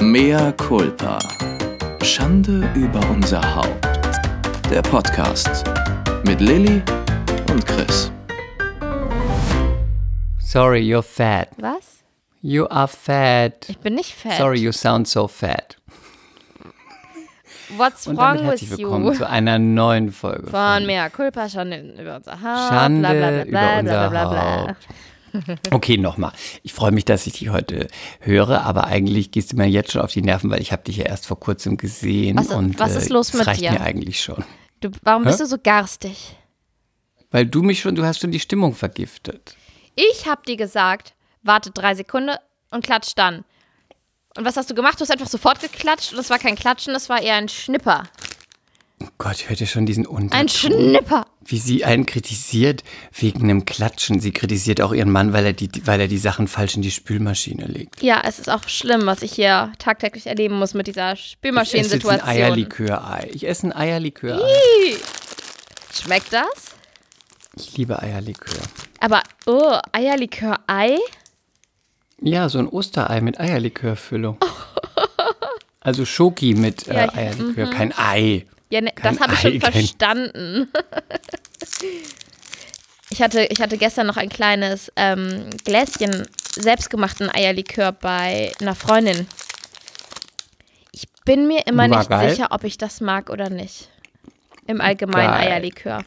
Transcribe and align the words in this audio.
Mea 0.00 0.52
culpa. 0.52 1.18
Schande 2.02 2.70
über 2.76 3.00
unser 3.10 3.40
Haupt. 3.56 3.84
Der 4.70 4.80
Podcast 4.82 5.64
mit 6.24 6.40
Lilly 6.40 6.80
und 7.50 7.66
Chris. 7.66 8.12
Sorry, 10.40 10.80
you're 10.80 11.02
fat. 11.02 11.48
Was? 11.58 12.04
You 12.40 12.66
are 12.66 12.86
fat. 12.86 13.68
Ich 13.68 13.78
bin 13.78 13.94
nicht 13.96 14.14
fett. 14.14 14.38
Sorry, 14.38 14.60
you 14.60 14.70
sound 14.70 15.08
so 15.08 15.26
fat. 15.26 15.76
What's 17.76 18.06
Und 18.06 18.16
damit 18.16 18.40
wrong 18.40 18.48
herzlich 18.50 18.70
with 18.70 18.78
willkommen 18.78 19.06
you? 19.06 19.14
zu 19.14 19.28
einer 19.28 19.58
neuen 19.58 20.12
Folge 20.12 20.48
Von 20.48 20.86
Mea 20.86 21.08
Culpa, 21.10 21.48
Schande 21.48 21.94
über 22.00 22.16
unser 22.16 22.40
Haupt. 22.40 22.72
Schande 22.72 23.00
bla, 23.00 23.10
bla, 23.10 23.30
bla, 23.30 23.42
über 23.42 23.50
bla, 23.50 23.78
unser 23.80 23.82
bla, 23.82 24.08
bla, 24.08 24.28
bla. 24.30 24.68
Haupt. 24.68 24.88
Okay, 25.70 25.96
nochmal. 25.96 26.32
Ich 26.62 26.72
freue 26.72 26.90
mich, 26.92 27.04
dass 27.04 27.26
ich 27.26 27.34
dich 27.34 27.50
heute 27.50 27.88
höre, 28.20 28.62
aber 28.62 28.84
eigentlich 28.86 29.30
gehst 29.30 29.52
du 29.52 29.56
mir 29.56 29.66
jetzt 29.66 29.92
schon 29.92 30.02
auf 30.02 30.12
die 30.12 30.22
Nerven, 30.22 30.50
weil 30.50 30.60
ich 30.60 30.72
habe 30.72 30.82
dich 30.82 30.96
ja 30.98 31.04
erst 31.04 31.26
vor 31.26 31.38
kurzem 31.38 31.76
gesehen. 31.76 32.36
Was- 32.38 32.50
und, 32.50 32.78
was 32.78 32.96
ist 32.96 33.10
los 33.10 33.28
das 33.28 33.38
mit 33.38 33.46
reicht 33.46 33.60
dir? 33.60 33.72
mir 33.72 33.80
eigentlich 33.80 34.20
schon. 34.20 34.44
Du, 34.80 34.90
warum 35.02 35.24
bist 35.24 35.38
Hä? 35.38 35.44
du 35.44 35.48
so 35.48 35.56
garstig? 35.62 36.36
Weil 37.30 37.46
du 37.46 37.62
mich 37.62 37.80
schon, 37.80 37.94
du 37.94 38.04
hast 38.04 38.20
schon 38.20 38.30
die 38.30 38.40
Stimmung 38.40 38.74
vergiftet. 38.74 39.54
Ich 39.94 40.26
hab 40.26 40.44
dir 40.46 40.56
gesagt, 40.56 41.14
warte 41.42 41.70
drei 41.70 41.94
Sekunden 41.94 42.34
und 42.70 42.84
klatsch 42.84 43.12
dann. 43.16 43.44
Und 44.36 44.44
was 44.44 44.56
hast 44.56 44.70
du 44.70 44.74
gemacht? 44.74 44.98
Du 44.98 45.02
hast 45.02 45.10
einfach 45.10 45.26
sofort 45.26 45.60
geklatscht 45.60 46.12
und 46.12 46.18
es 46.20 46.30
war 46.30 46.38
kein 46.38 46.54
Klatschen, 46.54 46.92
das 46.94 47.08
war 47.08 47.20
eher 47.20 47.34
ein 47.34 47.48
Schnipper. 47.48 48.04
Oh 49.00 49.06
Gott, 49.18 49.36
ich 49.36 49.48
hörte 49.48 49.66
schon 49.66 49.86
diesen 49.86 50.06
Unterton. 50.06 50.40
Ein 50.40 50.48
Schnipper. 50.48 51.24
Wie 51.44 51.58
sie 51.58 51.84
einen 51.84 52.04
kritisiert 52.04 52.82
wegen 53.12 53.44
einem 53.44 53.64
Klatschen. 53.64 54.18
Sie 54.20 54.32
kritisiert 54.32 54.80
auch 54.80 54.92
ihren 54.92 55.10
Mann, 55.10 55.32
weil 55.32 55.46
er 55.46 55.52
die, 55.52 55.70
weil 55.86 56.00
er 56.00 56.08
die 56.08 56.18
Sachen 56.18 56.48
falsch 56.48 56.74
in 56.76 56.82
die 56.82 56.90
Spülmaschine 56.90 57.66
legt. 57.66 58.02
Ja, 58.02 58.22
es 58.26 58.38
ist 58.38 58.50
auch 58.50 58.68
schlimm, 58.68 59.06
was 59.06 59.22
ich 59.22 59.32
hier 59.32 59.72
tagtäglich 59.78 60.26
erleben 60.26 60.58
muss 60.58 60.74
mit 60.74 60.88
dieser 60.88 61.12
Ich 61.12 61.20
esse 61.20 61.28
ein 61.28 61.32
Spülmaschinensituation. 61.32 62.28
Eierlikör-Ei. 62.28 63.30
Ich 63.32 63.46
esse 63.46 63.68
ein 63.68 63.72
Eierlikör-Ei. 63.72 64.96
Schmeckt 65.94 66.32
das? 66.32 66.74
Ich 67.56 67.76
liebe 67.76 68.00
Eierlikör. 68.02 68.62
Aber, 69.00 69.22
oh, 69.46 69.78
Eierlikör-Ei? 69.92 70.98
Ja, 72.20 72.48
so 72.48 72.58
ein 72.58 72.68
Osterei 72.68 73.20
mit 73.20 73.38
Eierlikörfüllung. 73.38 74.38
Also 75.80 76.04
Schoki 76.04 76.54
mit 76.54 76.88
äh, 76.88 76.94
Ja, 77.06 77.14
Eierlikör, 77.14 77.70
kein 77.70 77.96
Ei. 77.96 78.46
Ja, 78.70 78.80
ne, 78.80 78.92
das 79.02 79.20
habe 79.20 79.34
ich 79.34 79.40
schon 79.40 79.60
verstanden. 79.60 80.68
ich, 83.10 83.22
hatte, 83.22 83.44
ich 83.44 83.60
hatte 83.60 83.78
gestern 83.78 84.06
noch 84.06 84.16
ein 84.16 84.28
kleines 84.28 84.92
ähm, 84.96 85.48
Gläschen 85.64 86.28
selbstgemachten 86.54 87.30
Eierlikör 87.34 87.92
bei 87.92 88.52
einer 88.60 88.74
Freundin. 88.74 89.26
Ich 90.92 91.04
bin 91.24 91.46
mir 91.46 91.66
immer 91.66 91.88
War 91.88 91.98
nicht 91.98 92.10
geil? 92.10 92.30
sicher, 92.30 92.48
ob 92.50 92.64
ich 92.64 92.78
das 92.78 93.00
mag 93.00 93.30
oder 93.30 93.48
nicht. 93.48 93.88
Im 94.66 94.80
allgemeinen 94.80 95.32
Geil. 95.32 95.52
Eierlikör. 95.52 96.04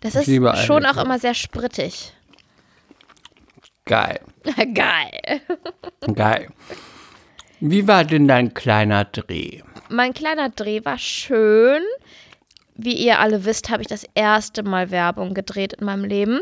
Das 0.00 0.14
Ich 0.14 0.28
ist 0.28 0.64
schon 0.64 0.86
auch 0.86 1.02
immer 1.02 1.18
sehr 1.18 1.34
sprittig. 1.34 2.12
Geil. 3.84 4.20
Geil. 4.74 5.40
Geil. 6.14 6.48
Wie 7.60 7.88
war 7.88 8.04
denn 8.04 8.28
dein 8.28 8.54
kleiner 8.54 9.04
Dreh? 9.04 9.62
Mein 9.88 10.14
kleiner 10.14 10.48
Dreh 10.50 10.84
war 10.84 10.98
schön. 10.98 11.82
Wie 12.74 12.94
ihr 12.94 13.18
alle 13.18 13.44
wisst, 13.44 13.70
habe 13.70 13.82
ich 13.82 13.88
das 13.88 14.04
erste 14.14 14.62
Mal 14.62 14.90
Werbung 14.90 15.34
gedreht 15.34 15.72
in 15.74 15.84
meinem 15.84 16.04
Leben. 16.04 16.40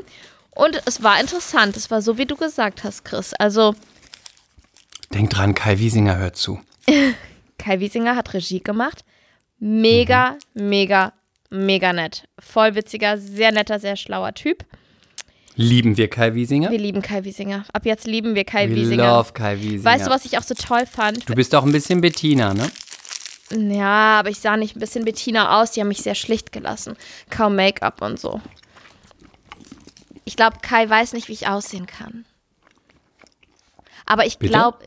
Und 0.55 0.81
es 0.87 1.03
war 1.03 1.21
interessant. 1.21 1.77
Es 1.77 1.91
war 1.91 2.03
so, 2.03 2.19
wie 2.19 2.27
du 2.27 2.37
gesagt 2.37 2.85
hast, 2.85 3.05
Chris. 3.05 3.33
Also, 3.35 3.75
Denk 5.15 5.31
dran, 5.31 5.55
Kai 5.55 5.79
Wiesinger 5.79 6.17
hört 6.19 6.37
zu. 6.37 6.61
Kai 7.59 7.81
Wiesinger 7.81 8.17
hat 8.17 8.35
Regie 8.35 8.61
gemacht. 8.63 9.05
Mega, 9.59 10.37
mega, 10.53 11.13
mega 11.51 11.93
nett. 11.93 12.29
Voll 12.39 12.75
witziger, 12.75 13.17
sehr 13.17 13.53
netter, 13.53 13.79
sehr 13.79 13.97
schlauer 13.97 14.35
Typ. 14.35 14.65
Lieben 15.55 15.97
wir 15.97 16.09
Kai 16.11 16.35
Wiesinger? 16.35 16.71
Wir 16.71 16.79
lieben 16.79 17.01
Kai 17.01 17.25
Wiesinger. 17.25 17.65
Ab 17.73 17.87
jetzt 17.87 18.07
lieben 18.07 18.35
wir 18.35 18.45
Kai 18.45 18.69
We 18.69 18.75
Wiesinger. 18.75 19.07
love 19.07 19.33
Kai 19.33 19.57
Wiesinger. 19.59 19.85
Weißt 19.85 20.07
du, 20.07 20.11
was 20.11 20.27
ich 20.27 20.37
auch 20.37 20.43
so 20.43 20.55
toll 20.55 20.85
fand? 20.85 21.27
Du 21.29 21.35
bist 21.35 21.55
auch 21.55 21.65
ein 21.65 21.73
bisschen 21.73 22.03
Bettina, 22.03 22.53
ne? 22.53 22.71
Ja, 23.51 24.19
aber 24.19 24.31
ich 24.31 24.41
sah 24.41 24.57
nicht 24.57 24.77
ein 24.77 24.81
bisschen 24.81 25.05
Bettina 25.05 25.61
aus. 25.61 25.73
Die 25.73 25.81
haben 25.81 25.89
mich 25.89 26.03
sehr 26.03 26.15
schlicht 26.15 26.53
gelassen. 26.53 26.97
Kaum 27.31 27.55
Make-up 27.57 28.03
und 28.03 28.19
so. 28.19 28.41
Ich 30.25 30.37
glaube, 30.37 30.59
Kai 30.61 30.89
weiß 30.89 31.13
nicht, 31.13 31.29
wie 31.29 31.33
ich 31.33 31.47
aussehen 31.47 31.87
kann. 31.87 32.25
Aber 34.07 34.27
ich 34.27 34.39
glaube, 34.39 34.79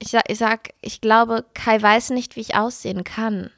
ich 0.00 0.08
sag, 0.08 0.24
ich 0.28 0.38
sag, 0.38 0.70
ich 0.80 1.00
glaube, 1.00 1.44
Kai 1.54 1.80
weiß 1.80 2.10
nicht, 2.10 2.36
wie 2.36 2.40
ich 2.40 2.56
aussehen 2.56 3.04
kann. 3.04 3.50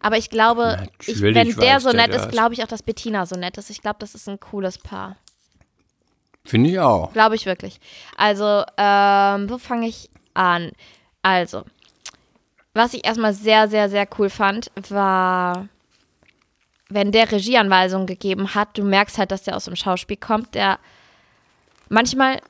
Aber 0.00 0.16
ich 0.16 0.30
glaube, 0.30 0.88
ich, 1.06 1.20
wenn 1.20 1.34
der 1.34 1.80
so 1.80 1.90
der 1.92 2.06
nett 2.06 2.14
ist, 2.14 2.24
das. 2.24 2.32
glaube 2.32 2.54
ich 2.54 2.62
auch, 2.62 2.68
dass 2.68 2.82
Bettina 2.82 3.26
so 3.26 3.36
nett 3.36 3.58
ist. 3.58 3.68
Ich 3.70 3.82
glaube, 3.82 3.98
das 3.98 4.14
ist 4.14 4.28
ein 4.28 4.40
cooles 4.40 4.78
Paar. 4.78 5.16
Finde 6.44 6.70
ich 6.70 6.78
auch. 6.80 7.12
Glaube 7.12 7.34
ich 7.34 7.44
wirklich. 7.44 7.78
Also, 8.16 8.64
ähm, 8.78 9.50
wo 9.50 9.58
fange 9.58 9.88
ich 9.88 10.08
an? 10.32 10.72
Also, 11.22 11.64
was 12.74 12.94
ich 12.94 13.04
erstmal 13.04 13.32
sehr, 13.34 13.68
sehr, 13.68 13.88
sehr 13.88 14.06
cool 14.18 14.30
fand, 14.30 14.70
war, 14.88 15.68
wenn 16.88 17.12
der 17.12 17.30
Regieanweisungen 17.30 18.06
gegeben 18.06 18.54
hat, 18.54 18.76
du 18.78 18.82
merkst 18.84 19.18
halt, 19.18 19.30
dass 19.32 19.42
der 19.42 19.56
aus 19.56 19.64
dem 19.64 19.76
Schauspiel 19.76 20.16
kommt, 20.16 20.54
der 20.54 20.78
manchmal 21.88 22.40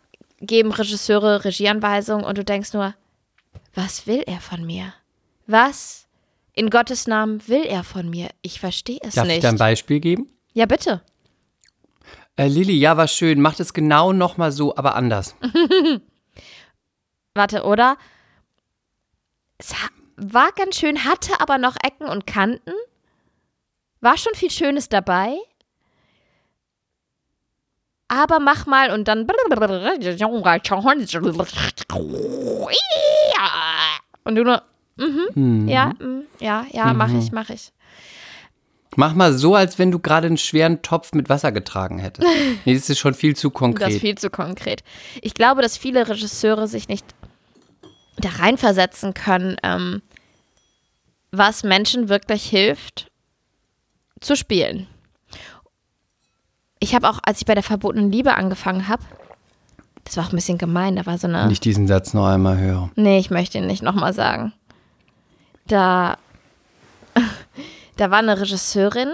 geben 0.41 0.73
Regisseure 0.73 1.45
Regieanweisungen 1.45 2.25
und 2.25 2.39
du 2.39 2.45
denkst 2.45 2.73
nur, 2.73 2.95
was 3.75 4.07
will 4.07 4.23
er 4.27 4.41
von 4.41 4.65
mir? 4.65 4.93
Was 5.47 6.07
in 6.55 6.71
Gottes 6.71 7.07
Namen 7.07 7.47
will 7.49 7.65
er 7.65 7.85
von 7.85 8.09
mir? 8.11 8.29
Ich 8.43 8.61
verstehe 8.61 8.99
es 9.03 9.15
Darf 9.15 9.27
ich 9.27 9.33
nicht. 9.35 9.45
da 9.45 9.49
ein 9.51 9.57
Beispiel 9.59 10.01
geben? 10.01 10.31
ja, 10.55 10.67
bitte. 10.67 11.03
Äh, 12.37 12.49
Lilly, 12.49 12.75
ja, 12.79 12.97
war 12.97 13.09
schön. 13.09 13.41
Macht 13.41 13.61
es 13.61 13.75
genau 13.75 14.13
nochmal 14.13 14.51
so, 14.53 14.75
aber 14.77 14.95
anders. 14.95 15.35
Warte, 17.35 17.65
oder? 17.65 17.97
Es 19.59 19.75
war 20.21 20.51
ganz 20.53 20.77
schön, 20.77 21.05
hatte 21.05 21.41
aber 21.41 21.59
noch 21.59 21.77
Ecken 21.83 22.07
und 22.09 22.27
Kanten. 22.27 22.73
War 24.01 24.17
schon 24.17 24.35
viel 24.35 24.51
Schönes 24.51 24.89
dabei. 24.89 25.35
Aber 28.09 28.41
mach 28.41 28.67
mal 28.67 28.91
und 28.93 29.07
dann. 29.07 29.27
Und 34.25 34.35
du 34.35 34.45
nur. 34.45 34.63
Mhm, 34.97 35.69
ja, 35.69 35.93
mm, 35.99 36.23
ja, 36.41 36.67
ja, 36.73 36.93
mach 36.93 37.13
ich, 37.13 37.33
mach 37.33 37.49
ich. 37.49 37.73
Mach 38.97 39.15
mal 39.15 39.33
so, 39.33 39.55
als 39.55 39.79
wenn 39.79 39.91
du 39.93 39.99
gerade 40.01 40.27
einen 40.27 40.37
schweren 40.37 40.83
Topf 40.83 41.13
mit 41.13 41.29
Wasser 41.29 41.53
getragen 41.53 41.99
hättest. 41.99 42.27
Nee, 42.65 42.75
das 42.75 42.91
ist 42.91 42.99
schon 42.99 43.15
viel 43.15 43.37
zu 43.37 43.49
Das 43.49 43.55
konkret. 43.59 43.91
ist 43.91 44.01
viel 44.01 44.19
zu 44.19 44.29
konkret. 44.29 44.83
Ich 45.23 45.33
glaube, 45.33 45.63
dass 45.63 45.79
viele 45.79 46.09
Regisseure 46.09 46.67
sich 46.67 46.89
nicht 46.89 47.07
da 48.19 48.29
reinversetzen 48.29 49.15
können, 49.15 49.57
ähm, 49.63 50.03
was 51.33 51.63
Menschen 51.63 52.09
wirklich 52.09 52.49
hilft, 52.49 53.11
zu 54.21 54.37
spielen. 54.37 54.87
Ich 56.79 56.95
habe 56.95 57.09
auch, 57.09 57.19
als 57.23 57.41
ich 57.41 57.47
bei 57.47 57.55
der 57.55 57.63
verbotenen 57.63 58.11
Liebe 58.11 58.35
angefangen 58.35 58.89
habe, 58.89 59.03
das 60.05 60.17
war 60.17 60.25
auch 60.25 60.33
ein 60.33 60.37
bisschen 60.37 60.59
gemein, 60.59 60.97
da 60.97 61.07
war 61.07 61.19
so 61.19 61.29
eine. 61.29 61.51
Ich 61.53 61.61
diesen 61.61 61.87
Satz 61.87 62.15
noch 62.15 62.27
einmal 62.27 62.59
höre. 62.59 62.91
Nee, 62.97 63.19
ich 63.19 63.31
möchte 63.31 63.59
ihn 63.59 63.67
nicht 63.67 63.83
nochmal 63.83 64.13
sagen. 64.13 64.53
Da, 65.67 66.17
da 67.97 68.11
war 68.11 68.19
eine 68.19 68.41
Regisseurin 68.41 69.13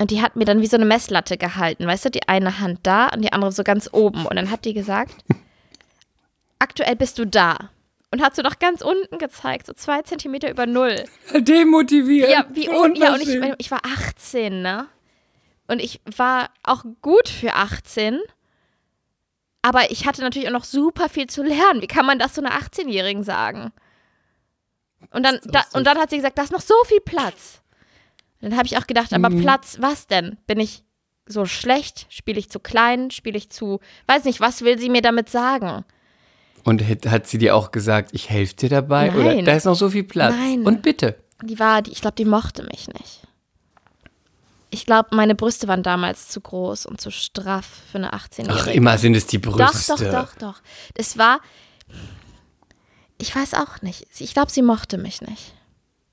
und 0.00 0.12
die 0.12 0.22
hat 0.22 0.36
mir 0.36 0.44
dann 0.44 0.60
wie 0.60 0.66
so 0.66 0.76
eine 0.76 0.86
Messlatte 0.86 1.36
gehalten. 1.36 1.86
Weißt 1.86 2.04
du, 2.04 2.10
die 2.10 2.28
eine 2.28 2.60
Hand 2.60 2.80
da 2.84 3.08
und 3.08 3.22
die 3.22 3.32
andere 3.32 3.52
so 3.52 3.64
ganz 3.64 3.90
oben. 3.92 4.24
Und 4.24 4.36
dann 4.36 4.50
hat 4.50 4.64
die 4.64 4.72
gesagt, 4.72 5.12
aktuell 6.58 6.96
bist 6.96 7.18
du 7.18 7.26
da. 7.26 7.70
Und 8.10 8.22
hat 8.22 8.34
so 8.34 8.42
nach 8.42 8.58
ganz 8.58 8.80
unten 8.80 9.18
gezeigt, 9.18 9.66
so 9.66 9.74
zwei 9.74 10.00
Zentimeter 10.02 10.50
über 10.50 10.66
Null. 10.66 11.04
Demotiviert. 11.34 12.30
Ja, 12.30 12.46
wie 12.50 12.68
un 12.68 12.94
ja 12.94 13.12
und 13.12 13.20
ich, 13.20 13.38
ich 13.58 13.70
war 13.70 13.80
18, 13.84 14.62
ne? 14.62 14.88
Und 15.66 15.80
ich 15.80 16.00
war 16.16 16.50
auch 16.62 16.84
gut 17.02 17.28
für 17.28 17.52
18. 17.54 18.18
Aber 19.60 19.90
ich 19.90 20.06
hatte 20.06 20.22
natürlich 20.22 20.48
auch 20.48 20.52
noch 20.52 20.64
super 20.64 21.10
viel 21.10 21.26
zu 21.26 21.42
lernen. 21.42 21.82
Wie 21.82 21.86
kann 21.86 22.06
man 22.06 22.18
das 22.18 22.34
so 22.34 22.40
einer 22.40 22.58
18-Jährigen 22.58 23.22
sagen? 23.22 23.72
Und 25.10 25.24
dann, 25.24 25.38
da, 25.44 25.64
und 25.74 25.86
dann 25.86 25.98
hat 25.98 26.10
sie 26.10 26.16
gesagt, 26.16 26.38
da 26.38 26.42
ist 26.42 26.52
noch 26.52 26.60
so 26.60 26.74
viel 26.86 27.00
Platz. 27.00 27.60
Und 28.40 28.50
dann 28.50 28.58
habe 28.58 28.66
ich 28.66 28.78
auch 28.78 28.86
gedacht, 28.86 29.12
aber 29.12 29.28
Platz, 29.30 29.76
was 29.80 30.06
denn? 30.06 30.38
Bin 30.46 30.60
ich 30.60 30.84
so 31.26 31.44
schlecht? 31.44 32.06
Spiele 32.08 32.38
ich 32.38 32.50
zu 32.50 32.60
klein? 32.60 33.10
Spiele 33.10 33.36
ich 33.36 33.50
zu, 33.50 33.80
weiß 34.06 34.24
nicht, 34.24 34.40
was 34.40 34.62
will 34.62 34.78
sie 34.78 34.88
mir 34.88 35.02
damit 35.02 35.28
sagen? 35.28 35.84
Und 36.64 36.82
hat, 37.06 37.26
sie 37.26 37.38
dir 37.38 37.54
auch 37.56 37.70
gesagt, 37.70 38.10
ich 38.12 38.28
helfe 38.30 38.54
dir 38.56 38.68
dabei? 38.68 39.12
Oder 39.14 39.34
Nein. 39.34 39.44
da 39.44 39.52
ist 39.52 39.64
noch 39.64 39.74
so 39.74 39.90
viel 39.90 40.04
Platz. 40.04 40.34
Nein. 40.34 40.62
Und 40.62 40.82
bitte. 40.82 41.16
Die 41.42 41.58
war, 41.58 41.82
die, 41.82 41.92
ich 41.92 42.00
glaube, 42.00 42.16
die 42.16 42.24
mochte 42.24 42.62
mich 42.64 42.88
nicht. 42.88 43.22
Ich 44.70 44.84
glaube, 44.84 45.14
meine 45.16 45.34
Brüste 45.34 45.66
waren 45.68 45.82
damals 45.82 46.28
zu 46.28 46.40
groß 46.40 46.86
und 46.86 47.00
zu 47.00 47.10
straff 47.10 47.66
für 47.90 47.98
eine 47.98 48.12
18-Jährige. 48.12 48.52
Ach, 48.52 48.66
immer 48.66 48.98
sind 48.98 49.14
es 49.16 49.26
die 49.26 49.40
Doch, 49.40 49.56
Brüste. 49.56 49.94
doch, 49.96 50.12
doch, 50.12 50.34
doch. 50.36 50.60
Es 50.94 51.16
war. 51.16 51.40
Ich 53.18 53.34
weiß 53.34 53.54
auch 53.54 53.80
nicht. 53.82 54.06
Ich 54.18 54.34
glaube, 54.34 54.50
sie 54.50 54.62
mochte 54.62 54.98
mich 54.98 55.22
nicht. 55.22 55.54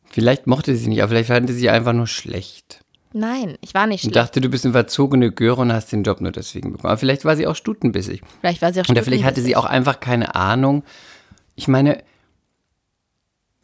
Vielleicht 0.10 0.48
mochte 0.48 0.76
sie 0.76 0.88
nicht, 0.88 1.02
aber 1.04 1.10
vielleicht 1.10 1.28
fand 1.28 1.50
sie 1.50 1.56
sie 1.56 1.70
einfach 1.70 1.94
nur 1.94 2.08
schlecht. 2.08 2.85
Nein, 3.18 3.58
ich 3.62 3.74
war 3.74 3.88
nicht 3.88 4.02
schlecht. 4.02 4.16
dachte, 4.18 4.42
du 4.42 4.50
bist 4.50 4.66
eine 4.66 4.74
verzogene 4.74 5.32
Göre 5.32 5.62
und 5.62 5.72
hast 5.72 5.90
den 5.94 6.04
Job 6.04 6.20
nur 6.20 6.34
deswegen 6.34 6.74
bekommen. 6.74 6.92
Aber 6.92 6.98
vielleicht 6.98 7.24
war 7.24 7.38
sie 7.38 7.48
auch 7.48 7.56
stutenbissig. 7.56 8.22
Vielleicht 8.42 8.62
war 8.62 8.74
sie 8.74 8.82
auch 8.82 8.90
Oder 8.90 9.04
vielleicht 9.04 9.24
hatte 9.24 9.36
sie 9.42 9.52
stutenbissig. 9.52 9.58
auch 9.58 9.66
einfach 9.66 10.00
keine 10.02 10.36
Ahnung. 10.36 10.84
Ich 11.56 11.70
meine, 11.70 12.04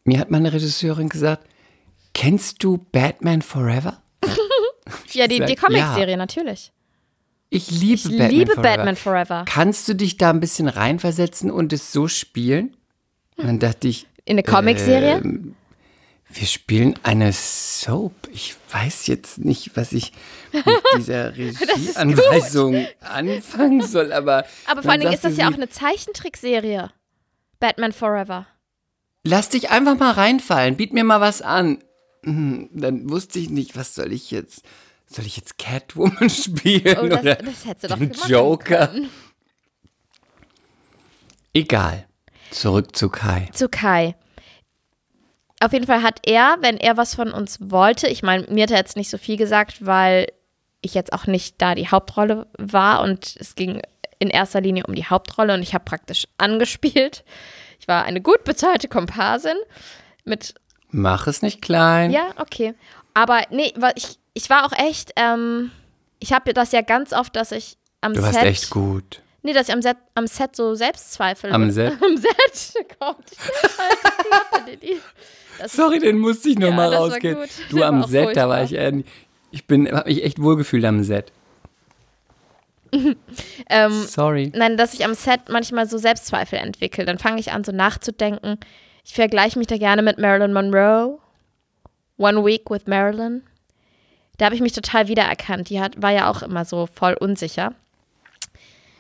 mir 0.06 0.20
hat 0.20 0.32
meine 0.32 0.54
Regisseurin 0.54 1.10
gesagt, 1.10 1.46
kennst 2.14 2.64
du 2.64 2.78
Batman 2.92 3.42
Forever? 3.42 4.02
Ja, 5.14 5.28
die, 5.28 5.40
die 5.44 5.56
Comic-Serie, 5.56 6.16
natürlich. 6.16 6.72
Ich 7.50 7.70
liebe 7.70 7.96
Ich 7.96 8.04
Batman 8.04 8.30
liebe 8.30 8.52
Forever. 8.54 8.62
Batman 8.78 8.96
Forever. 8.96 9.46
Kannst 9.46 9.88
du 9.90 9.94
dich 9.94 10.16
da 10.18 10.30
ein 10.30 10.40
bisschen 10.40 10.70
reinversetzen 10.70 11.52
und 11.52 11.74
es 11.74 11.92
so 11.92 12.08
spielen? 12.08 12.78
Und 13.36 13.48
dann 13.48 13.60
dachte 13.60 13.90
ich, 13.90 14.08
In 14.24 14.34
eine 14.36 14.44
Comic-Serie? 14.44 15.18
Ähm, 15.22 15.56
wir 16.34 16.48
spielen 16.48 16.98
eine 17.04 17.34
Soap. 17.34 18.14
Ich 18.32 18.56
weiß 18.72 19.08
jetzt 19.08 19.40
nicht, 19.40 19.76
was 19.76 19.92
ich 19.92 20.12
mit 20.54 20.64
dieser 20.98 21.36
Regieanweisung 21.36 22.88
anfangen 23.02 23.82
soll, 23.82 24.14
aber. 24.14 24.46
Aber 24.66 24.82
vor 24.82 24.92
allen 24.92 25.02
Dingen 25.02 25.14
ist 25.14 25.24
das 25.24 25.38
ja 25.38 25.50
auch 25.50 25.54
eine 25.54 25.70
Zeichentrickserie. 25.70 26.90
Batman 27.60 27.92
Forever. 27.92 28.48
Lass 29.24 29.50
dich 29.50 29.70
einfach 29.70 29.98
mal 30.00 30.12
reinfallen, 30.12 30.78
biet 30.78 30.94
mir 30.94 31.04
mal 31.04 31.22
was 31.22 31.42
an. 31.42 31.84
Hm, 32.24 32.70
Dann 32.74 33.10
wusste 33.10 33.40
ich 33.40 33.50
nicht, 33.50 33.76
was 33.76 33.94
soll 33.96 34.12
ich 34.12 34.32
jetzt? 34.32 34.64
Soll 35.08 35.26
ich 35.26 35.38
jetzt 35.38 35.58
Catwoman 35.58 36.30
spielen 36.30 36.98
Oh, 37.00 37.08
das, 37.08 37.22
oder 37.22 37.36
das 37.36 37.66
hättest 37.66 37.84
du 37.84 37.88
doch 37.90 37.98
den. 37.98 38.12
Joker? 38.28 38.94
Egal. 41.54 42.08
Zurück 42.50 42.96
zu 42.96 43.10
Kai. 43.10 43.50
Zu 43.54 43.70
Kai. 43.70 44.16
Auf 45.62 45.74
jeden 45.74 45.86
Fall 45.86 46.02
hat 46.02 46.20
er, 46.26 46.58
wenn 46.62 46.78
er 46.78 46.98
was 46.98 47.16
von 47.16 47.32
uns 47.32 47.60
wollte, 47.62 48.08
ich 48.08 48.24
meine, 48.24 48.46
mir 48.50 48.64
hat 48.64 48.72
er 48.72 48.78
jetzt 48.78 48.98
nicht 48.98 49.10
so 49.10 49.18
viel 49.18 49.38
gesagt, 49.38 49.86
weil 49.86 50.28
ich 50.82 50.96
jetzt 50.96 51.14
auch 51.14 51.28
nicht 51.28 51.62
da 51.62 51.76
die 51.76 51.88
Hauptrolle 51.88 52.48
war 52.58 53.02
und 53.02 53.36
es 53.40 53.54
ging 53.56 53.82
in 54.18 54.30
erster 54.30 54.60
Linie 54.60 54.86
um 54.88 54.96
die 54.96 55.06
Hauptrolle 55.06 55.54
und 55.54 55.62
ich 55.62 55.74
habe 55.74 55.86
praktisch 55.86 56.28
angespielt. 56.38 57.24
Ich 57.80 57.88
war 57.88 58.06
eine 58.06 58.22
gut 58.22 58.44
bezahlte 58.44 58.88
Komparsin 58.88 59.56
mit 60.26 60.56
Mach 60.90 61.28
es 61.28 61.42
nicht 61.42 61.62
klein. 61.62 62.12
Ja, 62.12 62.32
okay. 62.38 62.74
Aber 63.14 63.42
nee, 63.50 63.74
ich, 63.96 64.18
ich 64.34 64.50
war 64.50 64.66
auch 64.66 64.74
echt, 64.74 65.12
ähm, 65.16 65.72
ich 66.20 66.34
habe 66.34 66.54
das 66.54 66.72
ja 66.72 66.82
ganz 66.82 67.14
oft, 67.14 67.36
dass 67.36 67.52
ich 67.52 67.78
am 68.02 68.14
Du 68.14 68.22
Set. 68.22 68.34
warst 68.34 68.46
echt 68.46 68.70
gut. 68.70 69.22
Nee, 69.44 69.54
dass 69.54 69.70
ich 69.70 69.74
am 69.74 69.82
Set, 69.82 69.98
am 70.16 70.28
Set 70.28 70.56
so 70.56 70.76
Selbstzweifel 70.76 71.52
Am 71.54 71.72
Set? 71.72 71.94
Am 72.02 72.18
Set. 72.18 72.74
Oh 73.00 73.14
Gott. 73.14 73.26
Das 75.60 75.74
Sorry, 75.74 76.00
den 76.00 76.20
musste 76.20 76.50
ich 76.50 76.58
noch 76.58 76.70
Ja, 76.70 76.76
mal 76.76 76.94
rausgehen. 76.94 77.38
Du 77.70 77.78
Der 77.78 77.88
am 77.88 78.04
Set, 78.04 78.36
da 78.36 78.50
war 78.50 78.64
ich, 78.64 78.74
äh, 78.74 79.04
ich 79.52 79.66
bin, 79.66 79.92
hab 79.92 80.06
mich 80.08 80.24
echt 80.24 80.42
wohlgefühlt 80.42 80.86
am 80.86 81.04
Set. 81.04 81.32
ähm, 83.70 84.04
Sorry. 84.04 84.52
nein, 84.54 84.78
dass 84.78 84.94
ich 84.94 85.06
am 85.06 85.14
Set 85.14 85.42
manchmal 85.50 85.88
so 85.88 85.98
Selbstzweifel 85.98 86.60
entwickle. 86.60 87.06
Dann 87.06 87.18
fange 87.18 87.40
ich 87.40 87.52
an, 87.52 87.64
so 87.64 87.72
nachzudenken. 87.72 88.58
Ich 89.06 89.14
vergleiche 89.14 89.58
mich 89.58 89.68
da 89.68 89.78
gerne 89.78 90.02
mit 90.02 90.18
Marilyn 90.18 90.54
Monroe. 90.54 91.18
One 92.18 92.46
Week 92.46 92.70
with 92.70 92.86
Marilyn. 92.86 93.44
Da 94.38 94.46
habe 94.46 94.56
ich 94.56 94.62
mich 94.62 94.74
total 94.74 95.08
wiedererkannt. 95.08 95.70
Die 95.70 95.80
hat, 95.80 96.02
war 96.02 96.12
ja 96.12 96.30
auch 96.30 96.42
immer 96.42 96.66
so 96.66 96.88
voll 96.94 97.14
unsicher. 97.14 97.74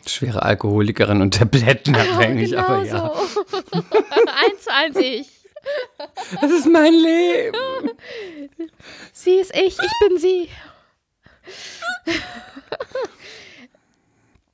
Schwere 0.07 0.41
Alkoholikerin 0.43 1.21
und 1.21 1.35
Tablettenabhängig, 1.35 2.49
genau 2.51 2.63
aber 2.63 2.83
ja. 2.83 2.91
so. 2.91 3.79
eins 3.79 4.63
zu 4.63 4.73
eins 4.73 4.97
ich. 4.97 5.27
Das 6.39 6.51
ist 6.51 6.67
mein 6.67 6.93
Leben. 6.93 7.91
Sie 9.13 9.35
ist 9.35 9.55
ich, 9.55 9.77
ich 9.77 9.91
bin 10.07 10.17
sie. 10.17 10.49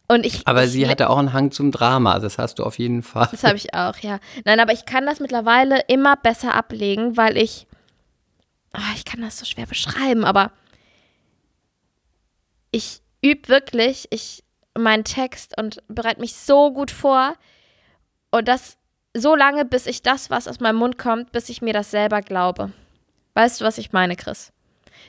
Und 0.07 0.25
ich. 0.25 0.47
Aber 0.47 0.63
ich, 0.63 0.71
sie 0.71 0.87
hatte 0.87 1.09
auch 1.09 1.17
einen 1.17 1.33
Hang 1.33 1.51
zum 1.51 1.71
Drama, 1.71 2.19
das 2.19 2.37
hast 2.37 2.59
du 2.59 2.63
auf 2.63 2.79
jeden 2.79 3.03
Fall. 3.03 3.27
Das 3.31 3.43
habe 3.43 3.57
ich 3.57 3.73
auch, 3.73 3.97
ja. 3.97 4.19
Nein, 4.45 4.59
aber 4.59 4.71
ich 4.71 4.85
kann 4.85 5.05
das 5.05 5.19
mittlerweile 5.19 5.81
immer 5.87 6.15
besser 6.15 6.53
ablegen, 6.53 7.17
weil 7.17 7.37
ich. 7.37 7.67
Ah, 8.73 8.93
ich 8.95 9.05
kann 9.05 9.21
das 9.21 9.39
so 9.39 9.45
schwer 9.45 9.65
beschreiben, 9.65 10.23
aber 10.23 10.51
ich 12.71 13.01
übe 13.21 13.47
wirklich 13.47 14.07
ich, 14.11 14.43
meinen 14.77 15.03
Text 15.03 15.57
und 15.57 15.81
bereite 15.87 16.21
mich 16.21 16.35
so 16.35 16.71
gut 16.71 16.91
vor. 16.91 17.33
Und 18.31 18.47
das 18.47 18.77
so 19.19 19.35
lange, 19.35 19.65
bis 19.65 19.85
ich 19.85 20.01
das, 20.01 20.29
was 20.29 20.47
aus 20.47 20.59
meinem 20.59 20.77
Mund 20.77 20.97
kommt, 20.97 21.31
bis 21.31 21.49
ich 21.49 21.61
mir 21.61 21.73
das 21.73 21.91
selber 21.91 22.21
glaube. 22.21 22.71
Weißt 23.33 23.61
du, 23.61 23.65
was 23.65 23.77
ich 23.77 23.91
meine, 23.91 24.15
Chris? 24.15 24.51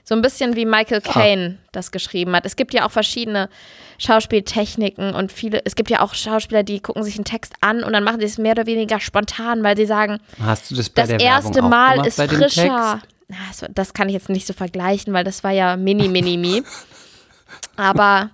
So 0.04 0.14
ein 0.14 0.22
bisschen 0.22 0.56
wie 0.56 0.64
Michael 0.64 1.00
Caine 1.00 1.58
das 1.72 1.90
geschrieben 1.90 2.34
hat. 2.34 2.46
Es 2.46 2.56
gibt 2.56 2.72
ja 2.72 2.86
auch 2.86 2.90
verschiedene 2.90 3.48
Schauspieltechniken 3.98 5.14
und 5.14 5.32
viele, 5.32 5.60
es 5.64 5.74
gibt 5.74 5.90
ja 5.90 6.00
auch 6.00 6.14
Schauspieler, 6.14 6.62
die 6.62 6.80
gucken 6.80 7.02
sich 7.02 7.16
einen 7.16 7.24
Text 7.24 7.54
an 7.60 7.84
und 7.84 7.92
dann 7.92 8.04
machen 8.04 8.20
sie 8.20 8.26
es 8.26 8.38
mehr 8.38 8.52
oder 8.52 8.66
weniger 8.66 9.00
spontan, 9.00 9.62
weil 9.62 9.76
sie 9.76 9.86
sagen, 9.86 10.18
Hast 10.42 10.70
du 10.70 10.76
das 10.76 10.88
bei 10.88 11.02
das 11.02 11.10
der 11.10 11.20
erste 11.20 11.56
Werbung 11.56 11.70
Mal 11.70 11.90
gemacht, 11.92 12.08
ist 12.08 12.22
frischer. 12.22 13.00
Das, 13.28 13.66
das 13.70 13.92
kann 13.92 14.08
ich 14.08 14.14
jetzt 14.14 14.30
nicht 14.30 14.46
so 14.46 14.54
vergleichen, 14.54 15.12
weil 15.12 15.24
das 15.24 15.44
war 15.44 15.50
ja 15.50 15.76
mini, 15.76 16.08
mini, 16.08 16.38
mi. 16.38 16.62
Aber 17.76 18.30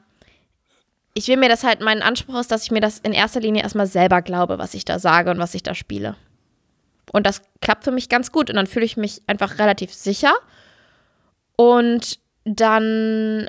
ich 1.14 1.28
will 1.28 1.36
mir 1.36 1.48
das 1.48 1.62
halt, 1.62 1.80
mein 1.80 2.02
Anspruch 2.02 2.40
ist, 2.40 2.50
dass 2.50 2.64
ich 2.64 2.72
mir 2.72 2.80
das 2.80 2.98
in 2.98 3.12
erster 3.12 3.40
Linie 3.40 3.62
erstmal 3.62 3.86
selber 3.86 4.20
glaube, 4.20 4.58
was 4.58 4.74
ich 4.74 4.84
da 4.84 4.98
sage 4.98 5.30
und 5.30 5.38
was 5.38 5.54
ich 5.54 5.62
da 5.62 5.74
spiele. 5.74 6.16
Und 7.12 7.26
das 7.26 7.42
klappt 7.60 7.84
für 7.84 7.92
mich 7.92 8.08
ganz 8.08 8.32
gut 8.32 8.50
und 8.50 8.56
dann 8.56 8.66
fühle 8.66 8.84
ich 8.84 8.96
mich 8.96 9.22
einfach 9.28 9.58
relativ 9.60 9.94
sicher. 9.94 10.34
Und 11.56 12.18
dann 12.44 13.48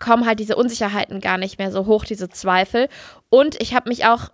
kommen 0.00 0.26
halt 0.26 0.40
diese 0.40 0.56
Unsicherheiten 0.56 1.20
gar 1.20 1.38
nicht 1.38 1.58
mehr 1.58 1.70
so 1.70 1.86
hoch, 1.86 2.04
diese 2.04 2.28
Zweifel. 2.28 2.88
Und 3.30 3.60
ich 3.60 3.74
habe 3.74 3.88
mich 3.88 4.06
auch, 4.06 4.30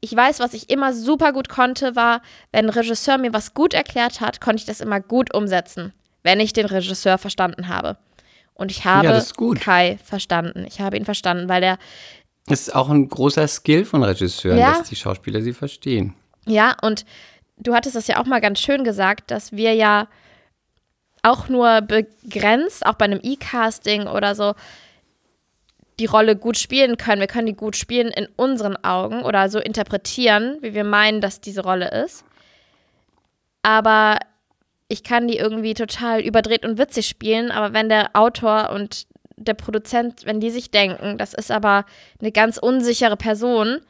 ich 0.00 0.14
weiß, 0.14 0.40
was 0.40 0.54
ich 0.54 0.70
immer 0.70 0.92
super 0.92 1.32
gut 1.32 1.48
konnte, 1.48 1.94
war, 1.94 2.22
wenn 2.50 2.66
ein 2.66 2.70
Regisseur 2.70 3.18
mir 3.18 3.32
was 3.32 3.54
gut 3.54 3.72
erklärt 3.72 4.20
hat, 4.20 4.40
konnte 4.40 4.60
ich 4.60 4.66
das 4.66 4.80
immer 4.80 5.00
gut 5.00 5.32
umsetzen, 5.32 5.92
wenn 6.24 6.40
ich 6.40 6.52
den 6.52 6.66
Regisseur 6.66 7.18
verstanden 7.18 7.68
habe. 7.68 7.96
Und 8.60 8.70
ich 8.70 8.84
habe 8.84 9.24
gut. 9.36 9.58
Kai 9.62 9.98
verstanden. 10.04 10.66
Ich 10.68 10.82
habe 10.82 10.98
ihn 10.98 11.06
verstanden, 11.06 11.48
weil 11.48 11.62
er 11.62 11.78
ist 12.46 12.74
auch 12.74 12.90
ein 12.90 13.08
großer 13.08 13.48
Skill 13.48 13.86
von 13.86 14.02
Regisseuren, 14.02 14.58
Ja. 14.58 14.72
dass 14.78 14.90
die 14.90 14.96
Schauspieler 14.96 15.40
sie 15.40 15.54
verstehen. 15.54 16.14
Ja, 16.46 16.76
und 16.82 17.06
du 17.56 17.74
hattest 17.74 17.96
das 17.96 18.06
ja 18.06 18.20
auch 18.20 18.26
mal 18.26 18.40
ganz 18.42 18.60
schön 18.60 18.84
gesagt, 18.84 19.30
dass 19.30 19.52
wir 19.52 19.72
ja 19.74 20.08
auch 21.22 21.48
nur 21.48 21.80
begrenzt, 21.80 22.84
auch 22.84 22.94
bei 22.94 23.06
einem 23.06 23.20
E-Casting 23.22 24.06
oder 24.06 24.34
so, 24.34 24.54
die 25.98 26.06
Rolle 26.06 26.36
gut 26.36 26.58
spielen 26.58 26.98
können. 26.98 27.20
Wir 27.20 27.28
können 27.28 27.46
die 27.46 27.54
gut 27.56 27.76
spielen 27.76 28.08
in 28.08 28.26
unseren 28.36 28.76
Augen 28.84 29.22
oder 29.22 29.48
so 29.48 29.58
interpretieren, 29.58 30.58
wie 30.60 30.74
wir 30.74 30.84
meinen, 30.84 31.22
dass 31.22 31.40
diese 31.40 31.62
Rolle 31.62 31.90
ist. 32.04 32.24
Aber 33.62 34.18
ich 34.90 35.04
kann 35.04 35.28
die 35.28 35.38
irgendwie 35.38 35.74
total 35.74 36.20
überdreht 36.20 36.66
und 36.66 36.76
witzig 36.76 37.06
spielen, 37.06 37.50
aber 37.50 37.72
wenn 37.72 37.88
der 37.88 38.10
Autor 38.14 38.70
und 38.70 39.06
der 39.36 39.54
Produzent, 39.54 40.26
wenn 40.26 40.40
die 40.40 40.50
sich 40.50 40.70
denken, 40.70 41.16
das 41.16 41.32
ist 41.32 41.50
aber 41.50 41.86
eine 42.20 42.32
ganz 42.32 42.58
unsichere 42.58 43.16
Person, 43.16 43.80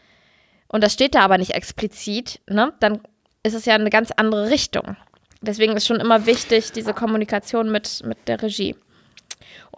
und 0.68 0.84
das 0.84 0.92
steht 0.92 1.16
da 1.16 1.22
aber 1.22 1.38
nicht 1.38 1.54
explizit, 1.54 2.40
ne, 2.48 2.72
dann 2.78 3.00
ist 3.42 3.54
es 3.54 3.64
ja 3.64 3.74
eine 3.74 3.90
ganz 3.90 4.10
andere 4.14 4.50
Richtung. 4.50 4.96
Deswegen 5.40 5.72
ist 5.72 5.86
schon 5.86 5.98
immer 5.98 6.26
wichtig, 6.26 6.70
diese 6.72 6.94
Kommunikation 6.94 7.72
mit, 7.72 8.02
mit 8.04 8.18
der 8.28 8.40
Regie. 8.42 8.76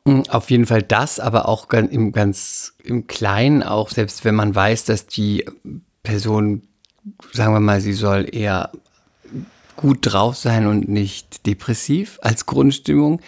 Mm, 0.05 0.23
Auf 0.29 0.51
jeden 0.51 0.67
Fall 0.67 0.83
das, 0.83 1.21
aber 1.21 1.49
auch 1.49 1.71
im 1.71 2.13
ganz 2.13 2.75
im 2.83 3.07
Kleinen 3.07 3.63
auch, 3.63 3.89
selbst 3.89 4.25
wenn 4.25 4.35
man 4.35 4.55
weiß, 4.55 4.85
dass 4.85 5.07
die 5.07 5.47
Person, 6.03 6.69
sagen 7.33 7.55
wir 7.55 7.61
mal, 7.61 7.81
sie 7.81 7.93
soll 7.95 8.29
eher 8.31 8.73
gut 9.83 9.99
drauf 10.03 10.37
sein 10.37 10.67
und 10.67 10.89
nicht 10.89 11.45
depressiv 11.47 12.19
als 12.23 12.47
Grundstimmung. 12.47 13.21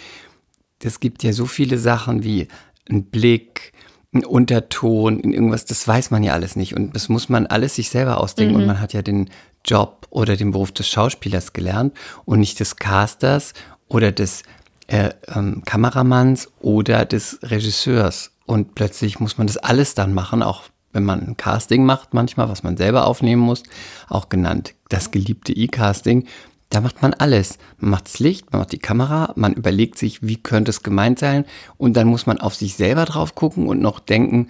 Es 0.82 1.00
gibt 1.00 1.22
ja 1.22 1.32
so 1.32 1.46
viele 1.46 1.78
Sachen 1.78 2.22
wie 2.22 2.48
ein 2.88 3.04
Blick, 3.06 3.72
ein 4.12 4.24
Unterton, 4.24 5.18
irgendwas, 5.20 5.64
das 5.64 5.86
weiß 5.86 6.10
man 6.12 6.22
ja 6.22 6.32
alles 6.32 6.54
nicht. 6.54 6.76
Und 6.76 6.94
das 6.94 7.08
muss 7.08 7.28
man 7.28 7.46
alles 7.46 7.74
sich 7.74 7.90
selber 7.90 8.20
ausdenken. 8.20 8.54
Und 8.54 8.66
man 8.66 8.80
hat 8.80 8.92
ja 8.92 9.02
den 9.02 9.28
Job 9.64 10.06
oder 10.10 10.36
den 10.36 10.52
Beruf 10.52 10.70
des 10.70 10.88
Schauspielers 10.88 11.52
gelernt 11.52 11.94
und 12.24 12.38
nicht 12.38 12.60
des 12.60 12.76
Casters 12.76 13.52
oder 13.88 14.12
des 14.12 14.44
äh, 14.86 15.10
ähm, 15.34 15.62
Kameramanns 15.64 16.48
oder 16.60 17.04
des 17.04 17.40
Regisseurs. 17.42 18.30
Und 18.46 18.74
plötzlich 18.76 19.18
muss 19.18 19.38
man 19.38 19.48
das 19.48 19.56
alles 19.56 19.94
dann 19.94 20.14
machen, 20.14 20.42
auch 20.42 20.62
wenn 20.94 21.04
man 21.04 21.20
ein 21.20 21.36
Casting 21.36 21.84
macht 21.84 22.14
manchmal, 22.14 22.48
was 22.48 22.62
man 22.62 22.76
selber 22.76 23.06
aufnehmen 23.06 23.42
muss, 23.42 23.62
auch 24.08 24.28
genannt 24.28 24.74
das 24.88 25.10
geliebte 25.10 25.52
E-Casting. 25.52 26.26
Da 26.70 26.80
macht 26.80 27.02
man 27.02 27.14
alles. 27.14 27.58
Man 27.78 27.90
macht 27.90 28.06
das 28.06 28.18
Licht, 28.18 28.50
man 28.52 28.60
macht 28.60 28.72
die 28.72 28.78
Kamera, 28.78 29.32
man 29.36 29.52
überlegt 29.52 29.98
sich, 29.98 30.22
wie 30.22 30.36
könnte 30.36 30.70
es 30.70 30.82
gemeint 30.82 31.18
sein 31.18 31.44
und 31.76 31.96
dann 31.96 32.06
muss 32.06 32.26
man 32.26 32.40
auf 32.40 32.54
sich 32.54 32.76
selber 32.76 33.04
drauf 33.04 33.34
gucken 33.34 33.66
und 33.66 33.80
noch 33.80 34.00
denken, 34.00 34.48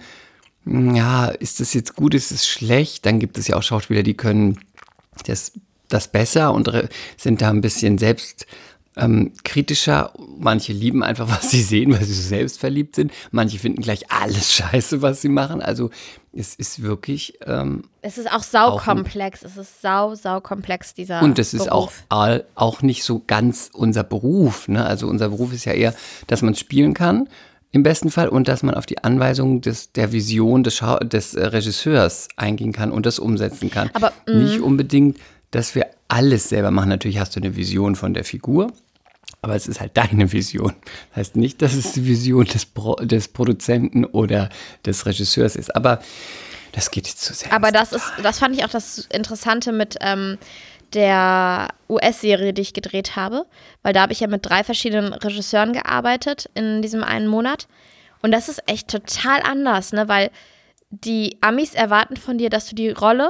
hm, 0.63 0.95
ja, 0.95 1.27
ist 1.27 1.59
das 1.59 1.73
jetzt 1.73 1.95
gut, 1.95 2.13
ist 2.13 2.31
es 2.31 2.47
schlecht? 2.47 3.05
Dann 3.05 3.19
gibt 3.19 3.37
es 3.37 3.47
ja 3.47 3.57
auch 3.57 3.63
Schauspieler, 3.63 4.03
die 4.03 4.15
können 4.15 4.59
das 5.25 5.53
das 5.89 6.07
besser 6.07 6.53
und 6.53 6.71
sind 7.17 7.41
da 7.41 7.49
ein 7.49 7.61
bisschen 7.61 7.97
selbst 7.97 8.47
ähm, 8.97 9.33
kritischer. 9.43 10.13
Manche 10.39 10.73
lieben 10.73 11.03
einfach, 11.03 11.29
was 11.37 11.51
sie 11.51 11.61
sehen, 11.61 11.93
weil 11.93 12.03
sie 12.03 12.13
so 12.13 12.27
selbst 12.27 12.59
verliebt 12.59 12.95
sind. 12.95 13.11
Manche 13.31 13.59
finden 13.59 13.81
gleich 13.81 14.11
alles 14.11 14.53
scheiße, 14.55 15.01
was 15.01 15.21
sie 15.21 15.29
machen. 15.29 15.61
Also 15.61 15.89
es 16.35 16.55
ist 16.55 16.81
wirklich. 16.81 17.39
Ähm, 17.45 17.83
es 18.01 18.17
ist 18.17 18.31
auch 18.31 18.43
saukomplex. 18.43 19.43
Es 19.43 19.57
ist 19.57 19.81
sau, 19.81 20.15
saukomplex, 20.15 20.93
dieser. 20.93 21.21
Und 21.21 21.39
es 21.39 21.53
ist 21.53 21.65
Beruf. 21.65 22.03
auch, 22.09 22.39
auch 22.55 22.81
nicht 22.81 23.03
so 23.03 23.23
ganz 23.25 23.69
unser 23.73 24.03
Beruf. 24.03 24.67
Ne? 24.67 24.85
Also 24.85 25.07
unser 25.07 25.29
Beruf 25.29 25.53
ist 25.53 25.65
ja 25.65 25.73
eher, 25.73 25.93
dass 26.27 26.41
man 26.41 26.55
spielen 26.55 26.93
kann. 26.93 27.29
Im 27.71 27.83
besten 27.83 28.09
Fall 28.09 28.29
und 28.29 28.47
dass 28.47 28.63
man 28.63 28.75
auf 28.75 28.85
die 28.85 29.03
Anweisungen 29.03 29.61
des, 29.61 29.91
der 29.91 30.11
Vision 30.11 30.63
des, 30.63 30.75
Schau 30.75 30.97
des 30.97 31.33
äh, 31.33 31.45
Regisseurs 31.47 32.29
eingehen 32.37 32.71
kann 32.71 32.91
und 32.91 33.05
das 33.05 33.19
umsetzen 33.19 33.69
kann. 33.69 33.89
Aber, 33.93 34.13
nicht 34.27 34.61
unbedingt, 34.61 35.17
dass 35.51 35.75
wir 35.75 35.87
alles 36.07 36.49
selber 36.49 36.71
machen. 36.71 36.89
Natürlich 36.89 37.19
hast 37.19 37.35
du 37.35 37.41
eine 37.41 37.55
Vision 37.55 37.95
von 37.95 38.13
der 38.13 38.23
Figur, 38.23 38.71
aber 39.45 39.55
es 39.55 39.67
ist 39.67 39.79
halt 39.79 39.95
deine 39.95 40.31
Vision. 40.31 40.73
Das 41.09 41.17
heißt 41.17 41.35
nicht, 41.35 41.61
dass 41.61 41.75
es 41.75 41.93
die 41.93 42.07
Vision 42.07 42.45
des, 42.45 42.65
Pro 42.65 42.95
des 42.95 43.27
Produzenten 43.27 44.03
oder 44.03 44.49
des 44.83 45.05
Regisseurs 45.05 45.55
ist. 45.55 45.75
Aber 45.75 45.99
das 46.71 46.89
geht 46.89 47.07
jetzt 47.07 47.23
zu 47.23 47.35
sehr. 47.35 47.53
Aber 47.53 47.71
das 47.71 47.93
ist, 47.93 48.11
das 48.23 48.39
fand 48.39 48.55
ich 48.55 48.65
auch 48.65 48.69
das 48.69 49.07
Interessante 49.13 49.71
mit 49.71 49.97
ähm, 50.01 50.39
der 50.93 51.67
US-Serie, 51.87 52.53
die 52.53 52.63
ich 52.63 52.73
gedreht 52.73 53.15
habe, 53.15 53.45
weil 53.83 53.93
da 53.93 54.01
habe 54.01 54.13
ich 54.13 54.19
ja 54.19 54.27
mit 54.27 54.43
drei 54.43 54.63
verschiedenen 54.63 55.13
Regisseuren 55.13 55.73
gearbeitet 55.73 56.49
in 56.55 56.81
diesem 56.81 57.03
einen 57.03 57.27
Monat. 57.27 57.67
Und 58.23 58.31
das 58.31 58.49
ist 58.49 58.63
echt 58.65 58.87
total 58.87 59.43
anders, 59.43 59.93
ne? 59.93 60.07
Weil 60.07 60.31
die 60.89 61.37
Amis 61.41 61.75
erwarten 61.75 62.17
von 62.17 62.39
dir, 62.39 62.49
dass 62.49 62.65
du 62.65 62.73
die 62.73 62.89
Rolle 62.89 63.29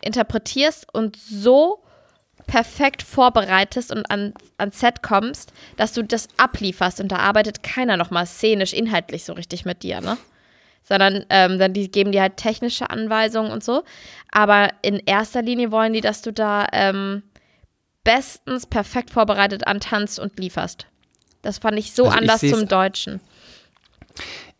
interpretierst 0.00 0.86
und 0.94 1.16
so 1.16 1.82
perfekt 2.46 3.02
vorbereitest 3.02 3.92
und 3.92 4.10
an, 4.10 4.34
ans 4.58 4.78
Set 4.80 5.02
kommst, 5.02 5.52
dass 5.76 5.92
du 5.92 6.02
das 6.02 6.28
ablieferst 6.36 7.00
und 7.00 7.08
da 7.08 7.16
arbeitet 7.16 7.62
keiner 7.62 7.96
nochmal 7.96 8.26
szenisch, 8.26 8.72
inhaltlich 8.72 9.24
so 9.24 9.32
richtig 9.32 9.64
mit 9.64 9.82
dir, 9.82 10.00
ne? 10.00 10.16
Sondern 10.84 11.24
ähm, 11.30 11.58
dann 11.58 11.72
die 11.72 11.90
geben 11.90 12.10
dir 12.12 12.22
halt 12.22 12.36
technische 12.36 12.90
Anweisungen 12.90 13.52
und 13.52 13.62
so. 13.62 13.84
Aber 14.32 14.68
in 14.82 14.96
erster 15.06 15.40
Linie 15.40 15.70
wollen 15.70 15.92
die, 15.92 16.00
dass 16.00 16.22
du 16.22 16.32
da 16.32 16.66
ähm, 16.72 17.22
bestens 18.04 18.66
perfekt 18.66 19.10
vorbereitet 19.10 19.66
antanzt 19.66 20.18
und 20.18 20.38
lieferst. 20.40 20.86
Das 21.42 21.58
fand 21.58 21.78
ich 21.78 21.92
so 21.92 22.04
Also 22.06 22.14
ich 22.16 22.20
anders 22.22 22.40
seh's- 22.40 22.58
zum 22.58 22.66
Deutschen. 22.68 23.20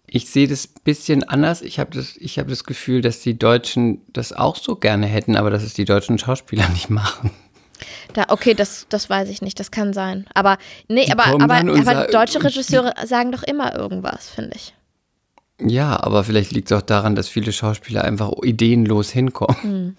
Ich 0.06 0.28
sehe 0.30 0.46
das 0.46 0.66
ein 0.66 0.82
bisschen 0.84 1.24
anders. 1.24 1.62
Ich 1.62 1.78
habe 1.80 1.90
das, 1.90 2.16
ich 2.18 2.38
hab 2.38 2.46
das 2.48 2.64
Gefühl, 2.64 3.00
dass 3.00 3.20
die 3.20 3.38
Deutschen 3.38 4.02
das 4.12 4.32
auch 4.32 4.56
so 4.56 4.76
gerne 4.76 5.06
hätten, 5.06 5.36
aber 5.36 5.50
dass 5.50 5.62
es 5.62 5.74
die 5.74 5.84
deutschen 5.86 6.18
Schauspieler 6.18 6.68
nicht 6.72 6.90
machen. 6.90 7.30
Da, 8.14 8.24
okay, 8.28 8.54
das, 8.54 8.86
das 8.88 9.08
weiß 9.10 9.28
ich 9.28 9.42
nicht, 9.42 9.58
das 9.60 9.70
kann 9.70 9.92
sein. 9.92 10.26
Aber 10.34 10.58
nee, 10.88 11.04
Die 11.06 11.12
aber, 11.12 11.26
aber, 11.26 11.56
aber 11.56 12.06
deutsche 12.08 12.42
Regisseure 12.42 12.94
sagen 13.06 13.32
doch 13.32 13.42
immer 13.42 13.74
irgendwas, 13.74 14.28
finde 14.28 14.52
ich. 14.56 14.74
Ja, 15.60 16.02
aber 16.02 16.24
vielleicht 16.24 16.50
liegt 16.52 16.70
es 16.70 16.76
auch 16.76 16.82
daran, 16.82 17.14
dass 17.14 17.28
viele 17.28 17.52
Schauspieler 17.52 18.04
einfach 18.04 18.32
ideenlos 18.42 19.10
hinkommen. 19.10 19.96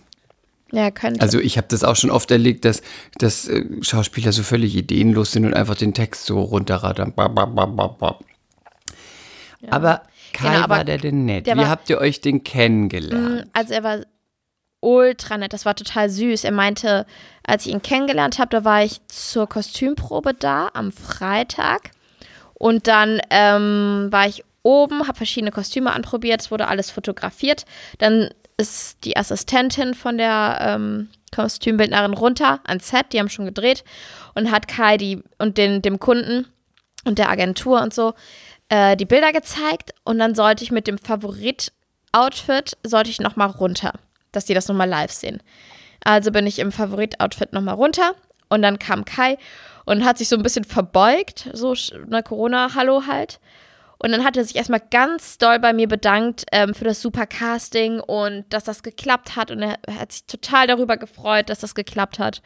Ja, 0.71 0.89
könnte. 0.91 1.21
Also 1.21 1.39
ich 1.39 1.57
habe 1.57 1.67
das 1.69 1.83
auch 1.83 1.95
schon 1.95 2.09
oft 2.09 2.31
erlebt, 2.31 2.65
dass, 2.65 2.81
dass 3.19 3.47
äh, 3.47 3.63
Schauspieler 3.81 4.31
so 4.31 4.41
völlig 4.43 4.75
ideenlos 4.75 5.31
sind 5.31 5.45
und 5.45 5.53
einfach 5.53 5.75
den 5.75 5.93
Text 5.93 6.25
so 6.25 6.41
runterrattern. 6.41 7.13
Ba, 7.13 7.27
ba, 7.27 7.45
ba, 7.45 7.65
ba. 7.65 8.19
Aber 9.69 10.01
Kai 10.33 10.47
Genau, 10.49 10.63
aber 10.63 10.77
war 10.77 10.83
der 10.83 10.97
denn 10.97 11.25
nett? 11.25 11.45
der 11.45 11.55
Wie 11.55 11.59
war- 11.59 11.69
habt 11.69 11.89
ihr 11.89 11.99
euch 11.99 12.21
denn 12.21 12.43
kennengelernt? 12.43 13.45
Also 13.53 13.73
er 13.75 13.83
war 13.83 13.99
ultra 14.83 15.37
nett, 15.37 15.53
das 15.53 15.65
war 15.65 15.75
total 15.75 16.09
süß. 16.09 16.43
Er 16.43 16.51
meinte, 16.51 17.05
als 17.45 17.65
ich 17.65 17.71
ihn 17.71 17.81
kennengelernt 17.81 18.39
habe, 18.39 18.49
da 18.49 18.63
war 18.63 18.83
ich 18.83 19.05
zur 19.07 19.47
Kostümprobe 19.47 20.33
da 20.33 20.69
am 20.73 20.91
Freitag. 20.91 21.91
Und 22.53 22.87
dann 22.87 23.19
ähm, 23.29 24.07
war 24.11 24.27
ich 24.27 24.43
oben, 24.61 25.07
habe 25.07 25.17
verschiedene 25.17 25.51
Kostüme 25.51 25.91
anprobiert, 25.91 26.41
es 26.41 26.51
wurde 26.51 26.67
alles 26.67 26.91
fotografiert. 26.91 27.65
Dann 27.97 28.29
ist 28.57 29.03
die 29.03 29.17
Assistentin 29.17 29.93
von 29.93 30.17
der 30.17 30.57
ähm, 30.61 31.09
Kostümbildnerin 31.33 32.13
runter 32.13 32.59
ans 32.65 32.87
Set, 32.89 33.07
die 33.11 33.19
haben 33.19 33.29
schon 33.29 33.45
gedreht 33.45 33.83
und 34.35 34.51
hat 34.51 34.67
Kai 34.67 34.97
die 34.97 35.23
und 35.39 35.57
den, 35.57 35.81
dem 35.81 35.99
Kunden 35.99 36.45
und 37.05 37.17
der 37.17 37.29
Agentur 37.29 37.81
und 37.81 37.93
so 37.93 38.13
äh, 38.69 38.95
die 38.95 39.05
Bilder 39.05 39.31
gezeigt 39.31 39.93
und 40.03 40.19
dann 40.19 40.35
sollte 40.35 40.63
ich 40.63 40.71
mit 40.71 40.87
dem 40.87 40.97
Favorit-Outfit 40.97 42.77
sollte 42.83 43.09
ich 43.09 43.19
noch 43.19 43.35
mal 43.35 43.47
runter, 43.47 43.93
dass 44.33 44.45
die 44.45 44.53
das 44.53 44.67
noch 44.67 44.75
mal 44.75 44.89
live 44.89 45.11
sehen. 45.11 45.41
Also 46.03 46.31
bin 46.31 46.45
ich 46.45 46.59
im 46.59 46.71
Favorit-Outfit 46.71 47.53
noch 47.53 47.61
mal 47.61 47.73
runter 47.73 48.13
und 48.49 48.61
dann 48.61 48.77
kam 48.77 49.05
Kai 49.05 49.37
und 49.85 50.03
hat 50.03 50.17
sich 50.17 50.27
so 50.27 50.35
ein 50.35 50.43
bisschen 50.43 50.65
verbeugt, 50.65 51.49
so 51.53 51.73
eine 52.05 52.23
Corona-Hallo 52.23 53.03
halt. 53.07 53.39
Und 54.03 54.11
dann 54.11 54.25
hat 54.25 54.35
er 54.35 54.43
sich 54.43 54.57
erstmal 54.57 54.81
ganz 54.91 55.37
doll 55.37 55.59
bei 55.59 55.71
mir 55.71 55.87
bedankt 55.87 56.43
ähm, 56.51 56.73
für 56.73 56.83
das 56.83 57.01
super 57.01 57.25
Casting 57.25 58.01
und 58.01 58.43
dass 58.49 58.65
das 58.65 58.83
geklappt 58.83 59.37
hat. 59.37 59.49
Und 59.49 59.61
er 59.61 59.77
hat 59.97 60.11
sich 60.11 60.25
total 60.25 60.67
darüber 60.67 60.97
gefreut, 60.97 61.49
dass 61.49 61.59
das 61.59 61.73
geklappt 61.73 62.19
hat. 62.19 62.41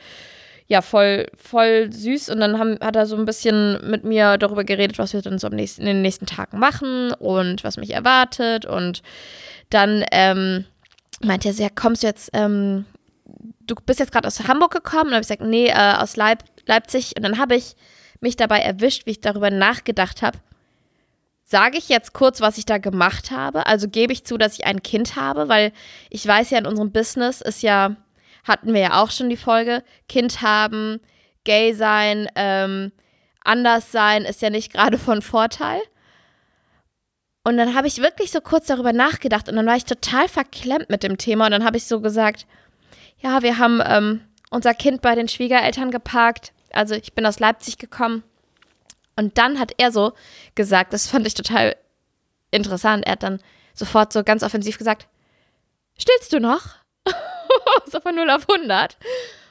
Ja, 0.67 0.83
voll, 0.83 1.25
voll 1.35 1.91
süß. 1.91 2.29
Und 2.29 2.41
dann 2.41 2.59
haben, 2.59 2.77
hat 2.79 2.95
er 2.95 3.07
so 3.07 3.15
ein 3.15 3.25
bisschen 3.25 3.79
mit 3.89 4.03
mir 4.03 4.37
darüber 4.37 4.65
geredet, 4.65 4.99
was 4.99 5.13
wir 5.13 5.21
dann 5.23 5.39
so 5.39 5.49
nächsten, 5.49 5.81
in 5.81 5.87
den 5.87 6.01
nächsten 6.03 6.27
Tagen 6.27 6.59
machen 6.59 7.11
und 7.13 7.63
was 7.63 7.77
mich 7.77 7.91
erwartet. 7.91 8.67
Und 8.67 9.01
dann 9.71 10.05
ähm, 10.11 10.65
meinte 11.23 11.49
er 11.49 11.53
ja, 11.55 11.69
kommst 11.69 12.03
du 12.03 12.07
jetzt, 12.07 12.29
ähm, 12.33 12.85
du 13.61 13.75
bist 13.85 13.99
jetzt 13.99 14.11
gerade 14.11 14.27
aus 14.27 14.47
Hamburg 14.47 14.71
gekommen? 14.71 15.07
Und 15.07 15.13
habe 15.13 15.21
ich 15.21 15.27
gesagt, 15.27 15.41
nee, 15.41 15.67
äh, 15.67 15.93
aus 15.97 16.15
Leip 16.15 16.43
Leipzig. 16.67 17.15
Und 17.15 17.23
dann 17.23 17.37
habe 17.37 17.55
ich 17.55 17.75
mich 18.19 18.35
dabei 18.35 18.59
erwischt, 18.59 19.05
wie 19.05 19.11
ich 19.11 19.21
darüber 19.21 19.49
nachgedacht 19.49 20.21
habe. 20.21 20.39
Sage 21.43 21.77
ich 21.77 21.87
jetzt 21.87 22.13
kurz, 22.13 22.41
was 22.41 22.57
ich 22.57 22.65
da 22.65 22.77
gemacht 22.77 23.31
habe? 23.31 23.65
Also 23.67 23.87
gebe 23.87 24.11
ich 24.11 24.25
zu, 24.25 24.37
dass 24.37 24.59
ich 24.59 24.65
ein 24.65 24.83
Kind 24.83 25.15
habe, 25.15 25.47
weil 25.47 25.71
ich 26.09 26.27
weiß 26.27 26.49
ja, 26.49 26.57
in 26.57 26.65
unserem 26.65 26.91
Business 26.91 27.41
ist 27.41 27.63
ja, 27.63 27.95
hatten 28.43 28.73
wir 28.73 28.81
ja 28.81 29.01
auch 29.01 29.11
schon 29.11 29.29
die 29.29 29.37
Folge, 29.37 29.81
Kind 30.09 30.41
haben, 30.41 30.99
gay 31.45 31.73
sein, 31.73 32.27
ähm, 32.35 32.91
anders 33.45 33.93
sein, 33.93 34.25
ist 34.25 34.41
ja 34.41 34.49
nicht 34.49 34.73
gerade 34.73 34.97
von 34.97 35.21
Vorteil. 35.21 35.79
Und 37.47 37.55
dann 37.55 37.75
habe 37.75 37.87
ich 37.87 38.01
wirklich 38.01 38.31
so 38.31 38.41
kurz 38.41 38.65
darüber 38.65 38.91
nachgedacht 38.91 39.47
und 39.47 39.55
dann 39.55 39.65
war 39.65 39.77
ich 39.77 39.85
total 39.85 40.27
verklemmt 40.27 40.89
mit 40.89 41.01
dem 41.01 41.17
Thema 41.17 41.45
und 41.45 41.51
dann 41.51 41.63
habe 41.63 41.77
ich 41.77 41.85
so 41.85 42.01
gesagt, 42.01 42.45
ja, 43.21 43.41
wir 43.41 43.57
haben 43.57 43.81
ähm, 43.85 44.19
unser 44.49 44.73
Kind 44.73 45.01
bei 45.01 45.15
den 45.15 45.29
Schwiegereltern 45.29 45.89
geparkt. 45.89 46.51
Also 46.73 46.95
ich 46.95 47.13
bin 47.13 47.25
aus 47.25 47.39
Leipzig 47.39 47.77
gekommen. 47.77 48.23
Und 49.15 49.37
dann 49.37 49.61
hat 49.61 49.71
er 49.77 49.93
so 49.93 50.11
gesagt, 50.55 50.91
das 50.91 51.07
fand 51.07 51.25
ich 51.25 51.35
total 51.35 51.77
interessant. 52.51 53.05
Er 53.05 53.13
hat 53.13 53.23
dann 53.23 53.39
sofort 53.73 54.11
so 54.11 54.25
ganz 54.25 54.43
offensiv 54.43 54.77
gesagt, 54.77 55.07
stillst 55.97 56.33
du 56.33 56.41
noch? 56.41 56.75
so 57.89 58.01
von 58.01 58.13
0 58.13 58.29
auf 58.29 58.45
100. 58.49 58.97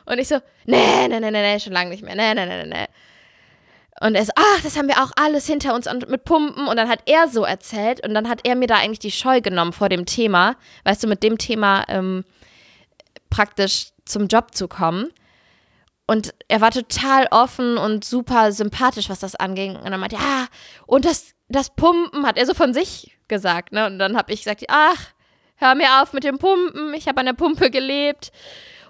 Und 0.05 0.19
ich 0.19 0.29
so, 0.29 0.37
nee, 0.67 1.09
nee, 1.09 1.19
nee, 1.19 1.31
nee, 1.31 1.31
nee, 1.31 1.61
schon 1.61 1.73
lange 1.73 1.89
nicht 1.89 2.03
mehr. 2.03 2.15
Nee, 2.15 2.35
nee, 2.35 2.45
nee, 2.45 2.63
nee, 2.63 2.75
nee. 2.75 2.87
Und 4.01 4.15
er 4.15 4.25
so, 4.25 4.33
ach, 4.37 4.61
das 4.63 4.77
haben 4.77 4.89
wir 4.89 5.03
auch 5.03 5.13
alles 5.17 5.47
hinter 5.47 5.75
uns 5.75 5.87
und 5.87 6.09
mit 6.09 6.25
Pumpen. 6.25 6.69
Und 6.69 6.77
dann 6.77 6.89
hat 6.89 7.01
er 7.07 7.29
so 7.29 7.45
erzählt 7.45 8.07
und 8.07 8.13
dann 8.15 8.29
hat 8.29 8.41
er 8.45 8.55
mir 8.55 8.67
da 8.67 8.77
eigentlich 8.77 8.99
die 8.99 9.11
Scheu 9.11 9.41
genommen 9.41 9.73
vor 9.73 9.89
dem 9.89 10.05
Thema, 10.05 10.57
weißt 10.85 11.03
du, 11.03 11.09
mit 11.09 11.23
dem 11.23 11.39
Thema 11.39 11.85
ähm, 11.89 12.25
praktisch 13.31 13.89
zum 14.05 14.29
Job 14.29 14.55
zu 14.55 14.69
kommen. 14.69 15.11
Und 16.07 16.35
er 16.49 16.61
war 16.61 16.71
total 16.71 17.27
offen 17.31 17.79
und 17.79 18.05
super 18.05 18.53
sympathisch, 18.53 19.09
was 19.09 19.19
das 19.19 19.35
anging. 19.35 19.77
Und 19.77 19.91
dann 19.91 19.99
meinte 19.99 20.17
ja, 20.17 20.47
und 20.87 21.05
das, 21.05 21.35
das 21.49 21.71
Pumpen 21.71 22.27
hat 22.27 22.37
er 22.37 22.47
so 22.47 22.55
von 22.55 22.73
sich 22.75 23.17
gesagt. 23.29 23.73
Ne? 23.73 23.87
Und 23.87 23.99
dann 23.99 24.17
habe 24.17 24.33
ich 24.33 24.41
gesagt, 24.41 24.65
ach, 24.69 25.09
hör 25.57 25.75
mir 25.75 26.03
auf 26.03 26.13
mit 26.13 26.23
dem 26.23 26.39
Pumpen, 26.39 26.95
ich 26.95 27.09
habe 27.09 27.21
an 27.21 27.27
der 27.27 27.33
Pumpe 27.33 27.71
gelebt. 27.71 28.31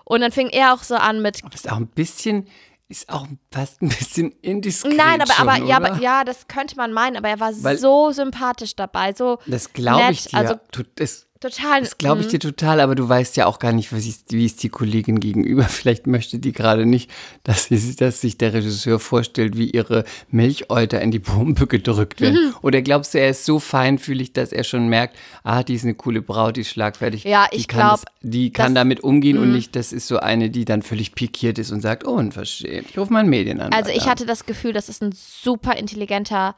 Und 0.05 0.21
dann 0.21 0.31
fing 0.31 0.51
er 0.51 0.75
auch 0.75 0.83
so 0.83 0.95
an 0.95 1.23
mit, 1.23 1.43
Das 1.45 1.65
ist 1.65 1.73
auch 1.73 1.79
ein 1.79 1.89
bisschen, 1.89 2.49
ist 2.89 3.09
auch 3.09 3.27
fast 3.51 3.83
ein 3.83 3.89
bisschen 3.89 4.33
indiskret 4.43 4.97
nein, 4.97 5.21
aber, 5.21 5.33
schon, 5.33 5.49
aber, 5.49 5.65
ja, 5.65 5.79
oder? 5.79 5.91
aber 5.93 6.01
ja, 6.03 6.25
das 6.25 6.47
könnte 6.49 6.77
man 6.77 6.93
meinen, 6.93 7.17
aber 7.17 7.29
er 7.29 7.41
war 7.41 7.53
Weil- 7.63 7.79
so 7.79 8.13
sympathisch 8.13 8.77
dabei, 8.77 9.13
so 9.13 9.39
Das 9.47 9.73
glaube 9.73 10.13
ich 10.13 10.27
dir. 10.27 10.39
also 10.39 10.55
das 10.95 11.26
total. 11.41 11.81
das 11.81 11.99
glaube 11.99 12.21
ich 12.21 12.29
mm. 12.29 12.31
dir 12.31 12.39
total, 12.41 12.81
aber 12.81 12.95
du 12.95 13.09
weißt 13.09 13.37
ja 13.37 13.47
auch 13.47 13.59
gar 13.59 13.73
nicht, 13.73 13.93
wie 13.93 14.45
ist 14.47 14.63
die 14.63 14.69
Kollegin 14.69 15.21
gegenüber. 15.21 15.65
Vielleicht 15.69 16.07
möchte 16.07 16.39
die 16.39 16.53
gerade 16.53 16.87
nicht, 16.87 17.11
dass, 17.45 17.67
sie, 17.67 17.97
dass 17.97 18.21
sich 18.21 18.39
der 18.39 18.53
Regisseur 18.53 18.99
vorstellt, 18.99 19.57
wie 19.57 19.71
ihre 19.71 20.05
Milchäuter 20.31 21.01
in 21.01 21.11
die 21.11 21.19
Pumpe 21.19 21.67
gedrückt 21.67 22.21
werden. 22.21 22.49
Mhm. 22.49 22.55
Oder 22.63 22.83
glaubst 22.83 23.15
du, 23.15 23.21
er 23.21 23.31
ist 23.31 23.45
so 23.45 23.59
feinfühlig, 23.59 24.33
dass 24.33 24.53
er 24.53 24.65
schon 24.65 24.89
merkt, 24.89 25.17
ah, 25.45 25.63
die 25.63 25.75
ist 25.75 25.85
eine 25.85 25.95
coole 25.95 26.23
Braut, 26.23 26.57
die 26.57 26.63
ist 26.63 26.71
schlagfertig. 26.71 27.25
Ja, 27.25 27.47
die 27.53 27.57
ich 27.59 27.69
kann 27.69 27.81
glaub, 27.81 28.01
das- 28.01 28.05
Die 28.23 28.53
kann 28.53 28.67
das- 28.67 28.71
Mhm. 28.71 28.75
damit 28.75 29.01
umgehen 29.01 29.39
und 29.39 29.53
nicht, 29.53 29.77
das 29.77 29.93
ist 29.93 30.09
so 30.09 30.19
eine, 30.19 30.51
die 30.51 30.65
dann 30.65 30.83
völlig 30.83 31.15
pikiert 31.15 31.59
ist 31.59 31.71
und 31.71 31.81
sagt, 31.81 32.07
oh, 32.07 32.13
unverschämt. 32.13 32.91
Ich 32.91 32.99
rufe 32.99 33.13
mal 33.13 33.21
einen 33.21 33.31
Medien 33.31 33.61
an. 33.61 33.73
Also 33.73 33.91
ich 33.91 34.07
hatte 34.09 34.27
das 34.27 34.47
Gefühl, 34.47 34.73
dass 34.73 34.89
es 34.89 35.01
ein 35.01 35.13
super 35.13 35.77
intelligenter, 35.77 36.55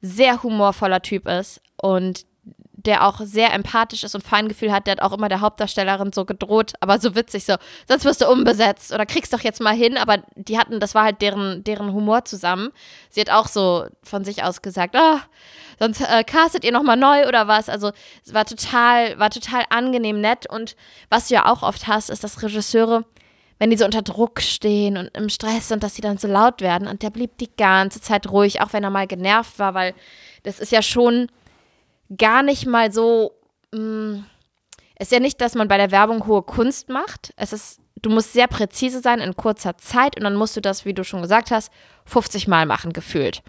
sehr 0.00 0.42
humorvoller 0.42 1.02
Typ 1.02 1.28
ist 1.28 1.60
und 1.76 2.26
der 2.86 3.06
auch 3.06 3.20
sehr 3.20 3.52
empathisch 3.52 4.04
ist 4.04 4.14
und 4.14 4.22
Feingefühl 4.22 4.72
hat, 4.72 4.86
der 4.86 4.92
hat 4.92 5.02
auch 5.02 5.12
immer 5.12 5.28
der 5.28 5.40
Hauptdarstellerin 5.40 6.12
so 6.12 6.24
gedroht, 6.24 6.74
aber 6.80 6.98
so 6.98 7.14
witzig 7.14 7.44
so, 7.44 7.56
sonst 7.88 8.04
wirst 8.04 8.20
du 8.20 8.28
umbesetzt 8.28 8.92
oder 8.92 9.04
kriegst 9.04 9.32
doch 9.32 9.40
jetzt 9.40 9.60
mal 9.60 9.74
hin, 9.74 9.96
aber 9.98 10.18
die 10.36 10.58
hatten, 10.58 10.80
das 10.80 10.94
war 10.94 11.04
halt 11.04 11.20
deren, 11.20 11.64
deren 11.64 11.92
Humor 11.92 12.24
zusammen. 12.24 12.70
Sie 13.10 13.20
hat 13.20 13.30
auch 13.30 13.48
so 13.48 13.86
von 14.02 14.24
sich 14.24 14.44
aus 14.44 14.62
gesagt, 14.62 14.96
oh, 14.98 15.18
sonst 15.78 16.00
äh, 16.00 16.24
castet 16.24 16.64
ihr 16.64 16.72
nochmal 16.72 16.96
neu 16.96 17.26
oder 17.26 17.48
was. 17.48 17.68
Also 17.68 17.90
es 18.24 18.32
war 18.32 18.44
total, 18.44 19.18
war 19.18 19.30
total 19.30 19.64
angenehm 19.70 20.20
nett 20.20 20.48
und 20.48 20.76
was 21.10 21.28
du 21.28 21.34
ja 21.34 21.46
auch 21.46 21.62
oft 21.62 21.86
hast, 21.86 22.10
ist, 22.10 22.24
dass 22.24 22.42
Regisseure 22.42 23.04
wenn 23.58 23.70
die 23.70 23.76
so 23.76 23.84
unter 23.84 24.02
Druck 24.02 24.42
stehen 24.42 24.96
und 24.96 25.16
im 25.16 25.28
Stress 25.28 25.68
sind, 25.68 25.82
dass 25.82 25.94
sie 25.94 26.02
dann 26.02 26.18
so 26.18 26.28
laut 26.28 26.60
werden. 26.60 26.86
Und 26.86 27.02
der 27.02 27.10
blieb 27.10 27.38
die 27.38 27.50
ganze 27.56 28.00
Zeit 28.00 28.30
ruhig, 28.30 28.60
auch 28.60 28.72
wenn 28.72 28.84
er 28.84 28.90
mal 28.90 29.06
genervt 29.06 29.58
war, 29.58 29.72
weil 29.72 29.94
das 30.42 30.58
ist 30.58 30.72
ja 30.72 30.82
schon 30.82 31.28
gar 32.16 32.42
nicht 32.42 32.66
mal 32.66 32.92
so. 32.92 33.32
Mh, 33.72 33.80
mm, 33.80 34.26
ist 34.98 35.12
ja 35.12 35.20
nicht, 35.20 35.40
dass 35.40 35.54
man 35.54 35.68
bei 35.68 35.76
der 35.76 35.90
Werbung 35.90 36.26
hohe 36.26 36.42
Kunst 36.42 36.88
macht. 36.88 37.34
Es 37.36 37.52
ist, 37.52 37.80
du 37.96 38.08
musst 38.08 38.32
sehr 38.32 38.46
präzise 38.46 39.00
sein 39.00 39.20
in 39.20 39.36
kurzer 39.36 39.76
Zeit 39.76 40.16
und 40.16 40.24
dann 40.24 40.36
musst 40.36 40.56
du 40.56 40.60
das, 40.60 40.86
wie 40.86 40.94
du 40.94 41.04
schon 41.04 41.20
gesagt 41.20 41.50
hast, 41.50 41.70
50 42.06 42.48
Mal 42.48 42.64
machen, 42.64 42.94
gefühlt. 42.94 43.42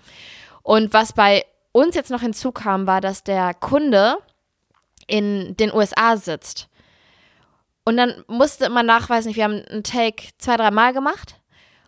Und 0.61 0.91
was 0.91 1.13
bei 1.13 1.45
uns 1.71 1.95
jetzt 1.95 2.11
noch 2.11 2.21
hinzukam, 2.21 2.85
war, 2.85 2.99
dass 2.99 3.23
der 3.23 3.53
Kunde 3.53 4.17
in 5.07 5.55
den 5.55 5.73
USA 5.73 6.17
sitzt. 6.17 6.67
Und 7.85 7.95
dann 7.95 8.25
musste 8.27 8.69
man 8.69 8.85
nachweisen, 8.85 9.33
wir 9.33 9.45
haben 9.45 9.63
einen 9.69 9.83
Take 9.83 10.27
zwei, 10.37 10.57
drei 10.57 10.71
Mal 10.71 10.91
gemacht. 10.91 11.39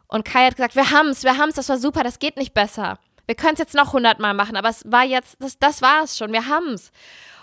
Und 0.07 0.23
Kai 0.23 0.45
hat 0.45 0.55
gesagt, 0.55 0.75
wir 0.75 0.91
haben 0.91 1.09
es, 1.09 1.23
wir 1.25 1.37
haben 1.37 1.49
es, 1.49 1.55
das 1.55 1.67
war 1.67 1.77
super, 1.77 2.03
das 2.03 2.19
geht 2.19 2.37
nicht 2.37 2.53
besser. 2.53 2.97
Wir 3.29 3.35
können 3.35 3.53
es 3.53 3.59
jetzt 3.59 3.75
noch 3.75 3.89
100 3.89 4.17
Mal 4.17 4.33
machen, 4.33 4.57
aber 4.57 4.69
es 4.69 4.81
war 4.87 5.03
jetzt, 5.03 5.37
das, 5.39 5.59
das 5.59 5.83
war 5.83 6.03
es 6.03 6.17
schon, 6.17 6.33
wir 6.33 6.47
haben 6.47 6.73
es. 6.73 6.91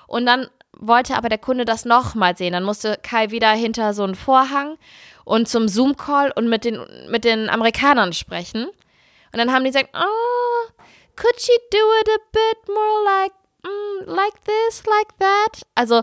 Und 0.08 0.26
dann 0.26 0.48
wollte 0.72 1.14
aber 1.14 1.28
der 1.28 1.38
Kunde 1.38 1.64
das 1.64 1.84
nochmal 1.84 2.36
sehen. 2.36 2.54
Dann 2.54 2.64
musste 2.64 2.98
Kai 3.04 3.30
wieder 3.30 3.52
hinter 3.52 3.94
so 3.94 4.02
einen 4.02 4.16
Vorhang 4.16 4.78
und 5.24 5.48
zum 5.48 5.68
Zoom-Call 5.68 6.32
und 6.34 6.48
mit 6.48 6.64
den, 6.64 6.84
mit 7.08 7.22
den 7.22 7.48
Amerikanern 7.48 8.12
sprechen. 8.14 8.64
Und 8.64 9.38
dann 9.38 9.52
haben 9.52 9.62
die 9.62 9.70
gesagt, 9.70 9.90
oh, 9.94 10.72
could 11.14 11.40
she 11.40 11.52
do 11.70 11.78
it 12.00 12.08
a 12.08 12.20
bit 12.32 12.66
more 12.66 13.04
like, 13.04 13.32
mm, 13.62 14.10
like 14.12 14.44
this, 14.44 14.82
like 14.86 15.16
that? 15.20 15.62
Also 15.76 16.02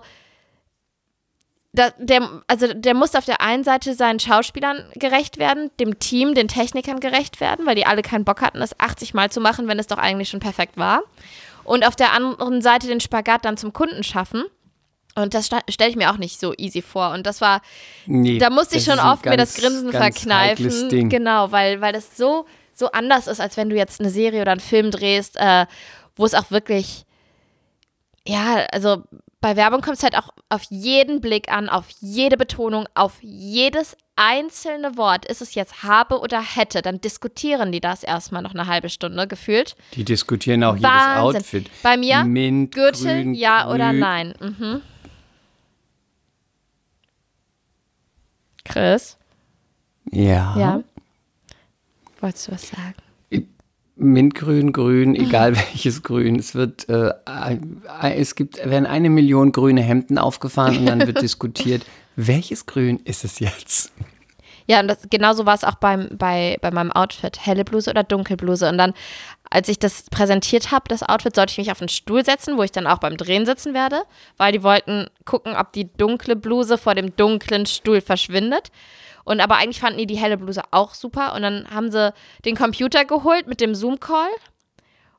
da, 1.74 1.90
der, 1.98 2.44
also 2.48 2.72
der 2.72 2.94
muss 2.94 3.16
auf 3.16 3.26
der 3.26 3.42
einen 3.42 3.64
Seite 3.64 3.96
seinen 3.96 4.20
Schauspielern 4.20 4.86
gerecht 4.96 5.40
werden, 5.40 5.72
dem 5.80 5.98
Team, 5.98 6.36
den 6.36 6.48
Technikern 6.48 7.00
gerecht 7.00 7.42
werden, 7.42 7.66
weil 7.66 7.76
die 7.76 7.88
alle 7.88 8.04
keinen 8.04 8.26
Bock 8.26 8.42
hatten, 8.42 8.60
das 8.60 8.80
80 8.80 9.16
Mal 9.16 9.32
zu 9.32 9.42
machen, 9.42 9.68
wenn 9.68 9.80
es 9.80 9.88
doch 9.88 9.98
eigentlich 9.98 10.30
schon 10.30 10.40
perfekt 10.40 10.78
war. 10.78 11.02
Und 11.64 11.86
auf 11.86 11.96
der 11.96 12.14
anderen 12.14 12.62
Seite 12.62 12.88
den 12.88 13.00
Spagat 13.00 13.44
dann 13.46 13.58
zum 13.58 13.74
Kunden 13.74 14.04
schaffen. 14.04 14.44
Und 15.16 15.34
das 15.34 15.50
stelle 15.70 15.90
ich 15.90 15.96
mir 15.96 16.12
auch 16.12 16.18
nicht 16.18 16.40
so 16.40 16.54
easy 16.58 16.82
vor. 16.82 17.12
Und 17.12 17.26
das 17.26 17.42
war, 17.42 17.62
nee, 18.06 18.38
da 18.38 18.52
musste 18.52 18.78
ich 18.78 18.84
schon 18.84 19.00
oft 19.00 19.24
ganz, 19.24 19.34
mir 19.34 19.38
das 19.38 19.56
Grinsen 19.56 19.92
verkneifen. 19.92 21.10
Genau, 21.10 21.52
weil, 21.52 21.82
weil 21.82 21.94
das 21.94 22.16
so, 22.18 22.46
so 22.74 22.92
anders 22.92 23.28
ist, 23.28 23.40
als 23.40 23.58
wenn 23.58 23.70
du 23.70 23.76
jetzt 23.76 24.00
eine 24.00 24.10
Serie 24.10 24.42
oder 24.42 24.52
einen 24.52 24.62
Film 24.62 24.92
drehst, 24.92 25.38
äh, 25.38 25.66
wo 26.16 26.26
es 26.26 26.34
auch 26.36 26.52
wirklich, 26.52 27.06
ja, 28.28 28.66
also 28.72 29.04
bei 29.44 29.58
Werbung 29.58 29.82
kommt 29.82 29.98
es 29.98 30.04
halt 30.04 30.18
auch 30.18 30.30
auf 30.48 30.64
jeden 30.70 31.20
Blick 31.20 31.52
an, 31.52 31.68
auf 31.68 31.90
jede 32.00 32.38
Betonung, 32.38 32.88
auf 32.94 33.18
jedes 33.20 33.98
einzelne 34.16 34.96
Wort. 34.96 35.26
Ist 35.26 35.42
es 35.42 35.54
jetzt 35.54 35.84
habe 35.84 36.22
oder 36.22 36.42
hätte, 36.42 36.82
dann 36.82 37.02
diskutieren 37.02 37.74
die 37.74 37.82
das 37.82 38.04
erstmal 38.04 38.42
noch 38.42 38.54
eine 38.54 38.68
halbe 38.68 38.88
Stunde 38.88 39.28
gefühlt. 39.28 39.76
Die 39.96 40.06
diskutieren 40.06 40.64
auch 40.64 40.82
Wahnsinn. 40.82 41.34
jedes 41.34 41.44
Outfit. 41.44 41.70
Bei 41.84 41.98
mir 41.98 42.24
Mint, 42.24 42.74
Gürtel, 42.74 43.22
grün, 43.24 43.34
ja 43.34 43.64
grün. 43.64 43.76
oder 43.76 43.92
nein. 43.92 44.34
Mhm. 44.40 44.82
Chris? 48.64 49.18
Ja. 50.10 50.56
Ja. 50.58 50.84
Wolltest 52.22 52.48
du 52.48 52.54
was 52.54 52.70
sagen? 52.70 53.03
Mintgrün, 53.96 54.74
grün, 54.74 55.16
egal 55.16 55.56
welches 55.56 56.04
Grün. 56.04 56.38
Es 56.38 56.56
wird, 56.56 56.90
äh, 56.90 57.14
es 58.16 58.36
gibt, 58.36 58.58
werden 58.58 58.86
eine 58.86 59.10
Million 59.10 59.52
grüne 59.52 59.82
Hemden 59.82 60.18
aufgefahren 60.18 60.78
und 60.78 60.86
dann 60.86 61.06
wird 61.06 61.22
diskutiert, 61.22 61.86
welches 62.16 62.66
Grün 62.66 63.00
ist 63.06 63.24
es 63.24 63.40
jetzt? 63.40 63.92
Ja, 64.66 64.80
und 64.80 64.88
das, 64.88 65.00
genauso 65.10 65.46
war 65.46 65.56
es 65.56 65.64
auch 65.64 65.76
beim, 65.76 66.10
bei, 66.18 66.58
bei 66.62 66.72
meinem 66.72 66.92
Outfit. 66.92 67.46
Helle 67.46 67.66
Bluse 67.66 67.90
oder 67.90 68.04
Dunkelbluse. 68.04 68.70
Und 68.70 68.78
dann, 68.78 68.94
als 69.50 69.68
ich 69.68 69.78
das 69.78 70.04
präsentiert 70.10 70.72
habe, 70.72 70.86
das 70.88 71.04
Outfit, 71.04 71.36
sollte 71.36 71.52
ich 71.52 71.58
mich 71.58 71.72
auf 71.72 71.82
einen 71.82 71.90
Stuhl 71.90 72.24
setzen, 72.24 72.58
wo 72.58 72.64
ich 72.64 72.72
dann 72.72 72.88
auch 72.88 73.00
beim 73.00 73.18
Drehen 73.18 73.46
sitzen 73.46 73.74
werde, 73.74 74.04
weil 74.38 74.54
die 74.54 74.64
wollten 74.64 75.08
gucken, 75.26 75.56
ob 75.56 75.74
die 75.74 75.92
dunkle 75.98 76.36
Bluse 76.36 76.78
vor 76.78 76.96
dem 76.96 77.16
dunklen 77.16 77.66
Stuhl 77.66 78.00
verschwindet. 78.00 78.72
Und 79.24 79.40
aber 79.40 79.56
eigentlich 79.56 79.80
fanden 79.80 80.00
die 80.00 80.06
die 80.06 80.18
helle 80.18 80.38
Bluse 80.38 80.62
auch 80.72 80.94
super. 80.94 81.34
Und 81.34 81.44
dann 81.44 81.68
haben 81.74 81.92
sie 81.92 82.14
den 82.46 82.56
Computer 82.56 83.06
geholt 83.06 83.48
mit 83.48 83.62
dem 83.62 83.76
Zoom-Call. 83.76 84.30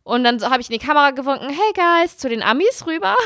Und 0.03 0.25
dann 0.25 0.41
habe 0.43 0.61
ich 0.61 0.69
in 0.69 0.79
die 0.79 0.85
Kamera 0.87 1.11
gewunken, 1.11 1.49
hey 1.49 1.73
guys, 1.75 2.19
zu 2.19 2.29
den 2.29 2.43
Amis 2.43 2.87
rüber. 2.87 3.17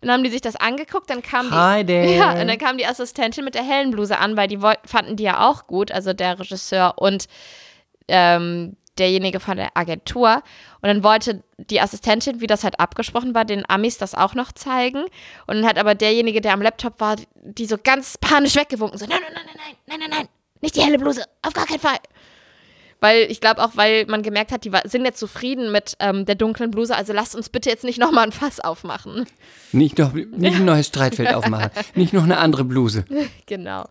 Dann 0.00 0.10
haben 0.10 0.24
die 0.24 0.30
sich 0.30 0.40
das 0.40 0.56
angeguckt, 0.56 1.10
dann 1.10 1.22
kam 1.22 1.50
die, 1.50 1.50
there. 1.86 2.16
Ja, 2.16 2.32
und 2.32 2.48
dann 2.48 2.58
kam 2.58 2.78
die 2.78 2.86
Assistentin 2.86 3.44
mit 3.44 3.54
der 3.54 3.62
hellen 3.62 3.90
Bluse 3.90 4.18
an, 4.18 4.36
weil 4.36 4.48
die 4.48 4.62
wollten, 4.62 4.88
fanden 4.88 5.16
die 5.16 5.24
ja 5.24 5.48
auch 5.48 5.66
gut, 5.66 5.92
also 5.92 6.12
der 6.12 6.38
Regisseur 6.38 6.94
und 6.96 7.26
ähm, 8.08 8.76
derjenige 9.00 9.40
von 9.40 9.56
der 9.56 9.76
Agentur. 9.76 10.42
Und 10.80 10.88
dann 10.88 11.02
wollte 11.02 11.42
die 11.58 11.80
Assistentin, 11.80 12.40
wie 12.40 12.46
das 12.46 12.62
halt 12.62 12.78
abgesprochen 12.78 13.34
war, 13.34 13.44
den 13.44 13.68
Amis 13.68 13.98
das 13.98 14.14
auch 14.14 14.34
noch 14.34 14.52
zeigen. 14.52 15.04
Und 15.46 15.56
dann 15.56 15.66
hat 15.66 15.78
aber 15.78 15.94
derjenige, 15.94 16.40
der 16.40 16.52
am 16.52 16.62
Laptop 16.62 17.00
war, 17.00 17.16
die 17.42 17.66
so 17.66 17.76
ganz 17.82 18.16
panisch 18.18 18.54
weggewunken. 18.54 18.98
So, 18.98 19.06
nein, 19.06 19.18
nein, 19.22 19.32
nein, 19.34 19.44
nein, 19.56 19.76
nein, 19.86 19.98
nein, 20.00 20.10
nein, 20.10 20.28
nicht 20.60 20.76
die 20.76 20.82
helle 20.82 20.98
Bluse, 20.98 21.24
auf 21.42 21.54
gar 21.54 21.66
keinen 21.66 21.80
Fall. 21.80 21.98
Weil 23.00 23.30
ich 23.30 23.40
glaube 23.40 23.64
auch, 23.64 23.70
weil 23.76 24.04
man 24.06 24.22
gemerkt 24.22 24.52
hat, 24.52 24.64
die 24.64 24.72
sind 24.84 25.06
jetzt 25.06 25.18
zufrieden 25.18 25.72
mit 25.72 25.94
ähm, 26.00 26.26
der 26.26 26.34
dunklen 26.34 26.70
Bluse, 26.70 26.94
also 26.94 27.14
lasst 27.14 27.34
uns 27.34 27.48
bitte 27.48 27.70
jetzt 27.70 27.82
nicht 27.82 27.98
nochmal 27.98 28.26
ein 28.26 28.32
Fass 28.32 28.60
aufmachen. 28.60 29.26
Nicht 29.72 29.98
noch 29.98 30.12
nicht 30.12 30.56
ein 30.56 30.66
neues 30.66 30.88
Streitfeld 30.88 31.32
aufmachen, 31.32 31.70
nicht 31.94 32.12
noch 32.12 32.24
eine 32.24 32.36
andere 32.36 32.64
Bluse. 32.64 33.06
Genau. 33.46 33.88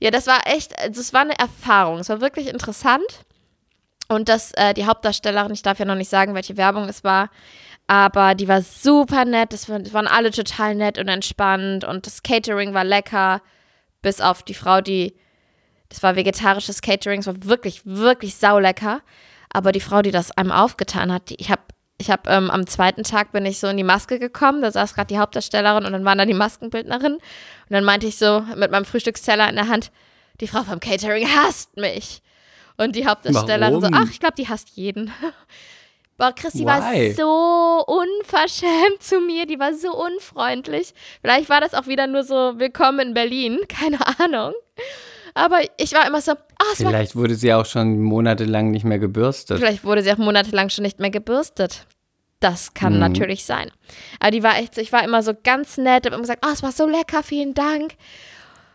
Ja, 0.00 0.10
das 0.10 0.26
war 0.26 0.40
echt, 0.46 0.74
das 0.92 1.12
war 1.12 1.22
eine 1.22 1.38
Erfahrung. 1.38 1.98
Es 1.98 2.08
war 2.08 2.20
wirklich 2.20 2.48
interessant. 2.48 3.24
Und 4.08 4.28
dass 4.28 4.52
äh, 4.52 4.74
die 4.74 4.86
Hauptdarstellerin, 4.86 5.52
ich 5.52 5.62
darf 5.62 5.78
ja 5.78 5.84
noch 5.84 5.94
nicht 5.94 6.10
sagen, 6.10 6.34
welche 6.34 6.56
Werbung 6.56 6.88
es 6.88 7.04
war, 7.04 7.30
aber 7.86 8.34
die 8.34 8.48
war 8.48 8.62
super 8.62 9.24
nett. 9.24 9.52
Das 9.52 9.68
waren 9.68 10.06
alle 10.06 10.30
total 10.30 10.74
nett 10.74 10.98
und 10.98 11.08
entspannt 11.08 11.84
und 11.84 12.06
das 12.06 12.22
Catering 12.22 12.74
war 12.74 12.84
lecker, 12.84 13.42
bis 14.02 14.20
auf 14.20 14.42
die 14.42 14.54
Frau, 14.54 14.80
die, 14.80 15.14
das 15.88 16.02
war 16.02 16.16
vegetarisches 16.16 16.82
Catering, 16.82 17.20
es 17.20 17.26
war 17.26 17.44
wirklich, 17.44 17.82
wirklich 17.84 18.36
saulecker. 18.36 19.00
Aber 19.50 19.72
die 19.72 19.80
Frau, 19.80 20.02
die 20.02 20.10
das 20.10 20.30
einem 20.32 20.52
aufgetan 20.52 21.12
hat, 21.12 21.30
die, 21.30 21.36
ich 21.36 21.50
habe 21.50 21.62
ich 22.00 22.10
habe 22.10 22.30
ähm, 22.30 22.48
am 22.48 22.66
zweiten 22.68 23.02
Tag 23.02 23.32
bin 23.32 23.44
ich 23.44 23.58
so 23.58 23.66
in 23.66 23.76
die 23.76 23.82
Maske 23.82 24.20
gekommen, 24.20 24.62
da 24.62 24.70
saß 24.70 24.94
gerade 24.94 25.08
die 25.08 25.18
Hauptdarstellerin 25.18 25.84
und 25.84 25.92
dann 25.92 26.04
war 26.04 26.14
da 26.14 26.24
die 26.24 26.34
Maskenbildnerin 26.34 27.14
und 27.14 27.22
dann 27.70 27.82
meinte 27.82 28.06
ich 28.06 28.16
so 28.16 28.44
mit 28.54 28.70
meinem 28.70 28.84
Frühstücksteller 28.84 29.48
in 29.48 29.56
der 29.56 29.66
Hand, 29.66 29.90
die 30.40 30.46
Frau 30.46 30.62
vom 30.62 30.78
Catering 30.78 31.26
hasst 31.26 31.76
mich. 31.76 32.22
Und 32.78 32.94
die 32.94 33.06
Hauptdarstellerin 33.06 33.82
Warum? 33.82 33.94
so, 33.94 34.00
ach, 34.00 34.10
ich 34.10 34.20
glaube, 34.20 34.36
die 34.38 34.48
hasst 34.48 34.70
jeden. 34.74 35.12
Boah, 36.16 36.32
Chris, 36.32 36.52
die 36.52 36.64
Why? 36.64 36.66
war 36.66 37.14
so 37.14 37.84
unverschämt 37.86 39.00
zu 39.00 39.20
mir, 39.20 39.46
die 39.46 39.58
war 39.58 39.74
so 39.74 39.94
unfreundlich. 39.94 40.94
Vielleicht 41.20 41.48
war 41.48 41.60
das 41.60 41.74
auch 41.74 41.86
wieder 41.86 42.06
nur 42.06 42.22
so 42.22 42.58
Willkommen 42.58 43.00
in 43.00 43.14
Berlin, 43.14 43.58
keine 43.68 43.98
Ahnung. 44.18 44.52
Aber 45.34 45.60
ich 45.76 45.92
war 45.92 46.06
immer 46.06 46.20
so, 46.20 46.32
oh, 46.32 46.74
Vielleicht 46.74 47.14
wurde 47.14 47.34
sie 47.34 47.52
auch 47.52 47.66
schon 47.66 48.00
monatelang 48.00 48.70
nicht 48.70 48.84
mehr 48.84 48.98
gebürstet. 48.98 49.58
Vielleicht 49.58 49.84
wurde 49.84 50.02
sie 50.02 50.12
auch 50.12 50.18
monatelang 50.18 50.68
schon 50.70 50.82
nicht 50.82 50.98
mehr 50.98 51.10
gebürstet. 51.10 51.86
Das 52.40 52.74
kann 52.74 52.94
mhm. 52.94 53.00
natürlich 53.00 53.44
sein. 53.44 53.70
Aber 54.20 54.30
die 54.30 54.42
war 54.42 54.58
echt 54.58 54.74
so, 54.74 54.80
ich 54.80 54.92
war 54.92 55.04
immer 55.04 55.22
so 55.22 55.32
ganz 55.44 55.76
nett, 55.76 56.06
habe 56.06 56.14
immer 56.14 56.22
gesagt, 56.22 56.44
oh, 56.46 56.52
es 56.52 56.62
war 56.62 56.72
so 56.72 56.86
lecker, 56.86 57.22
vielen 57.22 57.54
Dank. 57.54 57.94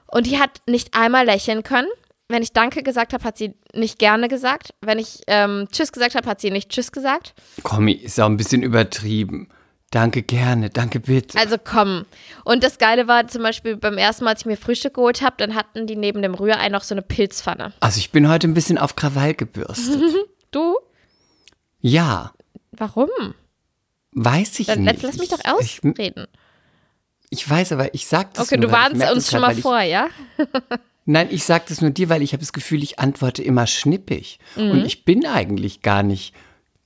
Und 0.08 0.28
die 0.28 0.40
hat 0.40 0.62
nicht 0.68 0.96
einmal 0.96 1.26
lächeln 1.26 1.64
können 1.64 1.88
wenn 2.30 2.42
ich 2.42 2.54
Danke 2.54 2.84
gesagt 2.84 3.14
habe, 3.14 3.24
hat 3.24 3.38
sie 3.38 3.54
nicht 3.74 4.00
gerne 4.00 4.28
gesagt. 4.28 4.74
Wenn 4.82 5.00
ich 5.00 5.22
ähm, 5.28 5.68
Tschüss 5.72 5.92
gesagt 5.92 6.16
habe, 6.16 6.28
hat 6.30 6.42
sie 6.42 6.52
nicht 6.52 6.70
Tschüss 6.70 6.92
gesagt. 6.92 7.34
Komm, 7.64 7.88
ist 7.88 8.20
auch 8.20 8.26
ein 8.26 8.38
bisschen 8.38 8.64
übertrieben. 8.64 9.50
Danke 9.92 10.24
gerne, 10.24 10.72
danke 10.72 11.00
bitte. 11.00 11.38
Also 11.38 11.58
komm. 11.64 12.06
Und 12.46 12.64
das 12.64 12.80
Geile 12.80 13.08
war 13.08 13.28
zum 13.28 13.44
Beispiel 13.44 13.78
beim 13.78 14.00
ersten 14.00 14.24
Mal, 14.24 14.32
als 14.32 14.40
ich 14.40 14.46
mir 14.48 14.58
Frühstück 14.58 14.96
geholt 14.96 15.22
habe, 15.22 15.36
dann 15.38 15.54
hatten 15.54 15.86
die 15.86 15.96
neben 15.96 16.24
dem 16.24 16.34
Rührei 16.34 16.70
noch 16.70 16.82
so 16.82 16.96
eine 16.96 17.04
Pilzpfanne. 17.04 17.74
Also 17.80 18.00
ich 18.00 18.12
bin 18.12 18.28
heute 18.28 18.48
ein 18.48 18.56
bisschen 18.56 18.80
auf 18.80 18.96
Krawall 18.96 19.36
gebürstet. 19.36 20.02
du? 20.52 20.78
Ja. 21.80 22.34
Warum? 22.72 23.10
Weiß 24.14 24.60
ich 24.60 24.68
dann, 24.68 24.84
nicht. 24.84 25.04
Lass 25.04 25.18
mich 25.18 25.30
doch 25.30 25.46
ausreden. 25.46 26.26
Ich, 27.30 27.42
ich 27.42 27.50
weiß, 27.50 27.74
aber 27.74 27.94
ich 27.94 28.08
sag 28.08 28.34
das 28.34 28.48
Okay, 28.48 28.58
nur, 28.58 28.70
du 28.70 28.72
warnst 28.72 29.12
uns 29.12 29.30
schon 29.30 29.42
mal 29.42 29.56
vor, 29.56 29.82
ja? 29.82 30.08
Nein, 31.06 31.28
ich 31.32 31.44
sage 31.44 31.66
das 31.68 31.82
nur 31.82 31.92
dir, 31.92 32.10
weil 32.10 32.22
ich 32.22 32.34
habe 32.34 32.42
das 32.42 32.54
Gefühl, 32.54 32.82
ich 32.84 33.00
antworte 33.00 33.44
immer 33.44 33.68
schnippig. 33.68 34.40
Mhm. 34.56 34.72
Und 34.72 34.86
ich 34.86 35.06
bin 35.06 35.26
eigentlich 35.26 35.82
gar 35.82 36.04
nicht 36.04 36.34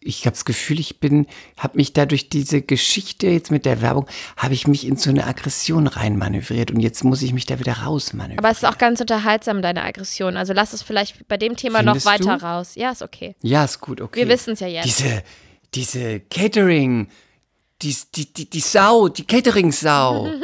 ich 0.07 0.25
habe 0.25 0.31
das 0.33 0.45
Gefühl, 0.45 0.79
ich 0.79 0.99
bin, 0.99 1.27
habe 1.57 1.77
mich 1.77 1.93
da 1.93 2.05
durch 2.05 2.29
diese 2.29 2.61
Geschichte 2.61 3.27
jetzt 3.27 3.51
mit 3.51 3.65
der 3.65 3.81
Werbung, 3.81 4.07
habe 4.37 4.53
ich 4.53 4.67
mich 4.67 4.87
in 4.87 4.95
so 4.95 5.09
eine 5.09 5.25
Aggression 5.25 5.87
reinmanövriert 5.87 6.71
und 6.71 6.79
jetzt 6.79 7.03
muss 7.03 7.21
ich 7.21 7.33
mich 7.33 7.45
da 7.45 7.59
wieder 7.59 7.73
rausmanövrieren. 7.73 8.39
Aber 8.39 8.49
es 8.49 8.59
ist 8.59 8.63
auch 8.65 8.77
ganz 8.77 9.01
unterhaltsam, 9.01 9.61
deine 9.61 9.83
Aggression. 9.83 10.37
Also 10.37 10.53
lass 10.53 10.73
es 10.73 10.81
vielleicht 10.81 11.27
bei 11.27 11.37
dem 11.37 11.55
Thema 11.55 11.79
Findest 11.79 12.05
noch 12.05 12.11
weiter 12.11 12.37
du? 12.37 12.45
raus. 12.45 12.75
Ja, 12.75 12.91
ist 12.91 13.01
okay. 13.01 13.35
Ja, 13.41 13.65
ist 13.65 13.81
gut, 13.81 13.99
okay. 13.99 14.19
Wir 14.19 14.29
wissen 14.29 14.53
es 14.53 14.59
ja 14.59 14.67
jetzt. 14.67 14.85
Diese, 14.85 15.23
diese 15.73 16.19
Catering, 16.21 17.09
die, 17.81 17.95
die, 18.15 18.33
die, 18.33 18.49
die 18.49 18.59
Sau, 18.59 19.09
die 19.09 19.25
Catering-Sau. 19.25 20.31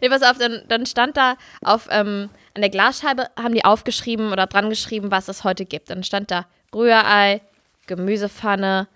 Nee, 0.00 0.08
pass 0.08 0.22
auf, 0.22 0.38
dann, 0.38 0.62
dann 0.68 0.86
stand 0.86 1.18
da 1.18 1.36
auf, 1.60 1.88
ähm, 1.90 2.30
an 2.58 2.62
der 2.62 2.70
Glasscheibe, 2.70 3.28
haben 3.40 3.54
die 3.54 3.64
aufgeschrieben 3.64 4.32
oder 4.32 4.46
dran 4.46 4.68
geschrieben, 4.68 5.12
was 5.12 5.28
es 5.28 5.44
heute 5.44 5.64
gibt. 5.64 5.90
Dann 5.90 6.02
stand 6.02 6.32
da 6.32 6.46
Rührei, 6.74 7.40
Gemüsepfanne, 7.86 8.88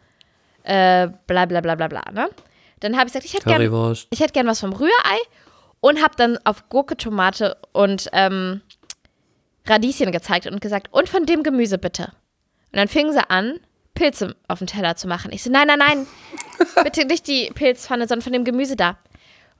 äh, 0.64 1.08
bla 1.28 1.46
bla 1.46 1.60
bla 1.60 1.76
bla 1.76 1.86
bla, 1.86 2.02
ne? 2.12 2.28
Dann 2.80 2.96
habe 2.96 3.06
ich 3.06 3.12
gesagt, 3.12 3.24
ich 3.24 3.34
hätte 3.34 3.44
gern, 3.48 4.06
ich 4.10 4.18
hätte 4.18 4.32
gern 4.32 4.48
was 4.48 4.58
vom 4.58 4.72
Rührei 4.72 5.18
und 5.80 6.02
habe 6.02 6.16
dann 6.16 6.38
auf 6.44 6.68
Gurke, 6.68 6.96
Tomate 6.96 7.56
und 7.70 8.08
ähm, 8.12 8.62
Radieschen 9.66 10.10
gezeigt 10.10 10.48
und 10.48 10.60
gesagt, 10.60 10.88
und 10.90 11.08
von 11.08 11.24
dem 11.24 11.44
Gemüse 11.44 11.78
bitte. 11.78 12.12
Und 12.72 12.78
dann 12.78 12.88
fingen 12.88 13.12
sie 13.12 13.30
an, 13.30 13.60
Pilze 13.94 14.34
auf 14.48 14.58
den 14.58 14.66
Teller 14.66 14.96
zu 14.96 15.06
machen. 15.06 15.30
Ich 15.32 15.44
so, 15.44 15.50
nein, 15.50 15.68
nein, 15.68 15.78
nein, 15.78 16.06
bitte 16.82 17.04
nicht 17.04 17.28
die 17.28 17.52
Pilzpfanne, 17.54 18.08
sondern 18.08 18.22
von 18.22 18.32
dem 18.32 18.44
Gemüse 18.44 18.74
da. 18.74 18.98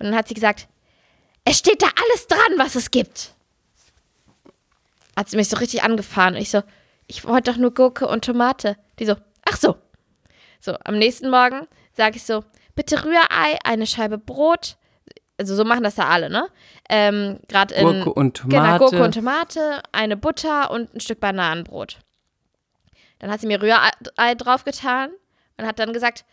Und 0.00 0.06
dann 0.06 0.16
hat 0.16 0.26
sie 0.26 0.34
gesagt, 0.34 0.66
es 1.44 1.58
steht 1.58 1.80
da 1.80 1.86
alles 1.86 2.26
dran, 2.26 2.58
was 2.58 2.74
es 2.74 2.90
gibt. 2.90 3.34
Hat 5.16 5.28
sie 5.28 5.36
mich 5.36 5.48
so 5.48 5.56
richtig 5.56 5.82
angefahren. 5.82 6.34
Und 6.34 6.40
ich 6.40 6.50
so, 6.50 6.62
ich 7.06 7.24
wollte 7.26 7.50
doch 7.52 7.58
nur 7.58 7.72
Gurke 7.74 8.06
und 8.08 8.24
Tomate. 8.24 8.76
Die 8.98 9.06
so, 9.06 9.14
ach 9.48 9.56
so. 9.56 9.76
So, 10.60 10.76
am 10.84 10.98
nächsten 10.98 11.28
Morgen 11.30 11.66
sage 11.92 12.16
ich 12.16 12.24
so, 12.24 12.44
bitte 12.74 13.04
Rührei, 13.04 13.58
eine 13.64 13.86
Scheibe 13.86 14.18
Brot. 14.18 14.76
Also 15.38 15.54
so 15.56 15.64
machen 15.64 15.82
das 15.82 15.96
da 15.96 16.08
alle, 16.08 16.30
ne? 16.30 16.48
Ähm, 16.88 17.40
Gerade 17.48 17.74
in 17.74 17.84
Gurke 18.04 18.12
und 18.12 18.42
Genau, 18.42 18.62
Tomate. 18.62 18.78
Gurke 18.78 19.02
und 19.04 19.14
Tomate, 19.14 19.82
eine 19.92 20.16
Butter 20.16 20.70
und 20.70 20.94
ein 20.94 21.00
Stück 21.00 21.20
Bananenbrot. 21.20 21.98
Dann 23.18 23.30
hat 23.30 23.40
sie 23.40 23.46
mir 23.46 23.60
Rührei 23.60 24.34
draufgetan 24.36 25.10
und 25.58 25.66
hat 25.66 25.78
dann 25.78 25.92
gesagt, 25.92 26.24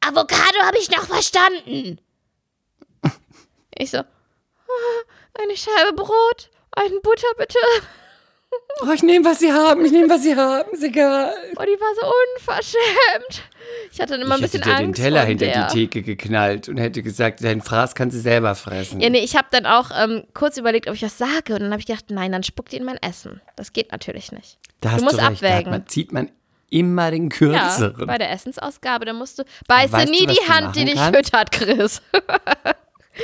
Avocado 0.00 0.58
habe 0.64 0.78
ich 0.78 0.90
noch 0.90 1.04
verstanden. 1.06 1.98
Ich 3.76 3.90
so, 3.90 3.98
"Ah, 3.98 4.04
eine 5.42 5.56
Scheibe 5.56 5.94
Brot, 5.94 6.50
ein 6.72 7.00
Butter 7.02 7.28
bitte. 7.38 7.58
Oh, 8.80 8.92
ich 8.94 9.02
nehme, 9.02 9.24
was 9.24 9.40
Sie 9.40 9.52
haben, 9.52 9.84
ich 9.84 9.90
nehme, 9.92 10.08
was 10.08 10.22
Sie 10.22 10.36
haben, 10.36 10.70
ist 10.72 10.82
egal. 10.84 11.34
Oh, 11.56 11.62
die 11.62 11.80
war 11.80 11.94
so 12.00 12.12
unverschämt. 12.36 13.42
Ich 13.92 14.00
hatte 14.00 14.12
dann 14.12 14.22
immer 14.22 14.36
ein 14.36 14.40
ich 14.44 14.50
bisschen 14.52 14.62
hätte 14.62 14.70
dir 14.70 14.76
den 14.78 14.86
Angst 14.88 15.02
Teller 15.02 15.20
vor 15.20 15.28
hinter 15.28 15.46
der. 15.46 15.66
die 15.66 15.74
Theke 15.74 16.02
geknallt 16.02 16.68
und 16.68 16.76
hätte 16.78 17.02
gesagt, 17.02 17.42
dein 17.42 17.60
Fraß 17.60 17.94
kannst 17.96 18.16
du 18.16 18.20
selber 18.20 18.54
fressen. 18.54 19.00
Ja, 19.00 19.10
nee, 19.10 19.18
ich 19.18 19.36
habe 19.36 19.48
dann 19.50 19.66
auch 19.66 19.90
ähm, 19.98 20.24
kurz 20.32 20.56
überlegt, 20.58 20.88
ob 20.88 20.94
ich 20.94 21.02
was 21.02 21.18
sage. 21.18 21.54
Und 21.54 21.60
dann 21.60 21.70
habe 21.72 21.80
ich 21.80 21.86
gedacht, 21.86 22.06
nein, 22.10 22.30
dann 22.32 22.42
spuckt 22.44 22.70
die 22.72 22.76
in 22.76 22.84
mein 22.84 22.98
Essen. 23.02 23.40
Das 23.56 23.72
geht 23.72 23.90
natürlich 23.90 24.30
nicht. 24.32 24.58
da 24.80 24.92
hast 24.92 25.00
du 25.00 25.04
musst 25.06 25.18
recht, 25.18 25.42
da 25.42 25.48
hat 25.48 25.52
abwägen. 25.54 25.70
man, 25.72 25.86
zieht 25.88 26.12
man 26.12 26.30
immer 26.70 27.10
den 27.10 27.24
Ja, 27.30 27.36
kürzeren. 27.36 28.06
bei 28.06 28.18
der 28.18 28.30
Essensausgabe, 28.30 29.04
da 29.06 29.12
musst 29.12 29.38
du. 29.40 29.44
Beiße 29.66 29.92
weißt 29.92 30.08
du, 30.08 30.12
nie 30.12 30.26
was 30.28 30.34
die 30.36 30.46
du 30.46 30.48
Hand, 30.52 30.76
die 30.76 30.80
machen 30.84 30.86
dich 30.86 30.94
kannst? 30.96 31.16
füttert, 31.16 31.50
Chris. 31.50 32.02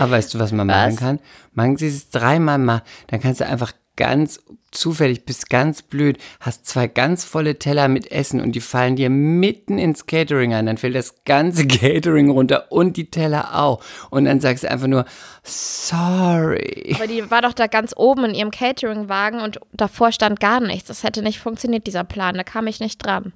Aber 0.00 0.10
weißt 0.10 0.34
du, 0.34 0.38
was 0.40 0.50
man 0.52 0.66
Was? 0.68 0.76
machen 0.76 0.96
kann? 0.96 1.20
Man 1.52 1.76
sie 1.76 1.86
es 1.88 2.10
dreimal 2.10 2.58
mal, 2.58 2.82
dann 3.06 3.20
kannst 3.20 3.40
du 3.40 3.46
einfach 3.46 3.72
ganz 3.96 4.40
zufällig, 4.76 5.24
bist 5.24 5.48
ganz 5.50 5.82
blöd, 5.82 6.18
hast 6.40 6.66
zwei 6.66 6.86
ganz 6.86 7.24
volle 7.24 7.58
Teller 7.58 7.88
mit 7.88 8.10
Essen 8.12 8.40
und 8.40 8.52
die 8.52 8.60
fallen 8.60 8.96
dir 8.96 9.08
mitten 9.10 9.78
ins 9.78 10.06
Catering 10.06 10.52
ein. 10.54 10.66
Dann 10.66 10.76
fällt 10.78 10.94
das 10.94 11.24
ganze 11.24 11.66
Catering 11.68 12.30
runter 12.30 12.70
und 12.70 12.96
die 12.96 13.10
Teller 13.10 13.56
auch. 13.60 13.82
Und 14.10 14.24
dann 14.26 14.40
sagst 14.40 14.64
du 14.64 14.70
einfach 14.70 14.86
nur, 14.86 15.04
sorry. 15.42 16.92
Aber 16.94 17.06
die 17.06 17.30
war 17.30 17.42
doch 17.42 17.52
da 17.52 17.66
ganz 17.66 17.92
oben 17.96 18.24
in 18.26 18.34
ihrem 18.34 18.50
Catering-Wagen 18.50 19.40
und 19.40 19.60
davor 19.72 20.12
stand 20.12 20.40
gar 20.40 20.60
nichts. 20.60 20.88
Das 20.88 21.02
hätte 21.02 21.22
nicht 21.22 21.38
funktioniert, 21.38 21.86
dieser 21.86 22.04
Plan. 22.04 22.34
Da 22.36 22.44
kam 22.44 22.66
ich 22.66 22.80
nicht 22.80 23.04
dran. 23.04 23.32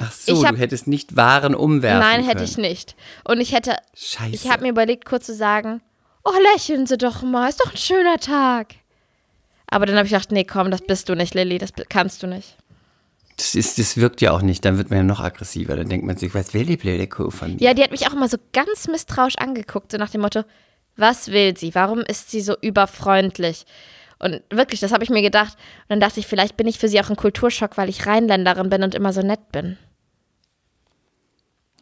Ach 0.00 0.12
so, 0.12 0.44
hab- 0.44 0.54
du 0.54 0.60
hättest 0.60 0.86
nicht 0.86 1.16
Waren 1.16 1.54
umwerfen 1.54 2.00
Nein, 2.00 2.16
können. 2.16 2.28
hätte 2.28 2.44
ich 2.44 2.58
nicht. 2.58 2.96
Und 3.24 3.40
ich 3.40 3.52
hätte, 3.52 3.76
Scheiße. 3.94 4.34
ich 4.34 4.50
habe 4.50 4.62
mir 4.62 4.70
überlegt, 4.70 5.04
kurz 5.04 5.26
zu 5.26 5.34
sagen, 5.34 5.80
oh, 6.24 6.32
lächeln 6.52 6.86
Sie 6.86 6.98
doch 6.98 7.22
mal, 7.22 7.48
ist 7.48 7.60
doch 7.64 7.70
ein 7.70 7.76
schöner 7.76 8.16
Tag. 8.18 8.74
Aber 9.74 9.86
dann 9.86 9.96
habe 9.96 10.06
ich 10.06 10.12
gedacht, 10.12 10.30
nee, 10.30 10.44
komm, 10.44 10.70
das 10.70 10.82
bist 10.82 11.08
du 11.08 11.16
nicht, 11.16 11.34
Lilly, 11.34 11.58
das 11.58 11.72
kannst 11.88 12.22
du 12.22 12.28
nicht. 12.28 12.56
das, 13.36 13.56
ist, 13.56 13.76
das 13.78 13.96
wirkt 13.96 14.20
ja 14.20 14.30
auch 14.30 14.40
nicht, 14.40 14.64
dann 14.64 14.78
wird 14.78 14.90
man 14.90 14.98
ja 14.98 15.02
noch 15.02 15.18
aggressiver. 15.18 15.74
Dann 15.74 15.88
denkt 15.88 16.06
man 16.06 16.16
sich, 16.16 16.32
was 16.32 16.54
will 16.54 16.64
die 16.64 16.76
blöde 16.76 17.08
Kuh 17.08 17.30
von 17.30 17.54
mir? 17.54 17.60
Ja, 17.60 17.74
die 17.74 17.82
hat 17.82 17.90
mich 17.90 18.06
auch 18.06 18.12
immer 18.12 18.28
so 18.28 18.36
ganz 18.52 18.86
misstrauisch 18.86 19.36
angeguckt, 19.36 19.90
so 19.90 19.98
nach 19.98 20.10
dem 20.10 20.20
Motto, 20.20 20.44
was 20.96 21.32
will 21.32 21.56
sie? 21.56 21.74
Warum 21.74 22.02
ist 22.02 22.30
sie 22.30 22.40
so 22.40 22.54
überfreundlich? 22.60 23.64
Und 24.20 24.42
wirklich, 24.48 24.78
das 24.78 24.92
habe 24.92 25.02
ich 25.02 25.10
mir 25.10 25.22
gedacht. 25.22 25.54
Und 25.54 25.88
dann 25.88 26.00
dachte 26.00 26.20
ich, 26.20 26.28
vielleicht 26.28 26.56
bin 26.56 26.68
ich 26.68 26.78
für 26.78 26.88
sie 26.88 27.00
auch 27.00 27.10
ein 27.10 27.16
Kulturschock, 27.16 27.76
weil 27.76 27.88
ich 27.88 28.06
Rheinländerin 28.06 28.70
bin 28.70 28.84
und 28.84 28.94
immer 28.94 29.12
so 29.12 29.22
nett 29.22 29.50
bin. 29.50 29.76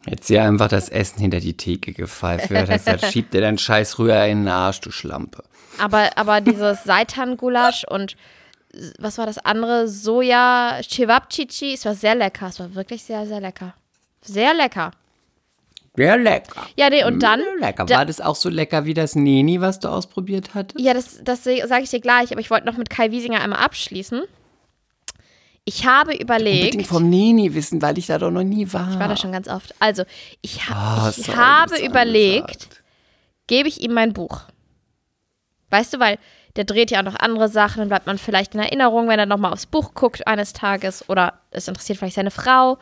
Jetzt 0.07 0.29
ja 0.29 0.45
einfach 0.45 0.67
das 0.67 0.89
Essen 0.89 1.19
hinter 1.19 1.39
die 1.39 1.55
Theke 1.55 1.93
gepfeift 1.93 2.49
wird. 2.49 2.69
Das 2.85 3.11
schiebt 3.11 3.33
dir 3.33 3.41
deinen 3.41 3.57
Scheiß 3.57 3.99
rüber 3.99 4.25
in 4.27 4.39
den 4.41 4.47
Arsch, 4.49 4.81
du 4.81 4.91
Schlampe. 4.91 5.43
Aber, 5.79 6.09
aber 6.17 6.41
dieses 6.41 6.83
Seitan-Gulasch 6.83 7.85
und 7.89 8.15
was 8.99 9.17
war 9.17 9.25
das 9.25 9.37
andere? 9.37 9.87
Soja, 9.87 10.79
Cevapcici, 10.81 11.73
es 11.73 11.85
war 11.85 11.93
sehr 11.95 12.15
lecker. 12.15 12.47
Es 12.47 12.59
war 12.59 12.73
wirklich 12.75 13.03
sehr, 13.03 13.25
sehr 13.27 13.39
lecker. 13.39 13.73
Sehr 14.21 14.53
lecker. 14.53 14.91
Sehr 15.95 16.17
lecker. 16.17 16.65
Ja, 16.75 16.89
nee, 16.89 17.03
und 17.05 17.21
dann. 17.21 17.39
Sehr 17.39 17.59
lecker. 17.59 17.85
da- 17.85 17.97
War 17.97 18.05
das 18.05 18.19
auch 18.19 18.35
so 18.35 18.49
lecker 18.49 18.85
wie 18.85 18.95
das 18.95 19.15
Neni, 19.15 19.61
was 19.61 19.79
du 19.79 19.89
ausprobiert 19.89 20.55
hattest? 20.55 20.83
Ja, 20.83 20.93
das, 20.95 21.19
das 21.23 21.43
sage 21.43 21.83
ich 21.83 21.91
dir 21.91 21.99
gleich, 22.01 22.31
aber 22.31 22.41
ich 22.41 22.49
wollte 22.49 22.65
noch 22.65 22.77
mit 22.77 22.89
Kai 22.89 23.11
Wiesinger 23.11 23.41
einmal 23.41 23.59
abschließen. 23.59 24.23
Ich 25.65 25.85
habe 25.85 26.13
überlegt. 26.15 26.65
Unbedingt 26.73 26.87
vom 26.87 27.09
Neni 27.09 27.53
wissen, 27.53 27.81
weil 27.81 27.97
ich 27.97 28.07
da 28.07 28.17
doch 28.17 28.31
noch 28.31 28.43
nie 28.43 28.71
war. 28.73 28.91
Ich 28.91 28.99
war 28.99 29.07
da 29.07 29.15
schon 29.15 29.31
ganz 29.31 29.47
oft. 29.47 29.73
Also, 29.79 30.03
ich, 30.41 30.67
ha 30.69 31.05
Ah, 31.05 31.09
ich 31.09 31.25
sorry, 31.25 31.37
habe 31.37 31.77
überlegt, 31.77 32.49
angesagt. 32.49 32.83
gebe 33.47 33.69
ich 33.69 33.81
ihm 33.81 33.93
mein 33.93 34.11
Buch. 34.13 34.41
Weißt 35.69 35.93
du, 35.93 35.99
weil 35.99 36.19
der 36.57 36.65
dreht 36.65 36.91
ja 36.91 36.99
auch 36.99 37.03
noch 37.05 37.15
andere 37.15 37.47
Sachen, 37.49 37.79
dann 37.79 37.87
bleibt 37.87 38.05
man 38.07 38.17
vielleicht 38.17 38.53
in 38.55 38.59
Erinnerung, 38.59 39.07
wenn 39.07 39.17
er 39.19 39.25
nochmal 39.25 39.53
aufs 39.53 39.65
Buch 39.65 39.93
guckt 39.93 40.27
eines 40.27 40.53
Tages 40.53 41.07
oder 41.09 41.39
es 41.51 41.67
interessiert 41.67 41.97
vielleicht 41.97 42.15
seine 42.15 42.29
Frau. 42.29 42.77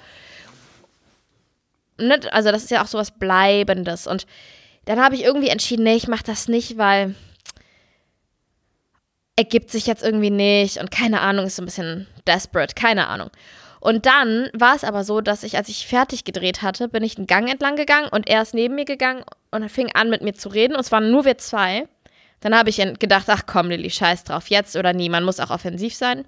Ne? 1.97 2.19
Also, 2.31 2.51
das 2.51 2.63
ist 2.63 2.71
ja 2.71 2.81
auch 2.83 2.87
sowas 2.87 3.11
Bleibendes. 3.11 4.07
Und 4.07 4.25
dann 4.85 4.99
habe 4.99 5.13
ich 5.15 5.23
irgendwie 5.23 5.49
entschieden, 5.49 5.83
nee, 5.83 5.95
ich 5.95 6.07
mache 6.07 6.23
das 6.23 6.47
nicht, 6.47 6.77
weil 6.77 7.13
ergibt 9.35 9.71
sich 9.71 9.87
jetzt 9.87 10.03
irgendwie 10.03 10.29
nicht 10.29 10.77
und 10.77 10.91
keine 10.91 11.21
Ahnung, 11.21 11.45
ist 11.45 11.55
so 11.55 11.61
ein 11.61 11.65
bisschen 11.65 12.07
desperate, 12.27 12.75
keine 12.75 13.07
Ahnung. 13.07 13.29
Und 13.79 14.05
dann 14.05 14.49
war 14.53 14.75
es 14.75 14.83
aber 14.83 15.03
so, 15.03 15.21
dass 15.21 15.41
ich, 15.43 15.57
als 15.57 15.67
ich 15.67 15.87
fertig 15.87 16.23
gedreht 16.23 16.61
hatte, 16.61 16.87
bin 16.87 17.03
ich 17.03 17.17
einen 17.17 17.25
Gang 17.25 17.49
entlang 17.49 17.75
gegangen 17.75 18.09
und 18.09 18.29
er 18.29 18.43
ist 18.43 18.53
neben 18.53 18.75
mir 18.75 18.85
gegangen 18.85 19.23
und 19.49 19.69
fing 19.69 19.91
an 19.95 20.09
mit 20.09 20.21
mir 20.21 20.33
zu 20.33 20.49
reden 20.49 20.75
und 20.75 20.81
es 20.81 20.91
waren 20.91 21.09
nur 21.09 21.25
wir 21.25 21.39
zwei. 21.39 21.87
Dann 22.41 22.55
habe 22.55 22.69
ich 22.69 22.77
gedacht, 22.99 23.25
ach 23.27 23.43
komm 23.47 23.69
Lilly, 23.69 23.89
scheiß 23.89 24.23
drauf, 24.23 24.49
jetzt 24.49 24.75
oder 24.75 24.93
nie, 24.93 25.09
man 25.09 25.23
muss 25.23 25.39
auch 25.39 25.49
offensiv 25.49 25.95
sein. 25.95 26.25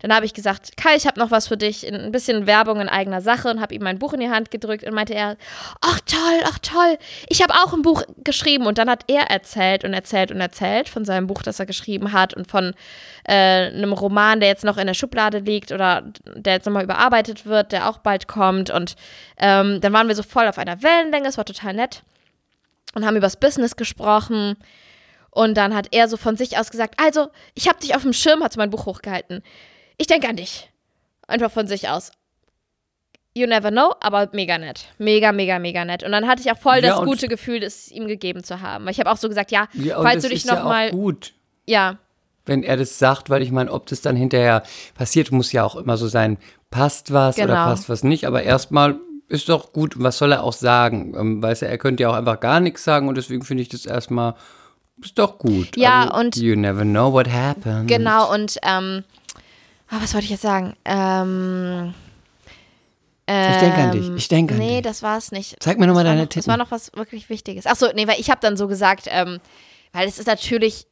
Dann 0.00 0.14
habe 0.14 0.26
ich 0.26 0.34
gesagt, 0.34 0.76
Kai, 0.76 0.94
ich 0.96 1.06
habe 1.06 1.18
noch 1.18 1.30
was 1.30 1.48
für 1.48 1.56
dich, 1.56 1.86
ein 1.86 2.12
bisschen 2.12 2.46
Werbung 2.46 2.80
in 2.80 2.88
eigener 2.88 3.20
Sache 3.20 3.48
und 3.48 3.60
habe 3.60 3.74
ihm 3.74 3.82
mein 3.82 3.98
Buch 3.98 4.12
in 4.12 4.20
die 4.20 4.28
Hand 4.28 4.50
gedrückt 4.50 4.84
und 4.84 4.94
meinte 4.94 5.14
er, 5.14 5.36
ach 5.80 6.00
toll, 6.00 6.40
ach 6.44 6.58
toll, 6.58 6.98
ich 7.28 7.42
habe 7.42 7.54
auch 7.54 7.72
ein 7.72 7.82
Buch 7.82 8.02
geschrieben. 8.22 8.66
Und 8.66 8.78
dann 8.78 8.90
hat 8.90 9.04
er 9.08 9.30
erzählt 9.30 9.84
und 9.84 9.94
erzählt 9.94 10.30
und 10.30 10.40
erzählt 10.40 10.88
von 10.88 11.04
seinem 11.04 11.26
Buch, 11.26 11.42
das 11.42 11.58
er 11.58 11.66
geschrieben 11.66 12.12
hat 12.12 12.34
und 12.34 12.46
von 12.46 12.74
äh, 13.24 13.68
einem 13.68 13.92
Roman, 13.92 14.40
der 14.40 14.48
jetzt 14.50 14.64
noch 14.64 14.76
in 14.76 14.86
der 14.86 14.94
Schublade 14.94 15.38
liegt 15.38 15.72
oder 15.72 16.04
der 16.34 16.54
jetzt 16.54 16.66
nochmal 16.66 16.84
überarbeitet 16.84 17.46
wird, 17.46 17.72
der 17.72 17.88
auch 17.88 17.98
bald 17.98 18.28
kommt. 18.28 18.70
Und 18.70 18.96
ähm, 19.38 19.80
dann 19.80 19.92
waren 19.92 20.08
wir 20.08 20.14
so 20.14 20.22
voll 20.22 20.46
auf 20.46 20.58
einer 20.58 20.82
Wellenlänge, 20.82 21.28
es 21.28 21.38
war 21.38 21.44
total 21.44 21.74
nett 21.74 22.02
und 22.94 23.06
haben 23.06 23.16
übers 23.16 23.36
Business 23.36 23.76
gesprochen. 23.76 24.56
Und 25.30 25.54
dann 25.54 25.74
hat 25.74 25.88
er 25.90 26.08
so 26.08 26.16
von 26.16 26.36
sich 26.36 26.58
aus 26.58 26.70
gesagt, 26.70 26.94
also, 26.98 27.28
ich 27.54 27.68
habe 27.68 27.78
dich 27.78 27.94
auf 27.94 28.02
dem 28.02 28.14
Schirm, 28.14 28.42
hat 28.42 28.54
so 28.54 28.58
mein 28.58 28.70
Buch 28.70 28.86
hochgehalten. 28.86 29.42
Ich 29.98 30.06
denke 30.06 30.28
an 30.28 30.36
dich. 30.36 30.70
Einfach 31.26 31.50
von 31.50 31.66
sich 31.66 31.88
aus. 31.88 32.10
You 33.34 33.46
never 33.46 33.70
know, 33.70 33.94
aber 34.00 34.28
mega 34.32 34.56
nett. 34.56 34.86
Mega, 34.98 35.30
mega, 35.32 35.58
mega 35.58 35.84
nett. 35.84 36.02
Und 36.02 36.12
dann 36.12 36.26
hatte 36.26 36.40
ich 36.40 36.50
auch 36.50 36.56
voll 36.58 36.76
Ja, 36.76 36.96
das 36.96 37.04
gute 37.04 37.28
Gefühl, 37.28 37.60
das 37.60 37.90
ihm 37.90 38.06
gegeben 38.06 38.42
zu 38.42 38.62
haben. 38.62 38.84
Weil 38.84 38.92
ich 38.92 39.00
habe 39.00 39.10
auch 39.10 39.18
so 39.18 39.28
gesagt, 39.28 39.50
ja, 39.50 39.68
Ja, 39.74 40.00
falls 40.00 40.22
du 40.22 40.28
dich 40.30 40.38
ist 40.44 40.48
ja 40.48 40.56
nochmal. 40.56 40.88
auch 40.88 40.92
gut, 40.92 41.34
Ja, 41.66 41.98
wenn 42.46 42.62
er 42.62 42.76
das 42.76 42.98
sagt, 43.00 43.28
weil 43.28 43.42
ich 43.42 43.50
meine, 43.50 43.72
ob 43.72 43.86
das 43.86 44.00
dann 44.02 44.14
hinterher 44.16 44.62
passiert, 44.94 45.32
muss 45.32 45.50
ja 45.52 45.64
auch 45.64 45.74
immer 45.76 45.96
so 45.96 46.06
sein, 46.06 46.38
passt 46.70 47.12
was 47.12 47.36
oder 47.38 47.46
Genau. 47.48 47.64
passt 47.64 47.88
was 47.88 48.04
nicht. 48.04 48.24
Aber 48.24 48.42
erstmal 48.44 49.00
ist 49.28 49.48
doch 49.48 49.72
gut, 49.72 49.94
was 49.98 50.16
soll 50.18 50.30
er 50.32 50.44
auch 50.44 50.52
sagen? 50.52 51.14
Ähm, 51.18 51.42
weiß 51.42 51.62
er, 51.62 51.70
er 51.70 51.78
könnte 51.78 52.04
ja 52.04 52.10
auch 52.10 52.14
einfach 52.14 52.38
gar 52.40 52.60
nichts 52.60 52.84
sagen 52.84 53.08
und 53.08 53.16
deswegen 53.16 53.42
finde 53.42 53.62
ich 53.64 53.68
das 53.68 53.84
erstmal, 53.84 54.34
ist 55.02 55.18
doch 55.18 55.38
gut. 55.38 55.76
Ja, 55.76 56.04
also, 56.04 56.14
und- 56.20 56.36
You 56.36 56.54
never 56.56 56.82
know 56.84 57.12
what 57.12 57.28
happens. 57.28 57.88
Genau, 57.88 58.32
und 58.32 58.56
ähm, 58.62 59.02
ah, 59.88 59.96
was 60.00 60.14
wollte 60.14 60.24
ich 60.24 60.30
jetzt 60.30 60.42
sagen? 60.42 60.74
Ähm, 60.84 61.94
Ich 63.28 63.56
denke 63.58 63.76
an 63.78 63.92
dich, 63.92 64.06
Ähm, 64.06 64.16
ich 64.16 64.28
denke 64.28 64.54
an 64.54 64.60
Nee, 64.60 64.74
dich. 64.76 64.82
das 64.82 65.02
war 65.02 65.18
es 65.18 65.32
nicht. 65.32 65.56
Zeig 65.60 65.78
mir 65.78 65.86
nochmal 65.86 66.04
deine 66.04 66.22
noch, 66.22 66.28
Das 66.28 66.46
war 66.46 66.56
noch 66.56 66.70
was 66.70 66.92
wirklich 66.94 67.28
Wichtiges. 67.28 67.66
Achso, 67.66 67.88
nee, 67.94 68.06
weil 68.06 68.20
ich 68.20 68.30
habe 68.30 68.40
dann 68.40 68.56
so 68.56 68.68
gesagt, 68.68 69.06
ähm, 69.08 69.40
weil 69.92 70.06
es 70.06 70.18
ist 70.18 70.26
natürlich, 70.26 70.86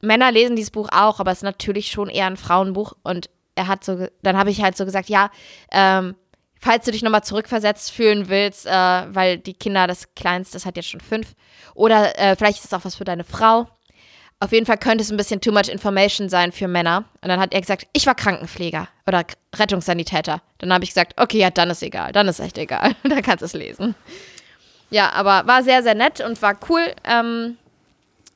Männer 0.00 0.32
lesen 0.32 0.56
dieses 0.56 0.70
Buch 0.70 0.88
auch, 0.92 1.20
aber 1.20 1.30
es 1.30 1.38
ist 1.38 1.44
natürlich 1.44 1.90
schon 1.90 2.08
eher 2.08 2.26
ein 2.26 2.36
Frauenbuch. 2.36 2.94
Und 3.02 3.30
er 3.54 3.66
hat 3.68 3.84
so, 3.84 4.06
dann 4.22 4.36
habe 4.36 4.50
ich 4.50 4.62
halt 4.62 4.76
so 4.76 4.84
gesagt, 4.84 5.08
ja, 5.08 5.30
ähm, 5.70 6.16
falls 6.58 6.84
du 6.86 6.90
dich 6.90 7.02
nochmal 7.02 7.22
zurückversetzt 7.24 7.90
fühlen 7.92 8.28
willst, 8.28 8.66
äh, 8.66 8.70
weil 8.70 9.38
die 9.38 9.54
Kinder, 9.54 9.86
das 9.86 10.14
Kleinste, 10.14 10.54
das 10.54 10.66
hat 10.66 10.76
jetzt 10.76 10.88
schon 10.88 11.00
fünf. 11.00 11.34
Oder 11.74 12.18
äh, 12.18 12.34
vielleicht 12.36 12.58
ist 12.58 12.64
es 12.66 12.72
auch 12.74 12.84
was 12.84 12.96
für 12.96 13.04
deine 13.04 13.24
Frau. 13.24 13.68
Auf 14.42 14.52
jeden 14.52 14.64
Fall 14.64 14.78
könnte 14.78 15.02
es 15.02 15.10
ein 15.10 15.18
bisschen 15.18 15.42
too 15.42 15.52
much 15.52 15.68
information 15.68 16.30
sein 16.30 16.50
für 16.50 16.66
Männer. 16.66 17.04
Und 17.20 17.28
dann 17.28 17.38
hat 17.38 17.52
er 17.52 17.60
gesagt, 17.60 17.86
ich 17.92 18.06
war 18.06 18.14
Krankenpfleger 18.14 18.88
oder 19.06 19.24
Rettungssanitäter. 19.54 20.40
Dann 20.56 20.72
habe 20.72 20.82
ich 20.82 20.90
gesagt, 20.90 21.20
okay, 21.20 21.38
ja, 21.38 21.50
dann 21.50 21.68
ist 21.68 21.82
egal. 21.82 22.12
Dann 22.12 22.26
ist 22.26 22.40
echt 22.40 22.56
egal. 22.56 22.96
dann 23.02 23.20
kannst 23.20 23.42
du 23.42 23.46
es 23.46 23.52
lesen. 23.52 23.94
Ja, 24.88 25.10
aber 25.12 25.46
war 25.46 25.62
sehr, 25.62 25.82
sehr 25.82 25.94
nett 25.94 26.20
und 26.20 26.40
war 26.40 26.58
cool. 26.70 26.94
Ähm, 27.04 27.58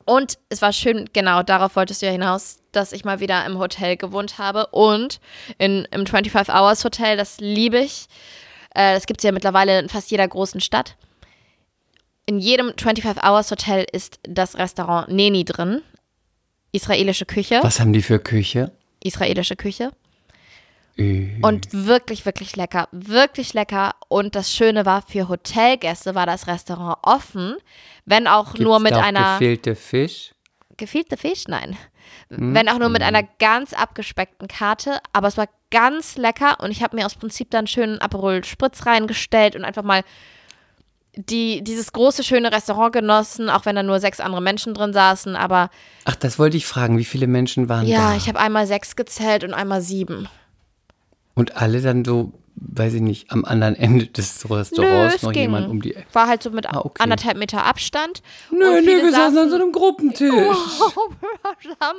und 0.05 0.39
es 0.51 0.61
war 0.61 0.75
schön, 0.75 1.09
genau, 1.15 1.43
darauf 1.43 1.75
wolltest 1.77 2.03
du 2.03 2.07
ja 2.07 2.13
hinaus, 2.13 2.59
dass 2.73 2.93
ich 2.93 3.07
mal 3.07 3.21
wieder 3.21 3.45
im 3.47 3.59
Hotel 3.59 3.97
gewohnt 3.97 4.37
habe. 4.37 4.67
Und 4.67 5.21
in, 5.57 5.89
im 5.91 6.07
25 6.07 6.55
Hours 6.55 6.85
Hotel, 6.85 7.17
das 7.17 7.41
liebe 7.41 7.79
ich. 7.79 8.09
Äh, 8.75 8.93
das 8.93 9.07
gibt 9.07 9.21
es 9.21 9.25
ja 9.25 9.33
mittlerweile 9.33 9.79
in 9.79 9.89
fast 9.89 10.11
jeder 10.11 10.29
großen 10.29 10.61
Stadt. 10.61 10.97
In 12.27 12.39
jedem 12.39 12.75
25 12.77 13.23
Hours 13.25 13.51
Hotel 13.51 13.87
ist 13.91 14.19
das 14.23 14.59
Restaurant 14.59 15.09
Neni 15.09 15.47
drin. 15.47 15.83
Israelische 16.75 17.25
Küche. 17.25 17.61
Was 17.63 17.79
haben 17.79 17.93
die 17.93 18.03
für 18.03 18.19
Küche? 18.19 18.73
Israelische 19.03 19.55
Küche. 19.55 19.93
Äh, 20.97 21.39
Und 21.41 21.73
wirklich, 21.73 22.27
wirklich 22.27 22.57
lecker. 22.57 22.89
Wirklich 22.91 23.55
lecker. 23.55 23.95
Und 24.09 24.35
das 24.35 24.53
Schöne 24.53 24.85
war, 24.85 25.03
für 25.03 25.29
Hotelgäste 25.29 26.17
war 26.17 26.27
das 26.27 26.49
Restaurant 26.49 26.99
offen, 27.03 27.55
wenn 28.07 28.27
auch 28.27 28.53
gibt's 28.55 28.61
nur 28.65 28.81
mit 28.81 28.93
da 28.93 28.99
auch 28.99 29.03
einer. 29.05 29.39
Gefehlte 29.39 29.77
Fisch? 29.77 30.35
Gefehlte 30.77 31.17
Fisch? 31.17 31.45
Nein. 31.47 31.77
Hm? 32.31 32.55
Wenn 32.55 32.69
auch 32.69 32.79
nur 32.79 32.89
mit 32.89 33.03
einer 33.03 33.23
ganz 33.23 33.73
abgespeckten 33.73 34.49
Karte. 34.49 34.99
Aber 35.13 35.29
es 35.29 35.37
war 35.37 35.49
ganz 35.71 36.17
lecker 36.17 36.59
und 36.61 36.73
ich 36.73 36.83
habe 36.83 36.97
mir 36.97 37.07
aus 37.07 37.15
Prinzip 37.15 37.51
dann 37.51 37.69
schön 37.69 38.01
Aperol 38.01 38.43
Spritz 38.45 38.85
reingestellt 38.85 39.55
und 39.55 39.65
einfach 39.65 39.85
mal 39.85 40.03
die, 41.17 41.63
dieses 41.63 41.93
große, 41.93 42.25
schöne 42.25 42.53
Restaurant 42.53 42.93
genossen, 42.93 43.49
auch 43.49 43.67
wenn 43.67 43.77
da 43.77 43.83
nur 43.83 44.01
sechs 44.01 44.21
andere 44.21 44.43
Menschen 44.43 44.75
drin 44.75 44.93
saßen. 44.93 45.37
Aber 45.37 45.71
Ach, 46.05 46.17
das 46.17 46.39
wollte 46.39 46.57
ich 46.57 46.67
fragen. 46.67 46.99
Wie 46.99 47.05
viele 47.05 47.27
Menschen 47.27 47.69
waren 47.69 47.87
ja, 47.87 48.11
da? 48.11 48.17
ich 48.17 48.29
habe 48.29 48.39
einmal 48.39 48.67
sechs 48.67 48.97
gezählt 48.97 49.45
und 49.45 49.55
einmal 49.55 49.81
sieben. 49.81 50.29
Und 51.35 51.57
alle 51.57 51.81
dann 51.81 52.05
so, 52.05 52.33
weiß 52.57 52.95
ich 52.95 53.01
nicht, 53.01 53.31
am 53.33 53.45
anderen 53.45 53.75
Ende 53.75 54.07
des 54.07 54.49
Restaurants 54.49 55.17
es 55.17 55.23
noch 55.23 55.33
ging. 55.33 55.43
jemand 55.43 55.69
um 55.69 55.83
die 55.83 55.95
Ecke. 55.95 56.07
War 56.13 56.29
halt 56.29 56.43
so 56.43 56.51
mit 56.51 56.67
Ah, 56.67 56.79
okay. 56.85 57.03
anderthalb 57.03 57.37
Meter 57.37 57.65
Abstand. 57.65 58.23
Nö, 58.51 58.79
und 58.79 58.85
nö, 58.85 59.03
wir 59.03 59.11
saßen 59.11 59.37
an 59.39 59.51
so 59.51 59.57
einem 59.57 59.73
Gruppentisch. 59.73 60.31
Wir 61.61 61.77
haben 61.81 61.99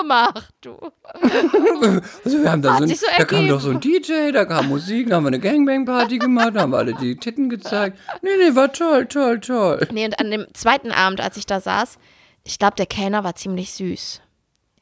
rumgemacht, 0.00 0.54
du. 0.60 0.76
Also 2.24 2.42
wir 2.42 2.50
haben 2.50 2.62
da 2.62 2.76
so 2.76 2.82
ein, 2.84 2.88
so 2.88 3.06
da 3.16 3.24
kam 3.24 3.48
doch 3.48 3.60
so 3.60 3.70
ein 3.70 3.80
DJ, 3.80 4.30
da 4.32 4.44
kam 4.44 4.68
Musik, 4.68 5.08
da 5.08 5.16
haben 5.16 5.24
wir 5.24 5.28
eine 5.28 5.40
Gangbang-Party 5.40 6.18
gemacht, 6.18 6.52
da 6.54 6.60
haben 6.62 6.72
wir 6.72 6.78
alle 6.78 6.94
die 6.94 7.16
Titten 7.16 7.48
gezeigt. 7.50 7.98
Nee, 8.22 8.30
nee, 8.38 8.54
war 8.54 8.72
toll, 8.72 9.06
toll, 9.06 9.40
toll. 9.40 9.86
Nee, 9.92 10.04
und 10.06 10.18
an 10.20 10.30
dem 10.30 10.46
zweiten 10.54 10.92
Abend, 10.92 11.20
als 11.20 11.36
ich 11.36 11.46
da 11.46 11.60
saß, 11.60 11.98
ich 12.44 12.58
glaube, 12.58 12.76
der 12.76 12.86
Kellner 12.86 13.24
war 13.24 13.34
ziemlich 13.34 13.72
süß. 13.72 14.20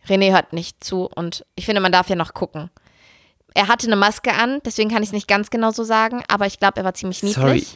René 0.09 0.33
hört 0.33 0.53
nicht 0.53 0.83
zu 0.85 1.05
und 1.15 1.45
ich 1.55 1.67
finde, 1.67 1.81
man 1.81 1.93
darf 1.93 2.09
ja 2.09 2.17
noch 2.17 2.35
gucken. 2.35 2.71
Er 3.59 3.67
hatte 3.67 3.89
eine 3.89 3.97
Maske 3.97 4.35
an, 4.35 4.61
deswegen 4.65 4.89
kann 4.89 5.03
ich 5.03 5.09
es 5.09 5.13
nicht 5.13 5.27
ganz 5.27 5.51
genau 5.51 5.73
so 5.73 5.83
sagen, 5.83 6.23
aber 6.29 6.47
ich 6.47 6.61
glaube, 6.61 6.77
er 6.77 6.85
war 6.85 6.95
ziemlich 6.95 7.25
niedlich. 7.25 7.35
Sorry. 7.35 7.67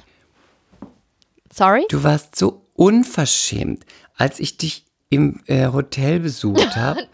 Sorry? 1.52 1.86
Du 1.88 2.04
warst 2.04 2.36
so 2.36 2.68
unverschämt, 2.74 3.84
als 4.16 4.38
ich 4.38 4.56
dich 4.56 4.84
im 5.10 5.40
äh, 5.46 5.66
Hotel 5.66 6.20
besucht 6.20 6.76
habe. 6.76 7.00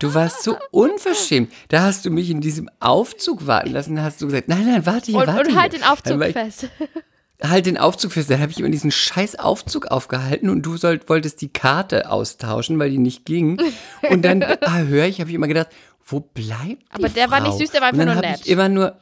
Du 0.00 0.12
warst 0.12 0.42
so 0.42 0.58
unverschämt. 0.72 1.52
Da 1.68 1.82
hast 1.82 2.04
du 2.04 2.10
mich 2.10 2.28
in 2.28 2.40
diesem 2.40 2.68
Aufzug 2.80 3.46
warten 3.46 3.70
lassen. 3.70 3.94
Da 3.94 4.02
hast 4.02 4.20
du 4.20 4.26
gesagt, 4.26 4.48
nein, 4.48 4.66
nein, 4.66 4.84
warte 4.84 5.06
hier, 5.06 5.20
Und, 5.20 5.28
warte 5.28 5.48
und 5.48 5.56
halt 5.56 5.72
hier. 5.72 5.80
den 5.80 5.88
Aufzug 5.88 6.22
ich, 6.22 6.32
fest. 6.32 6.68
Halt 7.42 7.66
den 7.66 7.78
Aufzug 7.78 8.12
fest. 8.12 8.30
Dann 8.30 8.40
habe 8.40 8.52
ich 8.52 8.58
immer 8.58 8.70
diesen 8.70 8.90
scheiß 8.90 9.38
Aufzug 9.38 9.86
aufgehalten 9.86 10.48
und 10.50 10.62
du 10.62 10.76
sollt, 10.76 11.08
wolltest 11.08 11.40
die 11.40 11.52
Karte 11.52 12.10
austauschen, 12.10 12.78
weil 12.78 12.90
die 12.90 12.98
nicht 12.98 13.24
ging. 13.24 13.60
Und 14.08 14.22
dann 14.24 14.42
ah, 14.60 14.78
höre 14.78 15.06
ich, 15.06 15.20
habe 15.20 15.30
ich 15.30 15.36
immer 15.36 15.48
gedacht, 15.48 15.68
wo 16.04 16.20
bleibt 16.20 16.82
die 16.82 16.90
Aber 16.90 17.08
der 17.08 17.30
war 17.30 17.40
Frau? 17.40 17.48
nicht 17.48 17.58
süß, 17.58 17.70
der 17.70 17.80
war 17.80 17.88
einfach 17.88 18.02
und 18.02 18.06
dann 18.06 18.16
nur 18.16 18.26
nett. 18.26 18.40
Ich 18.44 18.48
immer 18.50 18.68
nur, 18.68 18.98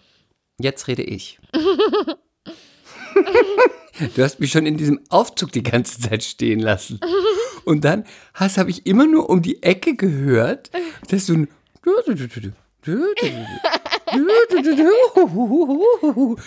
jetzt 0.58 0.86
rede 0.88 1.02
ich. 1.02 1.38
du 4.14 4.22
hast 4.22 4.40
mich 4.40 4.50
schon 4.52 4.66
in 4.66 4.76
diesem 4.76 5.00
Aufzug 5.08 5.52
die 5.52 5.62
ganze 5.62 6.00
Zeit 6.00 6.22
stehen 6.22 6.60
lassen. 6.60 7.00
Und 7.64 7.84
dann 7.84 8.04
habe 8.34 8.70
ich 8.70 8.86
immer 8.86 9.06
nur 9.06 9.30
um 9.30 9.42
die 9.42 9.62
Ecke 9.62 9.96
gehört, 9.96 10.70
dass 11.08 11.26
du 11.26 11.34
ein 11.34 11.48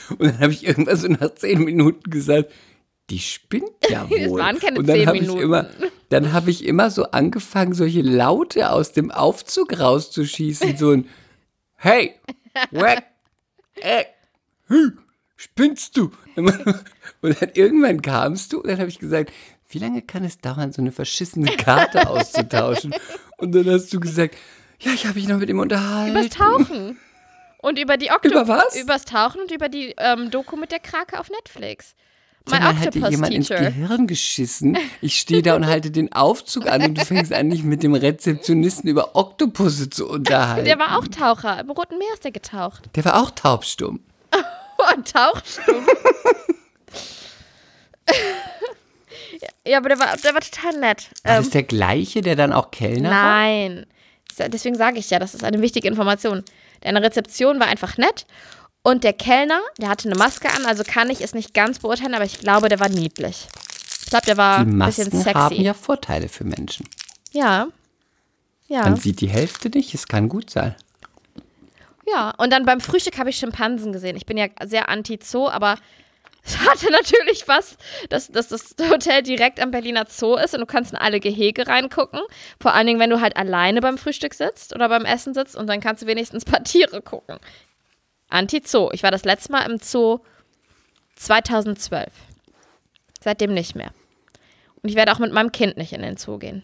und 0.10 0.20
dann 0.20 0.40
habe 0.40 0.52
ich 0.52 0.66
irgendwas 0.66 1.02
so 1.02 1.08
nach 1.08 1.34
zehn 1.36 1.64
Minuten 1.64 2.10
gesagt, 2.10 2.52
die 3.10 3.20
spinnt 3.20 3.70
ja 3.90 4.10
wohl. 4.10 4.20
Das 4.20 4.32
waren 4.32 4.60
keine 4.60 4.80
und 4.80 4.88
dann 4.88 4.96
zehn 4.98 5.08
hab 5.08 5.16
ich 5.16 5.28
immer, 5.28 5.70
dann 6.10 6.34
habe 6.34 6.52
ich 6.52 6.66
immer 6.66 6.90
so 6.90 7.04
angefangen, 7.12 7.74
solche 7.74 8.02
Laute 8.02 8.72
aus 8.72 8.92
dem 8.92 9.12
Aufzug 9.12 9.80
rauszuschießen, 9.80 10.78
so 10.78 10.92
ein 10.92 11.10
Hey, 11.78 12.16
wack, 12.72 13.04
äh, 13.76 14.06
hü, 14.68 14.94
spinnst 15.36 15.98
du? 15.98 16.12
Und 17.22 17.42
dann 17.42 17.52
irgendwann 17.54 18.02
kamst 18.02 18.54
du 18.54 18.60
und 18.60 18.68
dann 18.68 18.78
habe 18.78 18.90
ich 18.90 19.00
gesagt, 19.00 19.32
wie 19.70 19.80
lange 19.80 20.02
kann 20.02 20.24
es 20.24 20.38
dauern, 20.38 20.72
so 20.72 20.82
eine 20.82 20.92
verschissene 20.92 21.56
Karte 21.56 22.08
auszutauschen? 22.10 22.94
Und 23.38 23.56
dann 23.56 23.70
hast 23.70 23.92
du 23.94 24.00
gesagt, 24.00 24.36
ja, 24.80 24.92
ich 24.92 25.06
habe 25.06 25.18
mich 25.18 25.28
noch 25.28 25.40
mit 25.40 25.50
ihm 25.50 25.60
unterhalten. 25.60 26.12
Übers 26.12 26.30
Tauchen. 26.30 27.00
Und 27.60 27.80
über 27.80 27.98
die 27.98 28.12
Okto 28.12 28.30
Über 28.30 28.48
was? 28.48 28.80
Übers 28.80 29.06
Tauchen 29.06 29.42
und 29.42 29.52
über 29.52 29.70
die 29.70 29.96
ähm, 29.98 30.30
Doku 30.30 30.56
mit 30.56 30.72
der 30.72 30.80
Krake 30.80 31.20
auf 31.20 31.30
Netflix. 31.30 31.96
Hat 32.52 32.62
dir 32.62 32.88
Octopus 32.88 33.10
jemand 33.12 33.34
ins 33.34 33.48
Teacher. 33.48 33.60
Gehirn 33.72 34.08
geschissen? 34.08 34.78
Ich 35.02 35.18
stehe 35.20 35.42
da 35.42 35.56
und 35.56 35.66
halte 35.68 35.90
den 35.92 36.14
Aufzug 36.14 36.68
an 36.68 36.84
und 36.84 36.98
du 36.98 37.04
fängst 37.06 37.34
an, 37.34 37.50
dich 37.50 37.64
mit 37.64 37.82
dem 37.84 37.96
Rezeptionisten 37.96 38.88
über 38.90 39.16
Oktopusse 39.16 39.90
zu 39.90 40.08
unterhalten. 40.08 40.66
Der 40.66 40.78
war 40.78 40.98
auch 41.00 41.08
Taucher. 41.08 41.60
Im 41.60 41.72
Roten 41.72 41.98
Meer 41.98 42.14
ist 42.14 42.24
der 42.24 42.32
getaucht. 42.32 42.84
Der 42.96 43.04
war 43.06 43.22
auch 43.22 43.32
taubstumm. 43.32 44.00
Und 44.96 45.12
Tauchstumm. 45.12 45.86
ja, 49.66 49.78
aber 49.78 49.90
der 49.90 50.00
war, 50.00 50.16
der 50.18 50.34
war 50.34 50.42
total 50.42 50.80
nett. 50.80 51.10
War 51.24 51.38
Ähm, 51.38 51.44
das 51.44 51.50
der 51.52 51.64
gleiche, 51.64 52.22
der 52.22 52.36
dann 52.36 52.54
auch 52.54 52.72
Kellner 52.72 53.10
war? 53.10 53.24
nein. 53.24 53.86
Deswegen 54.38 54.76
sage 54.76 55.00
ich 55.00 55.10
ja, 55.10 55.18
das 55.18 55.34
ist 55.34 55.46
eine 55.46 55.62
wichtige 55.62 55.88
Information. 55.88 56.44
Deine 56.82 57.02
Rezeption 57.02 57.58
war 57.62 57.68
einfach 57.68 57.98
nett. 57.98 58.26
Und 58.86 59.04
der 59.04 59.14
Kellner, 59.14 59.60
der 59.80 59.90
hatte 59.90 60.08
eine 60.08 60.16
Maske 60.16 60.48
an, 60.48 60.64
also 60.68 60.84
kann 60.86 61.10
ich 61.10 61.22
es 61.22 61.34
nicht 61.34 61.56
ganz 61.56 61.80
beurteilen, 61.80 62.14
aber 62.14 62.24
ich 62.26 62.38
glaube, 62.38 62.70
der 62.70 62.80
war 62.80 62.88
niedlich. 62.88 63.48
Ich 64.04 64.12
glaube, 64.12 64.28
der 64.28 64.38
war 64.38 64.64
Die 64.64 64.70
ein 64.72 64.78
bisschen 64.78 65.10
sexy. 65.10 65.34
haben 65.34 65.56
ja 65.56 65.74
Vorteile 65.74 66.30
für 66.30 66.44
Menschen. 66.44 66.88
ja. 67.32 67.68
Ja. 68.68 68.82
Man 68.82 68.96
sieht 68.96 69.22
die 69.22 69.30
Hälfte 69.30 69.70
nicht, 69.70 69.94
es 69.94 70.08
kann 70.08 70.28
gut 70.30 70.50
sein. 70.50 70.76
Ja, 72.08 72.32
und 72.38 72.52
dann 72.52 72.66
beim 72.66 72.80
Frühstück 72.82 73.18
habe 73.18 73.30
ich 73.32 73.38
Schimpansen 73.38 73.92
gesehen. 73.92 74.16
Ich 74.16 74.26
bin 74.28 74.38
ja 74.38 74.48
sehr 74.66 74.90
anti-Zoo, 74.90 75.48
aber 75.50 75.78
es 76.46 76.58
hatte 76.60 76.92
natürlich 76.92 77.48
was, 77.48 77.78
dass, 78.10 78.28
dass 78.28 78.48
das 78.50 78.76
Hotel 78.90 79.24
direkt 79.24 79.60
am 79.60 79.72
Berliner 79.72 80.06
Zoo 80.08 80.36
ist 80.36 80.54
und 80.54 80.60
du 80.62 80.66
kannst 80.68 80.92
in 80.94 80.98
alle 80.98 81.20
Gehege 81.20 81.68
reingucken. 81.68 82.20
Vor 82.60 82.74
allen 82.74 82.86
Dingen, 82.88 83.00
wenn 83.00 83.10
du 83.10 83.22
halt 83.22 83.36
alleine 83.38 83.82
beim 83.82 83.98
Frühstück 83.98 84.34
sitzt 84.36 84.74
oder 84.76 84.90
beim 84.90 85.06
Essen 85.06 85.34
sitzt 85.34 85.56
und 85.56 85.66
dann 85.68 85.80
kannst 85.80 86.04
du 86.04 86.08
wenigstens 86.08 86.46
ein 86.46 86.52
paar 86.52 86.64
Tiere 86.64 87.02
gucken. 87.02 87.38
Anti-Zoo. 88.30 88.90
Ich 88.94 89.04
war 89.04 89.12
das 89.12 89.26
letzte 89.26 89.52
Mal 89.52 89.70
im 89.70 89.80
Zoo 89.80 90.20
2012. 91.16 92.08
Seitdem 93.22 93.54
nicht 93.54 93.76
mehr. 93.76 93.92
Und 94.82 94.90
ich 94.90 94.96
werde 94.96 95.12
auch 95.12 95.20
mit 95.20 95.32
meinem 95.32 95.52
Kind 95.52 95.78
nicht 95.78 95.94
in 95.94 96.02
den 96.02 96.18
Zoo 96.18 96.38
gehen. 96.38 96.64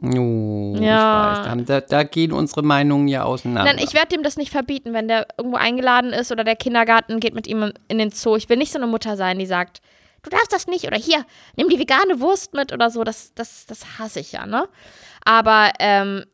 Oh, 0.00 0.76
Ja. 0.78 1.42
ich 1.44 1.50
weiß. 1.50 1.64
Da, 1.66 1.80
da 1.80 2.02
gehen 2.04 2.32
unsere 2.32 2.62
Meinungen 2.62 3.08
ja 3.08 3.24
auseinander. 3.24 3.72
Nein, 3.72 3.82
ich 3.82 3.94
werde 3.94 4.08
dem 4.08 4.22
das 4.22 4.36
nicht 4.36 4.50
verbieten, 4.52 4.92
wenn 4.92 5.08
der 5.08 5.26
irgendwo 5.36 5.56
eingeladen 5.56 6.12
ist 6.12 6.30
oder 6.30 6.44
der 6.44 6.56
Kindergarten 6.56 7.20
geht 7.20 7.34
mit 7.34 7.46
ihm 7.46 7.72
in 7.88 7.98
den 7.98 8.10
Zoo. 8.10 8.36
Ich 8.36 8.48
will 8.48 8.58
nicht 8.58 8.72
so 8.72 8.78
eine 8.78 8.86
Mutter 8.86 9.16
sein, 9.16 9.38
die 9.38 9.46
sagt, 9.46 9.80
du 10.22 10.30
darfst 10.30 10.52
das 10.52 10.66
nicht 10.66 10.86
oder 10.86 10.98
hier, 10.98 11.24
nimm 11.56 11.68
die 11.68 11.78
vegane 11.80 12.20
Wurst 12.20 12.54
mit 12.54 12.72
oder 12.72 12.90
so. 12.90 13.02
Das, 13.02 13.32
das, 13.34 13.66
das 13.66 13.98
hasse 13.98 14.20
ich 14.20 14.32
ja, 14.32 14.46
ne? 14.46 14.68
Aber 15.24 15.72
ähm, 15.80 16.24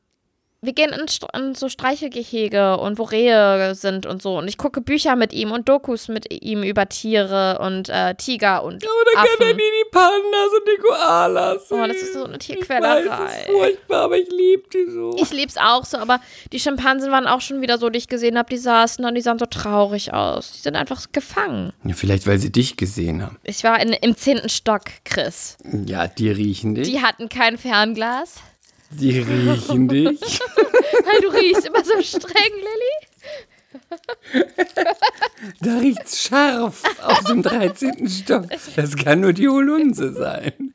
wir 0.64 0.72
gehen 0.72 0.92
in, 0.92 1.06
in 1.40 1.54
so 1.54 1.68
Streichelgehege 1.68 2.76
und 2.78 2.98
wo 2.98 3.04
Rehe 3.04 3.74
sind 3.74 4.06
und 4.06 4.22
so. 4.22 4.38
Und 4.38 4.48
ich 4.48 4.58
gucke 4.58 4.80
Bücher 4.80 5.16
mit 5.16 5.32
ihm 5.32 5.50
und 5.52 5.68
Dokus 5.68 6.08
mit 6.08 6.32
ihm 6.32 6.62
über 6.62 6.88
Tiere 6.88 7.58
und 7.60 7.88
äh, 7.88 8.14
Tiger 8.14 8.62
und 8.64 8.84
Affen. 9.16 9.56
die 9.56 9.90
Pandas 9.90 10.52
und 10.58 10.66
die 10.66 10.80
Koalas 10.82 11.72
Oh, 11.72 11.86
das 11.86 11.96
ist 11.96 12.14
so 12.14 12.24
eine 12.24 12.38
Tierquälerei. 12.38 13.28
furchtbar, 13.46 14.02
aber 14.02 14.18
ich 14.18 14.28
liebe 14.30 14.62
die 14.72 14.90
so. 14.90 15.16
Ich 15.20 15.32
lieb's 15.32 15.56
auch 15.56 15.84
so, 15.84 15.98
aber 15.98 16.20
die 16.52 16.60
Schimpansen 16.60 17.10
waren 17.10 17.26
auch 17.26 17.40
schon 17.40 17.60
wieder 17.60 17.78
so, 17.78 17.90
die 17.90 17.98
ich 17.98 18.08
gesehen 18.08 18.38
habe, 18.38 18.48
die 18.50 18.58
saßen 18.58 19.02
da 19.02 19.08
und 19.08 19.14
die 19.14 19.20
sahen 19.20 19.38
so 19.38 19.46
traurig 19.46 20.12
aus. 20.12 20.52
Die 20.52 20.58
sind 20.60 20.76
einfach 20.76 21.06
gefangen. 21.12 21.72
Ja, 21.84 21.94
vielleicht, 21.94 22.26
weil 22.26 22.38
sie 22.38 22.52
dich 22.52 22.76
gesehen 22.76 23.22
haben. 23.22 23.38
Ich 23.44 23.64
war 23.64 23.80
in, 23.80 23.92
im 23.92 24.16
zehnten 24.16 24.48
Stock, 24.48 24.82
Chris. 25.04 25.56
Ja, 25.86 26.06
die 26.06 26.30
riechen 26.30 26.74
dich. 26.74 26.88
Die 26.88 27.00
hatten 27.02 27.28
kein 27.28 27.58
Fernglas. 27.58 28.36
Die 28.98 29.18
riechen 29.18 29.88
dich. 29.88 30.20
Weil 31.04 31.20
du 31.20 31.28
riechst 31.28 31.66
immer 31.66 31.84
so 31.84 32.00
streng, 32.02 32.52
Lilly. 32.54 34.00
Da 35.60 35.78
riecht's 35.78 36.22
scharf 36.22 36.82
aus 37.02 37.24
dem 37.24 37.42
13. 37.42 38.08
Stock. 38.08 38.46
Das 38.76 38.96
kann 38.96 39.20
nur 39.20 39.32
die 39.32 39.48
Holunse 39.48 40.12
sein. 40.12 40.74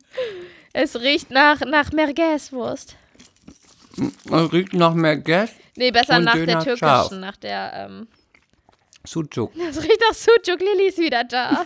Es 0.73 0.99
riecht 0.99 1.32
nach, 1.32 1.62
nach 1.62 1.91
Merguezwurst. 1.91 2.95
Es 3.97 4.53
riecht 4.53 4.73
noch 4.73 4.93
mehr 4.93 5.17
Gas. 5.17 5.51
Nee, 5.75 5.91
besser 5.91 6.19
nach 6.19 6.34
der 6.34 6.45
Döner 6.45 6.63
türkischen, 6.63 6.86
scharf. 6.86 7.12
nach 7.12 7.38
der, 7.38 7.88
ähm, 7.89 8.08
Sucuk. 9.05 9.51
es 9.69 9.82
riecht 9.82 10.01
nach 10.08 10.15
Sucuk, 10.15 10.60
Lilly 10.60 10.89
ist 10.89 10.97
wieder 10.97 11.23
da. 11.23 11.65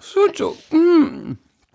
Sucuk. 0.00 0.56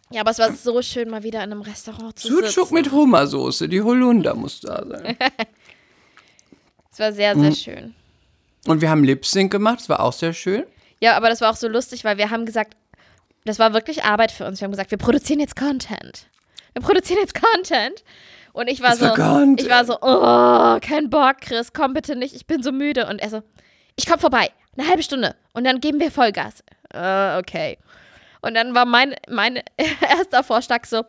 Ja, 0.10 0.22
aber 0.22 0.32
es 0.32 0.40
war 0.40 0.54
so 0.54 0.82
schön, 0.82 1.10
mal 1.10 1.24
wieder 1.24 1.44
in 1.44 1.52
einem 1.52 1.62
Restaurant 1.62 2.18
zu 2.18 2.30
Sucuk 2.30 2.48
sitzen. 2.50 2.74
mit 2.74 2.92
Hummersoße. 2.92 3.68
Die 3.68 3.82
Holunder 3.82 4.36
muss 4.36 4.62
da 4.62 4.84
sein. 4.86 5.18
Es 6.92 7.00
war 7.00 7.12
sehr, 7.14 7.36
Mhm. 7.36 7.42
sehr 7.44 7.52
schön. 7.54 7.96
Und 8.66 8.82
wir 8.82 8.90
haben 8.90 9.04
Lip 9.04 9.24
Sync 9.26 9.52
gemacht. 9.52 9.80
Das 9.82 9.90
war 9.90 10.00
auch 10.00 10.14
sehr 10.14 10.34
schön. 10.34 10.66
Ja, 11.00 11.16
aber 11.16 11.30
das 11.30 11.42
war 11.42 11.52
auch 11.52 11.56
so 11.56 11.68
lustig, 11.68 12.04
weil 12.04 12.18
wir 12.18 12.32
haben 12.32 12.46
gesagt, 12.46 12.76
das 13.46 13.60
war 13.60 13.74
wirklich 13.74 14.04
Arbeit 14.04 14.32
für 14.32 14.46
uns. 14.46 14.60
Wir 14.60 14.66
haben 14.66 14.72
gesagt, 14.72 14.90
wir 14.90 14.98
produzieren 14.98 15.40
jetzt 15.40 15.56
Content. 15.56 16.28
Wir 16.74 16.82
produzieren 16.82 17.20
jetzt 17.22 17.36
Content. 17.40 18.04
Und 18.54 18.68
ich 18.68 18.82
war 18.82 18.90
Das 18.96 19.00
so, 19.00 19.06
war 19.06 19.44
ich 19.58 19.70
war 19.70 19.86
so, 19.86 19.98
oh, 20.02 20.80
kein 20.82 21.12
Bock, 21.12 21.42
Chris, 21.42 21.72
komm 21.72 21.94
bitte 21.94 22.16
nicht, 22.16 22.34
ich 22.36 22.48
bin 22.48 22.64
so 22.64 22.72
müde. 22.72 23.06
Und 23.08 23.20
er 23.20 23.30
so, 23.30 23.44
ich 23.96 24.08
komm 24.08 24.18
vorbei, 24.20 24.50
eine 24.76 24.88
halbe 24.88 25.04
Stunde 25.04 25.36
und 25.54 25.64
dann 25.66 25.80
geben 25.80 26.00
wir 26.00 26.10
Vollgas. 26.10 26.64
Äh, 26.92 27.38
okay. 27.38 27.78
Und 28.42 28.54
dann 28.56 28.76
war 28.76 28.86
mein, 28.86 29.16
mein 29.30 29.62
erster 30.02 30.44
Vorschlag 30.44 30.86
so, 30.86 31.04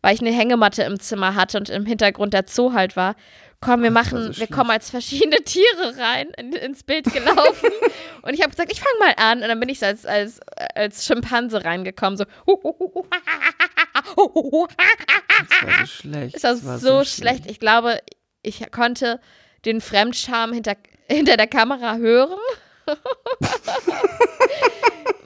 weil 0.00 0.14
ich 0.14 0.20
eine 0.20 0.32
Hängematte 0.32 0.82
im 0.82 0.98
Zimmer 0.98 1.34
hatte 1.34 1.58
und 1.58 1.68
im 1.68 1.86
Hintergrund 1.86 2.34
der 2.34 2.44
Zoo 2.46 2.72
halt 2.72 2.96
war, 2.96 3.14
komm, 3.62 3.82
wir 3.82 3.90
Ach, 3.90 4.02
das 4.02 4.12
war 4.12 4.18
machen, 4.18 4.22
so 4.22 4.28
wir 4.28 4.34
schlecht. 4.34 4.52
kommen 4.52 4.70
als 4.70 4.90
verschiedene 4.90 5.36
Tiere 5.44 5.96
rein 5.96 6.28
in, 6.36 6.52
ins 6.52 6.82
Bild 6.82 7.10
gelaufen. 7.12 7.70
und 8.22 8.34
ich 8.34 8.42
habe 8.42 8.50
gesagt, 8.50 8.70
ich 8.70 8.80
fange 8.80 8.98
mal 8.98 9.14
an. 9.16 9.42
Und 9.42 9.48
dann 9.48 9.60
bin 9.60 9.70
ich 9.70 9.78
so 9.78 9.86
als, 9.86 10.04
als, 10.04 10.40
als 10.74 11.06
Schimpanse 11.06 11.64
reingekommen, 11.64 12.18
so. 12.18 12.24
Das 12.44 12.56
war 15.62 15.80
so 15.80 15.86
schlecht. 15.86 16.36
Ist 16.36 16.44
das, 16.44 16.60
so, 16.80 17.04
schlecht. 17.04 17.46
Ich 17.46 17.58
glaube, 17.58 17.98
ich 18.42 18.70
konnte 18.70 19.20
den 19.64 19.80
Fremdscham 19.80 20.52
hinter, 20.52 20.76
hinter 21.08 21.36
der 21.36 21.46
Kamera 21.46 21.96
hören. 21.96 22.38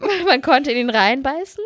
Man 0.26 0.42
konnte 0.42 0.70
in 0.72 0.78
ihn 0.78 0.90
reinbeißen. 0.90 1.62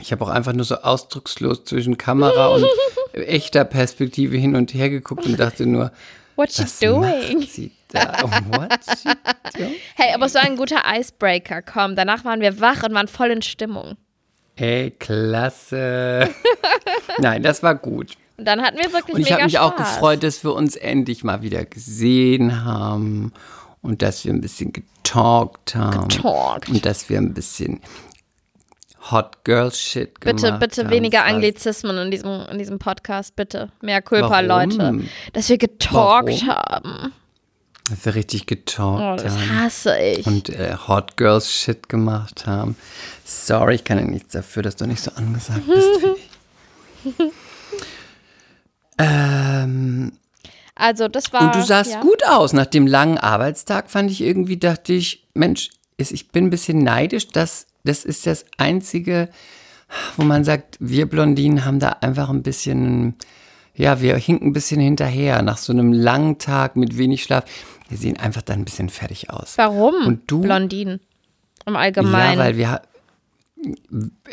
Ich 0.00 0.10
habe 0.12 0.24
auch 0.24 0.28
einfach 0.28 0.52
nur 0.52 0.64
so 0.64 0.76
ausdruckslos 0.76 1.64
zwischen 1.64 1.96
Kamera 1.96 2.48
und 2.48 2.64
echter 3.12 3.64
Perspektive 3.64 4.36
hin 4.36 4.56
und 4.56 4.74
her 4.74 4.90
geguckt 4.90 5.24
und 5.26 5.38
dachte 5.38 5.66
nur, 5.66 5.92
What 6.36 6.50
you 6.58 6.64
was 6.64 6.78
doing? 6.80 7.38
macht 7.40 7.50
sie 7.50 7.70
da? 7.92 8.18
She 9.00 9.08
doing? 9.56 9.74
Hey, 9.94 10.12
aber 10.14 10.26
es 10.26 10.34
war 10.34 10.42
ein 10.42 10.56
guter 10.56 10.82
Icebreaker. 10.84 11.62
Komm, 11.62 11.94
danach 11.94 12.24
waren 12.24 12.40
wir 12.40 12.60
wach 12.60 12.82
und 12.82 12.92
waren 12.92 13.06
voll 13.06 13.30
in 13.30 13.40
Stimmung. 13.42 13.96
Ey, 14.56 14.90
klasse. 14.90 16.28
Nein, 17.18 17.42
das 17.44 17.62
war 17.62 17.76
gut. 17.76 18.16
Und 18.36 18.46
dann 18.46 18.62
hatten 18.62 18.78
wir 18.78 18.92
wirklich 18.92 19.14
Und 19.14 19.20
ich 19.20 19.32
habe 19.32 19.44
mich 19.44 19.60
auch 19.60 19.74
Spaß. 19.74 19.94
gefreut, 19.94 20.22
dass 20.24 20.42
wir 20.42 20.54
uns 20.54 20.74
endlich 20.74 21.22
mal 21.22 21.42
wieder 21.42 21.64
gesehen 21.64 22.64
haben 22.64 23.32
und 23.80 24.02
dass 24.02 24.24
wir 24.24 24.32
ein 24.32 24.40
bisschen 24.40 24.72
getalkt 25.04 25.74
haben. 25.74 26.08
Getalkt. 26.08 26.68
Und 26.68 26.84
dass 26.86 27.08
wir 27.08 27.18
ein 27.18 27.34
bisschen 27.34 27.80
Hot 29.10 29.44
Girl 29.44 29.70
Shit 29.70 30.20
gemacht 30.20 30.36
Bitte, 30.42 30.58
bitte 30.58 30.84
haben. 30.84 30.90
weniger 30.90 31.24
Anglizismen 31.24 31.96
in 31.98 32.10
diesem, 32.10 32.46
in 32.50 32.58
diesem 32.58 32.78
Podcast, 32.78 33.36
bitte. 33.36 33.70
Mehr 33.82 34.00
Culpa? 34.02 34.40
Leute. 34.40 35.00
Dass 35.34 35.48
wir 35.48 35.58
getalkt 35.58 36.46
Warum? 36.46 36.46
haben. 36.46 37.12
Dass 37.90 38.02
wir 38.06 38.14
richtig 38.14 38.46
getalkt 38.46 39.20
Oh, 39.20 39.22
das 39.22 39.34
haben. 39.34 39.58
hasse 39.62 39.98
ich. 39.98 40.26
und 40.26 40.48
äh, 40.48 40.74
Hot 40.88 41.18
Girls 41.18 41.52
Shit 41.52 41.90
gemacht 41.90 42.46
haben. 42.46 42.76
Sorry, 43.26 43.74
ich 43.74 43.84
kann 43.84 43.98
ja 43.98 44.04
nichts 44.04 44.32
dafür, 44.32 44.62
dass 44.62 44.76
du 44.76 44.86
nicht 44.86 45.02
so 45.02 45.10
angesagt 45.12 45.66
bist 45.66 45.88
wie 47.04 47.10
ich. 47.10 47.32
ähm, 48.98 50.12
Also, 50.74 51.08
das 51.08 51.32
war. 51.32 51.42
und 51.42 51.54
du 51.54 51.62
sahst 51.62 51.92
ja. 51.92 52.00
gut 52.00 52.26
aus. 52.26 52.52
Nach 52.52 52.66
dem 52.66 52.86
langen 52.86 53.18
Arbeitstag 53.18 53.90
fand 53.90 54.10
ich 54.10 54.20
irgendwie, 54.20 54.56
dachte 54.56 54.92
ich, 54.92 55.26
Mensch, 55.34 55.70
ich 55.96 56.28
bin 56.28 56.46
ein 56.46 56.50
bisschen 56.50 56.78
neidisch. 56.78 57.28
Das, 57.28 57.66
das 57.84 58.04
ist 58.04 58.26
das 58.26 58.44
Einzige, 58.58 59.28
wo 60.16 60.24
man 60.24 60.44
sagt, 60.44 60.76
wir 60.80 61.08
Blondinen 61.08 61.64
haben 61.64 61.78
da 61.78 61.90
einfach 62.00 62.28
ein 62.28 62.42
bisschen, 62.42 63.14
ja, 63.74 64.00
wir 64.00 64.16
hinken 64.16 64.48
ein 64.48 64.52
bisschen 64.52 64.80
hinterher. 64.80 65.42
Nach 65.42 65.58
so 65.58 65.72
einem 65.72 65.92
langen 65.92 66.38
Tag 66.38 66.76
mit 66.76 66.98
wenig 66.98 67.22
Schlaf. 67.22 67.44
Wir 67.88 67.98
sehen 67.98 68.18
einfach 68.18 68.42
dann 68.42 68.60
ein 68.60 68.64
bisschen 68.64 68.88
fertig 68.88 69.30
aus. 69.30 69.56
Warum? 69.56 69.94
Und 70.06 70.22
du? 70.26 70.40
Blondinen. 70.40 71.00
Im 71.66 71.76
Allgemeinen. 71.76 72.38
Ja, 72.38 72.44
weil 72.44 72.56
wir 72.56 72.82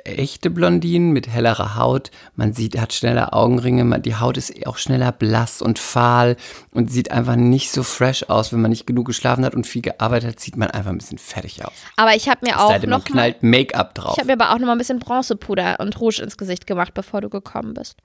echte 0.04 0.50
Blondinen 0.50 1.12
mit 1.12 1.28
hellerer 1.28 1.76
Haut, 1.76 2.12
man 2.36 2.54
sieht, 2.54 2.80
hat 2.80 2.94
schneller 2.94 3.34
Augenringe, 3.34 3.84
man, 3.84 4.02
die 4.02 4.15
Haut 4.15 4.38
ist 4.38 4.65
auch 4.67 4.78
schneller 4.78 5.12
blass 5.12 5.62
und 5.62 5.80
fahl 5.80 6.38
und 6.72 6.91
sieht 6.91 7.12
einfach 7.12 7.36
nicht 7.36 7.72
so 7.72 7.84
fresh 7.84 8.24
aus. 8.30 8.52
Wenn 8.52 8.62
man 8.62 8.72
nicht 8.72 8.88
genug 8.88 9.08
geschlafen 9.08 9.46
hat 9.46 9.56
und 9.56 9.67
viel 9.67 9.82
gearbeitet 9.82 10.32
hat, 10.32 10.39
sieht 10.39 10.58
man 10.58 10.70
einfach 10.72 10.91
ein 10.91 10.98
bisschen 10.98 11.17
fertig 11.17 11.65
aus. 11.65 11.74
aber 11.98 12.15
ich 12.15 12.30
habe 12.30 12.46
mir 12.46 12.60
auch 12.60 12.70
sei 12.70 12.80
denn, 12.80 12.89
man 12.89 13.00
noch 13.00 13.10
mal, 13.10 13.13
knallt 13.13 13.44
Make-up 13.44 13.96
drauf. 13.96 14.13
ich 14.13 14.20
habe 14.20 14.28
mir 14.28 14.41
aber 14.41 14.54
auch 14.54 14.60
noch 14.60 14.67
mal 14.67 14.74
ein 14.74 14.78
bisschen 14.78 15.00
Bronzepuder 15.00 15.80
und 15.80 16.00
Rouge 16.00 16.22
ins 16.22 16.38
Gesicht 16.38 16.67
gemacht, 16.67 16.94
bevor 16.94 17.22
du 17.22 17.30
gekommen 17.30 17.74
bist. 17.74 17.98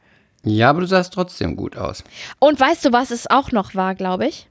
Ja, 0.45 0.71
aber 0.71 0.81
du 0.81 0.87
sahst 0.87 1.13
trotzdem 1.13 1.57
gut 1.57 1.77
aus. 1.77 2.05
Und 2.39 2.61
weißt 2.61 2.85
du, 2.85 2.93
was 2.93 3.11
es 3.11 3.29
auch 3.29 3.51
noch 3.51 3.75
war, 3.75 3.95
glaube 3.95 4.27
ich? 4.27 4.49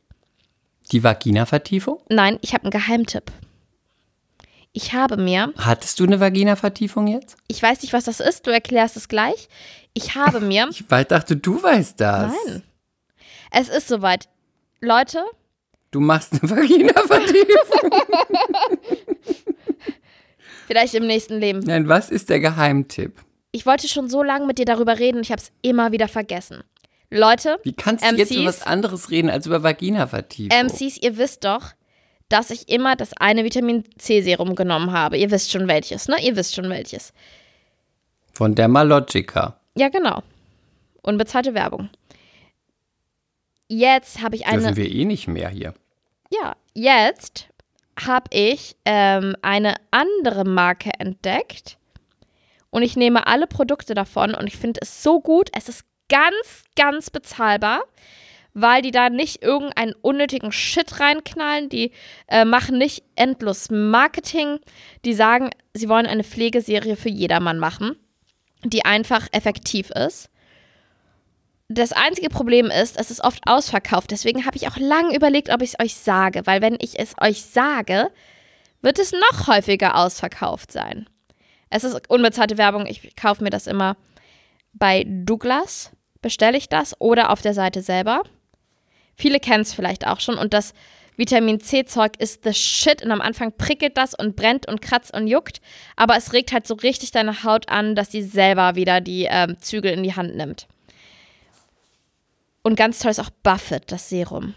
Die 0.92 1.04
Vagina-Vertiefung? 1.04 2.00
Nein, 2.10 2.38
ich 2.42 2.54
habe 2.54 2.64
einen 2.64 2.72
Geheimtipp. 2.72 3.32
Ich 4.78 4.92
habe 4.92 5.16
mir, 5.16 5.54
Hattest 5.58 6.02
du 6.02 6.04
eine 6.04 6.20
Vagina-Vertiefung 6.20 7.08
jetzt? 7.08 7.38
ich 7.48 7.64
weiß 7.64 7.82
nicht, 7.82 7.94
was 7.94 8.04
das 8.04 8.20
ist, 8.20 8.46
du 8.46 8.52
erklärst 8.52 8.98
es 8.98 9.08
gleich. 9.08 9.48
Ich 9.94 10.16
habe 10.16 10.42
mir, 10.42 10.68
Ich 10.72 10.86
dachte, 10.86 11.38
du 11.38 11.64
weißt 11.64 11.98
das. 12.02 12.34
nein, 12.48 12.62
es 13.52 13.70
ist 13.70 13.88
soweit. 13.88 14.28
Leute, 14.82 15.24
Du 15.92 16.02
machst 16.02 16.34
eine 16.34 16.42
Vagina-Vertiefung. 16.52 17.90
vielleicht 20.68 20.94
im 20.94 21.08
nächsten 21.08 21.40
Leben. 21.40 21.60
Nein, 21.60 21.88
was 21.88 22.10
ist 22.10 22.30
der 22.30 22.42
Geheimtipp? 22.42 23.14
Ich 23.54 23.66
wollte 23.66 23.88
schon 23.88 24.10
so 24.10 24.24
lange 24.24 24.46
mit 24.46 24.58
dir 24.58 24.66
darüber 24.66 25.00
reden 25.00 25.18
und 25.20 25.24
ich 25.24 25.32
habe 25.32 25.42
es 25.42 25.54
immer 25.62 25.94
wieder 25.94 26.10
vergessen. 26.10 26.64
Leute, 27.10 27.60
Wie 27.64 27.72
kannst 27.72 28.04
du 28.04 28.14
jetzt 28.16 28.32
über 28.32 28.42
MCs? 28.42 28.48
was 28.62 28.68
anderes 28.68 29.10
reden 29.10 29.30
als 29.30 29.46
über 29.48 29.64
Vagina-Vertiefung? 29.64 30.66
MCs, 30.66 30.98
ihr 31.02 31.18
wisst 31.18 31.46
doch, 31.46 31.72
dass 32.30 32.50
ich 32.50 32.70
immer 32.70 32.96
das 32.96 33.14
eine 33.18 33.44
Vitamin 33.44 33.84
C 33.98 34.22
Serum 34.22 34.56
genommen 34.56 34.92
habe. 34.92 35.18
Ihr 35.18 35.32
wisst 35.32 35.52
schon 35.52 35.68
welches, 35.68 36.08
ne? 36.08 36.16
Ihr 36.22 36.36
wisst 36.36 36.56
schon 36.56 36.70
welches. 36.70 37.14
Von 38.34 38.56
Dermalogica. 38.56 39.60
Ja, 39.76 39.90
genau. 39.90 40.24
Unbezahlte 41.02 41.54
Werbung. 41.54 41.90
Jetzt 43.68 44.22
habe 44.22 44.36
ich 44.36 44.48
eine. 44.48 44.62
Dürfen 44.62 44.78
wir 44.78 44.92
eh 44.92 45.06
nicht 45.06 45.28
mehr 45.28 45.50
hier. 45.50 45.74
Ja, 46.32 46.56
jetzt 46.74 47.48
habe 48.04 48.26
ich 48.32 48.76
ähm, 48.86 49.36
eine 49.42 49.76
andere 49.92 50.44
Marke 50.44 50.92
entdeckt 51.00 51.78
und 52.70 52.84
ich 52.84 52.96
nehme 52.96 53.28
alle 53.28 53.48
Produkte 53.48 53.94
davon 53.94 54.36
und 54.36 54.48
ich 54.48 54.58
finde 54.58 54.82
es 54.82 55.02
so 55.02 55.22
gut. 55.22 55.50
Es 55.56 55.70
ist 55.70 55.86
ganz, 56.10 56.66
ganz 56.76 57.10
bezahlbar, 57.10 57.84
weil 58.56 58.82
die 58.82 58.92
da 58.92 59.10
nicht 59.10 59.44
irgendeinen 59.44 59.94
unnötigen 60.02 60.52
Shit 60.52 61.00
reinknallen. 61.02 61.68
Die 61.70 61.92
äh, 62.28 62.46
machen 62.46 62.78
nicht 62.78 63.04
endlos 63.16 63.70
Marketing. 63.70 64.60
Die 65.04 65.14
sagen, 65.14 65.50
sie 65.74 65.90
wollen 65.90 66.08
eine 66.08 66.24
Pflegeserie 66.24 66.96
für 66.96 67.10
jedermann 67.10 67.60
machen, 67.60 67.98
die 68.64 68.86
einfach 68.86 69.28
effektiv 69.34 69.92
ist. 69.92 70.30
Das 71.68 71.92
einzige 71.92 72.30
Problem 72.30 72.68
ist, 72.68 72.98
es 72.98 73.12
ist 73.12 73.24
oft 73.24 73.42
ausverkauft. 73.46 74.10
Deswegen 74.12 74.46
habe 74.46 74.56
ich 74.56 74.70
auch 74.70 74.78
lange 74.78 75.14
überlegt, 75.16 75.50
ob 75.50 75.62
ich 75.62 75.74
es 75.74 75.80
euch 75.84 75.96
sage. 75.96 76.44
Weil 76.46 76.62
wenn 76.62 76.78
ich 76.80 76.98
es 76.98 77.14
euch 77.20 77.42
sage, 77.42 78.10
wird 78.82 79.00
es 79.00 79.12
noch 79.12 79.48
häufiger 79.48 79.98
ausverkauft 79.98 80.72
sein. 80.72 81.10
Es 81.70 81.84
ist 81.84 82.10
unbezahlte 82.10 82.58
Werbung. 82.58 82.86
Ich 82.86 83.18
kaufe 83.18 83.44
mir 83.44 83.50
das 83.50 83.68
immer 83.68 83.98
bei 84.72 85.04
Douglas. 85.06 85.92
Bestelle 86.22 86.58
ich 86.58 86.70
das 86.70 87.00
oder 87.02 87.32
auf 87.32 87.42
der 87.42 87.54
Seite 87.54 87.82
selber. 87.82 88.24
Viele 89.16 89.40
kennen 89.40 89.62
es 89.62 89.74
vielleicht 89.74 90.08
auch 90.08 90.20
schon 90.20 90.38
und 90.38 90.54
das 90.54 90.74
Vitamin 91.18 91.60
C-Zeug 91.60 92.14
ist 92.20 92.44
the 92.44 92.54
shit 92.54 93.02
und 93.04 93.12
am 93.12 93.22
Anfang 93.22 93.54
prickelt 93.58 93.98
das 93.98 94.14
und 94.14 94.36
brennt 94.36 94.68
und 94.68 94.82
kratzt 94.82 95.14
und 95.14 95.28
juckt, 95.28 95.62
aber 95.96 96.18
es 96.18 96.34
regt 96.34 96.52
halt 96.52 96.68
so 96.68 96.74
richtig 96.76 97.12
deine 97.12 97.44
Haut 97.44 97.70
an, 97.70 97.96
dass 97.96 98.12
sie 98.12 98.22
selber 98.22 98.76
wieder 98.76 99.02
die 99.02 99.28
ähm, 99.30 99.56
Zügel 99.62 99.92
in 99.92 100.04
die 100.04 100.16
Hand 100.16 100.36
nimmt. 100.36 100.68
Und 102.64 102.76
ganz 102.76 103.00
toll 103.00 103.12
ist 103.12 103.20
auch 103.20 103.30
Buffett, 103.44 103.92
das 103.92 104.10
Serum. 104.10 104.56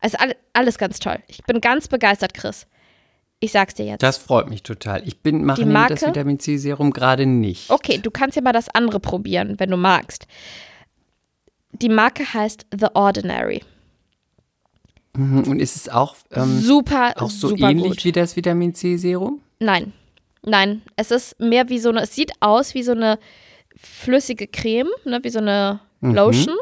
Also 0.00 0.18
alle, 0.18 0.36
alles 0.52 0.76
ganz 0.78 0.98
toll. 0.98 1.18
Ich 1.28 1.42
bin 1.44 1.60
ganz 1.60 1.88
begeistert, 1.88 2.34
Chris. 2.34 2.66
Ich 3.40 3.52
sag's 3.52 3.74
dir 3.74 3.86
jetzt. 3.86 4.02
Das 4.02 4.18
freut 4.18 4.48
mich 4.48 4.64
total. 4.64 5.06
Ich 5.06 5.20
bin 5.20 5.44
mache 5.44 5.64
das 5.88 6.02
Vitamin 6.02 6.40
C 6.40 6.56
Serum 6.56 6.92
gerade 6.92 7.26
nicht. 7.26 7.70
Okay, 7.70 7.98
du 7.98 8.10
kannst 8.10 8.34
ja 8.36 8.42
mal 8.42 8.52
das 8.52 8.68
andere 8.70 8.98
probieren, 8.98 9.54
wenn 9.58 9.70
du 9.70 9.76
magst. 9.76 10.26
Die 11.70 11.88
Marke 11.88 12.34
heißt 12.34 12.66
The 12.76 12.88
Ordinary. 12.94 13.62
Mhm, 15.18 15.44
Und 15.48 15.60
ist 15.60 15.76
es 15.76 15.88
auch, 15.88 16.16
ähm, 16.32 16.60
super, 16.60 17.12
auch 17.16 17.30
so 17.30 17.48
super 17.48 17.70
ähnlich 17.70 17.88
gut. 17.96 18.04
wie 18.04 18.12
das 18.12 18.36
Vitamin 18.36 18.74
C 18.74 18.96
Serum? 18.96 19.40
Nein, 19.58 19.92
nein. 20.42 20.82
Es 20.96 21.10
ist 21.10 21.38
mehr 21.40 21.68
wie 21.68 21.78
so 21.78 21.88
eine, 21.90 22.02
es 22.02 22.14
sieht 22.14 22.32
aus 22.40 22.74
wie 22.74 22.82
so 22.82 22.92
eine 22.92 23.18
flüssige 23.76 24.46
Creme, 24.46 24.88
ne, 25.04 25.18
wie 25.22 25.30
so 25.30 25.40
eine 25.40 25.80
Mhm. 26.00 26.14
Lotion. 26.14 26.56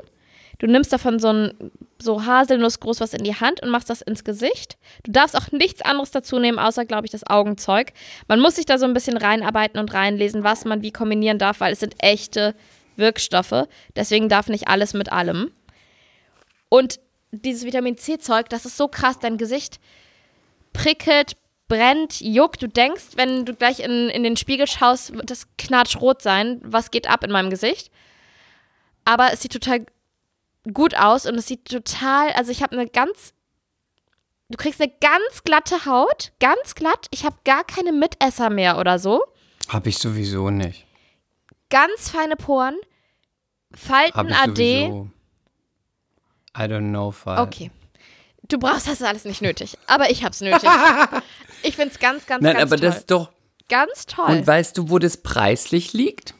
Du 0.59 0.67
nimmst 0.67 0.91
davon 0.91 1.19
so 1.19 1.29
ein 1.29 1.53
so 1.99 2.25
Haselnuss 2.25 2.81
groß 2.81 3.01
was 3.01 3.13
in 3.13 3.25
die 3.25 3.35
Hand 3.35 3.63
und 3.63 3.69
machst 3.71 3.91
das 3.91 4.01
ins 4.01 4.25
Gesicht. 4.25 4.79
Du 5.05 5.13
darfst 5.13 5.37
auch 5.37 5.53
nichts 5.53 5.83
anderes 5.83 6.11
dazu 6.11 6.39
nehmen, 6.39 6.59
außer, 6.59 6.85
glaube 6.87 7.05
ich, 7.07 7.11
das 7.13 7.27
Augenzeug. 7.27 7.93
Man 8.29 8.41
muss 8.41 8.57
sich 8.57 8.65
da 8.67 8.79
so 8.79 8.87
ein 8.87 8.95
bisschen 8.95 9.17
reinarbeiten 9.19 9.79
und 9.79 9.93
reinlesen, 9.93 10.45
was 10.45 10.65
man 10.65 10.81
wie 10.83 10.93
kombinieren 10.93 11.39
darf, 11.39 11.61
weil 11.61 11.73
es 11.75 11.81
sind 11.81 11.95
echte 11.99 12.55
Wirkstoffe. 12.97 13.67
Deswegen 13.97 14.29
darf 14.31 14.49
nicht 14.49 14.69
alles 14.69 14.95
mit 14.95 15.13
allem. 15.13 15.51
Und 16.71 16.99
dieses 17.33 17.65
Vitamin 17.65 17.97
C-Zeug, 17.97 18.49
das 18.49 18.65
ist 18.65 18.77
so 18.77 18.89
krass, 18.89 19.19
dein 19.19 19.39
Gesicht 19.39 19.81
prickelt, 20.73 21.37
brennt, 21.69 22.21
juckt. 22.21 22.63
Du 22.63 22.69
denkst, 22.69 23.05
wenn 23.17 23.45
du 23.45 23.55
gleich 23.55 23.81
in, 23.81 24.09
in 24.09 24.23
den 24.23 24.37
Spiegel 24.37 24.67
schaust, 24.67 25.15
wird 25.15 25.31
das 25.31 25.49
knatschrot 25.59 26.23
sein. 26.23 26.61
Was 26.63 26.91
geht 26.91 27.09
ab 27.09 27.25
in 27.25 27.33
meinem 27.33 27.51
Gesicht? 27.51 27.91
Aber 29.05 29.33
es 29.33 29.41
sieht 29.43 29.53
total 29.53 29.87
gut 30.73 30.97
aus 30.97 31.27
und 31.27 31.37
es 31.37 31.47
sieht 31.47 31.67
total, 31.67 32.31
also 32.33 32.51
ich 32.51 32.63
habe 32.63 32.77
eine 32.77 32.89
ganz, 32.89 33.33
du 34.49 34.57
kriegst 34.57 34.81
eine 34.81 34.93
ganz 35.01 35.45
glatte 35.45 35.87
Haut, 35.87 36.33
ganz 36.41 36.75
glatt. 36.75 37.07
Ich 37.11 37.25
habe 37.25 37.37
gar 37.45 37.65
keine 37.65 37.93
Mitesser 37.93 38.51
mehr 38.51 38.79
oder 38.79 38.99
so. 38.99 39.23
Habe 39.69 39.89
ich 39.89 39.99
sowieso 39.99 40.51
nicht. 40.51 40.85
Ganz 41.71 42.11
feine 42.11 42.37
Poren, 42.37 42.77
Falten 43.75 44.33
AD. 44.33 44.55
sowieso. 44.55 45.11
I 46.59 46.63
don't 46.63 46.91
know, 46.91 47.11
Fall. 47.11 47.39
Okay. 47.41 47.71
Du 48.49 48.59
brauchst 48.59 48.87
das 48.89 49.03
alles 49.03 49.25
nicht 49.25 49.43
nötig, 49.43 49.77
aber 49.87 50.11
ich 50.11 50.25
hab's 50.25 50.41
nötig. 50.41 50.69
ich 51.63 51.75
find's 51.77 51.99
ganz, 51.99 52.27
ganz, 52.27 52.43
Nein, 52.43 52.55
ganz 52.57 52.71
aber 52.71 52.77
toll. 52.81 52.89
das 52.89 52.99
ist 52.99 53.11
doch. 53.11 53.31
ganz 53.69 54.07
toll. 54.07 54.27
Und 54.27 54.47
weißt 54.47 54.79
du, 54.79 54.89
wo 54.89 54.99
das 54.99 55.17
preislich 55.17 55.93
liegt? 55.93 56.35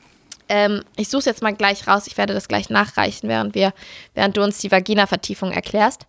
Ähm, 0.49 0.85
ich 0.97 1.09
suche 1.09 1.25
jetzt 1.25 1.43
mal 1.43 1.53
gleich 1.53 1.89
raus. 1.89 2.07
Ich 2.07 2.17
werde 2.17 2.33
das 2.33 2.47
gleich 2.47 2.71
nachreichen, 2.71 3.29
während 3.29 3.57
wir, 3.57 3.73
während 4.15 4.37
du 4.37 4.45
uns 4.45 4.59
die 4.61 4.71
Vagina-Vertiefung 4.71 5.51
erklärst. 5.51 6.07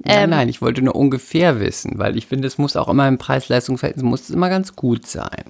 nein, 0.00 0.24
Ähm, 0.24 0.30
nein, 0.30 0.48
ich 0.48 0.60
wollte 0.60 0.82
nur 0.82 0.96
ungefähr 0.96 1.60
wissen, 1.60 1.96
weil 2.00 2.16
ich 2.16 2.26
finde, 2.26 2.48
es 2.48 2.58
muss 2.58 2.74
auch 2.74 2.88
immer 2.88 3.06
im 3.06 3.18
Preis-Leistungs-Verhältnis 3.18 4.02
muss 4.02 4.22
es 4.22 4.30
immer 4.30 4.48
ganz 4.48 4.74
gut 4.74 5.06
sein. 5.06 5.44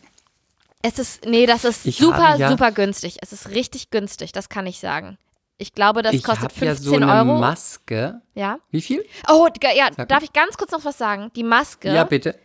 Es 0.83 0.99
ist, 0.99 1.25
nee, 1.25 1.47
das 1.47 1.65
ist 1.65 1.87
Ich 1.87 1.97
super, 1.97 2.37
ja- 2.37 2.51
super 2.51 2.71
günstig. 2.73 3.17
Es 3.23 3.33
ist 3.33 3.49
richtig 3.49 3.89
günstig, 3.91 4.33
das 4.33 4.51
kann 4.51 4.67
ich 4.67 4.81
sagen. 4.81 5.17
Ich 5.61 5.75
glaube, 5.75 6.03
das 6.03 6.15
ich 6.15 6.23
kostet 6.23 6.53
habe 6.53 6.65
ja 6.67 6.75
15 6.75 6.85
so 6.91 6.97
eine 6.97 7.13
Euro. 7.13 7.39
Maske. 7.39 8.21
ja. 8.35 8.59
Wie 8.71 8.81
viel? 8.81 9.05
Oh, 9.29 9.47
ja, 9.63 9.89
Sag 9.97 10.09
darf 10.09 10.23
ich 10.23 10.33
ganz 10.33 10.57
kurz 10.57 10.73
noch 10.73 10.85
was 10.85 10.97
sagen? 10.99 11.31
Die 11.37 11.43
Maske 11.43 11.93
Ja, 11.93 12.05
bitte. 12.05 12.39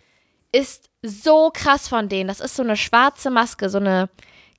ist 0.51 0.89
so 1.01 1.49
krass 1.53 1.87
von 1.87 2.09
denen. 2.09 2.27
Das 2.27 2.39
ist 2.39 2.55
so 2.55 2.63
eine 2.63 2.75
schwarze 2.75 3.29
Maske, 3.29 3.69
so 3.69 3.77
eine 3.77 4.09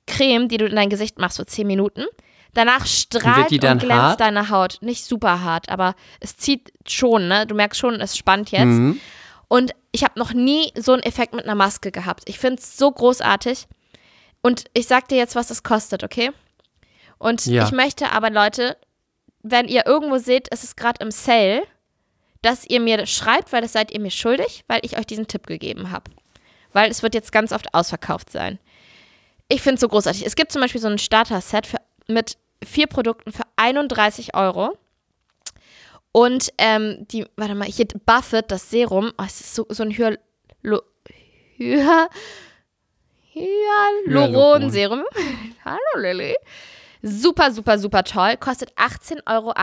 Creme, 0.07 0.47
die 0.47 0.57
du 0.57 0.65
in 0.65 0.75
dein 0.75 0.89
Gesicht 0.89 1.19
machst 1.19 1.37
für 1.37 1.45
10 1.45 1.67
Minuten. 1.67 2.05
Danach 2.53 2.85
strahlt 2.87 3.51
und 3.51 3.59
glänzt 3.59 3.91
hart? 3.91 4.19
deine 4.19 4.49
Haut. 4.49 4.79
Nicht 4.81 5.05
super 5.05 5.43
hart, 5.43 5.69
aber 5.69 5.93
es 6.19 6.37
zieht 6.37 6.71
schon, 6.87 7.27
ne? 7.27 7.45
Du 7.45 7.53
merkst 7.53 7.79
schon, 7.79 8.01
es 8.01 8.17
spannt 8.17 8.51
jetzt. 8.51 8.65
Mhm. 8.65 8.99
Und 9.47 9.73
ich 9.91 10.03
habe 10.03 10.17
noch 10.17 10.33
nie 10.33 10.71
so 10.75 10.93
einen 10.93 11.03
Effekt 11.03 11.33
mit 11.35 11.43
einer 11.45 11.55
Maske 11.55 11.91
gehabt. 11.91 12.23
Ich 12.27 12.39
finde 12.39 12.59
es 12.61 12.77
so 12.77 12.91
großartig. 12.91 13.67
Und 14.41 14.65
ich 14.73 14.87
sag 14.87 15.07
dir 15.09 15.17
jetzt, 15.17 15.35
was 15.35 15.51
es 15.51 15.61
kostet, 15.61 16.03
okay? 16.03 16.31
Und 17.19 17.45
Ja. 17.45 17.65
ich 17.65 17.71
möchte 17.71 18.11
aber, 18.11 18.29
Leute, 18.29 18.77
wenn 19.41 19.67
ihr 19.67 19.85
irgendwo 19.85 20.17
seht, 20.17 20.47
es 20.51 20.63
ist 20.63 20.77
gerade 20.77 21.01
im 21.03 21.11
Sale, 21.11 21.63
dass 22.41 22.65
ihr 22.65 22.79
mir 22.79 22.97
das 22.97 23.09
schreibt, 23.09 23.51
weil 23.51 23.61
das 23.61 23.73
seid 23.73 23.91
ihr 23.91 23.99
mir 23.99 24.11
schuldig, 24.11 24.63
weil 24.67 24.79
ich 24.83 24.97
euch 24.97 25.05
diesen 25.05 25.27
Tipp 25.27 25.47
gegeben 25.47 25.91
habe. 25.91 26.11
Weil 26.73 26.91
es 26.91 27.01
wird 27.01 27.15
jetzt 27.15 27.31
ganz 27.31 27.51
oft 27.51 27.73
ausverkauft 27.73 28.29
sein. 28.29 28.59
Ich 29.47 29.61
finde 29.61 29.75
es 29.75 29.81
so 29.81 29.87
großartig. 29.87 30.25
Es 30.25 30.35
gibt 30.35 30.51
zum 30.51 30.61
Beispiel 30.61 30.81
so 30.81 30.87
ein 30.87 30.97
Starter-Set 30.97 31.75
mit 32.07 32.37
vier 32.63 32.87
Produkten 32.87 33.31
für 33.31 33.43
31 33.55 34.35
Euro. 34.35 34.77
Und 36.11 36.51
ähm, 36.57 37.05
die, 37.11 37.25
warte 37.35 37.55
mal, 37.55 37.67
hier 37.67 37.87
Buffett, 38.05 38.51
das 38.51 38.69
Serum, 38.69 39.11
oh, 39.17 39.23
es 39.25 39.39
ist 39.41 39.55
so, 39.55 39.65
so 39.69 39.83
ein 39.83 39.91
Hyal 39.91 40.19
Hyal 41.57 42.09
Hyaluron-Serum. 43.33 45.03
Hallo 45.65 45.77
Lilly. 45.95 46.35
Super, 47.07 47.51
super, 47.51 47.79
super 47.79 48.03
toll. 48.03 48.37
Kostet 48.37 48.71
18,80 48.75 49.21
Euro 49.31 49.53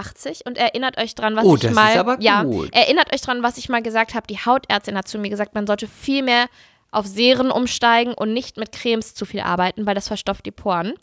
und 0.46 0.56
erinnert 0.58 0.98
euch 0.98 1.14
dran, 1.14 1.36
was 1.36 1.44
Oh, 1.44 1.54
ich 1.56 1.62
das 1.62 1.70
ist 1.72 1.76
mal. 1.76 1.96
aber 1.98 2.16
ja, 2.20 2.42
gut. 2.42 2.72
erinnert 2.74 3.12
euch 3.12 3.20
dran, 3.20 3.42
was 3.42 3.58
ich 3.58 3.68
mal 3.68 3.82
gesagt 3.82 4.14
habe. 4.14 4.26
Die 4.26 4.38
Hautärztin 4.38 4.96
hat 4.96 5.08
zu 5.08 5.18
mir 5.18 5.30
gesagt, 5.30 5.54
man 5.54 5.66
sollte 5.66 5.86
viel 5.86 6.22
mehr 6.22 6.46
auf 6.90 7.06
Serien 7.06 7.50
umsteigen 7.50 8.14
und 8.14 8.32
nicht 8.32 8.56
mit 8.56 8.72
Cremes 8.72 9.14
zu 9.14 9.24
viel 9.26 9.40
arbeiten, 9.40 9.84
weil 9.86 9.94
das 9.94 10.08
verstopft 10.08 10.46
die 10.46 10.52
Poren. 10.52 10.94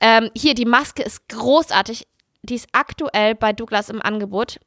Ähm, 0.00 0.30
hier, 0.34 0.54
die 0.54 0.64
Maske 0.64 1.02
ist 1.02 1.28
großartig. 1.28 2.06
Die 2.42 2.54
ist 2.56 2.66
aktuell 2.72 3.34
bei 3.34 3.52
Douglas 3.52 3.88
im 3.88 4.02
Angebot. 4.02 4.58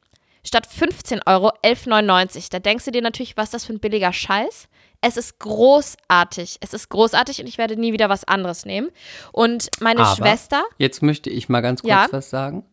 Statt 0.46 0.68
15 0.68 1.22
Euro 1.26 1.50
11,99. 1.64 2.48
Da 2.52 2.60
denkst 2.60 2.86
du 2.86 2.92
dir 2.92 3.02
natürlich, 3.02 3.36
was 3.36 3.46
ist 3.46 3.54
das 3.56 3.66
für 3.66 3.74
ein 3.74 3.80
billiger 3.80 4.14
Scheiß? 4.14 4.68
Es 5.08 5.18
ist 5.18 5.38
großartig. 5.40 6.58
Es 6.62 6.74
ist 6.74 6.90
großartig 6.90 7.40
und 7.40 7.46
ich 7.48 7.60
werde 7.60 7.78
nie 7.78 7.94
wieder 7.94 8.10
was 8.10 8.24
anderes 8.28 8.66
nehmen. 8.66 8.90
Und 9.32 9.70
meine 9.80 10.00
Aber 10.00 10.16
Schwester, 10.16 10.64
Jetzt 10.80 11.04
möchte 11.04 11.30
ich 11.30 11.48
mal 11.48 11.62
ganz 11.62 11.82
kurz 11.82 11.92
Ja. 11.92 12.08
was 12.10 12.32
sagen, 12.32 12.66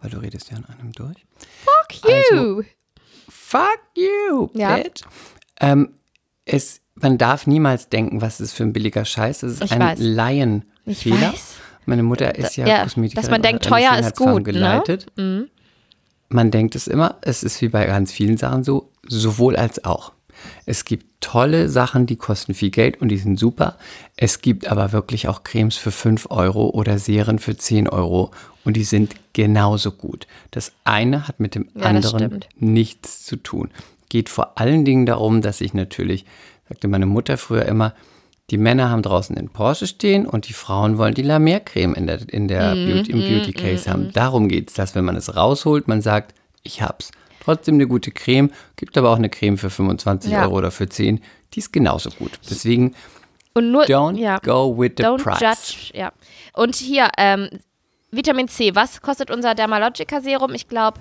weil 0.00 0.10
du 0.10 0.18
redest 0.18 0.50
ja 0.50 0.56
an 0.56 0.66
einem 0.80 0.90
durch. 0.92 1.24
fuck 1.64 2.10
you. 2.32 2.62
Fuck 3.28 3.80
you, 3.96 4.48
Ja. 4.54 4.76
bitch. 4.78 5.02
Ähm, 5.60 5.94
es, 6.44 6.80
man 6.96 7.18
darf 7.18 7.46
niemals 7.46 7.88
denken, 7.88 8.20
was 8.20 8.40
ist 8.40 8.52
für 8.52 8.64
ein 8.64 8.72
billiger 8.72 9.04
Scheiß. 9.04 9.40
Das 9.40 9.52
ist 9.52 9.64
Ich 9.64 9.70
ein 9.72 9.80
weiß. 9.80 9.98
Laienfehler. 10.00 11.34
Meine 11.86 12.02
Mutter 12.02 12.34
ist 12.34 12.56
ja, 12.56 12.66
ja, 12.66 12.82
Kosmetikerin. 12.82 13.22
dass 13.22 13.30
man 13.30 13.42
denkt, 13.42 13.64
teuer 13.64 13.96
ist 13.98 14.16
gut, 14.16 14.26
ne? 14.34 14.42
geleitet. 14.42 15.06
Man 16.28 16.50
denkt 16.50 16.74
es 16.74 16.88
immer, 16.88 17.18
es 17.22 17.42
ist 17.44 17.60
wie 17.62 17.68
bei 17.68 17.86
ganz 17.86 18.10
vielen 18.12 18.36
Sachen 18.36 18.64
so, 18.64 18.90
sowohl 19.06 19.54
als 19.56 19.84
auch. 19.84 20.12
Es 20.66 20.84
gibt 20.84 21.06
tolle 21.20 21.68
Sachen, 21.68 22.06
die 22.06 22.16
kosten 22.16 22.54
viel 22.54 22.70
Geld 22.70 23.00
und 23.00 23.08
die 23.08 23.18
sind 23.18 23.38
super. 23.38 23.76
Es 24.16 24.40
gibt 24.40 24.68
aber 24.68 24.92
wirklich 24.92 25.28
auch 25.28 25.42
Cremes 25.44 25.76
für 25.76 25.90
5 25.90 26.26
Euro 26.30 26.70
oder 26.70 26.98
Serien 26.98 27.38
für 27.38 27.56
10 27.56 27.88
Euro 27.88 28.30
und 28.64 28.76
die 28.76 28.84
sind 28.84 29.14
genauso 29.32 29.90
gut. 29.92 30.26
Das 30.50 30.72
eine 30.84 31.28
hat 31.28 31.40
mit 31.40 31.54
dem 31.54 31.68
Ja, 31.74 31.82
anderen 31.82 32.44
nichts 32.58 33.24
zu 33.24 33.36
tun. 33.36 33.70
Geht 34.08 34.28
vor 34.28 34.58
allen 34.58 34.84
Dingen 34.84 35.06
darum, 35.06 35.40
dass 35.42 35.60
ich 35.60 35.74
natürlich, 35.74 36.24
sagte 36.68 36.88
meine 36.88 37.06
Mutter 37.06 37.36
früher 37.36 37.64
immer, 37.66 37.94
die 38.50 38.58
Männer 38.58 38.90
haben 38.90 39.02
draußen 39.02 39.36
den 39.36 39.48
Porsche 39.48 39.86
stehen 39.86 40.26
und 40.26 40.48
die 40.48 40.52
Frauen 40.54 40.98
wollen 40.98 41.14
die 41.14 41.22
La 41.22 41.38
Mer 41.38 41.60
Creme 41.60 41.94
in 41.94 42.06
der, 42.08 42.28
in 42.28 42.48
der 42.48 42.74
Mhm, 42.74 42.84
Beauty, 42.86 43.12
im 43.12 43.24
Beauty 43.24 43.52
Case 43.52 43.88
haben. 43.88 44.10
Darum 44.12 44.48
geht 44.48 44.70
es, 44.70 44.74
dass 44.74 44.96
wenn 44.96 45.04
man 45.04 45.14
es 45.14 45.36
rausholt, 45.36 45.86
man 45.86 46.02
sagt, 46.02 46.34
ich 46.64 46.82
hab's. 46.82 47.12
Trotzdem 47.42 47.74
eine 47.76 47.86
gute 47.86 48.10
Creme, 48.10 48.50
gibt 48.76 48.96
aber 48.98 49.10
auch 49.10 49.16
eine 49.16 49.28
Creme 49.30 49.58
für 49.58 49.70
25 49.70 50.30
Ja. 50.30 50.42
Euro 50.44 50.56
oder 50.58 50.70
für 50.70 50.88
10, 50.88 51.20
die 51.54 51.58
ist 51.58 51.72
genauso 51.72 52.10
gut. 52.10 52.32
Deswegen 52.48 52.94
Und 53.54 53.72
nur, 53.72 53.84
don't 53.84 54.16
ja. 54.18 54.38
go 54.38 54.76
with 54.78 54.92
the 54.98 55.04
Don't 55.04 55.22
price. 55.22 55.40
judge, 55.40 55.98
ja. 55.98 56.12
Und 56.54 56.76
hier, 56.76 57.08
ähm, 57.18 57.48
Vitamin 58.10 58.48
C, 58.48 58.74
was 58.74 59.00
kostet 59.02 59.30
unser 59.30 59.54
Dermalogica 59.54 60.20
Serum? 60.20 60.52
Ich 60.54 60.68
glaube 60.68 61.00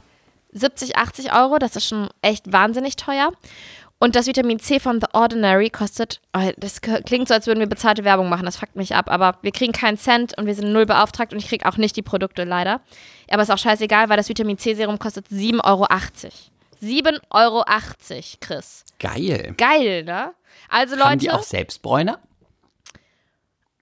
70, 0.51 0.95
80 0.97 1.33
Euro, 1.33 1.57
das 1.59 1.75
ist 1.75 1.87
schon 1.87 2.09
echt 2.21 2.51
wahnsinnig 2.51 2.95
teuer. 2.95 3.31
Und 4.01 4.15
das 4.15 4.27
Vitamin 4.27 4.59
C 4.59 4.79
von 4.79 5.01
The 5.01 5.07
Ordinary 5.11 5.69
kostet, 5.69 6.21
oh, 6.33 6.51
das 6.55 6.79
klingt 6.81 7.27
so, 7.27 7.33
als 7.33 7.47
würden 7.47 7.59
wir 7.59 7.67
bezahlte 7.67 8.05
Werbung 8.05 8.29
machen, 8.29 8.45
das 8.45 8.55
fuckt 8.55 8.77
mich 8.77 8.95
ab, 8.95 9.11
aber 9.11 9.37
wir 9.41 9.51
kriegen 9.51 9.73
keinen 9.73 9.97
Cent 9.97 10.37
und 10.37 10.45
wir 10.45 10.55
sind 10.55 10.71
null 10.71 10.85
beauftragt 10.85 11.33
und 11.33 11.39
ich 11.39 11.49
kriege 11.49 11.65
auch 11.65 11.75
nicht 11.75 11.97
die 11.97 12.01
Produkte 12.01 12.45
leider. 12.45 12.79
Aber 13.29 13.41
ist 13.41 13.51
auch 13.51 13.57
scheißegal, 13.57 14.07
weil 14.07 14.15
das 14.15 14.29
Vitamin 14.29 14.57
C 14.57 14.73
Serum 14.73 14.99
kostet 14.99 15.27
7,80 15.27 15.65
Euro. 15.65 15.85
7,80 16.81 17.21
Euro, 17.31 17.65
Chris. 18.39 18.85
Geil. 18.99 19.53
Geil, 19.57 20.05
ne? 20.05 20.33
Also 20.69 20.95
Haben 20.95 21.09
Leute, 21.09 21.17
die 21.17 21.31
auch 21.31 21.43
Selbstbräuner? 21.43 22.19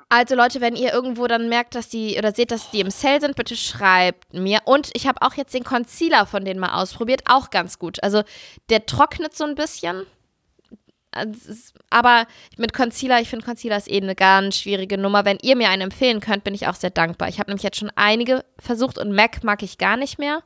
Also 0.10 0.36
Leute, 0.36 0.62
wenn 0.62 0.78
ihr 0.78 0.94
irgendwo 0.94 1.28
dann 1.28 1.50
merkt, 1.50 1.76
dass 1.76 1.90
die 1.90 2.18
oder 2.18 2.34
seht, 2.34 2.52
dass 2.52 2.72
die 2.72 2.80
im 2.80 2.92
Sale 2.92 3.20
sind, 3.20 3.36
bitte 3.36 3.58
schreibt 3.58 4.34
mir. 4.34 4.60
Und 4.64 4.90
ich 4.94 5.06
habe 5.06 5.22
auch 5.22 5.34
jetzt 5.34 5.54
den 5.54 5.66
Concealer 5.66 6.26
von 6.26 6.46
denen 6.46 6.62
mal 6.62 6.82
ausprobiert, 6.82 7.24
auch 7.26 7.50
ganz 7.50 7.78
gut. 7.78 8.02
Also 8.02 8.24
der 8.70 8.86
trocknet 8.86 9.36
so 9.36 9.44
ein 9.44 9.56
bisschen. 9.56 10.06
Also 11.12 11.54
Aber 11.90 12.26
mit 12.58 12.74
Concealer, 12.74 13.20
ich 13.20 13.30
finde 13.30 13.46
Concealer 13.46 13.78
ist 13.78 13.92
eh 13.92 14.02
eine 14.02 14.16
ganz 14.16 14.60
schwierige 14.60 14.98
Nummer. 14.98 15.26
Wenn 15.26 15.40
ihr 15.42 15.58
mir 15.58 15.70
einen 15.70 15.84
empfehlen 15.84 16.22
könnt, 16.22 16.46
bin 16.46 16.54
ich 16.54 16.68
auch 16.68 16.76
sehr 16.76 16.90
dankbar. 16.90 17.28
Ich 17.28 17.40
habe 17.40 17.50
nämlich 17.50 17.64
jetzt 17.64 17.78
schon 17.78 17.92
einige 17.96 18.46
versucht 18.60 18.98
und 18.98 19.12
MAC 19.12 19.44
mag 19.44 19.62
ich 19.62 19.78
gar 19.78 19.98
nicht 19.98 20.20
mehr. 20.20 20.42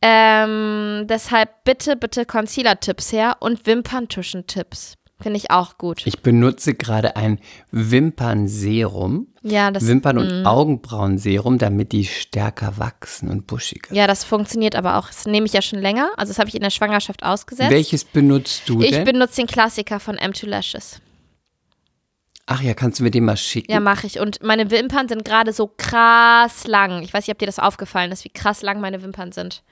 Ähm, 0.00 1.06
deshalb 1.08 1.62
bitte, 1.62 1.94
bitte 1.94 2.26
Concealer-Tipps 2.26 3.12
her 3.12 3.36
und 3.38 3.66
Wimperntuschen-Tipps. 3.66 4.96
Finde 5.22 5.36
ich 5.38 5.50
auch 5.50 5.78
gut. 5.78 6.02
Ich 6.06 6.20
benutze 6.22 6.74
gerade 6.74 7.16
ein 7.16 7.38
Wimpernserum. 7.70 9.26
Ja, 9.42 9.70
das, 9.70 9.86
Wimpern- 9.86 10.18
und 10.18 10.46
Augenbrauenserum, 10.46 11.58
damit 11.58 11.92
die 11.92 12.04
stärker 12.04 12.78
wachsen 12.78 13.28
und 13.28 13.46
buschiger. 13.46 13.92
ja, 13.94 14.06
das 14.06 14.22
funktioniert 14.24 14.76
aber 14.76 14.96
auch. 14.98 15.08
Das 15.08 15.26
nehme 15.26 15.46
ich 15.46 15.52
ja 15.52 15.62
schon 15.62 15.80
länger. 15.80 16.10
Also 16.16 16.30
das 16.30 16.38
habe 16.38 16.48
ich 16.48 16.54
in 16.54 16.62
der 16.62 16.70
Schwangerschaft 16.70 17.22
ausgesetzt. 17.24 17.70
Welches 17.70 18.04
benutzt 18.04 18.68
du 18.68 18.80
ich 18.80 18.90
denn? 18.90 19.04
benutze 19.04 19.36
den 19.36 19.46
Klassiker 19.48 19.98
von 19.98 20.16
M2 20.16 20.46
Lashes. 20.46 21.00
Ach 22.46 22.60
ja, 22.60 22.74
kannst 22.74 22.98
du 23.00 23.04
mir 23.04 23.10
den 23.10 23.24
mal 23.24 23.36
schicken? 23.36 23.70
Ja, 23.72 23.80
mache 23.80 24.06
ich. 24.06 24.18
Und 24.20 24.42
meine 24.42 24.70
Wimpern 24.70 25.08
sind 25.08 25.24
gerade 25.24 25.52
so 25.52 25.68
krass 25.76 26.66
lang. 26.66 27.02
Ich 27.02 27.12
weiß 27.14 27.26
nicht, 27.26 27.32
ob 27.34 27.38
dir 27.38 27.46
das 27.46 27.58
aufgefallen 27.58 28.12
ist, 28.12 28.24
wie 28.24 28.30
krass 28.30 28.62
lang 28.62 28.80
meine 28.80 29.02
Wimpern 29.02 29.32
sind. 29.32 29.62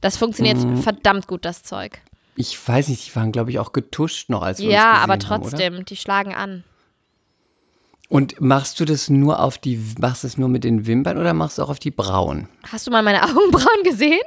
Das 0.00 0.16
funktioniert 0.16 0.58
Mhm. 0.58 0.76
verdammt 0.78 1.26
gut, 1.26 1.44
das 1.44 1.62
Zeug. 1.62 2.00
Ich 2.34 2.56
weiß 2.66 2.88
nicht, 2.88 3.06
die 3.06 3.14
waren, 3.16 3.32
glaube 3.32 3.50
ich, 3.50 3.58
auch 3.58 3.72
getuscht 3.72 4.30
noch, 4.30 4.42
als 4.42 4.58
wir 4.58 4.70
Ja, 4.70 4.90
gesehen 4.92 5.02
aber 5.02 5.12
haben, 5.12 5.20
trotzdem, 5.42 5.84
die 5.84 5.96
schlagen 5.96 6.34
an. 6.34 6.64
Und 8.08 8.40
machst 8.40 8.78
du 8.80 8.84
das 8.84 9.08
nur 9.08 9.40
auf 9.40 9.58
die, 9.58 9.80
machst 9.98 10.22
du 10.22 10.26
es 10.26 10.36
nur 10.36 10.48
mit 10.48 10.64
den 10.64 10.86
Wimpern 10.86 11.18
oder 11.18 11.32
machst 11.34 11.58
du 11.58 11.62
auch 11.62 11.70
auf 11.70 11.78
die 11.78 11.90
Brauen? 11.90 12.48
Hast 12.70 12.86
du 12.86 12.90
mal 12.90 13.02
meine 13.02 13.22
Augenbrauen 13.24 13.82
gesehen? 13.84 14.20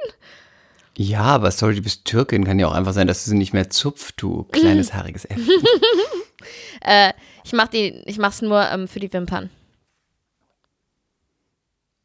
Ja, 0.96 1.22
aber 1.22 1.50
sorry, 1.50 1.74
du 1.76 1.82
bist 1.82 2.04
Türkin, 2.04 2.44
kann 2.44 2.58
ja 2.58 2.68
auch 2.68 2.72
einfach 2.72 2.94
sein, 2.94 3.06
dass 3.06 3.24
du 3.24 3.30
sie 3.30 3.36
nicht 3.36 3.52
mehr 3.52 3.70
zupft, 3.70 4.14
du 4.22 4.44
kleines 4.44 4.92
haariges 4.94 5.24
Äffchen. 5.24 5.48
Ich 7.46 7.52
mach 7.52 7.68
die, 7.68 8.02
ich 8.06 8.18
mach's 8.18 8.42
nur 8.42 8.68
ähm, 8.70 8.88
für 8.88 8.98
die 8.98 9.12
Wimpern. 9.12 9.50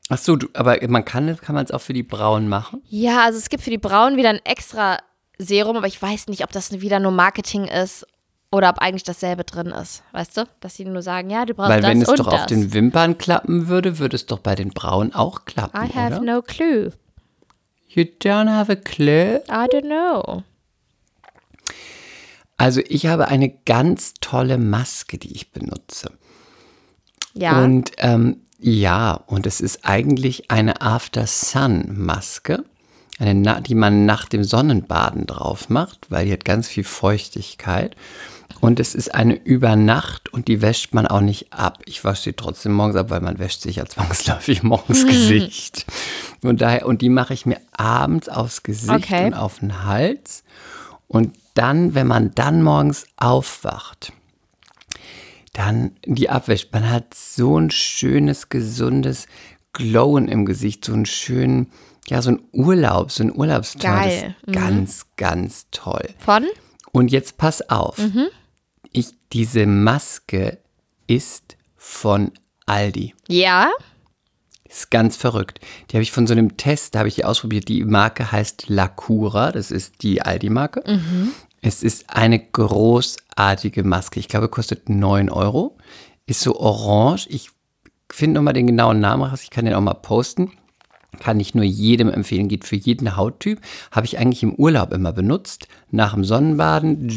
Ach 0.10 0.20
so, 0.20 0.36
du, 0.36 0.48
aber 0.54 0.78
man 0.88 1.04
kann, 1.04 1.36
kann 1.38 1.56
man 1.56 1.66
es 1.66 1.72
auch 1.72 1.82
für 1.82 1.94
die 1.94 2.04
Brauen 2.04 2.48
machen? 2.48 2.82
Ja, 2.90 3.24
also 3.24 3.40
es 3.40 3.50
gibt 3.50 3.64
für 3.64 3.70
die 3.72 3.80
Brauen 3.80 4.18
wieder 4.18 4.30
ein 4.30 4.42
extra 4.44 5.00
Serum, 5.42 5.78
aber 5.78 5.88
ich 5.88 6.02
weiß 6.02 6.28
nicht, 6.28 6.44
ob 6.44 6.52
das 6.52 6.72
wieder 6.82 7.00
nur 7.00 7.12
Marketing 7.12 7.66
ist 7.66 8.06
oder 8.52 8.70
ob 8.70 8.80
eigentlich 8.80 9.04
dasselbe 9.04 9.44
drin 9.44 9.68
ist. 9.68 10.04
Weißt 10.12 10.38
du? 10.38 10.46
Dass 10.60 10.76
sie 10.76 10.86
nur 10.86 11.02
sagen, 11.02 11.30
ja, 11.30 11.46
du 11.46 11.54
brauchst 11.54 11.70
Weil 11.70 11.82
das 11.82 11.90
wenn 11.90 12.02
es 12.02 12.10
und 12.10 12.20
doch 12.20 12.30
das. 12.30 12.42
auf 12.42 12.46
den 12.48 12.74
Wimpern 12.74 13.18
klappen 13.18 13.68
würde, 13.68 14.00
würde 14.00 14.16
es 14.16 14.26
doch 14.26 14.40
bei 14.40 14.56
den 14.56 14.70
Brauen 14.70 15.14
auch 15.14 15.46
klappen, 15.46 15.78
I 15.78 15.94
have 15.94 16.18
oder? 16.20 16.36
no 16.36 16.42
clue. 16.42 16.92
You 17.88 18.04
don't 18.04 18.50
have 18.50 18.72
a 18.72 18.76
clue? 18.76 19.42
I 19.50 19.68
don't 19.68 19.88
know. 19.88 20.44
Also 22.58 22.82
ich 22.88 23.08
habe 23.08 23.28
eine 23.28 23.50
ganz 23.50 24.14
tolle 24.22 24.58
Maske, 24.58 25.18
die 25.18 25.34
ich 25.34 25.52
benutze. 25.52 26.12
Ja. 27.34 27.64
Und 27.64 27.92
ähm, 27.98 28.42
ja, 28.60 29.14
und 29.14 29.48
es 29.48 29.62
ist 29.62 29.84
eigentlich 29.84 30.52
eine 30.52 30.82
After-Sun-Maske, 30.82 32.64
eine, 33.22 33.62
die 33.62 33.76
man 33.76 34.06
nach 34.06 34.26
dem 34.26 34.44
Sonnenbaden 34.44 35.28
drauf 35.28 35.70
macht, 35.70 36.08
weil 36.10 36.26
die 36.26 36.34
hat 36.34 36.46
ganz 36.46 36.68
viel 36.68 36.84
Feuchtigkeit. 36.84 37.96
Und 38.60 38.80
es 38.80 38.94
ist 38.94 39.16
eine 39.16 39.34
Übernacht 39.34 40.32
und 40.34 40.48
die 40.48 40.62
wäscht 40.62 40.94
man 40.94 41.08
auch 41.08 41.22
nicht 41.22 41.52
ab. 41.52 41.80
Ich 41.86 42.04
wasche 42.04 42.24
sie 42.24 42.34
trotzdem 42.34 42.74
morgens 42.74 42.96
ab, 42.96 43.10
weil 43.10 43.22
man 43.22 43.40
wäscht 43.40 43.62
sich 43.62 43.78
ja 43.78 43.86
zwangsläufig 43.86 44.62
morgens 44.64 45.06
Gesicht. 45.08 45.86
Und 46.44 46.62
daher, 46.62 46.86
und 46.86 47.02
die 47.02 47.10
mache 47.10 47.34
ich 47.34 47.46
mir 47.46 47.60
abends 47.72 48.30
aufs 48.30 48.64
Gesicht 48.64 48.92
Okay. 48.92 49.26
und 49.28 49.34
auf 49.34 49.60
den 49.60 49.84
Hals. 49.84 50.44
Und 51.08 51.36
dann, 51.54 51.96
wenn 51.96 52.08
man 52.08 52.32
dann 52.36 52.62
morgens 52.62 53.06
aufwacht, 53.18 54.14
dann 55.54 55.92
die 56.06 56.30
abwäscht. 56.30 56.72
Man 56.72 56.90
hat 56.90 57.14
so 57.14 57.58
ein 57.58 57.72
schönes, 57.72 58.50
gesundes 58.50 59.28
Glowen 59.74 60.28
im 60.28 60.46
Gesicht, 60.46 60.86
so 60.86 60.94
einen 60.94 61.06
schönen, 61.06 61.72
ja, 62.08 62.22
so 62.22 62.32
ein 62.32 62.42
Urlaub, 62.52 63.12
so 63.12 63.24
ein 63.24 63.36
Urlaubston. 63.36 63.82
Geil. 63.82 64.36
Ist 64.46 64.54
ganz, 64.54 65.06
ganz 65.18 65.68
toll. 65.72 66.10
Von? 66.18 66.46
Und 66.92 67.12
jetzt 67.12 67.38
pass 67.38 67.70
auf. 67.70 67.98
Mhm. 67.98 68.28
Ich, 68.92 69.10
diese 69.32 69.66
Maske 69.66 70.58
ist 71.08 71.58
von 71.78 72.32
Aldi. 72.66 73.14
Ja. 73.28 73.70
Ist 74.66 74.92
ganz 74.92 75.18
verrückt. 75.18 75.60
Die 75.90 75.98
habe 75.98 76.04
ich 76.04 76.12
von 76.12 76.28
so 76.28 76.34
einem 76.34 76.58
Test, 76.58 76.96
da 76.96 77.00
habe 77.00 77.10
ich 77.10 77.16
die 77.16 77.26
ausprobiert. 77.26 77.68
Die 77.68 77.84
Marke 77.84 78.32
heißt 78.32 78.70
Lacura, 78.70 79.52
das 79.52 79.72
ist 79.72 80.02
die 80.02 80.22
Aldi-Marke. 80.22 80.84
Es 81.62 81.84
ist 81.84 82.10
eine 82.10 82.40
großartige 82.40 83.84
Maske. 83.84 84.20
Ich 84.20 84.28
glaube, 84.28 84.50
kostet 84.50 84.90
9 84.90 85.30
Euro. 85.30 85.78
Ist 86.26 86.42
so 86.42 86.60
orange. 86.60 87.28
Ich 87.30 87.52
finde 88.10 88.40
nochmal 88.40 88.54
den 88.54 88.68
genauen 88.68 89.00
Namen 89.00 89.24
raus. 89.24 89.44
Ich 89.44 89.50
kann 89.50 89.66
den 89.66 89.74
auch 89.74 89.82
mal 89.82 89.94
posten. 89.94 90.52
Kann 91.22 91.40
ich 91.40 91.54
nur 91.54 91.64
jedem 91.64 92.10
empfehlen. 92.10 92.48
Geht 92.48 92.66
für 92.66 92.76
jeden 92.76 93.16
Hauttyp. 93.16 93.62
Habe 93.92 94.08
ich 94.08 94.18
eigentlich 94.18 94.42
im 94.42 94.56
Urlaub 94.56 94.92
immer 94.92 95.14
benutzt. 95.14 95.68
Nach 95.92 96.16
dem 96.16 96.24
Sonnenbaden, 96.24 97.08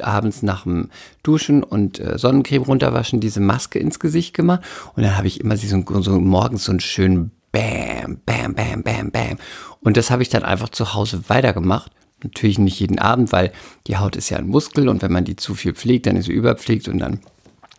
abends 0.00 0.44
nach 0.44 0.62
dem 0.62 0.90
Duschen 1.24 1.64
und 1.64 1.98
äh, 1.98 2.18
Sonnencreme 2.18 2.62
runterwaschen, 2.62 3.18
diese 3.18 3.40
Maske 3.40 3.80
ins 3.80 3.98
Gesicht 3.98 4.32
gemacht. 4.32 4.60
Und 4.94 5.02
dann 5.02 5.16
habe 5.16 5.26
ich 5.26 5.40
immer 5.40 5.56
so, 5.56 5.82
so 6.02 6.20
morgens 6.20 6.66
so 6.66 6.70
einen 6.70 6.78
schönen 6.78 7.32
Bam, 7.50 8.20
Bam, 8.24 8.54
Bam, 8.54 8.84
Bam, 8.84 9.10
Bam. 9.10 9.38
Und 9.80 9.96
das 9.96 10.12
habe 10.12 10.22
ich 10.22 10.28
dann 10.28 10.44
einfach 10.44 10.68
zu 10.68 10.94
Hause 10.94 11.22
weitergemacht. 11.26 11.90
Natürlich 12.22 12.60
nicht 12.60 12.78
jeden 12.78 13.00
Abend, 13.00 13.32
weil 13.32 13.50
die 13.88 13.96
Haut 13.96 14.14
ist 14.14 14.30
ja 14.30 14.38
ein 14.38 14.46
Muskel 14.46 14.88
und 14.88 15.02
wenn 15.02 15.12
man 15.12 15.24
die 15.24 15.34
zu 15.34 15.56
viel 15.56 15.74
pflegt, 15.74 16.06
dann 16.06 16.14
ist 16.14 16.26
sie 16.26 16.32
überpflegt 16.32 16.86
und 16.86 17.00
dann 17.00 17.20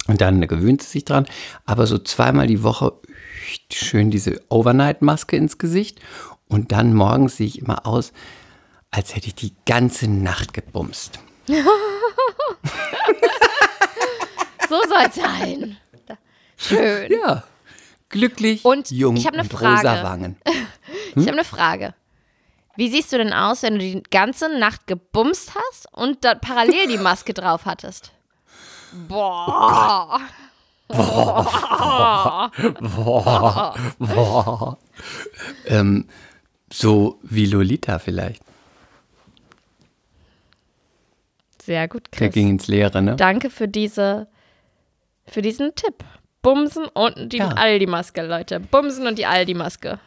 und 0.07 0.21
dann 0.21 0.41
gewöhnt 0.47 0.81
sie 0.81 0.89
sich 0.89 1.05
dran. 1.05 1.27
Aber 1.65 1.85
so 1.85 1.99
zweimal 1.99 2.47
die 2.47 2.63
Woche 2.63 2.93
schön 3.71 4.11
diese 4.11 4.41
Overnight-Maske 4.49 5.35
ins 5.35 5.57
Gesicht. 5.57 5.99
Und 6.47 6.71
dann 6.71 6.93
morgens 6.93 7.37
sehe 7.37 7.47
ich 7.47 7.59
immer 7.59 7.85
aus, 7.85 8.11
als 8.91 9.15
hätte 9.15 9.27
ich 9.27 9.35
die 9.35 9.53
ganze 9.65 10.07
Nacht 10.07 10.53
gebumst. 10.53 11.19
So 14.67 14.79
soll's 14.87 15.15
sein. 15.15 15.77
Schön. 16.57 17.11
Ja. 17.11 17.43
Glücklich, 18.09 18.65
Und 18.65 18.89
jung 18.91 19.15
ich 19.17 19.25
hab 19.27 19.33
ne 19.35 19.41
und 19.41 19.51
Frage. 19.53 19.87
rosa 19.87 20.03
Wangen. 20.03 20.35
Ich 21.15 21.23
habe 21.23 21.37
eine 21.37 21.43
Frage. 21.43 21.95
Wie 22.75 22.87
siehst 22.87 23.11
du 23.11 23.17
denn 23.17 23.33
aus, 23.33 23.63
wenn 23.63 23.73
du 23.73 23.79
die 23.79 24.03
ganze 24.11 24.47
Nacht 24.59 24.85
gebumst 24.85 25.53
hast 25.55 25.91
und 25.91 26.23
dann 26.23 26.39
parallel 26.39 26.87
die 26.87 26.99
Maske 26.99 27.33
drauf 27.33 27.65
hattest? 27.65 28.11
Boah. 29.07 30.21
Ähm, 35.65 36.05
so 36.71 37.19
wie 37.23 37.45
Lolita 37.45 37.99
vielleicht. 37.99 38.43
Sehr 41.61 41.87
gut, 41.87 42.07
Der 42.13 42.19
Chris. 42.27 42.33
ging 42.33 42.49
ins 42.49 42.67
Leere, 42.67 43.01
ne? 43.01 43.15
Danke 43.15 43.49
für 43.49 43.67
diese, 43.67 44.27
für 45.27 45.41
diesen 45.41 45.75
Tipp. 45.75 46.03
Bumsen 46.41 46.85
und 46.85 47.33
die 47.33 47.37
Ja. 47.37 47.49
Aldi-Maske, 47.49 48.25
Leute. 48.25 48.59
Bumsen 48.59 49.05
und 49.07 49.19
die 49.19 49.25
Aldi-Maske. 49.25 49.99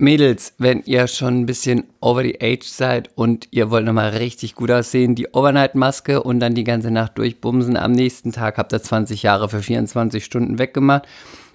Mädels, 0.00 0.54
wenn 0.58 0.82
ihr 0.84 1.06
schon 1.06 1.40
ein 1.40 1.46
bisschen 1.46 1.84
over 2.00 2.22
the 2.22 2.38
age 2.40 2.64
seid 2.64 3.10
und 3.16 3.48
ihr 3.50 3.70
wollt 3.70 3.84
nochmal 3.84 4.10
richtig 4.10 4.54
gut 4.54 4.70
aussehen, 4.70 5.14
die 5.14 5.28
Overnight-Maske 5.32 6.22
und 6.22 6.40
dann 6.40 6.54
die 6.54 6.64
ganze 6.64 6.90
Nacht 6.90 7.18
durchbumsen. 7.18 7.76
Am 7.76 7.92
nächsten 7.92 8.32
Tag 8.32 8.58
habt 8.58 8.72
ihr 8.72 8.82
20 8.82 9.22
Jahre 9.22 9.48
für 9.48 9.62
24 9.62 10.24
Stunden 10.24 10.58
weggemacht. 10.58 11.06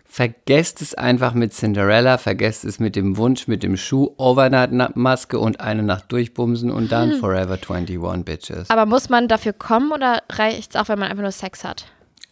Vergesst 0.05 0.81
es 0.81 0.93
einfach 0.93 1.33
mit 1.33 1.53
Cinderella, 1.53 2.17
vergesst 2.17 2.63
es 2.63 2.79
mit 2.79 2.95
dem 2.95 3.17
Wunsch, 3.17 3.47
mit 3.47 3.63
dem 3.63 3.75
Schuh, 3.75 4.13
Overnight-Maske 4.17 5.37
und 5.37 5.59
eine 5.59 5.83
Nacht 5.83 6.11
durchbumsen 6.11 6.71
und 6.71 6.91
dann 6.91 7.19
Forever 7.19 7.57
21 7.57 8.23
Bitches. 8.23 8.69
Aber 8.69 8.85
muss 8.85 9.09
man 9.09 9.27
dafür 9.27 9.51
kommen 9.51 9.91
oder 9.91 10.23
reicht 10.29 10.75
es 10.75 10.81
auch, 10.81 10.87
wenn 10.87 10.99
man 10.99 11.09
einfach 11.09 11.23
nur 11.23 11.31
Sex 11.31 11.63
hat? 11.65 11.87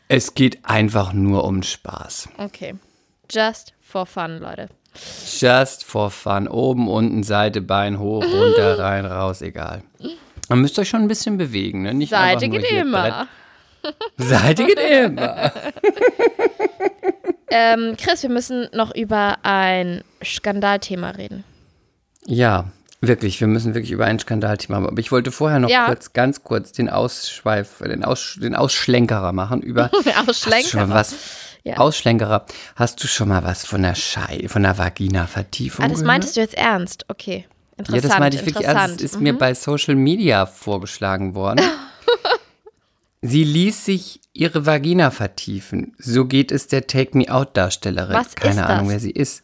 Es 0.08 0.34
geht 0.34 0.64
einfach 0.64 1.12
nur 1.12 1.44
um 1.44 1.64
Spaß. 1.64 2.30
Okay. 2.38 2.76
Just 3.30 3.74
for 3.82 4.06
fun, 4.06 4.38
Leute. 4.38 4.70
Just 5.40 5.84
for 5.84 6.10
fun. 6.12 6.48
Oben, 6.48 6.88
unten, 6.88 7.24
Seite, 7.24 7.62
Bein, 7.62 8.00
hoch, 8.00 8.24
runter, 8.24 8.78
rein, 8.80 9.06
raus, 9.06 9.42
egal. 9.42 9.84
Man 10.50 10.60
müsst 10.60 10.78
euch 10.80 10.90
schon 10.90 11.02
ein 11.02 11.08
bisschen 11.08 11.38
bewegen, 11.38 11.82
ne? 11.84 11.94
Nicht 11.94 12.10
Seite 12.12 12.50
geht 12.50 12.70
immer. 12.72 13.28
Brett. 13.82 13.96
Seite 14.18 14.66
geht 14.66 14.80
immer. 14.80 15.52
Ähm, 17.50 17.96
Chris, 17.98 18.24
wir 18.24 18.30
müssen 18.30 18.68
noch 18.74 18.96
über 18.96 19.38
ein 19.44 20.04
Skandalthema 20.24 21.12
reden. 21.12 21.44
Ja, 22.26 22.66
wirklich. 23.02 23.40
Wir 23.42 23.48
müssen 23.48 23.76
wirklich 23.76 23.92
über 23.92 24.06
ein 24.06 24.18
Skandalthema 24.20 24.78
haben. 24.78 24.88
Aber 24.88 25.00
ich 25.00 25.12
wollte 25.12 25.32
vorher 25.32 25.60
noch 25.60 25.70
Ja. 25.70 25.86
kurz, 25.86 26.14
ganz 26.14 26.44
kurz 26.44 26.72
den 26.72 26.90
Ausschweif, 26.90 27.80
den, 27.86 28.04
Aus, 28.04 28.38
den 28.42 28.56
Ausschlenkerer 28.56 29.34
machen 29.34 29.62
über. 29.62 29.92
Hast 29.94 30.06
du 30.06 30.30
Ausschlenkerer. 30.30 30.70
schon 30.82 30.90
was 30.90 31.16
Ja. 31.64 31.78
Ausschlenkerer. 31.78 32.46
Hast 32.76 33.02
du 33.04 33.08
schon 33.08 33.30
mal 33.30 33.44
was 33.44 33.66
von 33.66 33.84
der 33.84 33.96
Schei, 33.96 34.46
von 34.50 34.64
der 34.64 34.78
Vagina-Vertiefung 34.78 35.86
Ah, 35.86 35.88
das 35.88 36.00
gehört? 36.00 36.08
meintest 36.08 36.36
du 36.36 36.42
jetzt 36.42 36.56
ernst? 36.56 37.06
Okay. 37.08 37.46
Interessant. 37.78 38.04
Ja, 38.04 38.10
das 38.10 38.20
meinte 38.20 38.38
ich 38.38 38.46
wirklich 38.46 38.68
ernst. 38.68 38.98
Es 38.98 39.12
ist 39.14 39.16
Mhm. 39.18 39.24
mir 39.24 39.38
bei 39.38 39.54
Social 39.54 39.96
Media 39.96 40.46
vorgeschlagen 40.46 41.36
worden. 41.36 41.62
Sie 43.22 43.44
ließ 43.46 43.86
sich 43.86 44.20
ihre 44.34 44.66
Vagina 44.66 45.10
vertiefen. 45.12 45.94
So 45.98 46.26
geht 46.26 46.52
es 46.52 46.68
der 46.68 46.88
Take 46.88 47.18
Me 47.18 47.30
Out 47.34 47.56
Darstellerin. 47.56 48.16
Was 48.16 48.36
Keine 48.36 48.56
ist 48.56 48.68
Ahnung, 48.68 48.86
das? 48.86 48.92
wer 48.94 49.00
sie 49.00 49.12
ist. 49.12 49.44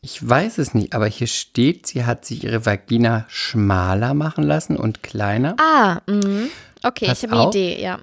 Ich 0.00 0.26
weiß 0.26 0.56
es 0.56 0.72
nicht, 0.72 0.94
aber 0.94 1.06
hier 1.06 1.26
steht, 1.26 1.86
sie 1.86 2.06
hat 2.06 2.24
sich 2.24 2.42
ihre 2.44 2.64
Vagina 2.64 3.26
schmaler 3.28 4.14
machen 4.14 4.44
lassen 4.44 4.76
und 4.78 5.02
kleiner. 5.02 5.56
Ah, 5.60 6.00
mhm. 6.06 6.48
okay, 6.82 7.06
Pass 7.08 7.22
ich 7.22 7.28
habe 7.30 7.38
eine. 7.42 7.50
Idee, 7.50 7.82
ja. 7.82 7.98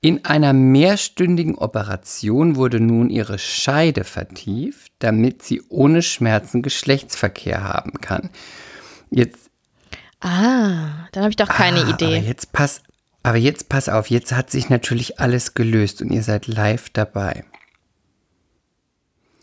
In 0.00 0.24
einer 0.24 0.52
mehrstündigen 0.52 1.56
Operation 1.56 2.54
wurde 2.54 2.78
nun 2.78 3.10
ihre 3.10 3.38
Scheide 3.38 4.04
vertieft, 4.04 4.92
damit 5.00 5.42
sie 5.42 5.60
ohne 5.68 6.02
Schmerzen 6.02 6.62
Geschlechtsverkehr 6.62 7.64
haben 7.64 7.94
kann. 8.00 8.30
Jetzt 9.10 9.50
Ah, 10.20 11.06
dann 11.12 11.22
habe 11.22 11.30
ich 11.30 11.36
doch 11.36 11.48
keine 11.48 11.80
Ah, 11.84 11.90
Idee. 11.90 12.16
Aber 12.16 12.26
jetzt 12.26 12.52
pass, 12.52 12.82
aber 13.22 13.38
jetzt 13.38 13.68
pass 13.68 13.88
auf, 13.88 14.10
jetzt 14.10 14.32
hat 14.32 14.50
sich 14.50 14.68
natürlich 14.68 15.20
alles 15.20 15.54
gelöst 15.54 16.02
und 16.02 16.10
ihr 16.10 16.22
seid 16.24 16.46
live 16.48 16.90
dabei. 16.90 17.44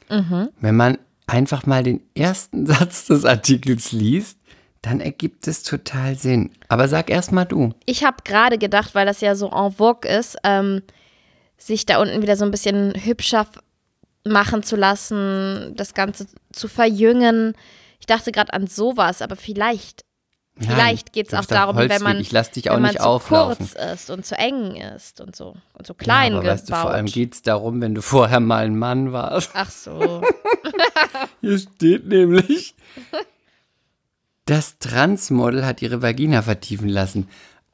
Mhm. 0.10 0.49
Wenn 0.60 0.76
man 0.76 0.97
einfach 1.28 1.66
mal 1.66 1.84
den 1.84 2.01
ersten 2.14 2.66
Satz 2.68 3.06
des 3.06 3.26
Artikels 3.26 3.91
liest, 3.91 4.38
dann 4.86 4.99
ergibt 4.99 5.47
es 5.47 5.63
total 5.63 6.15
Sinn. 6.15 6.51
Aber 6.67 6.88
sag 6.88 7.09
erst 7.09 7.31
mal 7.31 7.45
du. 7.45 7.73
Ich 7.86 8.03
habe 8.03 8.17
gerade 8.23 8.57
gedacht, 8.57 8.93
weil 8.93 9.05
das 9.05 9.21
ja 9.21 9.36
so 9.36 9.49
en 9.51 9.71
vogue 9.71 10.09
ist, 10.09 10.38
ähm, 10.43 10.81
sich 11.57 11.86
da 11.86 11.99
unten 11.99 12.21
wieder 12.21 12.36
so 12.36 12.45
ein 12.45 12.51
bisschen 12.51 12.93
hübscher 13.03 13.47
machen 14.27 14.63
zu 14.63 14.75
lassen, 14.75 15.73
das 15.75 15.93
Ganze 15.93 16.27
zu 16.51 16.67
verjüngen. 16.67 17.53
Ich 17.99 18.05
dachte 18.05 18.31
gerade 18.31 18.53
an 18.53 18.67
sowas, 18.67 19.21
aber 19.21 19.36
vielleicht, 19.36 20.03
vielleicht 20.59 21.13
geht 21.13 21.27
es 21.27 21.33
auch 21.33 21.45
darum, 21.45 21.75
wenn 21.77 21.89
Holzweg. 21.89 22.03
man, 22.03 22.19
Ich 22.19 22.31
lass 22.31 22.51
dich 22.51 22.69
auch 22.69 22.75
wenn 22.75 22.81
man 22.83 22.91
nicht 22.91 23.01
zu 23.01 23.07
auflaufen. 23.07 23.67
kurz 23.69 23.93
ist 23.93 24.09
und 24.09 24.25
zu 24.25 24.38
eng 24.38 24.75
ist 24.75 25.21
und 25.21 25.36
so 25.36 25.55
und 25.73 25.88
so 25.88 25.93
klein 25.93 26.33
ja, 26.33 26.38
aber 26.39 26.43
gebaut. 26.43 26.59
weißt 26.59 26.69
du, 26.69 26.73
vor 26.75 26.91
allem 26.91 27.05
geht 27.07 27.33
es 27.33 27.41
darum, 27.41 27.81
wenn 27.81 27.95
du 27.95 28.01
vorher 28.01 28.39
mal 28.39 28.65
ein 28.65 28.77
Mann 28.77 29.11
warst. 29.13 29.51
Ach 29.53 29.69
so. 29.71 30.21
Hier 31.41 31.57
steht 31.59 32.07
nämlich, 32.07 32.75
das 34.45 34.77
Transmodel 34.79 35.65
hat 35.65 35.81
ihre 35.81 36.01
Vagina 36.01 36.41
vertiefen 36.41 36.89
lassen. 36.89 37.27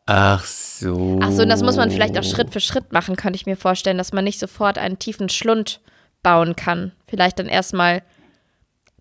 Ach 0.06 0.44
so. 0.46 1.20
Ach 1.22 1.32
so, 1.32 1.44
und 1.44 1.50
das 1.50 1.62
muss 1.64 1.78
man 1.78 1.92
vielleicht 1.92 2.18
auch 2.18 2.24
Schritt 2.24 2.52
für 2.52 2.60
Schritt 2.60 2.92
machen, 2.92 3.16
könnte 3.16 3.36
ich 3.36 3.46
mir 3.46 3.56
vorstellen, 3.58 3.98
dass 3.98 4.14
man 4.14 4.24
nicht 4.24 4.40
sofort 4.40 4.78
einen 4.78 5.00
tiefen 5.00 5.30
Schlund 5.30 5.80
bauen 6.24 6.56
kann. 6.56 6.92
Vielleicht 7.08 7.40
dann 7.40 7.48
erstmal 7.48 8.02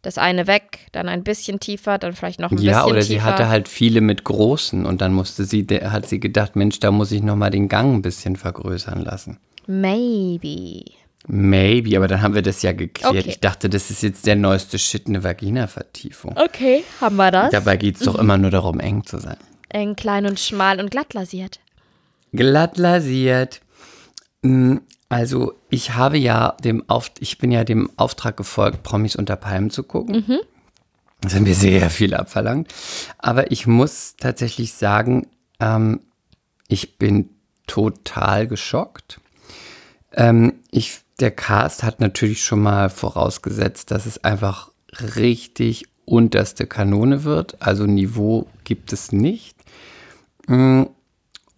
das 0.02 0.18
eine 0.18 0.46
weg, 0.46 0.88
dann 0.92 1.08
ein 1.08 1.24
bisschen 1.24 1.60
tiefer, 1.60 1.98
dann 1.98 2.14
vielleicht 2.14 2.40
noch 2.40 2.50
ein 2.50 2.58
Ja, 2.58 2.80
bisschen 2.84 2.92
oder 2.92 3.00
tiefer. 3.00 3.12
sie 3.12 3.22
hatte 3.22 3.48
halt 3.48 3.68
viele 3.68 4.00
mit 4.00 4.24
großen 4.24 4.86
und 4.86 5.00
dann 5.00 5.12
musste 5.12 5.44
sie, 5.44 5.66
der, 5.66 5.92
hat 5.92 6.08
sie 6.08 6.20
gedacht, 6.20 6.56
Mensch, 6.56 6.80
da 6.80 6.90
muss 6.90 7.12
ich 7.12 7.22
nochmal 7.22 7.50
den 7.50 7.68
Gang 7.68 7.94
ein 7.96 8.02
bisschen 8.02 8.36
vergrößern 8.36 9.02
lassen. 9.02 9.38
Maybe. 9.66 10.84
Maybe, 11.26 11.96
aber 11.96 12.08
dann 12.08 12.22
haben 12.22 12.34
wir 12.34 12.42
das 12.42 12.62
ja 12.62 12.72
geklärt. 12.72 13.14
Okay. 13.14 13.24
Ich 13.26 13.40
dachte, 13.40 13.68
das 13.68 13.90
ist 13.90 14.02
jetzt 14.02 14.26
der 14.26 14.36
neueste 14.36 14.78
Shit, 14.78 15.06
eine 15.06 15.22
Vagina-Vertiefung. 15.22 16.36
Okay, 16.36 16.82
haben 17.00 17.16
wir 17.16 17.30
das. 17.30 17.50
Dabei 17.50 17.76
geht 17.76 17.96
es 17.96 18.02
doch 18.02 18.16
immer 18.16 18.38
nur 18.38 18.50
darum, 18.50 18.80
eng 18.80 19.04
zu 19.04 19.18
sein. 19.18 19.36
Eng, 19.68 19.96
klein 19.96 20.26
und 20.26 20.40
schmal 20.40 20.80
und 20.80 20.90
glatt 20.90 21.14
lasiert. 21.14 21.60
Glatt 22.32 22.78
lasiert. 22.78 23.60
Mm, 24.42 24.78
Also, 25.08 25.54
ich 25.68 25.94
habe 25.94 26.18
ja 26.18 26.56
dem 26.64 26.88
Auf 26.88 27.10
ich 27.20 27.38
bin 27.38 27.50
ja 27.52 27.64
dem 27.64 27.90
Auftrag 27.96 28.36
gefolgt, 28.36 28.82
Promis 28.82 29.14
unter 29.16 29.36
Palmen 29.36 29.70
zu 29.70 29.82
gucken. 29.82 30.24
Das 31.20 31.34
haben 31.34 31.42
mir 31.42 31.54
sehr 31.54 31.90
viel 31.90 32.14
abverlangt. 32.14 32.72
Aber 33.18 33.50
ich 33.50 33.66
muss 33.66 34.14
tatsächlich 34.18 34.72
sagen, 34.72 35.26
ähm, 35.60 36.00
ich 36.68 36.96
bin 36.96 37.28
total 37.66 38.46
geschockt. 38.46 39.20
Ähm, 40.14 40.54
ich, 40.70 41.00
der 41.20 41.30
Cast 41.30 41.82
hat 41.82 42.00
natürlich 42.00 42.44
schon 42.44 42.60
mal 42.62 42.90
vorausgesetzt, 42.90 43.90
dass 43.90 44.06
es 44.06 44.24
einfach 44.24 44.70
richtig 45.14 45.86
unterste 46.04 46.66
Kanone 46.66 47.24
wird. 47.24 47.60
Also 47.60 47.86
Niveau 47.86 48.46
gibt 48.64 48.92
es 48.92 49.12
nicht. 49.12 49.56
Mm, 50.46 50.84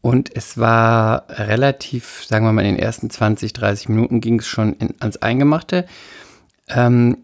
Und 0.00 0.34
es 0.36 0.58
war 0.58 1.26
relativ, 1.28 2.24
sagen 2.26 2.44
wir 2.44 2.52
mal, 2.52 2.64
in 2.64 2.74
den 2.74 2.82
ersten 2.82 3.08
20, 3.08 3.52
30 3.52 3.88
Minuten 3.88 4.20
ging 4.20 4.40
es 4.40 4.46
schon 4.46 4.74
in, 4.74 4.94
ans 5.00 5.18
Eingemachte. 5.18 5.86
Ähm, 6.68 7.18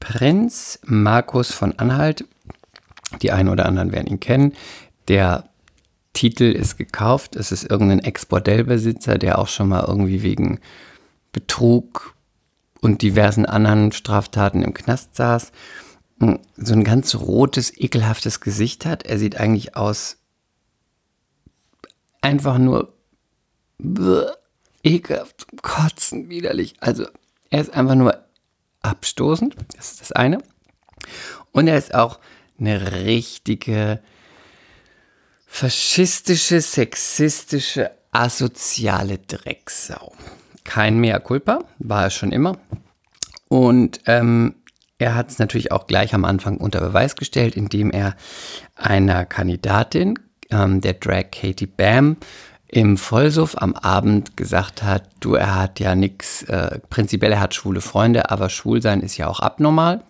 Prinz 0.00 0.78
Markus 0.84 1.52
von 1.52 1.78
Anhalt, 1.78 2.24
die 3.22 3.32
einen 3.32 3.48
oder 3.48 3.66
anderen 3.66 3.92
werden 3.92 4.06
ihn 4.06 4.20
kennen, 4.20 4.54
der 5.08 5.44
Titel 6.14 6.44
ist 6.44 6.78
gekauft. 6.78 7.36
Es 7.36 7.52
ist 7.52 7.70
irgendein 7.70 8.00
Ex-Bordellbesitzer, 8.00 9.18
der 9.18 9.38
auch 9.38 9.48
schon 9.48 9.68
mal 9.68 9.84
irgendwie 9.86 10.22
wegen 10.22 10.60
Betrug 11.36 12.14
und 12.80 13.02
diversen 13.02 13.44
anderen 13.44 13.92
Straftaten 13.92 14.62
im 14.62 14.72
Knast 14.72 15.16
saß. 15.16 15.52
So 16.18 16.72
ein 16.72 16.82
ganz 16.82 17.14
rotes, 17.14 17.76
ekelhaftes 17.76 18.40
Gesicht 18.40 18.86
hat. 18.86 19.02
Er 19.04 19.18
sieht 19.18 19.38
eigentlich 19.38 19.76
aus 19.76 20.16
einfach 22.22 22.56
nur 22.56 22.94
ekelhaft, 24.82 25.46
kotzen, 25.60 26.30
widerlich. 26.30 26.76
Also 26.80 27.06
er 27.50 27.60
ist 27.60 27.74
einfach 27.74 27.96
nur 27.96 28.18
abstoßend, 28.80 29.56
das 29.76 29.90
ist 29.90 30.00
das 30.00 30.12
eine. 30.12 30.38
Und 31.52 31.68
er 31.68 31.76
ist 31.76 31.94
auch 31.94 32.18
eine 32.58 33.04
richtige 33.04 34.00
faschistische, 35.46 36.62
sexistische, 36.62 37.90
asoziale 38.10 39.18
Drecksau. 39.18 40.14
Kein 40.66 40.98
Mea 40.98 41.18
culpa, 41.18 41.60
war 41.78 42.04
er 42.04 42.10
schon 42.10 42.32
immer. 42.32 42.58
Und 43.48 44.00
ähm, 44.06 44.56
er 44.98 45.14
hat 45.14 45.30
es 45.30 45.38
natürlich 45.38 45.72
auch 45.72 45.86
gleich 45.86 46.14
am 46.14 46.24
Anfang 46.24 46.58
unter 46.58 46.80
Beweis 46.80 47.16
gestellt, 47.16 47.56
indem 47.56 47.90
er 47.90 48.16
einer 48.74 49.24
Kandidatin, 49.24 50.18
ähm, 50.50 50.80
der 50.80 50.94
Drag 50.94 51.30
Katie 51.30 51.66
Bam, 51.66 52.16
im 52.68 52.96
Vollsuff 52.96 53.56
am 53.58 53.74
Abend 53.74 54.36
gesagt 54.36 54.82
hat, 54.82 55.08
du, 55.20 55.34
er 55.34 55.54
hat 55.54 55.78
ja 55.80 55.94
nichts, 55.94 56.42
äh, 56.44 56.80
prinzipiell 56.90 57.32
er 57.32 57.40
hat 57.40 57.54
schwule 57.54 57.80
Freunde, 57.80 58.30
aber 58.30 58.50
schwul 58.50 58.82
sein 58.82 59.00
ist 59.00 59.16
ja 59.16 59.28
auch 59.28 59.40
abnormal. 59.40 60.02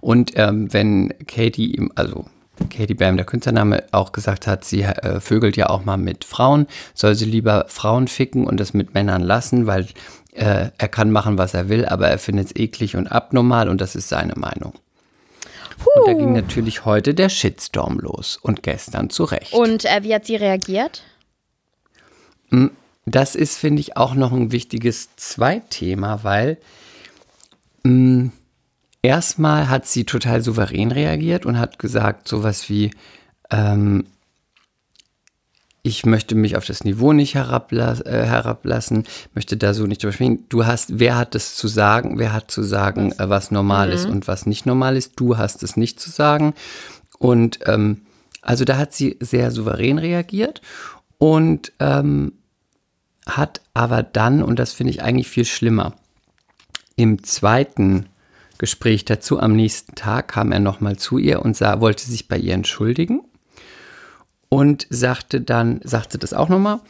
Und 0.00 0.32
ähm, 0.36 0.72
wenn 0.72 1.14
Katie 1.26 1.74
ihm, 1.74 1.92
also 1.94 2.26
Katie 2.68 2.94
Bam, 2.94 3.16
der 3.16 3.26
Künstlername, 3.26 3.84
auch 3.92 4.12
gesagt 4.12 4.46
hat, 4.46 4.64
sie 4.64 4.82
äh, 4.82 5.20
vögelt 5.20 5.56
ja 5.56 5.70
auch 5.70 5.84
mal 5.84 5.96
mit 5.96 6.24
Frauen, 6.24 6.66
soll 6.94 7.14
sie 7.14 7.24
lieber 7.24 7.66
Frauen 7.68 8.08
ficken 8.08 8.46
und 8.46 8.58
das 8.60 8.74
mit 8.74 8.94
Männern 8.94 9.22
lassen, 9.22 9.66
weil 9.66 9.86
äh, 10.32 10.70
er 10.76 10.88
kann 10.88 11.10
machen, 11.10 11.38
was 11.38 11.54
er 11.54 11.68
will, 11.68 11.86
aber 11.86 12.08
er 12.08 12.18
findet 12.18 12.46
es 12.48 12.56
eklig 12.56 12.96
und 12.96 13.08
abnormal 13.08 13.68
und 13.68 13.80
das 13.80 13.96
ist 13.96 14.08
seine 14.08 14.34
Meinung. 14.36 14.74
Und 15.96 16.06
da 16.06 16.12
ging 16.12 16.32
natürlich 16.34 16.84
heute 16.84 17.14
der 17.14 17.30
Shitstorm 17.30 17.98
los 17.98 18.38
und 18.40 18.62
gestern 18.62 19.08
zu 19.08 19.24
Recht. 19.24 19.54
Und 19.54 19.86
äh, 19.86 20.02
wie 20.02 20.14
hat 20.14 20.26
sie 20.26 20.36
reagiert? 20.36 21.02
Das 23.06 23.34
ist, 23.34 23.56
finde 23.56 23.80
ich, 23.80 23.96
auch 23.96 24.14
noch 24.14 24.32
ein 24.32 24.52
wichtiges 24.52 25.16
Zweitthema, 25.16 26.20
weil 26.22 26.58
mh, 27.82 28.30
erstmal 29.02 29.68
hat 29.68 29.86
sie 29.86 30.04
total 30.04 30.42
souverän 30.42 30.92
reagiert 30.92 31.46
und 31.46 31.58
hat 31.58 31.78
gesagt, 31.78 32.28
sowas 32.28 32.68
wie, 32.68 32.90
ähm, 33.50 34.04
ich 35.82 36.04
möchte 36.04 36.34
mich 36.34 36.56
auf 36.56 36.66
das 36.66 36.84
Niveau 36.84 37.12
nicht 37.12 37.34
herabla 37.34 37.94
äh, 38.04 38.24
herablassen, 38.24 39.04
möchte 39.34 39.56
da 39.56 39.72
so 39.72 39.86
nicht 39.86 40.02
drüber 40.02 40.12
sprechen. 40.12 40.44
Du 40.48 40.66
hast, 40.66 40.98
wer 40.98 41.16
hat 41.16 41.34
es 41.34 41.56
zu 41.56 41.68
sagen, 41.68 42.18
wer 42.18 42.32
hat 42.32 42.50
zu 42.50 42.62
sagen, 42.62 43.12
was, 43.12 43.18
äh, 43.18 43.28
was 43.30 43.50
normal 43.50 43.90
ist 43.92 44.06
und 44.06 44.28
was 44.28 44.44
nicht 44.46 44.66
normal 44.66 44.96
ist? 44.96 45.14
Du 45.16 45.38
hast 45.38 45.62
es 45.62 45.76
nicht 45.76 45.98
zu 45.98 46.10
sagen. 46.10 46.54
Und 47.18 47.60
ähm, 47.66 48.02
also 48.42 48.64
da 48.64 48.76
hat 48.76 48.92
sie 48.92 49.16
sehr 49.20 49.50
souverän 49.50 49.98
reagiert 49.98 50.60
und 51.18 51.72
ähm, 51.78 52.32
hat 53.26 53.60
aber 53.74 54.02
dann, 54.02 54.42
und 54.42 54.58
das 54.58 54.72
finde 54.72 54.92
ich 54.92 55.02
eigentlich 55.02 55.28
viel 55.28 55.44
schlimmer, 55.44 55.94
im 56.96 57.22
zweiten 57.22 58.06
Gespräch 58.60 59.06
dazu 59.06 59.40
am 59.40 59.56
nächsten 59.56 59.94
Tag 59.94 60.28
kam 60.28 60.52
er 60.52 60.60
nochmal 60.60 60.96
zu 60.96 61.16
ihr 61.16 61.40
und 61.42 61.56
sah, 61.56 61.80
wollte 61.80 62.04
sich 62.04 62.28
bei 62.28 62.36
ihr 62.36 62.52
entschuldigen 62.52 63.22
und 64.50 64.86
sagte 64.90 65.40
dann, 65.40 65.80
sagte 65.82 66.18
das 66.18 66.34
auch 66.34 66.50
nochmal, 66.50 66.80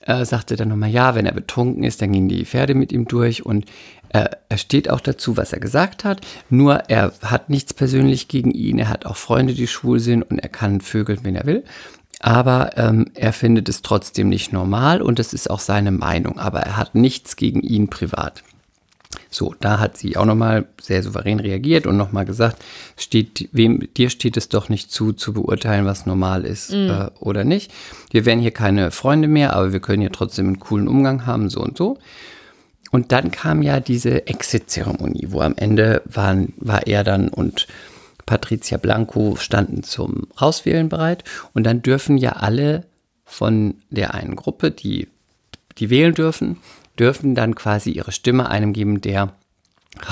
äh, 0.00 0.24
sagte 0.24 0.56
dann 0.56 0.68
nochmal, 0.68 0.90
ja, 0.90 1.14
wenn 1.14 1.26
er 1.26 1.32
betrunken 1.32 1.84
ist, 1.84 2.02
dann 2.02 2.10
gehen 2.10 2.28
die 2.28 2.44
Pferde 2.44 2.74
mit 2.74 2.90
ihm 2.90 3.06
durch 3.06 3.46
und 3.46 3.66
äh, 4.08 4.28
er 4.48 4.58
steht 4.58 4.90
auch 4.90 4.98
dazu, 5.00 5.36
was 5.36 5.52
er 5.52 5.60
gesagt 5.60 6.02
hat, 6.02 6.20
nur 6.48 6.90
er 6.90 7.12
hat 7.22 7.48
nichts 7.48 7.74
persönlich 7.74 8.26
gegen 8.26 8.50
ihn, 8.50 8.80
er 8.80 8.88
hat 8.88 9.06
auch 9.06 9.16
Freunde, 9.16 9.54
die 9.54 9.68
schwul 9.68 10.00
sind 10.00 10.24
und 10.24 10.40
er 10.40 10.48
kann 10.48 10.80
vögeln, 10.80 11.20
wenn 11.22 11.36
er 11.36 11.46
will, 11.46 11.62
Aber 12.22 12.76
ähm, 12.76 13.06
er 13.14 13.32
findet 13.32 13.68
es 13.68 13.82
trotzdem 13.82 14.28
nicht 14.28 14.52
normal 14.52 15.00
und 15.00 15.18
es 15.18 15.32
ist 15.32 15.48
auch 15.48 15.60
seine 15.60 15.90
Meinung. 15.90 16.38
Aber 16.38 16.60
er 16.60 16.76
hat 16.76 16.94
nichts 16.94 17.36
gegen 17.36 17.62
ihn 17.62 17.88
privat. 17.88 18.42
So, 19.30 19.54
da 19.60 19.78
hat 19.78 19.96
sie 19.96 20.16
auch 20.16 20.24
nochmal 20.24 20.66
sehr 20.80 21.02
souverän 21.04 21.38
reagiert 21.38 21.86
und 21.86 21.96
nochmal 21.96 22.24
gesagt, 22.24 22.62
steht, 22.96 23.48
wem, 23.52 23.88
dir 23.96 24.10
steht 24.10 24.36
es 24.36 24.48
doch 24.48 24.68
nicht 24.68 24.90
zu, 24.90 25.12
zu 25.12 25.32
beurteilen, 25.32 25.86
was 25.86 26.04
normal 26.04 26.44
ist 26.44 26.72
Mhm. 26.72 26.90
äh, 26.90 27.10
oder 27.20 27.44
nicht. 27.44 27.72
Wir 28.10 28.24
wären 28.26 28.40
hier 28.40 28.50
keine 28.50 28.90
Freunde 28.90 29.28
mehr, 29.28 29.54
aber 29.54 29.72
wir 29.72 29.80
können 29.80 30.00
hier 30.00 30.10
trotzdem 30.12 30.46
einen 30.46 30.58
coolen 30.58 30.88
Umgang 30.88 31.26
haben, 31.26 31.48
so 31.48 31.60
und 31.60 31.78
so. 31.78 31.98
Und 32.90 33.12
dann 33.12 33.30
kam 33.30 33.62
ja 33.62 33.78
diese 33.78 34.26
Exit-Zeremonie, 34.26 35.28
wo 35.28 35.40
am 35.42 35.54
Ende 35.56 36.02
waren, 36.06 36.52
war 36.56 36.88
er 36.88 37.04
dann 37.04 37.28
und 37.28 37.68
Patricia 38.26 38.78
Blanco 38.78 39.36
standen 39.36 39.84
zum 39.84 40.26
Rauswählen 40.40 40.88
bereit. 40.88 41.22
Und 41.54 41.64
dann 41.64 41.82
dürfen 41.82 42.18
ja 42.18 42.32
alle 42.32 42.84
von 43.24 43.76
der 43.90 44.14
einen 44.14 44.34
Gruppe, 44.34 44.72
die, 44.72 45.06
die 45.78 45.88
wählen 45.88 46.14
dürfen, 46.14 46.56
dürfen 47.00 47.34
dann 47.34 47.54
quasi 47.54 47.90
ihre 47.90 48.12
Stimme 48.12 48.48
einem 48.50 48.72
geben, 48.72 49.00
der 49.00 49.32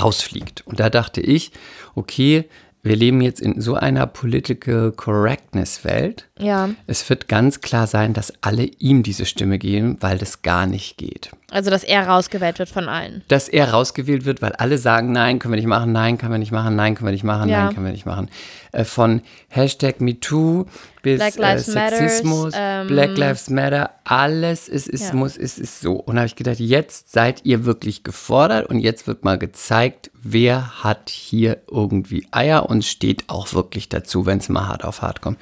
rausfliegt. 0.01 0.67
Und 0.67 0.81
da 0.81 0.91
dachte 0.91 1.21
ich, 1.21 1.53
okay, 1.95 2.49
wir 2.83 2.97
leben 2.97 3.21
jetzt 3.21 3.41
in 3.41 3.61
so 3.61 3.75
einer 3.75 4.07
Political 4.07 4.93
Correctness-Welt. 4.93 6.28
Ja. 6.41 6.71
Es 6.87 7.09
wird 7.09 7.29
ganz 7.29 7.61
klar 7.61 7.87
sein, 7.87 8.15
dass 8.15 8.33
alle 8.41 8.65
ihm 8.79 9.03
diese 9.03 9.27
Stimme 9.27 9.59
geben, 9.59 9.97
weil 10.01 10.19
das 10.19 10.43
gar 10.43 10.67
nicht 10.67 10.97
geht. 10.99 11.31
Also, 11.51 11.71
dass 11.71 11.83
er 11.83 12.07
rausgewählt 12.07 12.59
wird 12.59 12.69
von 12.69 12.89
allen. 12.89 13.23
Dass 13.29 13.49
er 13.49 13.71
rausgewählt 13.71 14.27
wird, 14.27 14.43
weil 14.43 14.53
alle 14.53 14.77
sagen, 14.77 15.13
nein, 15.13 15.39
können 15.39 15.53
wir 15.53 15.57
nicht 15.57 15.67
machen, 15.67 15.93
nein, 15.93 16.19
können 16.19 16.33
wir 16.33 16.39
nicht 16.39 16.53
machen, 16.53 16.77
nein, 16.77 16.95
können 16.95 17.07
wir 17.07 17.13
nicht 17.13 17.25
machen, 17.25 17.49
Ja. 17.49 17.65
nein, 17.65 17.75
können 17.75 17.87
wir 17.87 17.93
nicht 17.93 18.05
machen. 18.05 18.29
Äh, 18.73 18.85
von 18.85 19.23
Hashtag 19.49 20.03
MeToo 20.03 20.67
bis 21.01 21.19
Black 21.19 21.37
äh, 21.37 21.41
Matters, 21.41 21.67
Sexismus, 21.67 22.53
ähm, 22.55 22.87
Black 22.89 23.17
Lives 23.17 23.49
Matter, 23.49 23.91
alles 24.05 24.69
ist, 24.69 24.89
ist, 24.89 25.09
Ja. 25.09 25.15
muss, 25.15 25.39
ist, 25.39 25.59
ist 25.59 25.81
so. 25.81 25.95
Und 25.95 26.17
da 26.17 26.21
habe 26.21 26.27
ich 26.27 26.37
gedacht, 26.37 26.59
jetzt 26.61 27.13
seid 27.13 27.47
ihr 27.47 27.65
wirklich 27.65 28.05
gefordert 28.05 28.69
und 28.69 28.81
jetzt 28.81 29.07
wird 29.07 29.25
mal 29.25 29.39
gezeigt, 29.39 30.11
wer 30.23 30.85
hat 30.85 31.09
hier 31.09 31.63
irgendwie 31.71 32.27
Eier 32.31 32.69
und 32.69 32.85
steht 32.85 33.25
auch 33.29 33.55
wirklich 33.55 33.89
dazu, 33.89 34.27
wenn 34.27 34.37
es 34.39 34.51
mal 34.51 34.69
hart 34.69 34.85
auf 34.85 35.01
hart 35.01 35.23
kommt. 35.23 35.39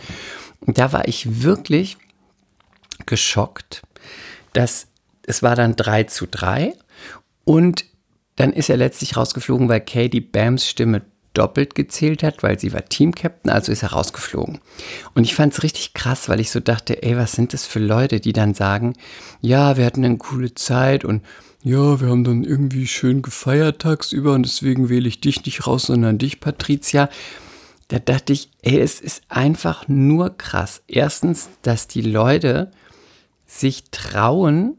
Da 0.67 0.93
war 0.93 1.09
ich 1.09 1.43
wirklich 1.43 1.97
geschockt, 3.07 3.83
dass 4.53 4.89
es 5.27 5.43
war 5.43 5.57
dann 5.57 5.77
3 5.77 6.05
zu 6.05 6.27
3 6.27 6.75
und 7.45 7.85
dann 8.37 8.53
ist 8.53 8.69
er 8.69 8.77
letztlich 8.77 9.17
rausgeflogen, 9.17 9.69
weil 9.69 9.81
Katie 9.81 10.21
Bams 10.21 10.69
Stimme 10.69 11.03
doppelt 11.37 11.75
gezählt 11.75 12.23
hat, 12.23 12.43
weil 12.43 12.59
sie 12.59 12.73
war 12.73 12.85
Teamcaptain, 12.85 13.53
also 13.53 13.71
ist 13.71 13.83
er 13.83 13.93
rausgeflogen. 13.93 14.59
Und 15.15 15.25
ich 15.25 15.35
fand 15.35 15.53
es 15.53 15.63
richtig 15.63 15.93
krass, 15.93 16.29
weil 16.29 16.41
ich 16.41 16.51
so 16.51 16.61
dachte, 16.61 17.03
ey, 17.03 17.17
was 17.17 17.33
sind 17.33 17.53
das 17.53 17.67
für 17.67 17.79
Leute, 17.79 18.21
die 18.21 18.33
dann 18.33 18.55
sagen, 18.55 18.95
ja, 19.41 19.77
wir 19.77 19.85
hatten 19.85 20.05
eine 20.05 20.17
coole 20.17 20.55
Zeit 20.55 21.05
und 21.05 21.23
ja, 21.63 22.01
wir 22.01 22.09
haben 22.09 22.25
dann 22.25 22.45
irgendwie 22.45 22.87
schön 22.87 23.23
gefeiert 23.23 23.83
tagsüber 23.83 24.33
und 24.33 24.45
deswegen 24.45 24.89
wähle 24.89 25.09
ich 25.09 25.21
dich 25.21 25.45
nicht 25.45 25.67
raus, 25.67 25.85
sondern 25.85 26.17
dich, 26.19 26.41
Patricia. 26.41 27.09
Da 27.89 27.99
dachte 28.01 28.33
ich, 28.33 28.51
ey, 28.63 28.81
es 28.81 29.01
ist 29.01 29.23
einfach 29.29 29.87
nur 29.89 30.37
krass. 30.37 30.83
Erstens, 30.89 31.49
dass 31.63 31.87
die 31.87 32.01
Leute 32.03 32.71
sich 33.47 33.85
trauen, 33.93 34.77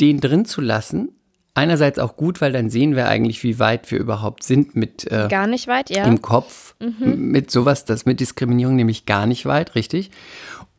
den 0.00 0.20
drin 0.20 0.44
zu 0.44 0.60
lassen. 0.60 1.10
Einerseits 1.54 1.98
auch 1.98 2.16
gut, 2.16 2.40
weil 2.40 2.52
dann 2.52 2.70
sehen 2.70 2.94
wir 2.94 3.08
eigentlich, 3.08 3.42
wie 3.42 3.58
weit 3.58 3.90
wir 3.90 3.98
überhaupt 3.98 4.44
sind 4.44 4.76
mit 4.76 5.10
äh, 5.10 5.26
Gar 5.28 5.48
nicht 5.48 5.66
weit, 5.66 5.90
ja. 5.90 6.04
im 6.04 6.22
Kopf, 6.22 6.74
m- 6.78 7.30
mit 7.32 7.50
sowas, 7.50 7.84
das 7.84 8.06
mit 8.06 8.20
Diskriminierung 8.20 8.76
nämlich 8.76 9.06
gar 9.06 9.26
nicht 9.26 9.44
weit, 9.44 9.74
richtig. 9.74 10.10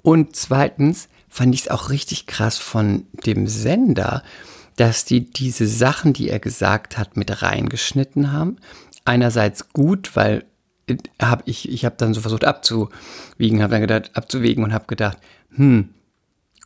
Und 0.01 0.37
zweitens 0.37 1.09
fand 1.27 1.53
ich 1.53 1.61
es 1.61 1.67
auch 1.67 1.89
richtig 1.89 2.27
krass 2.27 2.57
von 2.57 3.05
dem 3.25 3.45
Sender, 3.47 4.23
dass 4.77 5.03
die 5.03 5.29
diese 5.29 5.67
Sachen, 5.67 6.13
die 6.13 6.29
er 6.29 6.39
gesagt 6.39 6.97
hat, 6.97 7.17
mit 7.17 7.41
reingeschnitten 7.41 8.31
haben. 8.31 8.55
Einerseits 9.03 9.73
gut, 9.73 10.15
weil 10.15 10.45
äh, 10.89 10.97
hab 11.21 11.47
ich, 11.47 11.69
ich 11.69 11.85
habe 11.85 11.95
dann 11.97 12.13
so 12.13 12.21
versucht 12.21 12.45
abzuwiegen, 12.45 13.61
habe 13.61 13.71
dann 13.71 13.81
gedacht, 13.81 14.11
abzuwägen 14.13 14.63
und 14.63 14.73
habe 14.73 14.85
gedacht, 14.87 15.17
hm, 15.55 15.89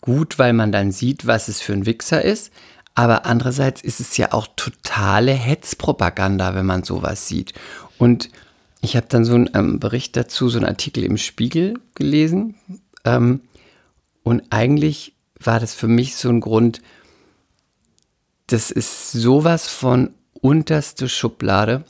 gut, 0.01 0.39
weil 0.39 0.53
man 0.53 0.71
dann 0.71 0.91
sieht, 0.91 1.25
was 1.27 1.47
es 1.47 1.61
für 1.61 1.73
ein 1.73 1.85
Wichser 1.85 2.23
ist. 2.23 2.51
Aber 2.95 3.25
andererseits 3.25 3.81
ist 3.81 3.99
es 3.99 4.17
ja 4.17 4.33
auch 4.33 4.47
totale 4.55 5.31
Hetzpropaganda, 5.31 6.53
wenn 6.53 6.65
man 6.65 6.83
sowas 6.83 7.27
sieht. 7.27 7.53
Und 7.97 8.29
ich 8.81 8.95
habe 8.95 9.07
dann 9.09 9.25
so 9.25 9.33
einen 9.33 9.49
ähm, 9.55 9.79
Bericht 9.79 10.15
dazu, 10.15 10.49
so 10.49 10.59
einen 10.59 10.67
Artikel 10.67 11.03
im 11.03 11.17
Spiegel 11.17 11.75
gelesen. 11.95 12.55
Ähm, 13.05 13.41
und 14.23 14.43
eigentlich 14.49 15.13
war 15.39 15.59
das 15.59 15.73
für 15.73 15.87
mich 15.87 16.15
so 16.15 16.29
ein 16.29 16.41
Grund, 16.41 16.81
das 18.47 18.71
ist 18.71 19.11
sowas 19.11 19.67
von 19.67 20.13
unterste 20.33 21.09
Schublade. 21.09 21.85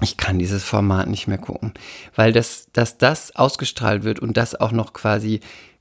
Ich 0.00 0.16
kann 0.16 0.38
dieses 0.38 0.62
Format 0.62 1.08
nicht 1.08 1.26
mehr 1.26 1.38
gucken, 1.38 1.74
weil 2.14 2.32
das, 2.32 2.68
dass 2.72 2.98
das 2.98 3.34
ausgestrahlt 3.34 4.04
wird 4.04 4.20
und 4.20 4.36
das 4.36 4.54
auch 4.54 4.72
noch 4.72 4.92
quasi 4.92 5.40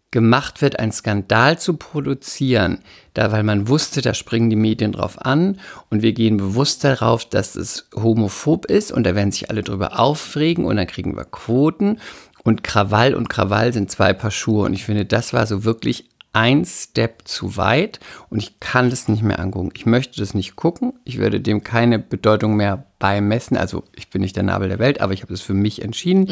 gemacht 0.09 0.61
wird, 0.61 0.79
einen 0.79 0.91
Skandal 0.91 1.59
zu 1.59 1.75
produzieren, 1.75 2.79
da 3.13 3.31
weil 3.31 3.43
man 3.43 3.67
wusste, 3.67 4.01
da 4.01 4.13
springen 4.13 4.49
die 4.49 4.55
Medien 4.55 4.93
drauf 4.93 5.23
an 5.23 5.59
und 5.89 6.01
wir 6.01 6.13
gehen 6.13 6.37
bewusst 6.37 6.83
darauf, 6.83 7.25
dass 7.25 7.55
es 7.55 7.89
homophob 7.93 8.65
ist 8.65 8.91
und 8.91 9.03
da 9.03 9.15
werden 9.15 9.31
sich 9.31 9.49
alle 9.49 9.63
drüber 9.63 9.99
aufregen 9.99 10.65
und 10.65 10.77
dann 10.77 10.87
kriegen 10.87 11.15
wir 11.15 11.25
Quoten 11.25 11.99
und 12.43 12.63
Krawall 12.63 13.15
und 13.15 13.27
Krawall 13.27 13.73
sind 13.73 13.91
zwei 13.91 14.13
Paar 14.13 14.31
Schuhe 14.31 14.65
und 14.65 14.73
ich 14.73 14.85
finde, 14.85 15.05
das 15.05 15.33
war 15.33 15.45
so 15.45 15.65
wirklich 15.65 16.09
ein 16.33 16.65
Step 16.65 17.27
zu 17.27 17.57
weit 17.57 17.99
und 18.29 18.39
ich 18.39 18.59
kann 18.59 18.89
das 18.89 19.07
nicht 19.07 19.23
mehr 19.23 19.39
angucken. 19.39 19.71
Ich 19.75 19.85
möchte 19.85 20.19
das 20.19 20.33
nicht 20.33 20.55
gucken. 20.55 20.93
Ich 21.03 21.17
werde 21.17 21.39
dem 21.41 21.63
keine 21.63 21.99
Bedeutung 21.99 22.55
mehr 22.55 22.85
beimessen. 22.99 23.57
Also 23.57 23.83
ich 23.95 24.09
bin 24.09 24.21
nicht 24.21 24.35
der 24.35 24.43
Nabel 24.43 24.69
der 24.69 24.79
Welt, 24.79 25.01
aber 25.01 25.13
ich 25.13 25.21
habe 25.21 25.33
das 25.33 25.41
für 25.41 25.53
mich 25.53 25.81
entschieden. 25.81 26.27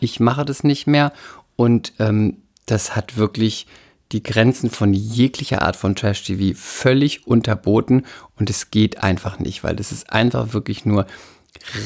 Ich 0.00 0.20
mache 0.20 0.44
das 0.44 0.64
nicht 0.64 0.86
mehr 0.86 1.12
und 1.56 1.92
ähm, 1.98 2.38
das 2.66 2.96
hat 2.96 3.16
wirklich 3.16 3.66
die 4.12 4.22
Grenzen 4.22 4.70
von 4.70 4.92
jeglicher 4.92 5.62
Art 5.62 5.76
von 5.76 5.94
Trash-TV 5.94 6.56
völlig 6.58 7.26
unterboten 7.26 8.04
und 8.38 8.50
es 8.50 8.70
geht 8.70 9.02
einfach 9.02 9.38
nicht, 9.38 9.62
weil 9.62 9.76
das 9.76 9.92
ist 9.92 10.12
einfach 10.12 10.52
wirklich 10.52 10.84
nur 10.84 11.06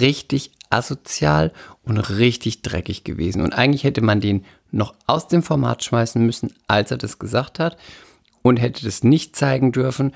richtig 0.01 0.53
asozial 0.75 1.53
und 1.83 1.99
richtig 1.99 2.63
dreckig 2.63 3.05
gewesen. 3.05 3.43
Und 3.43 3.53
eigentlich 3.53 3.85
hätte 3.85 4.01
man 4.01 4.21
den 4.21 4.45
noch 4.71 4.95
aus 5.07 5.29
dem 5.29 5.43
Format 5.43 5.85
schmeißen 5.85 6.25
müssen, 6.25 6.53
als 6.67 6.91
er 6.91 6.97
das 6.99 7.19
gesagt 7.19 7.59
hat 7.59 7.77
und 8.43 8.57
hätte 8.59 8.85
das 8.85 9.05
nicht 9.05 9.37
zeigen 9.37 9.73
dürfen. 9.73 10.13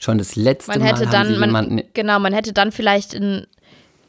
Schon 0.00 0.18
das 0.18 0.36
letzte 0.36 0.72
man 0.72 0.80
Mal 0.80 0.88
hätte 0.88 1.06
haben 1.06 1.12
dann, 1.12 1.26
sie 1.26 1.32
jemanden 1.34 1.74
man, 1.76 1.84
genau, 1.92 2.18
man 2.18 2.32
hätte 2.32 2.52
dann 2.52 2.72
vielleicht 2.72 3.14
in, 3.14 3.46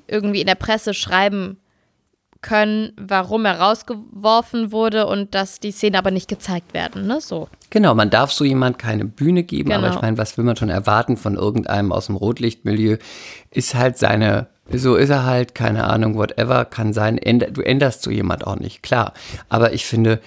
irgendwie 0.08 0.42
in 0.42 0.48
der 0.48 0.56
Presse 0.56 0.94
schreiben 0.94 1.58
können, 2.42 2.94
warum 2.96 3.44
er 3.46 3.60
rausgeworfen 3.60 4.72
wurde 4.72 5.08
und 5.08 5.34
dass 5.34 5.60
die 5.60 5.72
Szenen 5.72 5.96
aber 5.96 6.12
nicht 6.12 6.28
gezeigt 6.28 6.76
werden, 6.76 7.08
ne? 7.08 7.20
So. 7.20 7.48
Genau, 7.72 7.96
man 7.96 8.12
darf 8.12 8.32
so 8.32 8.44
jemand 8.46 8.78
keine 8.78 9.06
Bühne 9.06 9.44
geben, 9.44 9.72
aber 9.72 9.88
Genau. 9.88 9.96
ich 9.96 10.02
meine, 10.02 10.18
was 10.20 10.38
will 10.38 10.46
man 10.46 10.56
schon 10.56 10.70
erwarten 10.70 11.18
von 11.18 11.36
irgendeinem 11.36 11.92
aus 11.92 12.06
dem 12.06 12.16
Rotlichtmilieu? 12.16 12.98
Ist 13.50 13.74
halt 13.74 13.98
seine, 13.98 14.48
so 14.72 14.96
ist 14.96 15.10
er 15.10 15.26
halt, 15.26 15.56
keine 15.56 15.86
Ahnung, 15.86 16.16
whatever, 16.16 16.66
kann 16.66 16.94
sein. 16.94 17.18
Du 17.18 17.62
änderst 17.62 18.02
so 18.02 18.12
jemand 18.12 18.48
auch 18.48 18.58
nicht, 18.58 18.82
klar. 18.82 19.14
Aber 19.50 19.74
ich 19.74 19.86
finde, 19.86 20.20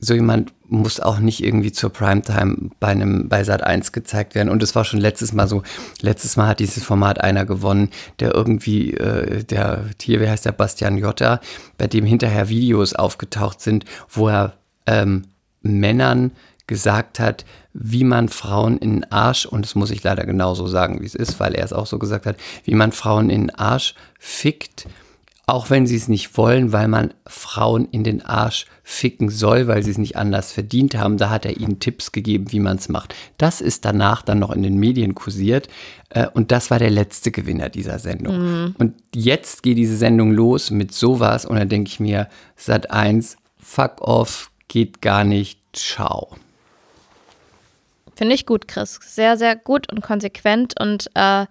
so 0.00 0.14
jemand 0.14 0.52
muss 0.68 1.00
auch 1.00 1.18
nicht 1.18 1.42
irgendwie 1.42 1.72
zur 1.72 1.90
Primetime 1.90 2.70
bei 2.78 2.88
einem 2.88 3.28
bei 3.28 3.42
Sat 3.42 3.64
1 3.64 3.92
gezeigt 3.92 4.34
werden. 4.34 4.48
Und 4.48 4.62
es 4.62 4.74
war 4.74 4.84
schon 4.84 5.00
letztes 5.00 5.32
Mal 5.32 5.48
so, 5.48 5.62
letztes 6.00 6.36
Mal 6.36 6.48
hat 6.48 6.60
dieses 6.60 6.84
Format 6.84 7.20
einer 7.20 7.44
gewonnen, 7.46 7.90
der 8.20 8.34
irgendwie, 8.34 8.92
äh, 8.94 9.42
der 9.44 9.86
hier, 10.00 10.20
wie 10.20 10.28
heißt 10.28 10.44
der, 10.44 10.52
Bastian 10.52 10.98
Jotta, 10.98 11.40
bei 11.78 11.86
dem 11.86 12.04
hinterher 12.04 12.48
Videos 12.48 12.94
aufgetaucht 12.94 13.60
sind, 13.60 13.86
wo 14.08 14.28
er 14.28 14.54
ähm, 14.86 15.24
Männern 15.62 16.32
gesagt 16.68 17.18
hat, 17.18 17.44
wie 17.72 18.04
man 18.04 18.28
Frauen 18.28 18.78
in 18.78 19.00
den 19.00 19.12
Arsch, 19.12 19.44
und 19.46 19.64
das 19.64 19.74
muss 19.74 19.90
ich 19.90 20.04
leider 20.04 20.24
genauso 20.24 20.68
sagen, 20.68 21.00
wie 21.00 21.06
es 21.06 21.16
ist, 21.16 21.40
weil 21.40 21.54
er 21.54 21.64
es 21.64 21.72
auch 21.72 21.86
so 21.86 21.98
gesagt 21.98 22.26
hat, 22.26 22.36
wie 22.64 22.74
man 22.74 22.92
Frauen 22.92 23.30
in 23.30 23.48
den 23.48 23.54
Arsch 23.56 23.94
fickt, 24.20 24.86
auch 25.46 25.70
wenn 25.70 25.86
sie 25.86 25.96
es 25.96 26.08
nicht 26.08 26.36
wollen, 26.36 26.72
weil 26.72 26.88
man 26.88 27.14
Frauen 27.26 27.88
in 27.90 28.04
den 28.04 28.20
Arsch 28.20 28.66
ficken 28.84 29.30
soll, 29.30 29.66
weil 29.66 29.82
sie 29.82 29.90
es 29.92 29.96
nicht 29.96 30.16
anders 30.16 30.52
verdient 30.52 30.94
haben. 30.94 31.16
Da 31.16 31.30
hat 31.30 31.46
er 31.46 31.56
ihnen 31.56 31.80
Tipps 31.80 32.12
gegeben, 32.12 32.52
wie 32.52 32.60
man 32.60 32.76
es 32.76 32.90
macht. 32.90 33.14
Das 33.38 33.62
ist 33.62 33.86
danach 33.86 34.20
dann 34.20 34.40
noch 34.40 34.50
in 34.50 34.62
den 34.62 34.76
Medien 34.76 35.14
kursiert. 35.14 35.68
Äh, 36.10 36.26
Und 36.34 36.52
das 36.52 36.70
war 36.70 36.78
der 36.78 36.90
letzte 36.90 37.30
Gewinner 37.30 37.70
dieser 37.70 37.98
Sendung. 37.98 38.74
Und 38.76 38.94
jetzt 39.14 39.62
geht 39.62 39.78
diese 39.78 39.96
Sendung 39.96 40.32
los 40.32 40.70
mit 40.70 40.92
sowas. 40.92 41.46
Und 41.46 41.56
dann 41.56 41.70
denke 41.70 41.88
ich 41.88 41.98
mir, 41.98 42.28
Sat 42.54 42.90
1, 42.90 43.38
fuck 43.58 44.02
off, 44.02 44.50
geht 44.68 45.00
gar 45.00 45.24
nicht, 45.24 45.58
ciao. 45.72 46.36
Finde 48.18 48.34
ich 48.34 48.46
gut, 48.46 48.66
Chris. 48.66 48.98
Sehr, 49.00 49.36
sehr 49.36 49.54
gut 49.54 49.90
und 49.92 50.00
konsequent 50.00 50.74
und 50.80 51.06
äh, 51.14 51.46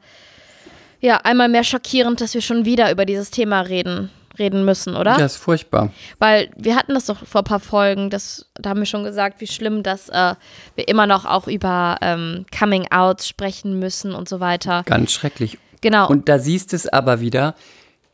ja, 0.99 1.18
einmal 1.24 1.47
mehr 1.47 1.63
schockierend, 1.63 2.20
dass 2.20 2.34
wir 2.34 2.41
schon 2.41 2.65
wieder 2.65 2.91
über 2.91 3.05
dieses 3.05 3.32
Thema 3.32 3.61
reden. 3.61 4.09
reden 4.38 4.65
müssen, 4.65 4.95
oder? 4.97 5.18
Ja, 5.18 5.26
ist 5.26 5.38
furchtbar. 5.38 5.93
Weil 6.20 6.49
wir 6.57 6.76
hatten 6.76 6.93
das 6.93 7.05
doch 7.05 7.26
vor 7.26 7.41
ein 7.41 7.45
paar 7.45 7.61
Folgen, 7.61 8.09
das, 8.09 8.45
da 8.55 8.72
haben 8.72 8.80
wir 8.82 8.86
schon 8.86 9.05
gesagt, 9.05 9.39
wie 9.39 9.47
schlimm, 9.47 9.82
dass 9.82 10.09
äh, 10.09 10.36
wir 10.76 10.88
immer 10.89 11.07
noch 11.07 11.24
auch 11.26 11.47
über 11.47 11.97
ähm, 12.01 12.45
Coming-Outs 12.57 13.28
sprechen 13.30 13.80
müssen 13.80 14.13
und 14.13 14.28
so 14.28 14.39
weiter. 14.41 14.84
Ganz 14.86 15.13
schrecklich. 15.13 15.57
Genau. 15.82 16.09
Und 16.09 16.28
da 16.28 16.38
siehst 16.38 16.74
es 16.74 16.88
aber 16.88 17.22
wieder, 17.22 17.55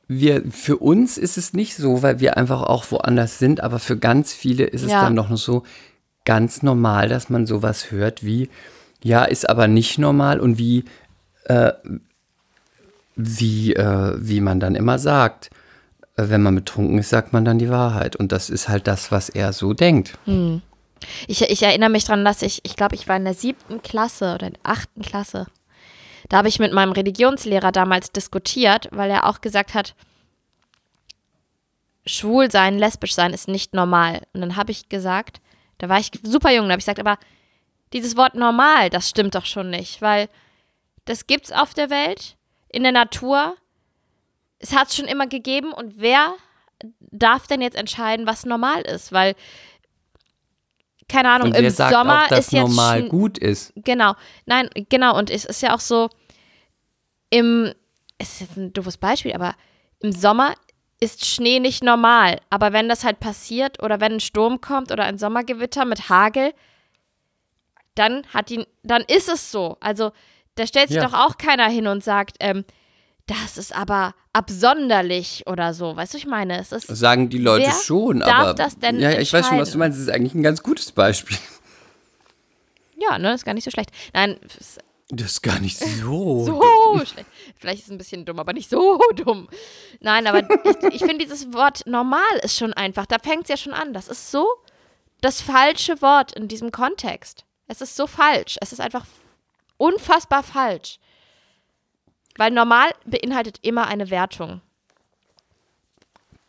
wir, 0.07 0.43
für 0.51 0.77
uns 0.77 1.17
ist 1.17 1.37
es 1.37 1.53
nicht 1.53 1.75
so, 1.75 2.03
weil 2.03 2.19
wir 2.19 2.37
einfach 2.37 2.61
auch 2.61 2.85
woanders 2.91 3.39
sind, 3.39 3.61
aber 3.61 3.79
für 3.79 3.97
ganz 3.97 4.31
viele 4.31 4.65
ist 4.65 4.83
es 4.83 4.91
Ja. 4.91 5.01
dann 5.01 5.15
doch 5.15 5.29
noch 5.29 5.37
so 5.37 5.63
ganz 6.25 6.63
normal, 6.63 7.09
dass 7.09 7.29
man 7.29 7.45
sowas 7.45 7.91
hört 7.91 8.23
wie, 8.23 8.49
ja, 9.03 9.25
ist 9.25 9.49
aber 9.49 9.67
nicht 9.67 9.97
normal 9.97 10.39
und 10.39 10.57
wie, 10.57 10.85
äh, 11.45 11.73
wie, 13.15 13.73
äh, 13.73 14.13
wie 14.17 14.41
man 14.41 14.59
dann 14.59 14.75
immer 14.75 14.97
sagt. 14.99 15.49
äh, 16.15 16.29
Wenn 16.29 16.41
man 16.41 16.55
betrunken 16.55 16.97
ist, 16.99 17.09
sagt 17.09 17.33
man 17.33 17.43
dann 17.45 17.59
die 17.59 17.69
Wahrheit. 17.69 18.15
Und 18.15 18.31
das 18.31 18.49
ist 18.49 18.69
halt 18.69 18.87
das, 18.87 19.11
was 19.11 19.29
er 19.29 19.51
so 19.53 19.73
denkt. 19.73 20.17
Ich, 21.27 21.41
ich 21.41 21.63
erinnere 21.63 21.89
mich 21.89 22.05
dran, 22.05 22.23
dass 22.23 22.41
ich, 22.41 22.61
ich 22.63 22.75
glaube, 22.77 22.95
ich 22.95 23.07
war 23.09 23.17
in 23.17 23.25
der 23.25 23.33
siebten 23.33 23.81
Klasse 23.81 24.35
oder 24.35 24.47
in 24.47 24.53
der 24.53 24.71
achten 24.71 25.01
Klasse. 25.01 25.47
Da 26.29 26.37
habe 26.37 26.47
ich 26.47 26.59
mit 26.59 26.71
meinem 26.71 26.93
Religionslehrer 26.93 27.73
damals 27.73 28.13
diskutiert, 28.13 28.87
weil 28.91 29.11
er 29.11 29.27
auch 29.27 29.41
gesagt 29.41 29.73
hat, 29.73 29.95
schwul 32.05 32.49
sein, 32.49 32.79
lesbisch 32.79 33.13
sein 33.13 33.33
ist 33.33 33.49
nicht 33.49 33.73
normal. 33.73 34.21
Und 34.33 34.39
dann 34.41 34.55
habe 34.55 34.71
ich 34.71 34.87
gesagt, 34.87 35.41
da 35.83 35.89
war 35.89 35.99
ich 35.99 36.11
super 36.23 36.49
jung, 36.49 36.67
da 36.67 36.71
habe 36.71 36.79
ich 36.79 36.85
gesagt, 36.85 37.01
aber 37.01 37.17
dieses 37.91 38.15
Wort 38.15 38.35
normal, 38.35 38.89
das 38.89 39.09
stimmt 39.09 39.35
doch 39.35 39.45
schon 39.45 39.69
nicht, 39.69 40.01
weil 40.01 40.29
das 41.03 41.27
gibt's 41.27 41.51
auf 41.51 41.73
der 41.73 41.89
Welt, 41.89 42.37
in 42.69 42.83
der 42.83 42.93
Natur. 42.93 43.55
Es 44.59 44.73
hat 44.73 44.87
es 44.87 44.95
schon 44.95 45.07
immer 45.07 45.27
gegeben 45.27 45.73
und 45.73 45.99
wer 45.99 46.35
darf 47.01 47.47
denn 47.47 47.59
jetzt 47.59 47.75
entscheiden, 47.75 48.25
was 48.25 48.45
normal 48.45 48.81
ist? 48.83 49.11
Weil 49.11 49.35
keine 51.09 51.29
Ahnung, 51.31 51.49
Und 51.49 51.57
im 51.57 51.69
sagt 51.69 51.93
Sommer 51.93 52.23
auch, 52.23 52.27
dass 52.29 52.47
ist 52.47 52.53
jetzt 52.53 52.61
normal 52.61 53.03
gut 53.09 53.37
ist. 53.37 53.73
Genau, 53.75 54.13
nein, 54.45 54.69
genau. 54.87 55.17
Und 55.17 55.29
es 55.29 55.43
ist 55.43 55.61
ja 55.61 55.75
auch 55.75 55.81
so, 55.81 56.07
im, 57.29 57.73
es 58.17 58.35
ist 58.35 58.39
jetzt 58.39 58.57
ein 58.57 58.71
doofes 58.71 58.95
Beispiel, 58.95 59.33
aber 59.33 59.53
im 59.99 60.13
Sommer 60.13 60.55
ist 60.99 61.25
Schnee 61.25 61.59
nicht 61.59 61.83
normal. 61.83 62.39
Aber 62.49 62.71
wenn 62.73 62.87
das 62.89 63.03
halt 63.03 63.19
passiert 63.19 63.81
oder 63.83 63.99
wenn 63.99 64.13
ein 64.13 64.19
Sturm 64.19 64.61
kommt 64.61 64.91
oder 64.91 65.03
ein 65.03 65.17
Sommergewitter 65.17 65.85
mit 65.85 66.09
Hagel, 66.09 66.53
dann 67.95 68.25
hat 68.33 68.49
ihn, 68.51 68.65
dann 68.83 69.03
ist 69.07 69.29
es 69.29 69.51
so. 69.51 69.77
Also 69.79 70.11
da 70.55 70.65
stellt 70.67 70.89
sich 70.89 70.97
Ja. 70.97 71.07
doch 71.07 71.13
auch 71.13 71.37
keiner 71.37 71.67
hin 71.67 71.87
und 71.87 72.03
sagt, 72.03 72.37
ähm, 72.39 72.63
das 73.27 73.57
ist 73.57 73.73
aber 73.75 74.15
absonderlich 74.33 75.43
oder 75.47 75.73
so. 75.73 75.95
Weißt 75.95 76.13
du, 76.13 76.17
ich 76.17 76.25
meine, 76.25 76.59
es 76.59 76.71
ist 76.71 76.87
sagen 76.87 77.29
die 77.29 77.37
Leute 77.37 77.71
schon, 77.71 78.19
darf 78.19 78.31
aber. 78.33 78.53
das 78.53 78.77
denn 78.79 78.99
ja, 78.99 79.11
ich 79.19 79.31
weiß 79.31 79.47
schon, 79.47 79.59
was 79.59 79.71
du 79.71 79.77
meinst. 79.77 79.97
Das 79.97 80.07
ist 80.07 80.13
eigentlich 80.13 80.33
ein 80.33 80.43
ganz 80.43 80.61
gutes 80.63 80.91
Beispiel. 80.91 81.37
ja, 82.97 83.17
ne, 83.19 83.33
ist 83.33 83.45
gar 83.45 83.53
nicht 83.53 83.63
so 83.63 83.71
schlecht. 83.71 83.91
Nein, 84.13 84.37
es 84.59 84.77
Das 85.09 85.33
ist 85.33 85.41
gar 85.41 85.59
nicht 85.59 85.77
so. 85.77 86.45
so 86.45 87.05
schlecht. 87.05 87.27
Vielleicht 87.57 87.79
ist 87.79 87.85
es 87.85 87.91
ein 87.91 87.97
bisschen 87.97 88.25
dumm, 88.25 88.39
aber 88.39 88.53
nicht 88.53 88.69
so 88.69 88.99
dumm. 89.15 89.49
Nein, 89.99 90.27
aber 90.27 90.41
ich, 90.41 90.95
ich 90.95 90.99
finde 90.99 91.19
dieses 91.19 91.53
Wort 91.53 91.85
normal 91.85 92.37
ist 92.41 92.57
schon 92.57 92.73
einfach. 92.73 93.05
Da 93.05 93.17
fängt 93.19 93.43
es 93.43 93.49
ja 93.49 93.57
schon 93.57 93.73
an. 93.73 93.93
Das 93.93 94.07
ist 94.07 94.31
so 94.31 94.47
das 95.21 95.41
falsche 95.41 96.01
Wort 96.01 96.33
in 96.33 96.47
diesem 96.47 96.71
Kontext. 96.71 97.45
Es 97.67 97.81
ist 97.81 97.95
so 97.95 98.07
falsch. 98.07 98.57
Es 98.61 98.73
ist 98.73 98.81
einfach 98.81 99.05
unfassbar 99.77 100.43
falsch. 100.43 100.99
Weil 102.37 102.51
normal 102.51 102.91
beinhaltet 103.05 103.59
immer 103.61 103.87
eine 103.87 104.09
Wertung. 104.09 104.61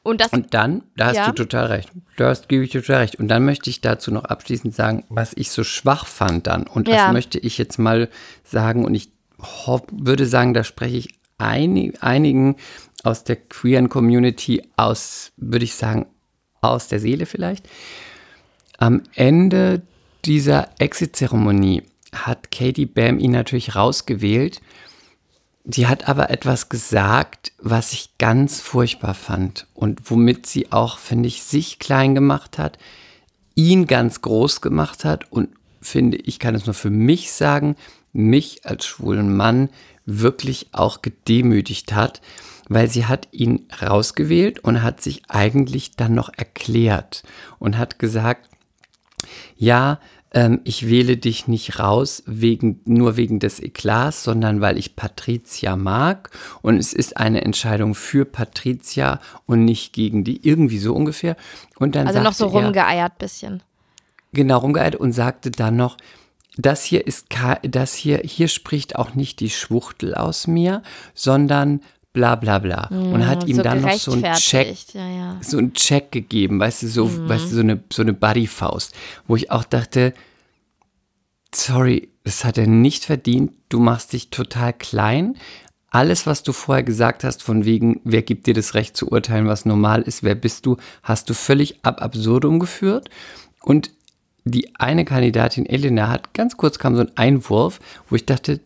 Und 0.05 0.21
das, 0.21 0.33
Und 0.33 0.55
dann, 0.55 0.85
da 0.97 1.07
hast 1.07 1.17
Ja. 1.17 1.27
du 1.27 1.33
total 1.33 1.67
recht. 1.67 1.91
Da 2.19 2.29
hast, 2.29 2.49
gebe 2.49 2.63
ich 2.63 2.71
dir 2.71 2.83
total 2.83 2.99
recht. 3.01 3.17
Und 3.17 3.27
dann 3.29 3.45
möchte 3.45 3.69
ich 3.71 3.81
dazu 3.81 4.13
noch 4.13 4.25
abschließend 4.25 4.73
sagen, 4.75 5.05
was 5.09 5.33
ich 5.35 5.51
so 5.51 5.65
schwach 5.65 6.07
fand 6.07 6.47
dann. 6.47 6.67
Und 6.67 6.87
das 6.87 6.95
Ja. 6.95 7.13
möchte 7.13 7.39
ich 7.39 7.59
jetzt 7.59 7.79
mal 7.79 8.09
sagen. 8.45 8.85
Und 8.85 8.95
ich 8.95 9.11
hoff, 9.41 9.83
würde 9.91 10.27
sagen, 10.27 10.55
da 10.55 10.63
spreche 10.63 10.97
ich 10.99 11.09
einig, 11.39 12.03
einigen 12.03 12.57
aus 13.03 13.25
der 13.25 13.37
queeren 13.37 13.89
Community 13.89 14.63
aus, 14.77 15.33
würde 15.37 15.65
ich 15.65 15.75
sagen, 15.75 16.07
aus 16.61 16.87
der 16.89 17.01
Seele 17.01 17.27
vielleicht. 17.27 17.67
Am 18.79 19.03
Ende 19.15 19.83
dieser 20.25 20.69
Exit-Zeremonie 20.79 21.83
hat 22.15 22.51
Katie 22.51 22.87
Bam 22.87 23.19
ihn 23.19 23.33
natürlich 23.33 23.75
rausgewählt. 23.75 24.61
Sie 25.65 25.87
hat 25.87 26.09
aber 26.09 26.29
etwas 26.29 26.69
gesagt, 26.69 27.53
was 27.59 27.93
ich 27.95 28.19
ganz 28.19 28.61
furchtbar 28.61 29.15
fand 29.15 29.67
und 29.73 30.11
womit 30.11 30.47
sie 30.47 30.71
auch, 30.73 30.99
finde 30.99 31.27
ich, 31.27 31.43
sich 31.43 31.79
klein 31.79 32.15
gemacht 32.15 32.59
hat, 32.59 32.77
ihn 33.55 33.87
ganz 33.87 34.21
groß 34.21 34.61
gemacht 34.61 35.05
hat 35.05 35.31
und 35.33 35.49
finde, 35.81 36.19
ich 36.19 36.39
kann 36.39 36.55
es 36.55 36.67
nur 36.67 36.75
für 36.75 36.91
mich 36.91 37.33
sagen, 37.33 37.77
mich 38.13 38.67
als 38.67 38.85
schwulen 38.85 39.35
Mann 39.35 39.71
wirklich 40.05 40.69
auch 40.73 41.01
gedemütigt 41.01 41.95
hat, 41.95 42.21
weil 42.69 42.89
sie 42.89 43.07
hat 43.07 43.29
ihn 43.33 43.67
rausgewählt 43.81 44.61
und 44.61 44.83
hat 44.83 45.01
sich 45.01 45.23
eigentlich 45.29 45.97
dann 45.97 46.15
noch 46.15 46.31
erklärt 46.37 47.23
und 47.59 47.79
hat 47.79 47.99
gesagt, 47.99 48.51
ja, 49.57 49.99
ähm, 50.35 50.61
ich 50.65 50.89
wähle 50.89 51.17
dich 51.17 51.49
nicht 51.49 51.79
raus 51.79 52.23
wegen, 52.27 52.81
nur 52.85 53.17
wegen 53.17 53.39
des 53.39 53.61
Eklats, 53.61 54.25
sondern 54.25 54.61
weil 54.61 54.77
ich 54.77 54.97
Patricia 54.97 55.77
mag 55.77 56.31
und 56.61 56.77
es 56.77 56.93
ist 56.93 57.17
eine 57.17 57.43
Entscheidung 57.43 57.95
für 57.95 58.25
Patricia 58.25 59.21
und 59.47 59.65
nicht 59.65 59.93
gegen 59.93 60.25
die, 60.25 60.47
irgendwie 60.47 60.79
so 60.79 60.95
ungefähr. 60.95 61.37
Und 61.79 61.95
dann 61.95 62.07
also 62.09 62.21
noch 62.21 62.33
so 62.33 62.45
sagte 62.47 62.59
er- 62.59 62.65
rumgeeiert 62.67 63.19
bisschen. 63.19 63.63
genau 64.33 64.59
rumgeeilt 64.59 64.97
und 64.97 65.13
sagte 65.13 65.51
dann 65.51 65.77
noch, 65.77 65.97
das 66.57 66.85
hier 66.85 67.07
ist, 67.07 67.27
das 67.63 67.95
hier, 67.95 68.19
hier 68.25 68.47
spricht 68.49 68.95
auch 68.97 69.15
nicht 69.15 69.41
die 69.41 69.51
Schwuchtel 69.51 70.15
aus 70.15 70.47
mir, 70.47 70.83
sondern 71.13 71.81
bla 72.15 72.37
bla 72.37 72.59
bla. 72.61 72.87
und 72.91 73.27
hat 73.27 73.47
ihm 73.47 73.57
so 73.57 73.63
dann 73.63 73.83
noch 73.83 73.93
so 73.93 74.13
einen 74.13 74.33
Check, 74.37 74.95
Ja, 74.95 75.07
ja. 75.09 75.37
so 75.43 75.59
einen 75.59 75.75
Check 75.75 76.11
gegeben, 76.13 76.59
weißt 76.61 76.85
du, 76.85 76.89
so, 76.89 77.07
Mhm. 77.07 77.29
weißt 77.29 77.51
du, 77.51 77.55
so 77.57 77.61
eine, 77.61 77.81
so 77.93 78.01
eine 78.03 78.15
Buddy-Faust, 78.15 78.95
wo 79.27 79.37
ich 79.37 79.51
auch 79.51 79.65
dachte, 79.65 80.15
sorry, 81.55 82.09
das 82.25 82.45
hat 82.45 82.57
er 82.57 82.67
nicht 82.67 83.05
verdient, 83.05 83.53
du 83.69 83.79
machst 83.81 84.13
dich 84.13 84.31
total 84.31 84.73
klein. 84.73 85.37
Alles, 85.91 86.27
was 86.27 86.43
du 86.43 86.53
vorher 86.53 86.83
gesagt 86.83 87.23
hast, 87.23 87.43
von 87.43 87.65
wegen, 87.65 88.01
wer 88.05 88.23
gibt 88.23 88.47
dir 88.47 88.55
das 88.55 88.75
Recht 88.75 88.97
zu 88.97 89.09
urteilen, 89.11 89.47
was 89.47 89.65
normal 89.65 90.03
ist, 90.03 90.23
wer 90.23 90.35
bist 90.35 90.67
du, 90.67 90.77
hast 91.03 91.29
du 91.31 91.35
völlig 91.35 91.79
ab 91.85 92.03
absurdum 92.03 92.59
geführt. 92.59 93.11
Und 93.63 93.91
die 94.45 94.75
eine 94.77 95.05
Kandidatin, 95.05 95.67
Elena, 95.67 96.09
hat 96.09 96.35
ganz 96.35 96.57
kurz 96.57 96.79
kam 96.79 96.97
so 96.97 97.03
ein 97.03 97.17
Einwurf, 97.17 97.79
wo 98.09 98.17
ich 98.17 98.27
dachte, 98.27 98.61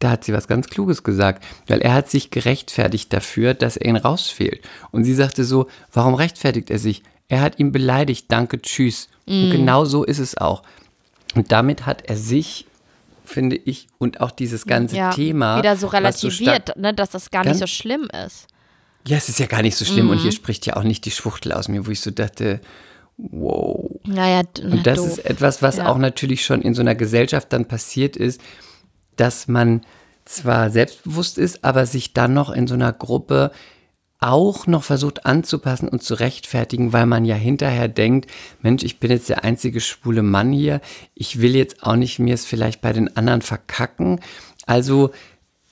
da 0.00 0.10
hat 0.10 0.24
sie 0.24 0.32
was 0.32 0.46
ganz 0.48 0.68
Kluges 0.68 1.02
gesagt, 1.02 1.44
weil 1.66 1.80
er 1.80 1.92
hat 1.94 2.08
sich 2.08 2.30
gerechtfertigt 2.30 3.12
dafür, 3.12 3.54
dass 3.54 3.76
er 3.76 3.86
ihn 3.88 3.96
rausfehlt. 3.96 4.60
Und 4.92 5.04
sie 5.04 5.14
sagte 5.14 5.44
so, 5.44 5.66
warum 5.92 6.14
rechtfertigt 6.14 6.70
er 6.70 6.78
sich? 6.78 7.02
Er 7.28 7.40
hat 7.40 7.58
ihn 7.58 7.72
beleidigt, 7.72 8.26
danke, 8.28 8.62
tschüss. 8.62 9.08
Und 9.26 9.50
genau 9.50 9.84
so 9.84 10.04
ist 10.04 10.18
es 10.20 10.38
auch. 10.38 10.62
Und 11.34 11.52
damit 11.52 11.84
hat 11.84 12.02
er 12.08 12.16
sich, 12.16 12.66
finde 13.24 13.56
ich, 13.56 13.88
und 13.98 14.20
auch 14.22 14.30
dieses 14.30 14.64
ganze 14.66 14.96
ja, 14.96 15.10
Thema 15.10 15.58
wieder 15.58 15.76
so 15.76 15.86
was 15.92 16.20
so 16.20 16.28
relativiert, 16.28 16.76
ne, 16.78 16.94
dass 16.94 17.10
das 17.10 17.30
gar 17.30 17.44
nicht 17.44 17.58
so 17.58 17.66
schlimm 17.66 18.08
ist. 18.24 18.46
ja, 19.06 19.16
es 19.18 19.28
ist 19.28 19.38
ja 19.38 19.46
gar 19.46 19.60
nicht 19.62 19.76
so 19.76 19.84
schlimm 19.84 20.06
Mhm. 20.06 20.12
und 20.12 20.18
hier 20.18 20.32
spricht 20.32 20.64
ja 20.64 20.76
auch 20.76 20.82
nicht 20.84 21.04
die 21.04 21.10
Schwuchtel 21.10 21.52
aus 21.52 21.68
mir, 21.68 21.86
wo 21.86 21.90
ich 21.90 22.00
so 22.00 22.10
dachte, 22.10 22.60
wow. 23.18 23.90
Naja, 24.06 24.42
na, 24.62 24.70
Und 24.72 24.86
das 24.86 24.98
doof. 24.98 25.08
ist 25.08 25.18
etwas, 25.26 25.60
was 25.62 25.76
Ja. 25.76 25.88
auch 25.88 25.98
natürlich 25.98 26.44
schon 26.44 26.62
in 26.62 26.74
so 26.74 26.80
einer 26.80 26.94
Gesellschaft 26.94 27.52
dann 27.52 27.66
passiert 27.66 28.16
ist, 28.16 28.40
dass 29.20 29.48
man 29.48 29.82
zwar 30.24 30.70
selbstbewusst 30.70 31.38
ist, 31.38 31.64
aber 31.64 31.86
sich 31.86 32.12
dann 32.12 32.34
noch 32.34 32.50
in 32.50 32.66
so 32.66 32.74
einer 32.74 32.92
Gruppe 32.92 33.50
auch 34.20 34.66
noch 34.66 34.82
versucht 34.82 35.26
anzupassen 35.26 35.88
und 35.88 36.02
zu 36.02 36.14
rechtfertigen, 36.14 36.92
weil 36.92 37.06
man 37.06 37.24
ja 37.24 37.36
hinterher 37.36 37.88
denkt, 37.88 38.28
Mensch, 38.60 38.82
ich 38.82 38.98
bin 38.98 39.10
jetzt 39.10 39.28
der 39.28 39.44
einzige 39.44 39.80
schwule 39.80 40.22
Mann 40.22 40.52
hier, 40.52 40.80
ich 41.14 41.40
will 41.40 41.54
jetzt 41.54 41.84
auch 41.84 41.94
nicht 41.94 42.18
mir 42.18 42.34
es 42.34 42.44
vielleicht 42.44 42.80
bei 42.80 42.92
den 42.92 43.16
anderen 43.16 43.42
verkacken, 43.42 44.20
also 44.66 45.10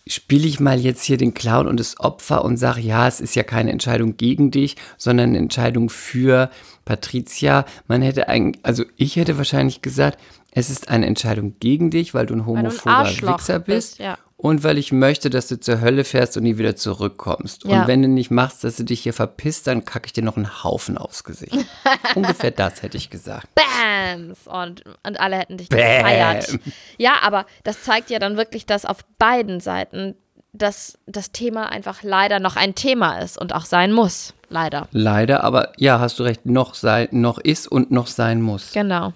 spiele 0.07 0.47
ich 0.47 0.61
mal 0.61 0.79
jetzt 0.79 1.03
hier 1.03 1.17
den 1.17 1.35
Clown 1.35 1.67
und 1.67 1.81
das 1.81 1.99
Opfer 1.99 2.45
und 2.45 2.57
sage, 2.57 2.81
ja, 2.81 3.09
es 3.09 3.21
ist 3.21 3.35
ja 3.35 3.43
keine 3.43 3.73
Entscheidung 3.73 4.17
gegen 4.17 4.53
dich, 4.53 4.77
sondern 4.97 5.31
eine 5.31 5.39
Entscheidung 5.39 5.91
für 5.91 6.51
Patricia. 6.85 7.67
Man 7.89 8.03
hätte 8.03 8.29
eigentlich, 8.29 8.65
also 8.65 8.85
ich 8.97 9.17
hätte 9.17 9.37
wahrscheinlich 9.37 9.83
gesagt, 9.83 10.21
es 10.57 10.71
ist 10.71 10.89
eine 10.89 11.05
Entscheidung 11.05 11.57
gegen 11.61 11.91
dich, 11.91 12.15
weil 12.15 12.25
du 12.25 12.35
ein 12.35 12.39
du 12.39 12.45
ein 12.45 12.47
homophober 12.47 13.05
Wichser 13.11 13.59
bist. 13.59 13.99
bist, 13.99 13.99
ja. 13.99 14.17
Und 14.39 14.65
weil 14.65 14.79
ich 14.79 14.91
möchte, 14.91 15.29
dass 15.29 15.49
du 15.49 15.61
zur 15.61 15.83
Hölle 15.83 16.03
fährst 16.03 16.37
und 16.39 16.45
nie 16.45 16.57
wieder 16.57 16.77
zurückkommst. 16.77 17.65
Ja. 17.65 17.83
Und 17.83 17.89
wenn 17.89 18.01
du 18.01 18.09
nicht 18.09 18.31
machst, 18.31 18.65
dass 18.65 18.77
du 18.77 18.85
dich 18.85 19.03
hier 19.03 19.13
verpisst, 19.13 19.67
dann 19.67 19.85
kacke 19.85 20.07
ich 20.07 20.15
dir 20.15 20.23
noch 20.23 20.37
einen 20.37 20.65
Haufen 20.65 20.97
aufs 20.97 21.25
Gesicht. 21.25 21.55
Ungefähr 22.15 22.53
das 22.53 22.83
hätte 22.83 22.97
ich 22.97 23.11
gesagt. 23.11 23.49
Bams! 23.55 24.47
Und, 24.47 24.83
und 25.03 25.21
alle 25.21 25.37
hätten 25.37 25.59
dich 25.59 25.69
Bam. 25.69 25.79
gefeiert. 25.79 26.59
Ja, 26.97 27.17
aber 27.23 27.45
das 27.65 27.83
zeigt 27.83 28.09
ja 28.09 28.19
dann 28.19 28.39
wirklich, 28.39 28.65
dass 28.65 28.87
auf 28.87 29.05
beiden 29.19 29.61
Seiten 29.61 30.15
dass 30.53 30.99
das 31.05 31.33
Thema 31.33 31.71
einfach 31.71 32.03
leider 32.03 32.41
noch 32.41 32.57
ein 32.57 32.75
Thema 32.75 33.19
ist 33.19 33.37
und 33.37 33.55
auch 33.55 33.67
sein 33.67 33.93
muss. 33.93 34.33
Leider. 34.49 34.89
Leider, 34.91 35.45
aber 35.45 35.73
ja, 35.77 36.01
hast 36.01 36.19
du 36.19 36.23
recht, 36.23 36.47
noch, 36.47 36.75
sei, 36.75 37.09
noch 37.11 37.37
ist 37.37 37.67
und 37.71 37.91
noch 37.91 38.07
sein 38.07 38.41
muss. 38.41 38.73
Genau. 38.73 39.13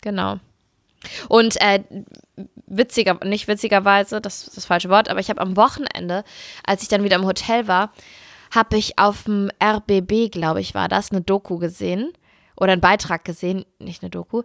Genau. 0.00 0.38
Und 1.28 1.60
äh, 1.60 1.82
witziger, 2.66 3.18
nicht 3.24 3.48
witzigerweise, 3.48 4.20
das 4.20 4.48
ist 4.48 4.56
das 4.56 4.66
falsche 4.66 4.90
Wort, 4.90 5.08
aber 5.08 5.20
ich 5.20 5.30
habe 5.30 5.40
am 5.40 5.56
Wochenende, 5.56 6.24
als 6.64 6.82
ich 6.82 6.88
dann 6.88 7.04
wieder 7.04 7.16
im 7.16 7.26
Hotel 7.26 7.68
war, 7.68 7.92
habe 8.54 8.76
ich 8.76 8.98
auf 8.98 9.24
dem 9.24 9.50
RBB, 9.62 10.30
glaube 10.30 10.60
ich, 10.60 10.74
war 10.74 10.88
das, 10.88 11.10
eine 11.10 11.22
Doku 11.22 11.58
gesehen 11.58 12.12
oder 12.56 12.72
einen 12.72 12.80
Beitrag 12.80 13.24
gesehen, 13.24 13.64
nicht 13.78 14.02
eine 14.02 14.10
Doku, 14.10 14.42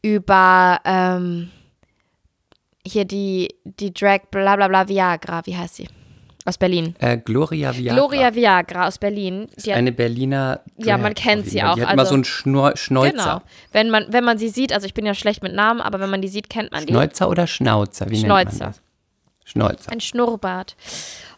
über 0.00 0.80
ähm, 0.84 1.50
hier 2.84 3.04
die, 3.04 3.54
die 3.64 3.92
Drag 3.92 4.22
bla 4.30 4.56
bla 4.56 4.68
bla 4.68 4.88
Viagra, 4.88 5.46
wie 5.46 5.56
heißt 5.56 5.76
sie? 5.76 5.88
Aus 6.44 6.58
Berlin. 6.58 6.96
Äh, 6.98 7.18
Gloria 7.18 7.76
Viagra. 7.76 7.94
Gloria 7.94 8.34
Viagra 8.34 8.88
aus 8.88 8.98
Berlin. 8.98 9.48
Die 9.64 9.70
hat, 9.70 9.78
eine 9.78 9.92
Berliner. 9.92 10.60
Ja, 10.76 10.98
man 10.98 11.14
kennt 11.14 11.46
sie 11.46 11.62
auch. 11.62 11.76
Die 11.76 11.82
hat 11.82 11.90
also, 11.90 11.92
immer 11.92 12.06
so 12.06 12.14
einen 12.14 12.24
Schnur 12.24 12.76
Schnäuzer. 12.76 13.12
Genau. 13.12 13.42
Wenn 13.70 13.90
man, 13.90 14.06
wenn 14.12 14.24
man 14.24 14.38
sie 14.38 14.48
sieht, 14.48 14.72
also 14.72 14.86
ich 14.86 14.94
bin 14.94 15.06
ja 15.06 15.14
schlecht 15.14 15.42
mit 15.44 15.54
Namen, 15.54 15.80
aber 15.80 16.00
wenn 16.00 16.10
man 16.10 16.20
die 16.20 16.28
sieht, 16.28 16.50
kennt 16.50 16.72
man 16.72 16.84
die. 16.84 16.92
Schnäuzer 16.92 17.28
oder 17.28 17.46
Schnauzer? 17.46 18.10
Wie 18.10 18.18
Schnäuzer. 18.18 18.50
nennt 18.50 18.60
man 18.60 18.68
das? 18.70 18.82
Schnäuzer. 19.44 19.92
Ein 19.92 20.00
Schnurrbart. 20.00 20.76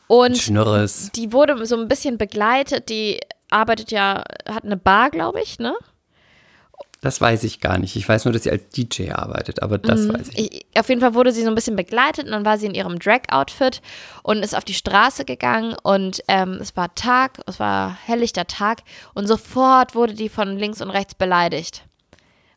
Und 0.06 0.38
Schnurres. 0.38 1.10
die 1.14 1.32
wurde 1.32 1.64
so 1.66 1.76
ein 1.76 1.88
bisschen 1.88 2.16
begleitet. 2.16 2.88
Die 2.88 3.20
arbeitet 3.50 3.90
ja, 3.90 4.22
hat 4.48 4.64
eine 4.64 4.76
Bar, 4.76 5.10
glaube 5.10 5.42
ich, 5.42 5.58
ne? 5.58 5.74
Das 7.04 7.20
weiß 7.20 7.44
ich 7.44 7.60
gar 7.60 7.76
nicht. 7.76 7.96
Ich 7.96 8.08
weiß 8.08 8.24
nur, 8.24 8.32
dass 8.32 8.44
sie 8.44 8.50
als 8.50 8.66
DJ 8.70 9.10
arbeitet, 9.10 9.60
aber 9.60 9.76
das 9.76 10.00
mhm. 10.00 10.14
weiß 10.14 10.28
ich. 10.28 10.54
ich. 10.54 10.66
Auf 10.78 10.88
jeden 10.88 11.02
Fall 11.02 11.12
wurde 11.12 11.32
sie 11.32 11.42
so 11.42 11.50
ein 11.50 11.54
bisschen 11.54 11.76
begleitet 11.76 12.24
und 12.24 12.30
dann 12.30 12.46
war 12.46 12.56
sie 12.56 12.64
in 12.64 12.74
ihrem 12.74 12.98
Drag-Outfit 12.98 13.82
und 14.22 14.38
ist 14.38 14.56
auf 14.56 14.64
die 14.64 14.72
Straße 14.72 15.26
gegangen 15.26 15.76
und 15.82 16.22
ähm, 16.28 16.54
es 16.62 16.74
war 16.78 16.94
Tag, 16.94 17.40
es 17.46 17.60
war 17.60 17.94
helllichter 18.06 18.46
Tag 18.46 18.84
und 19.12 19.26
sofort 19.26 19.94
wurde 19.94 20.14
die 20.14 20.30
von 20.30 20.56
links 20.56 20.80
und 20.80 20.88
rechts 20.88 21.14
beleidigt. 21.14 21.84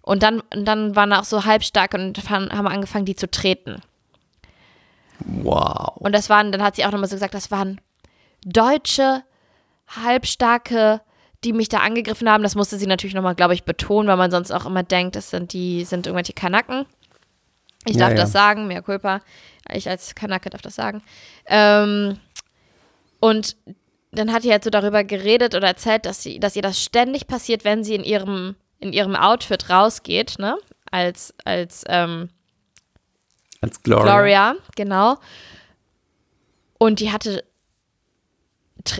Und 0.02 0.24
dann, 0.24 0.40
und 0.56 0.64
dann 0.64 0.96
waren 0.96 1.12
auch 1.12 1.26
so 1.26 1.44
halbstark 1.44 1.94
und 1.94 2.18
haben 2.30 2.50
angefangen, 2.50 3.04
die 3.04 3.18
zu 3.18 3.30
treten. 3.30 3.82
Wow. 5.26 5.98
Und 5.98 6.16
das 6.16 6.30
waren, 6.30 6.54
dann 6.54 6.64
hat 6.64 6.78
sie 6.78 6.86
auch 6.86 6.92
nochmal 6.92 7.10
so 7.10 7.18
gesagt, 7.18 7.34
das 7.34 7.52
waren 7.52 7.82
deutsche, 8.46 9.24
halbstarke 9.88 11.02
die 11.44 11.54
mich 11.54 11.70
da 11.70 11.80
angegriffen 11.80 12.30
haben. 12.30 12.44
Das 12.44 12.56
musste 12.56 12.78
sie 12.78 12.88
natürlich 12.88 13.16
nochmal, 13.16 13.36
glaube 13.36 13.54
ich, 13.54 13.64
betonen, 13.64 14.08
weil 14.08 14.18
man 14.18 14.32
sonst 14.32 14.52
auch 14.52 14.66
immer 14.66 14.84
denkt, 14.84 15.16
das 15.16 15.30
sind 15.30 15.54
die, 15.54 15.84
sind 15.86 16.08
irgendwelche 16.08 16.34
Kanaken. 16.34 16.86
Ich 17.86 17.98
darf 17.98 18.10
ja, 18.10 18.16
ja. 18.16 18.22
das 18.22 18.32
sagen, 18.32 18.68
mehr 18.68 18.82
Culpa. 18.82 19.22
Ich 19.72 19.90
als 19.90 20.16
Kanake 20.16 20.50
darf 20.50 20.62
das 20.62 20.76
sagen. 20.76 21.02
Ähm, 21.46 22.20
und 23.20 23.56
dann 24.12 24.34
hat 24.34 24.44
die 24.44 24.52
halt 24.52 24.64
so 24.64 24.70
darüber 24.70 25.04
geredet 25.04 25.56
oder 25.56 25.68
erzählt, 25.68 26.06
dass 26.06 26.24
sie, 26.24 26.40
dass 26.40 26.56
ihr 26.56 26.62
das 26.62 26.82
ständig 26.82 27.28
passiert, 27.28 27.64
wenn 27.64 27.84
sie 27.84 27.96
in 27.96 28.04
ihrem, 28.04 28.56
in 28.80 28.94
ihrem 28.94 29.16
Outfit 29.16 29.70
rausgeht, 29.70 30.40
ne? 30.40 30.58
Als, 30.90 31.34
als, 31.44 31.84
ähm, 31.88 32.30
als 33.62 33.84
Gloria. 33.84 34.04
Gloria, 34.04 34.56
genau. 34.76 35.18
Und 36.78 37.00
die 37.00 37.12
hatte 37.12 37.44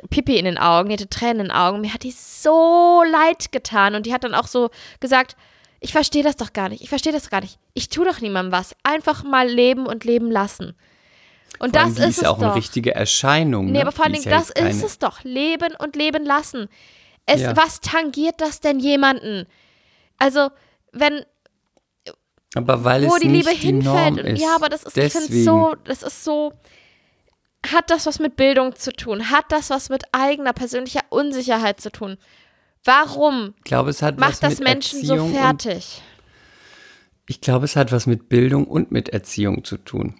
Pipi 0.10 0.38
in 0.38 0.46
den 0.46 0.58
Augen, 0.58 0.90
die 0.90 0.94
hatte 0.94 1.10
Tränen 1.10 1.42
in 1.42 1.48
den 1.48 1.52
Augen. 1.52 1.82
Mir 1.82 1.94
hat 1.94 2.04
die 2.04 2.12
so 2.12 3.04
leid 3.10 3.52
getan. 3.52 3.96
Und 3.96 4.06
die 4.06 4.14
hat 4.14 4.24
dann 4.24 4.34
auch 4.34 4.48
so 4.48 4.70
gesagt, 5.00 5.36
ich 5.80 5.92
verstehe 5.92 6.24
das 6.24 6.36
doch 6.36 6.54
gar 6.54 6.70
nicht. 6.70 6.82
Ich 6.82 6.90
verstehe 6.90 7.14
das 7.14 7.30
gar 7.30 7.42
nicht. 7.42 7.60
Ich 7.74 7.90
tue 7.90 8.06
doch 8.06 8.20
niemandem 8.22 8.52
was. 8.52 8.76
Einfach 8.84 9.24
mal 9.24 9.48
leben 9.48 9.86
und 9.86 10.06
leben 10.06 10.32
lassen. 10.32 10.76
Und 11.60 11.76
vor 11.76 11.84
das 11.84 11.94
ist, 11.94 12.18
ist 12.18 12.22
ja 12.22 12.30
auch 12.30 12.38
doch. 12.38 12.48
eine 12.48 12.56
richtige 12.56 12.94
Erscheinung. 12.94 13.68
Nee, 13.68 13.74
ne? 13.74 13.82
aber 13.82 13.92
vor 13.92 14.06
allem, 14.06 14.22
das 14.24 14.50
ist 14.50 14.84
es 14.84 15.00
doch. 15.00 15.24
Leben 15.24 15.74
und 15.80 15.96
leben 15.96 16.26
lassen. 16.26 16.68
Es, 17.26 17.42
ja. 17.42 17.56
Was 17.56 17.82
tangiert 17.82 18.36
das 18.40 18.60
denn 18.60 18.80
jemanden? 18.80 19.46
Also, 20.18 20.50
wenn. 20.92 21.26
Aber 22.56 22.84
weil 22.84 23.08
wo 23.08 23.16
es 23.16 23.22
die 23.22 23.28
nicht 23.28 23.46
Liebe 23.46 23.60
die 23.60 23.68
hinfällt. 23.68 24.16
Norm 24.16 24.26
ist. 24.26 24.42
Ja, 24.42 24.56
aber 24.56 24.70
das 24.70 24.84
ist, 24.84 24.96
Deswegen. 24.96 25.26
ich 25.26 25.32
finde 25.32 25.44
so, 25.44 25.76
das 25.84 26.04
ist 26.04 26.24
so 26.24 26.54
hat 27.66 27.90
das 27.90 28.06
was 28.06 28.20
mit 28.20 28.36
Bildung 28.36 28.76
zu 28.76 28.94
tun? 28.94 29.30
Hat 29.30 29.46
das 29.50 29.70
was 29.70 29.90
mit 29.90 30.04
eigener 30.12 30.54
persönlicher 30.54 31.02
Unsicherheit 31.10 31.82
zu 31.82 31.92
tun? 31.92 32.18
Warum 32.84 33.54
ich 33.58 33.64
glaube, 33.64 33.90
es 33.90 34.02
hat 34.02 34.20
macht 34.20 34.32
was 34.32 34.40
das 34.40 34.60
mit 34.60 34.68
Menschen 34.68 35.00
Erziehung 35.00 35.30
so 35.32 35.36
fertig? 35.36 36.02
Ich 37.28 37.42
glaube, 37.42 37.66
es 37.66 37.76
hat 37.76 37.92
was 37.92 38.08
mit 38.08 38.30
Bildung 38.30 38.66
und 38.66 38.92
mit 38.92 39.10
Erziehung 39.10 39.64
zu 39.66 39.78
tun. 39.78 40.16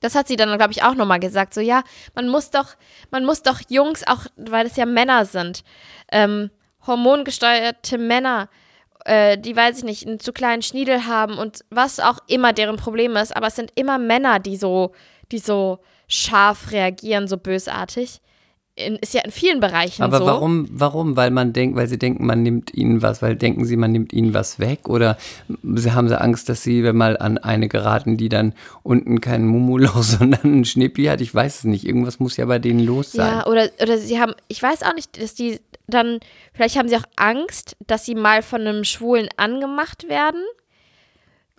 Das 0.00 0.14
hat 0.14 0.28
sie 0.28 0.36
dann, 0.36 0.54
glaube 0.58 0.72
ich, 0.72 0.82
auch 0.82 0.94
nochmal 0.94 1.20
gesagt. 1.20 1.54
So, 1.54 1.60
ja, 1.60 1.82
man 2.14 2.28
muss 2.28 2.50
doch, 2.50 2.74
man 3.10 3.24
muss 3.24 3.42
doch 3.42 3.60
Jungs, 3.68 4.06
auch 4.06 4.26
weil 4.36 4.66
es 4.66 4.76
ja 4.76 4.84
Männer 4.84 5.24
sind, 5.24 5.64
ähm, 6.10 6.50
hormongesteuerte 6.86 7.96
Männer, 7.96 8.50
äh, 9.04 9.38
die, 9.38 9.56
weiß 9.56 9.78
ich 9.78 9.84
nicht, 9.84 10.06
einen 10.06 10.20
zu 10.20 10.32
kleinen 10.32 10.62
Schniedel 10.62 11.06
haben 11.06 11.38
und 11.38 11.64
was 11.70 12.00
auch 12.00 12.18
immer 12.26 12.52
deren 12.52 12.76
Problem 12.76 13.16
ist, 13.16 13.34
aber 13.34 13.46
es 13.46 13.56
sind 13.56 13.72
immer 13.76 13.98
Männer, 13.98 14.40
die 14.40 14.56
so, 14.56 14.92
die 15.32 15.38
so 15.38 15.78
scharf 16.08 16.70
reagieren, 16.70 17.26
so 17.26 17.36
bösartig. 17.36 18.20
In, 18.74 18.96
ist 18.96 19.12
ja 19.12 19.20
in 19.22 19.30
vielen 19.30 19.60
Bereichen 19.60 20.02
Aber 20.02 20.16
so. 20.18 20.24
warum, 20.24 20.66
warum? 20.70 21.14
Weil 21.14 21.30
man 21.30 21.52
denkt, 21.52 21.76
weil 21.76 21.88
sie 21.88 21.98
denken, 21.98 22.24
man 22.24 22.42
nimmt 22.42 22.72
ihnen 22.72 23.02
was, 23.02 23.20
weil 23.20 23.36
denken 23.36 23.66
sie, 23.66 23.76
man 23.76 23.92
nimmt 23.92 24.14
ihnen 24.14 24.32
was 24.32 24.60
weg? 24.60 24.88
Oder 24.88 25.18
sie 25.62 25.92
haben 25.92 26.08
sie 26.08 26.18
Angst, 26.18 26.48
dass 26.48 26.62
sie 26.62 26.80
mal 26.94 27.18
an 27.18 27.36
eine 27.36 27.68
geraten, 27.68 28.16
die 28.16 28.30
dann 28.30 28.54
unten 28.82 29.20
keinen 29.20 29.46
Mumuloch, 29.46 30.02
sondern 30.02 30.40
einen 30.42 30.64
Schnippi 30.64 31.04
hat? 31.04 31.20
Ich 31.20 31.34
weiß 31.34 31.58
es 31.58 31.64
nicht. 31.64 31.84
Irgendwas 31.84 32.18
muss 32.18 32.38
ja 32.38 32.46
bei 32.46 32.58
denen 32.58 32.80
los 32.80 33.12
sein. 33.12 33.30
Ja, 33.30 33.46
oder, 33.46 33.68
oder 33.82 33.98
sie 33.98 34.18
haben, 34.18 34.32
ich 34.48 34.62
weiß 34.62 34.84
auch 34.84 34.94
nicht, 34.94 35.20
dass 35.20 35.34
die 35.34 35.60
dann, 35.86 36.20
vielleicht 36.54 36.76
haben 36.78 36.88
sie 36.88 36.96
auch 36.96 37.04
Angst, 37.16 37.76
dass 37.86 38.06
sie 38.06 38.14
mal 38.14 38.42
von 38.42 38.62
einem 38.62 38.84
Schwulen 38.84 39.28
angemacht 39.36 40.08
werden. 40.08 40.42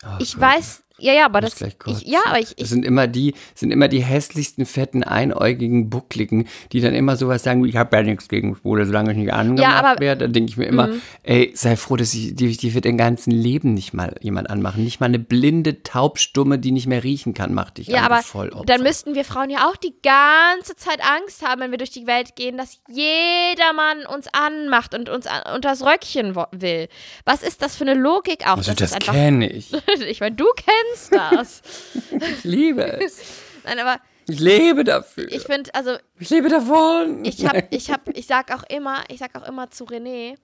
Oh 0.03 0.15
ich 0.19 0.33
Gott. 0.33 0.41
weiß 0.41 0.83
ja, 0.99 1.11
ja, 1.11 1.25
aber 1.25 1.41
das, 1.41 1.59
ich, 1.59 1.75
ja, 2.03 2.19
aber 2.27 2.39
ich, 2.39 2.51
ich 2.51 2.55
das 2.55 2.69
sind 2.69 2.85
immer 2.85 3.07
die, 3.07 3.33
sind 3.55 3.71
immer 3.71 3.87
die 3.87 4.03
hässlichsten, 4.03 4.67
fetten, 4.67 5.03
einäugigen, 5.03 5.89
buckligen, 5.89 6.47
die 6.71 6.81
dann 6.81 6.93
immer 6.93 7.17
sowas 7.17 7.41
sagen, 7.41 7.63
wie, 7.63 7.69
ich 7.69 7.77
habe 7.77 7.97
ja 7.97 8.03
nichts 8.03 8.27
gegen 8.27 8.55
Schwule, 8.55 8.85
solange 8.85 9.11
ich 9.11 9.17
nicht 9.17 9.33
angemacht 9.33 9.63
ja, 9.63 9.79
aber, 9.79 9.99
werde. 9.99 10.25
Dann 10.25 10.33
denke 10.33 10.51
ich 10.51 10.57
mir 10.57 10.65
immer, 10.65 10.87
mhm. 10.87 11.01
ey, 11.23 11.51
sei 11.55 11.77
froh, 11.77 11.97
dass 11.97 12.13
ich, 12.13 12.35
die, 12.35 12.55
die 12.55 12.73
wird 12.75 12.85
dein 12.85 12.99
ganzen 12.99 13.31
Leben 13.31 13.73
nicht 13.73 13.93
mal 13.93 14.15
jemand 14.21 14.51
anmachen. 14.51 14.83
Nicht 14.83 14.99
mal 14.99 15.07
eine 15.07 15.17
blinde, 15.17 15.81
taubstumme, 15.81 16.59
die 16.59 16.71
nicht 16.71 16.85
mehr 16.85 17.03
riechen 17.03 17.33
kann, 17.33 17.55
macht 17.55 17.79
dich 17.79 17.87
ja, 17.87 18.03
aber 18.03 18.21
voll 18.21 18.49
Opfer. 18.49 18.65
Dann 18.65 18.83
müssten 18.83 19.15
wir 19.15 19.25
Frauen 19.25 19.49
ja 19.49 19.67
auch 19.67 19.77
die 19.77 19.95
ganze 20.03 20.75
Zeit 20.75 20.99
Angst 21.01 21.43
haben, 21.43 21.61
wenn 21.61 21.71
wir 21.71 21.79
durch 21.79 21.91
die 21.91 22.05
Welt 22.05 22.35
gehen, 22.35 22.55
dass 22.55 22.81
jedermann 22.87 24.05
uns 24.05 24.27
anmacht 24.31 24.93
und 24.93 25.09
uns 25.09 25.25
an, 25.25 25.41
unter 25.55 25.69
das 25.69 25.83
Röckchen 25.83 26.35
will. 26.51 26.87
Was 27.25 27.41
ist 27.41 27.63
das 27.63 27.75
für 27.75 27.83
eine 27.83 27.95
Logik 27.95 28.47
auch? 28.47 28.57
Also 28.57 28.73
das, 28.73 28.91
das 28.91 28.99
kenne 28.99 29.49
ich. 29.49 29.71
ich 30.07 30.19
meine, 30.19 30.35
du 30.35 30.45
kennst 30.55 30.92
das. 31.09 31.61
ich 32.11 32.43
liebe 32.43 32.83
es. 32.83 33.21
Nein, 33.63 33.79
aber. 33.79 33.99
Ich 34.27 34.39
lebe 34.39 34.83
dafür. 34.83 35.27
Ich 35.29 35.43
finde, 35.43 35.73
also. 35.73 35.97
Ich 36.19 36.29
lebe 36.29 36.49
davon. 36.49 37.25
Ich 37.25 37.45
hab, 37.45 37.73
ich 37.73 37.91
hab, 37.91 38.07
ich 38.09 38.27
sag 38.27 38.53
auch 38.53 38.63
immer, 38.69 39.03
ich 39.09 39.19
sag 39.19 39.35
auch 39.35 39.47
immer 39.47 39.69
zu 39.69 39.85
René, 39.85 40.35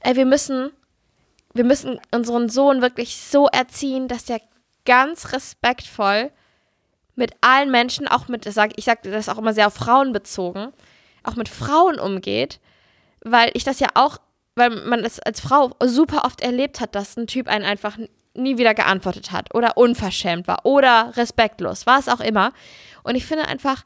ey, 0.00 0.16
wir 0.16 0.26
müssen, 0.26 0.70
wir 1.54 1.64
müssen 1.64 2.00
unseren 2.12 2.48
Sohn 2.48 2.82
wirklich 2.82 3.16
so 3.16 3.46
erziehen, 3.46 4.08
dass 4.08 4.24
der 4.26 4.40
ganz 4.84 5.32
respektvoll 5.32 6.30
mit 7.16 7.32
allen 7.40 7.70
Menschen, 7.70 8.06
auch 8.06 8.28
mit, 8.28 8.46
ich 8.46 8.54
sage 8.54 8.74
sag 8.80 9.02
das 9.02 9.28
auch 9.28 9.38
immer 9.38 9.54
sehr 9.54 9.66
auf 9.66 9.74
Frauen 9.74 10.12
bezogen, 10.12 10.72
auch 11.24 11.36
mit 11.36 11.48
Frauen 11.48 11.98
umgeht, 11.98 12.60
weil 13.24 13.50
ich 13.54 13.64
das 13.64 13.80
ja 13.80 13.88
auch, 13.94 14.18
weil 14.54 14.70
man 14.70 15.04
es 15.04 15.18
als 15.18 15.40
Frau 15.40 15.70
super 15.84 16.24
oft 16.24 16.40
erlebt 16.40 16.80
hat, 16.80 16.94
dass 16.94 17.16
ein 17.16 17.26
Typ 17.26 17.48
einen 17.48 17.64
einfach 17.64 17.98
nie 18.36 18.58
wieder 18.58 18.74
geantwortet 18.74 19.32
hat 19.32 19.54
oder 19.54 19.76
unverschämt 19.76 20.46
war 20.48 20.64
oder 20.64 21.12
respektlos, 21.16 21.86
was 21.86 22.08
auch 22.08 22.20
immer. 22.20 22.52
Und 23.02 23.14
ich 23.14 23.26
finde 23.26 23.46
einfach, 23.46 23.84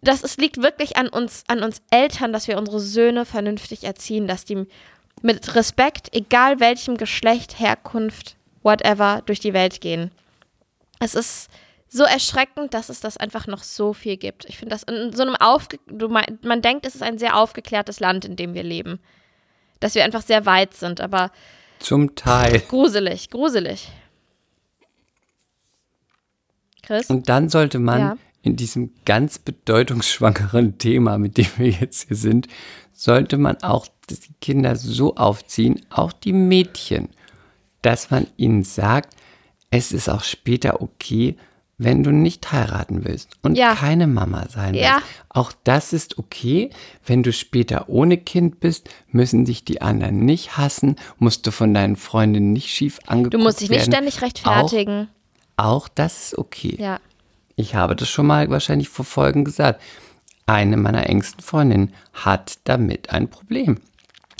dass 0.00 0.22
es 0.22 0.36
liegt 0.36 0.62
wirklich 0.62 0.96
an 0.96 1.08
uns, 1.08 1.44
an 1.48 1.62
uns 1.62 1.82
Eltern, 1.90 2.32
dass 2.32 2.48
wir 2.48 2.58
unsere 2.58 2.80
Söhne 2.80 3.24
vernünftig 3.24 3.84
erziehen, 3.84 4.26
dass 4.26 4.44
die 4.44 4.66
mit 5.22 5.54
Respekt, 5.54 6.14
egal 6.14 6.60
welchem 6.60 6.96
Geschlecht, 6.96 7.58
Herkunft, 7.58 8.36
whatever, 8.62 9.22
durch 9.26 9.40
die 9.40 9.52
Welt 9.52 9.80
gehen. 9.80 10.10
Es 11.00 11.14
ist 11.14 11.48
so 11.88 12.04
erschreckend, 12.04 12.74
dass 12.74 12.88
es 12.88 13.00
das 13.00 13.16
einfach 13.16 13.46
noch 13.46 13.62
so 13.62 13.92
viel 13.92 14.16
gibt. 14.16 14.44
Ich 14.44 14.58
finde 14.58 14.74
das 14.74 14.82
in 14.82 15.12
so 15.12 15.22
einem 15.22 15.36
Aufge 15.36 15.78
man 16.42 16.62
denkt, 16.62 16.86
es 16.86 16.94
ist 16.94 17.02
ein 17.02 17.18
sehr 17.18 17.36
aufgeklärtes 17.36 17.98
Land, 18.00 18.24
in 18.24 18.36
dem 18.36 18.54
wir 18.54 18.62
leben. 18.62 19.00
Dass 19.80 19.94
wir 19.94 20.04
einfach 20.04 20.22
sehr 20.22 20.44
weit 20.44 20.74
sind, 20.74 21.00
aber 21.00 21.30
zum 21.80 22.14
Teil. 22.14 22.60
Gruselig, 22.68 23.30
gruselig. 23.30 23.90
Chris? 26.82 27.10
Und 27.10 27.28
dann 27.28 27.48
sollte 27.48 27.78
man 27.78 28.00
ja. 28.00 28.18
in 28.42 28.56
diesem 28.56 28.92
ganz 29.04 29.38
bedeutungsschwangeren 29.38 30.78
Thema, 30.78 31.18
mit 31.18 31.36
dem 31.36 31.48
wir 31.56 31.70
jetzt 31.70 32.08
hier 32.08 32.16
sind, 32.16 32.48
sollte 32.94 33.36
man 33.36 33.62
auch 33.62 33.86
die 34.10 34.16
Kinder 34.40 34.74
so 34.76 35.14
aufziehen, 35.16 35.84
auch 35.90 36.12
die 36.12 36.32
Mädchen, 36.32 37.10
dass 37.82 38.10
man 38.10 38.26
ihnen 38.36 38.64
sagt, 38.64 39.14
es 39.70 39.92
ist 39.92 40.08
auch 40.08 40.24
später 40.24 40.80
okay, 40.80 41.36
wenn 41.78 42.02
du 42.02 42.10
nicht 42.10 42.50
heiraten 42.50 43.04
willst 43.04 43.30
und 43.42 43.56
Ja. 43.56 43.74
keine 43.74 44.06
Mama 44.08 44.46
sein 44.48 44.74
willst, 44.74 44.84
Ja. 44.84 45.00
auch 45.28 45.52
das 45.64 45.92
ist 45.92 46.18
okay. 46.18 46.70
Wenn 47.06 47.22
du 47.22 47.32
später 47.32 47.88
ohne 47.88 48.18
Kind 48.18 48.58
bist, 48.60 48.90
müssen 49.12 49.44
dich 49.44 49.64
die 49.64 49.80
anderen 49.80 50.24
nicht 50.24 50.56
hassen, 50.56 50.96
musst 51.18 51.46
du 51.46 51.52
von 51.52 51.72
deinen 51.74 51.94
Freundinnen 51.96 52.52
nicht 52.52 52.68
schief 52.68 52.98
angeguckt 53.06 53.34
Du 53.34 53.38
musst 53.38 53.60
dich 53.60 53.70
nicht 53.70 53.80
werden. 53.82 53.92
ständig 53.92 54.22
rechtfertigen. 54.22 55.08
Auch, 55.56 55.64
auch 55.82 55.88
das 55.88 56.24
ist 56.26 56.38
okay. 56.38 56.76
Ja. 56.78 56.98
Ich 57.56 57.74
habe 57.74 57.94
das 57.96 58.08
schon 58.08 58.26
mal 58.26 58.50
wahrscheinlich 58.50 58.88
vor 58.88 59.04
Folgen 59.04 59.44
gesagt. 59.44 59.80
Eine 60.46 60.76
meiner 60.76 61.06
engsten 61.08 61.42
Freundinnen 61.42 61.92
hat 62.12 62.58
damit 62.64 63.10
ein 63.10 63.28
Problem. 63.28 63.78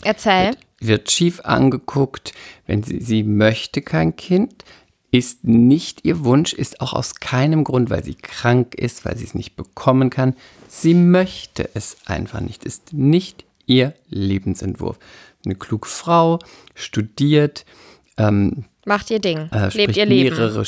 Erzähl. 0.04 0.52
Wird 0.80 1.10
schief 1.10 1.40
angeguckt, 1.40 2.32
wenn 2.66 2.82
sie, 2.84 3.00
sie 3.00 3.24
möchte 3.24 3.82
kein 3.82 4.14
Kind, 4.16 4.64
ist 5.10 5.44
nicht 5.44 6.04
ihr 6.04 6.24
Wunsch, 6.24 6.52
ist 6.52 6.80
auch 6.80 6.92
aus 6.92 7.14
keinem 7.16 7.64
Grund, 7.64 7.90
weil 7.90 8.04
sie 8.04 8.14
krank 8.14 8.74
ist, 8.74 9.04
weil 9.04 9.16
sie 9.16 9.24
es 9.24 9.34
nicht 9.34 9.56
bekommen 9.56 10.10
kann. 10.10 10.34
Sie 10.68 10.94
möchte 10.94 11.70
es 11.74 11.96
einfach 12.06 12.40
nicht, 12.40 12.64
ist 12.64 12.92
nicht 12.92 13.44
ihr 13.66 13.94
Lebensentwurf. 14.08 14.98
Eine 15.44 15.54
kluge 15.54 15.88
Frau, 15.88 16.38
studiert, 16.74 17.64
ähm, 18.18 18.64
Macht 18.84 19.10
ihr 19.10 19.20
Ding. 19.20 19.48
äh, 19.52 19.68
Lebt 19.74 19.96
ihr 19.96 20.06
Leben. 20.06 20.36
mehrere, 20.36 20.64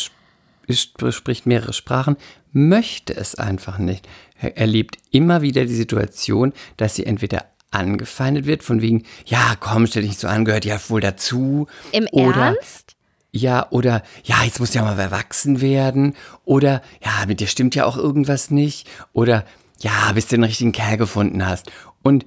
spricht 1.12 1.46
mehrere 1.46 1.72
Sprachen, 1.72 2.16
möchte 2.52 3.14
es 3.14 3.34
einfach 3.34 3.78
nicht. 3.78 4.08
Er 4.38 4.56
erlebt 4.56 4.98
immer 5.10 5.42
wieder 5.42 5.64
die 5.66 5.74
Situation, 5.74 6.52
dass 6.76 6.94
sie 6.94 7.04
entweder 7.04 7.44
angefeindet 7.70 8.46
wird, 8.46 8.62
von 8.62 8.80
wegen, 8.80 9.04
ja, 9.26 9.54
komm, 9.60 9.86
stell 9.86 10.02
dich 10.02 10.12
nicht 10.12 10.20
so 10.20 10.28
an, 10.28 10.44
gehört 10.44 10.64
ja 10.64 10.78
wohl 10.88 11.00
dazu. 11.00 11.66
Im 11.92 12.06
oder, 12.12 12.56
Ernst? 12.56 12.96
Ja, 13.32 13.68
oder, 13.70 14.02
ja, 14.24 14.42
jetzt 14.44 14.58
musst 14.60 14.74
du 14.74 14.78
ja 14.80 14.84
mal 14.84 14.98
erwachsen 14.98 15.60
werden. 15.60 16.14
Oder, 16.44 16.82
ja, 17.04 17.26
mit 17.26 17.40
dir 17.40 17.46
stimmt 17.46 17.74
ja 17.74 17.84
auch 17.84 17.96
irgendwas 17.96 18.50
nicht. 18.50 18.88
Oder, 19.12 19.44
ja, 19.80 20.12
bis 20.14 20.26
du 20.26 20.36
den 20.36 20.44
richtigen 20.44 20.72
Kerl 20.72 20.96
gefunden 20.96 21.46
hast. 21.46 21.70
Und 22.02 22.26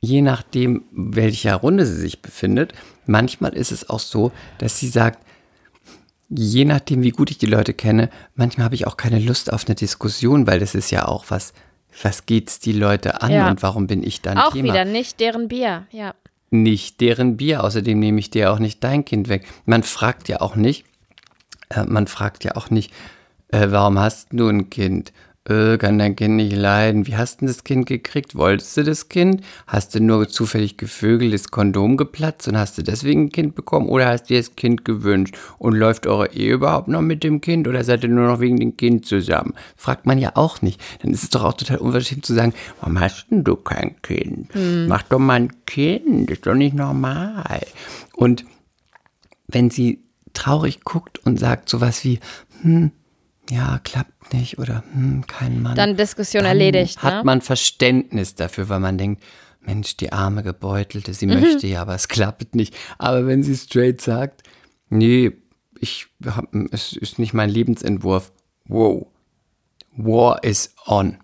je 0.00 0.22
nachdem, 0.22 0.84
welcher 0.90 1.56
Runde 1.56 1.84
sie 1.86 1.96
sich 2.00 2.22
befindet, 2.22 2.72
manchmal 3.06 3.52
ist 3.54 3.72
es 3.72 3.90
auch 3.90 4.00
so, 4.00 4.32
dass 4.58 4.78
sie 4.78 4.88
sagt, 4.88 5.18
je 6.28 6.64
nachdem, 6.64 7.02
wie 7.02 7.10
gut 7.10 7.30
ich 7.30 7.38
die 7.38 7.46
Leute 7.46 7.74
kenne, 7.74 8.08
manchmal 8.34 8.64
habe 8.64 8.74
ich 8.74 8.86
auch 8.86 8.96
keine 8.96 9.18
Lust 9.18 9.52
auf 9.52 9.66
eine 9.66 9.74
Diskussion, 9.74 10.46
weil 10.46 10.60
das 10.60 10.74
ist 10.74 10.90
ja 10.90 11.06
auch 11.06 11.26
was, 11.28 11.52
was 12.02 12.24
geht's 12.24 12.58
die 12.58 12.72
Leute 12.72 13.20
an 13.20 13.30
Ja. 13.30 13.50
und 13.50 13.62
warum 13.62 13.86
bin 13.86 14.02
ich 14.02 14.22
dann 14.22 14.38
Auch 14.38 14.52
Thema? 14.54 14.72
wieder 14.72 14.84
nicht 14.86 15.20
deren 15.20 15.48
Bier. 15.48 15.86
Ja. 15.90 16.14
Nicht 16.52 17.00
deren 17.00 17.36
Bier. 17.36 17.64
Außerdem 17.64 17.98
nehme 17.98 18.20
ich 18.20 18.30
dir 18.30 18.52
auch 18.52 18.58
nicht 18.58 18.82
dein 18.84 19.04
Kind 19.04 19.28
weg. 19.28 19.46
Man 19.64 19.82
fragt 19.82 20.28
ja 20.28 20.40
auch 20.40 20.56
nicht, 20.56 20.84
äh, 21.70 21.84
man 21.84 22.06
fragt 22.06 22.44
ja 22.44 22.56
auch 22.56 22.70
nicht, 22.70 22.92
äh, 23.48 23.68
warum 23.70 23.98
hast 23.98 24.28
du 24.32 24.48
ein 24.48 24.70
Kind? 24.70 25.12
Äh, 25.48 25.76
kann 25.76 25.98
dein 25.98 26.14
Kind 26.14 26.36
nicht 26.36 26.54
leiden? 26.54 27.08
Wie 27.08 27.16
hast 27.16 27.42
du 27.42 27.46
das 27.46 27.64
Kind 27.64 27.86
gekriegt? 27.86 28.36
Wolltest 28.36 28.76
du 28.76 28.84
das 28.84 29.08
Kind? 29.08 29.42
Hast 29.66 29.92
du 29.94 30.00
nur 30.00 30.28
zufällig 30.28 30.76
gevögelt, 30.76 31.34
das 31.34 31.50
Kondom 31.50 31.96
geplatzt 31.96 32.46
und 32.46 32.56
hast 32.56 32.78
du 32.78 32.82
deswegen 32.82 33.24
ein 33.24 33.32
Kind 33.32 33.56
bekommen? 33.56 33.88
Oder 33.88 34.06
hast 34.06 34.24
du 34.24 34.34
dir 34.34 34.40
das 34.40 34.54
Kind 34.54 34.84
gewünscht? 34.84 35.36
Und 35.58 35.74
läuft 35.74 36.06
eure 36.06 36.32
Ehe 36.32 36.52
überhaupt 36.52 36.86
noch 36.86 37.00
mit 37.00 37.24
dem 37.24 37.40
Kind? 37.40 37.66
Oder 37.66 37.82
seid 37.82 38.04
ihr 38.04 38.08
nur 38.08 38.28
noch 38.28 38.38
wegen 38.38 38.58
dem 38.58 38.76
Kind 38.76 39.04
zusammen? 39.04 39.54
Fragt 39.76 40.06
man 40.06 40.18
ja 40.18 40.36
auch 40.36 40.62
nicht. 40.62 40.80
Dann 41.02 41.12
ist 41.12 41.24
es 41.24 41.30
doch 41.30 41.42
auch 41.42 41.54
total 41.54 41.78
unverschämt 41.78 42.24
zu 42.24 42.34
sagen, 42.34 42.54
warum 42.80 43.00
hast 43.00 43.26
denn 43.30 43.42
du 43.42 43.56
kein 43.56 44.00
Kind? 44.02 44.48
Mach 44.88 45.02
doch 45.02 45.18
mal 45.18 45.34
ein 45.34 45.64
Kind, 45.66 46.30
ist 46.30 46.46
doch 46.46 46.54
nicht 46.54 46.74
normal. 46.74 47.66
Und 48.14 48.44
wenn 49.48 49.70
sie 49.70 50.04
traurig 50.34 50.84
guckt 50.84 51.18
und 51.26 51.40
sagt 51.40 51.68
sowas 51.68 52.04
wie, 52.04 52.20
hm, 52.62 52.92
ja, 53.50 53.80
klappt 53.82 54.32
nicht 54.32 54.58
oder 54.58 54.84
hm, 54.92 55.26
kein 55.26 55.62
Mann. 55.62 55.76
Dann 55.76 55.96
Diskussion 55.96 56.44
dann 56.44 56.50
erledigt. 56.50 57.02
Hat 57.02 57.14
ne? 57.14 57.24
man 57.24 57.40
Verständnis 57.40 58.34
dafür, 58.34 58.68
weil 58.68 58.80
man 58.80 58.98
denkt, 58.98 59.22
Mensch, 59.60 59.96
die 59.96 60.12
arme 60.12 60.42
Gebeutelte, 60.42 61.10
Mhm. 61.10 61.14
sie 61.14 61.26
möchte 61.26 61.66
ja, 61.66 61.82
aber 61.82 61.94
es 61.94 62.08
klappt 62.08 62.54
nicht. 62.54 62.74
Aber 62.98 63.26
wenn 63.26 63.42
sie 63.42 63.56
straight 63.56 64.00
sagt, 64.00 64.42
nee, 64.88 65.32
ich 65.78 66.06
hab, 66.26 66.54
es 66.70 66.92
ist 66.94 67.18
nicht 67.18 67.34
mein 67.34 67.50
Lebensentwurf. 67.50 68.32
Wow. 68.66 69.06
War 69.96 70.42
is 70.42 70.74
on. 70.86 71.18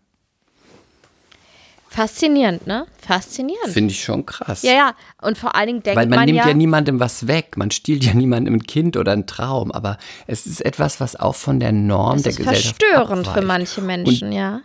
Faszinierend, 1.89 2.67
ne? 2.67 2.87
Faszinierend. 3.01 3.73
Finde 3.73 3.93
ich 3.93 4.03
schon 4.03 4.27
krass. 4.27 4.63
ja, 4.63 4.73
ja. 4.73 4.95
Und 5.23 5.39
vor 5.39 5.55
allen 5.55 5.69
Dingen 5.69 5.83
denkt 5.83 5.97
Weil 5.97 6.07
man, 6.07 6.21
man 6.21 6.27
nimmt 6.27 6.39
ja, 6.39 6.49
ja, 6.49 6.55
niemandem 6.55 7.01
was 7.01 7.27
weg. 7.27 7.57
Man 7.57 7.71
stiehlt 7.71 8.05
ja 8.05 8.15
niemandem 8.15 8.55
ein 8.55 8.63
Kind 8.63 8.97
oder 8.97 9.13
einen 9.13 9.27
Traum. 9.27 9.73
Aber 9.73 9.99
es 10.27 10.47
ist 10.47 10.65
etwas, 10.65 11.01
was 11.01 11.17
auch 11.17 11.35
von 11.35 11.61
der 11.61 11.73
Norm 11.73 12.17
das 12.17 12.23
der 12.23 12.31
ist 12.33 12.37
Gesellschaft 12.39 12.83
verstörend 12.83 13.27
für 13.27 13.31
abweicht. 13.31 13.47
manche 13.47 13.81
Menschen, 13.81 14.33
ja. 14.33 14.61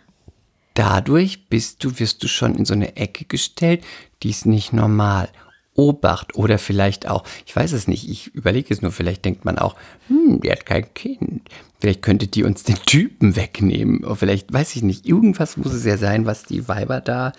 Dadurch 0.74 1.48
bist 1.50 1.84
du, 1.84 2.00
wirst 2.00 2.24
du 2.24 2.28
schon 2.28 2.56
in 2.56 2.66
so 2.66 2.74
eine 2.74 2.96
Ecke 2.98 3.26
gestellt, 3.26 3.84
die 4.24 4.32
ist 4.32 4.46
nicht 4.46 4.74
normal. 4.74 5.30
Obacht 5.76 6.36
oder 6.36 6.60
vielleicht 6.60 7.08
auch, 7.08 7.24
ich 7.46 7.56
weiß 7.56 7.72
es 7.74 7.88
nicht, 7.88 8.10
ich 8.10 8.28
überlege 8.36 8.74
es 8.74 8.82
nur, 8.82 8.92
vielleicht 8.92 9.26
denkt 9.26 9.44
man 9.46 9.58
auch, 9.58 9.76
hm, 10.08 10.42
die 10.42 10.52
hat 10.52 10.66
kein 10.66 10.94
Kind. 10.94 11.50
Vielleicht 11.80 12.02
könnte 12.02 12.28
die 12.28 12.44
uns 12.44 12.64
den 12.64 12.78
Typen 12.86 13.36
wegnehmen. 13.36 14.04
Oder 14.04 14.16
vielleicht, 14.16 14.54
weiß 14.54 14.76
ich 14.76 14.84
nicht, 14.84 15.06
irgendwas 15.06 15.58
muss 15.58 15.74
es 15.74 15.84
ja 15.84 15.98
sein, 15.98 16.26
was 16.26 16.44
die 16.44 16.68
Weiber 16.68 17.02
da 17.02 17.34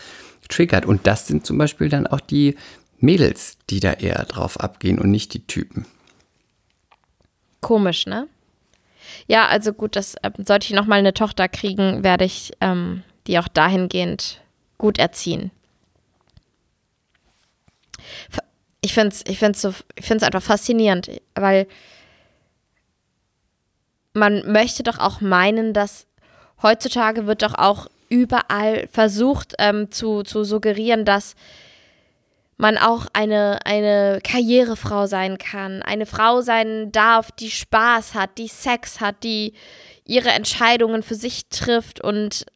triggert. 0.49 0.85
Und 0.85 1.07
das 1.07 1.27
sind 1.27 1.47
zum 1.47 1.59
Beispiel 1.59 1.89
dann 1.89 2.07
auch 2.07 2.21
die 2.21 2.57
Mädels, 2.99 3.59
die 3.71 3.81
da 3.81 3.93
eher 3.93 4.25
drauf 4.25 4.61
abgehen 4.61 4.99
und 4.99 5.11
nicht 5.11 5.33
die 5.35 5.47
Typen. 5.47 5.87
Komisch, 7.61 8.07
ne? 8.07 8.29
Ja, 9.27 9.47
also 9.47 9.73
gut, 9.73 9.97
das 9.97 10.17
ähm, 10.23 10.33
sollte 10.45 10.67
ich 10.67 10.75
nochmal 10.75 10.99
eine 10.99 11.15
Tochter 11.15 11.49
kriegen, 11.49 12.03
werde 12.03 12.25
ich 12.25 12.53
ähm, 12.61 13.03
die 13.27 13.39
auch 13.39 13.49
dahingehend 13.49 14.41
gut 14.77 14.99
erziehen. 14.99 15.51
Ich 18.81 18.95
finde 18.95 19.15
es 19.15 19.25
ich 19.27 19.39
find's 19.39 19.63
so, 19.63 19.73
find's 20.01 20.25
einfach 20.25 20.43
faszinierend, 20.43 21.11
weil 21.35 21.67
man 24.13 24.51
möchte 24.51 24.83
doch 24.83 24.99
auch 24.99 25.21
meinen, 25.21 25.73
dass 25.73 26.07
heutzutage 26.63 27.27
wird 27.27 27.43
doch 27.43 27.55
auch 27.55 27.89
überall 28.09 28.89
versucht 28.93 29.55
ähm, 29.59 29.91
zu, 29.91 30.23
zu 30.23 30.45
suggerieren, 30.45 31.05
dass 31.05 31.35
man 32.57 32.79
auch 32.79 33.07
eine, 33.13 33.59
eine 33.65 34.21
Karrierefrau 34.23 35.07
sein 35.07 35.39
kann, 35.39 35.83
eine 35.83 36.07
Frau 36.07 36.41
sein 36.41 36.93
darf, 36.93 37.33
die 37.33 37.51
Spaß 37.51 38.15
hat, 38.15 38.39
die 38.39 38.49
Sex 38.49 39.01
hat, 39.01 39.25
die 39.25 39.55
ihre 40.05 40.31
Entscheidungen 40.31 41.03
für 41.03 41.17
sich 41.17 41.49
trifft 41.49 42.01
und 42.01 42.47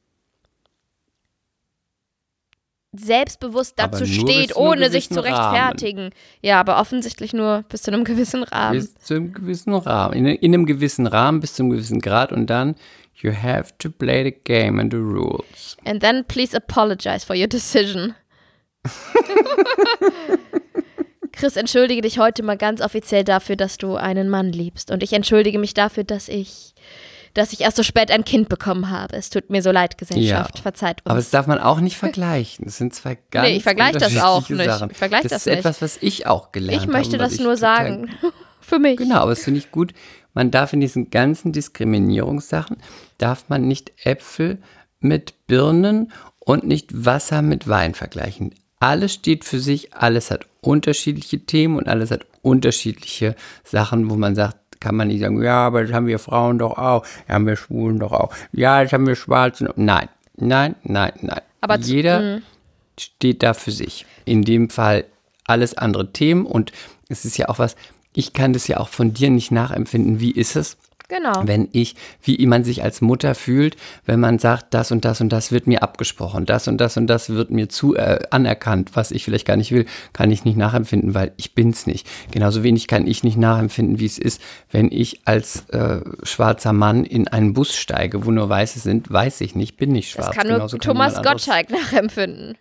selbstbewusst 2.92 3.74
dazu 3.76 4.06
steht, 4.06 4.56
ohne 4.56 4.90
sich 4.90 5.10
zu 5.10 5.22
rechtfertigen. 5.22 6.10
Ja, 6.40 6.58
aber 6.60 6.80
offensichtlich 6.80 7.32
nur 7.32 7.64
bis 7.68 7.82
zu 7.82 7.92
einem 7.92 8.04
gewissen 8.04 8.42
Rahmen. 8.42 8.78
Bis 8.78 8.94
zu 8.94 9.14
einem 9.14 9.32
gewissen 9.32 9.74
Rahmen. 9.74 10.14
In, 10.14 10.26
in 10.26 10.54
einem 10.54 10.66
gewissen 10.66 11.06
Rahmen, 11.06 11.40
bis 11.40 11.54
zu 11.54 11.62
einem 11.62 11.70
gewissen 11.70 12.00
Grad 12.00 12.32
und 12.32 12.46
dann, 12.48 12.76
you 13.14 13.32
have 13.32 13.72
to 13.78 13.90
play 13.90 14.24
the 14.24 14.32
game 14.44 14.78
and 14.80 14.92
the 14.92 14.98
rules. 14.98 15.76
And 15.84 16.00
then 16.00 16.24
please 16.24 16.56
apologize 16.56 17.26
for 17.26 17.36
your 17.36 17.48
decision. 17.48 18.14
Chris, 21.32 21.56
entschuldige 21.56 22.02
dich 22.02 22.18
heute 22.18 22.42
mal 22.42 22.56
ganz 22.56 22.80
offiziell 22.80 23.22
dafür, 23.22 23.54
dass 23.54 23.78
du 23.78 23.94
einen 23.94 24.28
Mann 24.28 24.50
liebst. 24.50 24.90
Und 24.90 25.04
ich 25.04 25.12
entschuldige 25.12 25.60
mich 25.60 25.72
dafür, 25.72 26.02
dass 26.02 26.28
ich, 26.28 26.74
dass 27.38 27.52
ich 27.52 27.62
erst 27.62 27.76
so 27.76 27.82
spät 27.82 28.10
ein 28.10 28.24
Kind 28.24 28.48
bekommen 28.48 28.90
habe. 28.90 29.16
Es 29.16 29.30
tut 29.30 29.48
mir 29.50 29.62
so 29.62 29.70
leid, 29.70 29.96
Gesellschaft. 29.98 30.56
Ja. 30.56 30.62
Verzeiht 30.62 31.00
uns. 31.02 31.06
Aber 31.06 31.16
das 31.16 31.30
darf 31.30 31.46
man 31.46 31.58
auch 31.58 31.80
nicht 31.80 31.96
vergleichen. 31.96 32.64
Das 32.66 32.76
sind 32.76 32.94
zwei 32.94 33.16
ganz 33.30 33.48
Nee, 33.48 33.56
ich 33.56 33.62
vergleiche 33.62 33.98
das 33.98 34.16
auch 34.18 34.48
nicht. 34.48 34.64
Sachen. 34.64 34.90
Ich 34.90 34.96
vergleiche 34.96 35.24
das 35.24 35.32
das 35.32 35.42
ist 35.42 35.46
nicht. 35.46 35.58
etwas, 35.58 35.82
was 35.82 35.98
ich 36.00 36.26
auch 36.26 36.52
gelernt 36.52 36.82
ich 36.82 36.88
habe. 36.88 36.92
möchte 36.92 37.16
und 37.16 37.20
was 37.22 37.30
das 37.30 37.38
ich 37.38 37.44
nur 37.44 37.56
sagen. 37.56 38.10
Für 38.60 38.78
mich. 38.78 38.98
Genau, 38.98 39.20
aber 39.20 39.32
es 39.32 39.44
finde 39.44 39.60
ich 39.60 39.70
gut. 39.70 39.94
Man 40.34 40.50
darf 40.50 40.72
in 40.74 40.80
diesen 40.80 41.08
ganzen 41.10 41.52
Diskriminierungssachen, 41.52 42.76
darf 43.16 43.48
man 43.48 43.66
nicht 43.66 43.92
Äpfel 44.04 44.58
mit 45.00 45.46
Birnen 45.46 46.12
und 46.38 46.64
nicht 46.64 47.04
Wasser 47.06 47.40
mit 47.40 47.66
Wein 47.66 47.94
vergleichen. 47.94 48.54
Alles 48.78 49.14
steht 49.14 49.44
für 49.44 49.58
sich, 49.58 49.94
alles 49.94 50.30
hat 50.30 50.46
unterschiedliche 50.60 51.40
Themen 51.40 51.76
und 51.76 51.88
alles 51.88 52.10
hat 52.10 52.26
unterschiedliche 52.42 53.34
Sachen, 53.64 54.10
wo 54.10 54.16
man 54.16 54.34
sagt, 54.34 54.67
kann 54.80 54.96
man 54.96 55.08
nicht 55.08 55.20
sagen, 55.20 55.42
ja, 55.42 55.66
aber 55.66 55.82
das 55.82 55.92
haben 55.92 56.06
wir 56.06 56.18
Frauen 56.18 56.58
doch 56.58 56.78
auch, 56.78 57.02
das 57.26 57.34
haben 57.34 57.46
wir 57.46 57.56
Schwulen 57.56 57.98
doch 57.98 58.12
auch, 58.12 58.32
ja, 58.52 58.82
das 58.82 58.92
haben 58.92 59.06
wir 59.06 59.16
Schwarzen. 59.16 59.68
Nein, 59.76 60.08
nein, 60.36 60.74
nein, 60.82 61.12
nein. 61.20 61.40
Aber 61.60 61.78
Jeder 61.78 62.40
steht 62.98 63.42
da 63.42 63.54
für 63.54 63.70
sich. 63.70 64.06
In 64.24 64.42
dem 64.42 64.70
Fall 64.70 65.04
alles 65.44 65.76
andere 65.76 66.12
Themen 66.12 66.46
und 66.46 66.72
es 67.08 67.24
ist 67.24 67.38
ja 67.38 67.48
auch 67.48 67.58
was, 67.58 67.76
ich 68.12 68.32
kann 68.32 68.52
das 68.52 68.68
ja 68.68 68.78
auch 68.78 68.88
von 68.88 69.14
dir 69.14 69.30
nicht 69.30 69.50
nachempfinden. 69.50 70.20
Wie 70.20 70.32
ist 70.32 70.56
es, 70.56 70.76
Genau. 71.08 71.42
Wenn 71.46 71.68
ich, 71.72 71.96
wie 72.22 72.44
man 72.46 72.64
sich 72.64 72.82
als 72.82 73.00
Mutter 73.00 73.34
fühlt, 73.34 73.76
wenn 74.04 74.20
man 74.20 74.38
sagt, 74.38 74.74
das 74.74 74.92
und 74.92 75.06
das 75.06 75.22
und 75.22 75.30
das 75.30 75.50
wird 75.50 75.66
mir 75.66 75.82
abgesprochen, 75.82 76.44
das 76.44 76.68
und 76.68 76.78
das 76.78 76.98
und 76.98 77.06
das 77.06 77.30
wird 77.30 77.50
mir 77.50 77.70
zu 77.70 77.96
äh, 77.96 78.18
anerkannt, 78.30 78.90
was 78.94 79.10
ich 79.10 79.24
vielleicht 79.24 79.46
gar 79.46 79.56
nicht 79.56 79.72
will, 79.72 79.86
kann 80.12 80.30
ich 80.30 80.44
nicht 80.44 80.58
nachempfinden, 80.58 81.14
weil 81.14 81.32
ich 81.38 81.54
bin's 81.54 81.86
nicht. 81.86 82.06
Genauso 82.30 82.62
wenig 82.62 82.88
kann 82.88 83.06
ich 83.06 83.24
nicht 83.24 83.38
nachempfinden, 83.38 83.98
wie 83.98 84.06
es 84.06 84.18
ist, 84.18 84.42
wenn 84.70 84.92
ich 84.92 85.22
als 85.24 85.66
äh, 85.70 86.00
schwarzer 86.24 86.74
Mann 86.74 87.04
in 87.04 87.26
einen 87.26 87.54
Bus 87.54 87.74
steige, 87.74 88.26
wo 88.26 88.30
nur 88.30 88.48
Weiße 88.50 88.78
sind, 88.78 89.10
weiß 89.10 89.40
ich 89.40 89.54
nicht, 89.54 89.78
bin 89.78 89.92
nicht 89.92 90.10
schwarz. 90.10 90.26
Das 90.26 90.36
kann 90.36 90.46
nur 90.46 90.56
Genauso 90.58 90.76
Thomas 90.76 91.14
anderes- 91.14 91.46
Gottschalk 91.46 91.70
nachempfinden. 91.70 92.58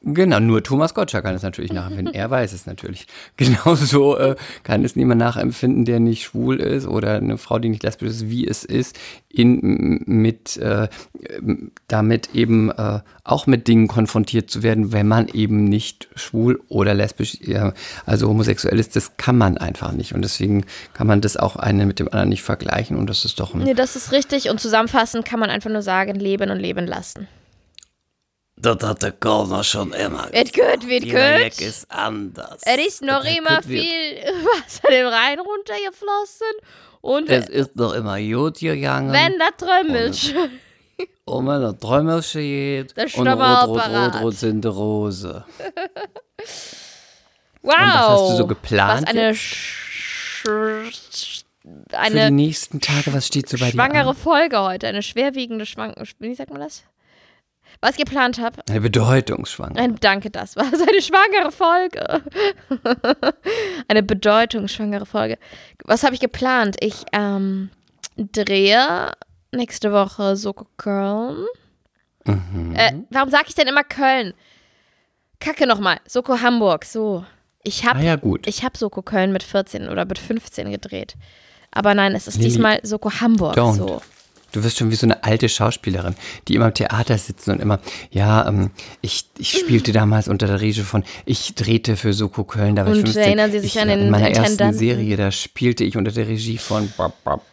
Genau, 0.00 0.38
nur 0.38 0.62
Thomas 0.62 0.94
Gottschalk 0.94 1.24
kann 1.24 1.34
es 1.34 1.42
natürlich 1.42 1.72
nachempfinden. 1.72 2.14
Er 2.14 2.30
weiß 2.30 2.52
es 2.52 2.66
natürlich. 2.66 3.08
Genauso 3.36 4.16
äh, 4.16 4.36
kann 4.62 4.84
es 4.84 4.94
niemand 4.94 5.18
nachempfinden, 5.18 5.84
der 5.84 5.98
nicht 5.98 6.22
schwul 6.22 6.60
ist 6.60 6.86
oder 6.86 7.16
eine 7.16 7.36
Frau, 7.36 7.58
die 7.58 7.68
nicht 7.68 7.82
lesbisch 7.82 8.08
ist, 8.08 8.30
wie 8.30 8.46
es 8.46 8.64
ist, 8.64 8.96
in, 9.28 10.04
mit, 10.06 10.56
äh, 10.58 10.86
damit 11.88 12.32
eben 12.32 12.70
äh, 12.70 13.00
auch 13.24 13.48
mit 13.48 13.66
Dingen 13.66 13.88
konfrontiert 13.88 14.50
zu 14.50 14.62
werden, 14.62 14.92
wenn 14.92 15.08
man 15.08 15.26
eben 15.28 15.64
nicht 15.64 16.08
schwul 16.14 16.62
oder 16.68 16.94
lesbisch, 16.94 17.40
äh, 17.40 17.72
also 18.06 18.28
homosexuell 18.28 18.78
ist. 18.78 18.94
Das 18.94 19.16
kann 19.16 19.36
man 19.36 19.58
einfach 19.58 19.90
nicht. 19.90 20.14
Und 20.14 20.22
deswegen 20.22 20.64
kann 20.94 21.08
man 21.08 21.20
das 21.20 21.36
auch 21.36 21.56
eine 21.56 21.86
mit 21.86 21.98
dem 21.98 22.06
anderen 22.06 22.28
nicht 22.28 22.42
vergleichen. 22.44 22.96
Und 22.96 23.10
das 23.10 23.24
ist 23.24 23.40
doch 23.40 23.52
ein 23.52 23.64
Nee, 23.64 23.74
das 23.74 23.96
ist 23.96 24.12
richtig. 24.12 24.48
Und 24.48 24.60
zusammenfassend 24.60 25.24
kann 25.24 25.40
man 25.40 25.50
einfach 25.50 25.70
nur 25.70 25.82
sagen, 25.82 26.14
leben 26.14 26.50
und 26.50 26.60
leben 26.60 26.86
lassen. 26.86 27.26
Dat 28.60 28.82
had 28.82 29.00
de 29.00 29.12
Corner 29.20 29.62
schon 29.62 29.92
immer. 29.92 30.24
Gut, 30.32 30.88
wird 30.88 31.04
Jeder 31.04 31.38
Weg 31.38 31.52
gut. 31.56 31.60
ist 31.66 31.90
anders. 31.90 32.60
Es 32.64 32.86
ist 32.86 33.02
noch 33.02 33.22
Das 33.22 33.28
hat 33.28 33.36
immer 33.38 33.62
viel 33.62 34.16
Wasser 34.44 34.88
den 34.90 35.06
Rhein 35.06 35.38
runtergeflossen. 35.38 36.46
Und 37.00 37.30
Es 37.30 37.48
ist 37.48 37.76
noch 37.76 37.92
immer 37.94 38.20
gut 38.20 38.58
gegangen. 38.58 39.12
wenn 39.12 39.38
das 39.38 39.50
Trömmelsch. 39.58 40.34
Und 41.24 41.46
wenn 41.46 41.60
der 41.60 41.78
Träumelchen 41.78 42.40
geht. 42.40 42.92
Das 42.96 43.14
und 43.14 43.28
rot, 43.28 43.38
rot, 43.38 43.78
Apparat. 43.80 44.14
rot, 44.16 44.22
rot 44.22 44.34
sind 44.36 44.64
die 44.64 44.68
Rose. 44.68 45.44
Wow. 47.62 47.72
Und 47.74 47.80
was 47.80 48.08
hast 48.22 48.30
du 48.30 48.36
so 48.36 48.46
geplant 48.46 49.02
Was 49.02 49.10
eine, 49.10 49.34
sch 49.34 50.42
für 50.42 50.84
die 51.64 51.94
eine 51.96 52.30
nächsten 52.30 52.80
Tage. 52.80 53.12
Was 53.12 53.26
steht 53.26 53.48
so 53.48 53.58
bei 53.58 53.66
dir 53.66 53.72
schwangere 53.72 54.10
an? 54.10 54.16
Folge 54.16 54.60
heute. 54.60 54.86
Eine 54.86 55.02
schwerwiegende 55.02 55.66
Schwangere. 55.66 56.04
Wie 56.20 56.34
sagt 56.34 56.50
man 56.50 56.60
das? 56.60 56.84
Was 57.80 57.92
ich 57.92 57.98
geplant 58.04 58.40
habe. 58.40 58.60
Eine 58.68 58.80
Bedeutungsschwanger. 58.80 59.76
Ein, 59.78 59.96
danke, 60.00 60.30
das 60.30 60.56
war 60.56 60.64
eine 60.64 61.00
schwangere 61.02 61.52
Folge. 61.52 62.22
eine 63.88 64.02
bedeutungsschwangere 64.02 65.06
Folge. 65.06 65.38
Was 65.84 66.02
habe 66.02 66.14
ich 66.14 66.20
geplant? 66.20 66.76
Ich 66.80 67.04
ähm, 67.12 67.70
drehe 68.16 69.12
nächste 69.52 69.92
Woche 69.92 70.36
Soko 70.36 70.66
Köln. 70.76 71.46
Mhm. 72.24 72.74
Äh, 72.74 72.92
warum 73.10 73.30
sage 73.30 73.44
ich 73.48 73.54
denn 73.54 73.68
immer 73.68 73.84
Köln? 73.84 74.34
Kacke 75.40 75.66
nochmal. 75.66 76.00
Soko 76.06 76.40
Hamburg. 76.40 76.84
So. 76.84 77.24
Ich 77.62 77.86
habe 77.86 78.00
Ah 78.00 78.02
ja, 78.02 78.16
gut. 78.16 78.46
ich 78.46 78.64
hab 78.64 78.76
Soko 78.76 79.02
Köln 79.02 79.32
mit 79.32 79.42
14 79.42 79.88
oder 79.88 80.04
mit 80.04 80.18
15 80.18 80.70
gedreht. 80.70 81.14
Aber 81.70 81.94
nein, 81.94 82.14
es 82.14 82.26
ist 82.26 82.38
Lilly, 82.38 82.48
diesmal 82.48 82.80
Soko 82.82 83.10
Hamburg. 83.20 83.56
Don't. 83.56 83.74
So. 83.74 84.02
Du 84.52 84.64
wirst 84.64 84.78
schon 84.78 84.90
wie 84.90 84.94
so 84.94 85.06
eine 85.06 85.24
alte 85.24 85.48
Schauspielerin, 85.48 86.14
die 86.46 86.54
immer 86.54 86.66
im 86.66 86.74
Theater 86.74 87.18
sitzen 87.18 87.50
und 87.52 87.60
immer, 87.60 87.80
ja, 88.10 88.48
ähm, 88.48 88.70
ich, 89.02 89.26
ich 89.36 89.50
spielte 89.58 89.92
damals 89.92 90.26
unter 90.28 90.46
der 90.46 90.60
Regie 90.60 90.82
von, 90.82 91.04
ich 91.26 91.54
drehte 91.54 91.96
für 91.96 92.14
Soko 92.14 92.44
Köln, 92.44 92.74
da 92.74 92.86
war 92.86 92.92
ich 92.92 92.98
Und 93.00 93.04
15. 93.08 93.22
erinnern 93.22 93.52
Sie 93.52 93.60
sich 93.60 93.76
ich, 93.76 93.82
an 93.82 93.88
den 93.88 94.00
In 94.00 94.10
meiner 94.10 94.30
ersten? 94.30 94.72
Serie, 94.72 95.16
da 95.16 95.30
spielte 95.30 95.84
ich 95.84 95.96
unter 95.96 96.12
der 96.12 96.28
Regie 96.28 96.56
von. 96.56 96.90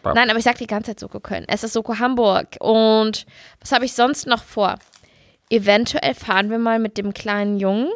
Nein, 0.04 0.30
aber 0.30 0.38
ich 0.38 0.44
sag 0.44 0.56
die 0.58 0.66
ganze 0.66 0.92
Zeit 0.92 1.00
Soko 1.00 1.20
Köln. 1.20 1.44
Es 1.48 1.64
ist 1.64 1.74
Soko 1.74 1.98
Hamburg. 1.98 2.56
Und 2.60 3.26
was 3.60 3.72
habe 3.72 3.84
ich 3.84 3.92
sonst 3.92 4.26
noch 4.26 4.42
vor? 4.42 4.76
Eventuell 5.50 6.14
fahren 6.14 6.50
wir 6.50 6.58
mal 6.58 6.78
mit 6.78 6.96
dem 6.98 7.12
kleinen 7.12 7.58
Jungen 7.58 7.90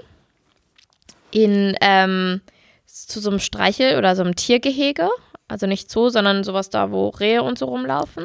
in 1.31 1.75
ähm, 1.81 2.41
zu 2.87 3.21
so 3.21 3.31
einem 3.31 3.41
Streichel 3.41 3.97
oder 3.97 4.15
so 4.15 4.23
einem 4.23 4.37
Tiergehege. 4.37 5.09
Also 5.49 5.67
nicht 5.67 5.91
Zoo, 5.91 6.11
sondern 6.11 6.45
sowas 6.45 6.71
da, 6.71 6.93
wo 6.93 7.09
Rehe 7.09 7.43
und 7.43 7.59
so 7.59 7.67
rumlaufen. 7.67 8.25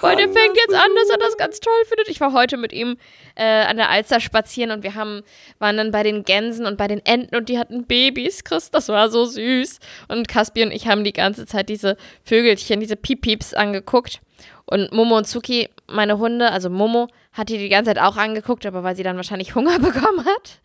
Weil 0.00 0.16
der 0.16 0.28
fängt 0.28 0.56
jetzt 0.56 0.74
an, 0.74 0.90
dass 0.94 1.10
er 1.10 1.18
das 1.18 1.36
ganz 1.36 1.60
toll 1.60 1.84
findet. 1.86 2.08
Ich 2.08 2.20
war 2.20 2.32
heute 2.32 2.56
mit 2.56 2.72
ihm 2.72 2.96
äh, 3.34 3.62
an 3.64 3.76
der 3.76 3.90
Alster 3.90 4.20
spazieren 4.20 4.70
und 4.70 4.82
wir 4.82 4.94
haben, 4.94 5.22
waren 5.58 5.76
dann 5.76 5.90
bei 5.90 6.02
den 6.02 6.24
Gänsen 6.24 6.66
und 6.66 6.76
bei 6.76 6.88
den 6.88 7.04
Enten 7.04 7.36
und 7.36 7.48
die 7.48 7.58
hatten 7.58 7.84
Babys, 7.84 8.44
Chris, 8.44 8.70
das 8.70 8.88
war 8.88 9.10
so 9.10 9.24
süß. 9.24 9.78
Und 10.08 10.28
Caspi 10.28 10.62
und 10.62 10.70
ich 10.70 10.86
haben 10.86 11.04
die 11.04 11.12
ganze 11.12 11.46
Zeit 11.46 11.68
diese 11.68 11.96
Vögelchen, 12.22 12.80
diese 12.80 12.96
Piepieps 12.96 13.54
angeguckt. 13.54 14.20
Und 14.66 14.92
Momo 14.92 15.16
und 15.16 15.26
Zuki, 15.26 15.68
meine 15.86 16.18
Hunde, 16.18 16.50
also 16.50 16.68
Momo, 16.68 17.08
hat 17.32 17.48
die 17.48 17.58
die 17.58 17.68
ganze 17.68 17.90
Zeit 17.90 18.02
auch 18.02 18.16
angeguckt, 18.16 18.66
aber 18.66 18.82
weil 18.82 18.96
sie 18.96 19.02
dann 19.02 19.16
wahrscheinlich 19.16 19.54
Hunger 19.54 19.78
bekommen 19.78 20.24
hat. 20.24 20.60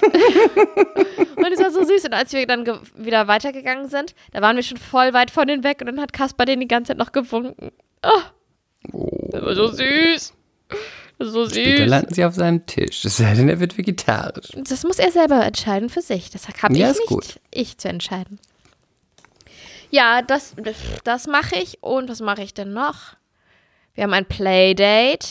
und 1.36 1.52
es 1.52 1.60
war 1.60 1.70
so 1.70 1.84
süß. 1.84 2.06
Und 2.06 2.14
als 2.14 2.32
wir 2.32 2.46
dann 2.46 2.66
wieder 2.94 3.28
weitergegangen 3.28 3.88
sind, 3.88 4.14
da 4.32 4.40
waren 4.40 4.56
wir 4.56 4.62
schon 4.62 4.78
voll 4.78 5.12
weit 5.12 5.30
von 5.30 5.46
denen 5.46 5.64
weg 5.64 5.80
und 5.80 5.86
dann 5.86 6.00
hat 6.00 6.12
Kaspar 6.12 6.46
den 6.46 6.60
die 6.60 6.68
ganze 6.68 6.88
Zeit 6.88 6.98
noch 6.98 7.12
gewunken. 7.12 7.70
Oh, 8.02 9.28
das 9.30 9.42
war 9.44 9.54
so 9.54 9.66
süß. 9.68 10.32
Das 11.18 11.28
ist 11.28 11.34
so 11.34 11.48
Später 11.48 11.82
süß. 11.82 11.86
landen 11.90 12.14
sie 12.14 12.24
auf 12.24 12.34
seinem 12.34 12.64
Tisch. 12.66 13.04
Es 13.04 13.18
sei 13.18 13.34
denn, 13.34 13.48
er 13.48 13.60
wird 13.60 13.76
vegetarisch. 13.76 14.48
Das 14.56 14.84
muss 14.84 14.98
er 14.98 15.10
selber 15.12 15.44
entscheiden 15.44 15.90
für 15.90 16.00
sich. 16.00 16.30
Das 16.30 16.48
habe 16.48 16.76
Ja, 16.76 16.90
ich 16.90 16.96
nicht, 16.98 17.06
gut. 17.08 17.40
ich 17.50 17.76
zu 17.78 17.88
entscheiden. 17.88 18.38
Ja, 19.90 20.22
das, 20.22 20.54
das 21.04 21.26
mache 21.26 21.56
ich. 21.56 21.82
Und 21.82 22.08
was 22.08 22.20
mache 22.20 22.42
ich 22.42 22.54
denn 22.54 22.72
noch? 22.72 23.16
Wir 23.94 24.04
haben 24.04 24.14
ein 24.14 24.24
Playdate 24.26 25.28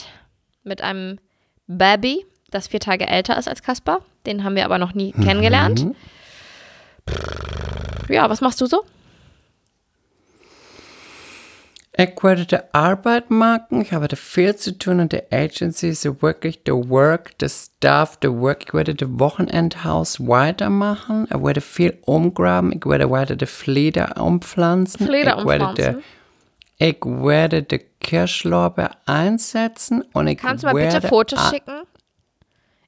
mit 0.62 0.82
einem 0.82 1.18
Baby, 1.66 2.24
das 2.50 2.68
vier 2.68 2.80
Tage 2.80 3.08
älter 3.08 3.36
ist 3.38 3.48
als 3.48 3.62
Kaspar. 3.62 4.04
Den 4.26 4.44
haben 4.44 4.54
wir 4.54 4.64
aber 4.66 4.78
noch 4.78 4.92
nie 4.94 5.12
kennengelernt. 5.12 5.84
Mhm. 5.86 5.96
Ja, 8.08 8.28
was 8.28 8.40
machst 8.40 8.60
du 8.60 8.66
so? 8.66 8.84
Ich 12.02 12.22
werde 12.22 12.46
die 12.46 12.56
Arbeit 12.72 13.30
machen, 13.30 13.82
ich 13.82 13.92
habe 13.92 14.08
da 14.08 14.16
viel 14.16 14.56
zu 14.56 14.78
tun 14.78 15.00
und 15.00 15.12
die 15.12 15.20
Agency 15.30 15.90
ist 15.90 16.06
wirklich 16.22 16.60
the 16.64 16.72
work, 16.72 17.32
the 17.38 17.48
stuff, 17.50 18.16
the 18.22 18.30
work. 18.30 18.64
Ich 18.66 18.72
werde 18.72 18.94
das 18.94 19.06
Wochenendhaus 19.12 20.18
weitermachen, 20.26 21.28
ich 21.28 21.42
werde 21.42 21.60
viel 21.60 21.98
umgraben, 22.06 22.72
ich 22.72 22.86
werde 22.86 23.10
weiter 23.10 23.36
die 23.36 23.44
Fleder 23.44 24.16
umpflanzen. 24.16 25.06
Fleder 25.06 25.40
ich 25.40 25.46
werde 25.46 25.64
umpflanzen. 25.66 26.02
Die, 26.80 26.84
ich 26.86 27.04
werde 27.04 27.62
die 27.64 27.82
Kirschlorbeer 28.00 28.92
einsetzen 29.04 30.02
und 30.14 30.26
ich 30.26 30.38
Kannst 30.38 30.64
du 30.64 30.68
mal 30.68 30.76
werde 30.76 30.96
bitte 30.96 31.08
Fotos 31.08 31.50
schicken? 31.50 31.82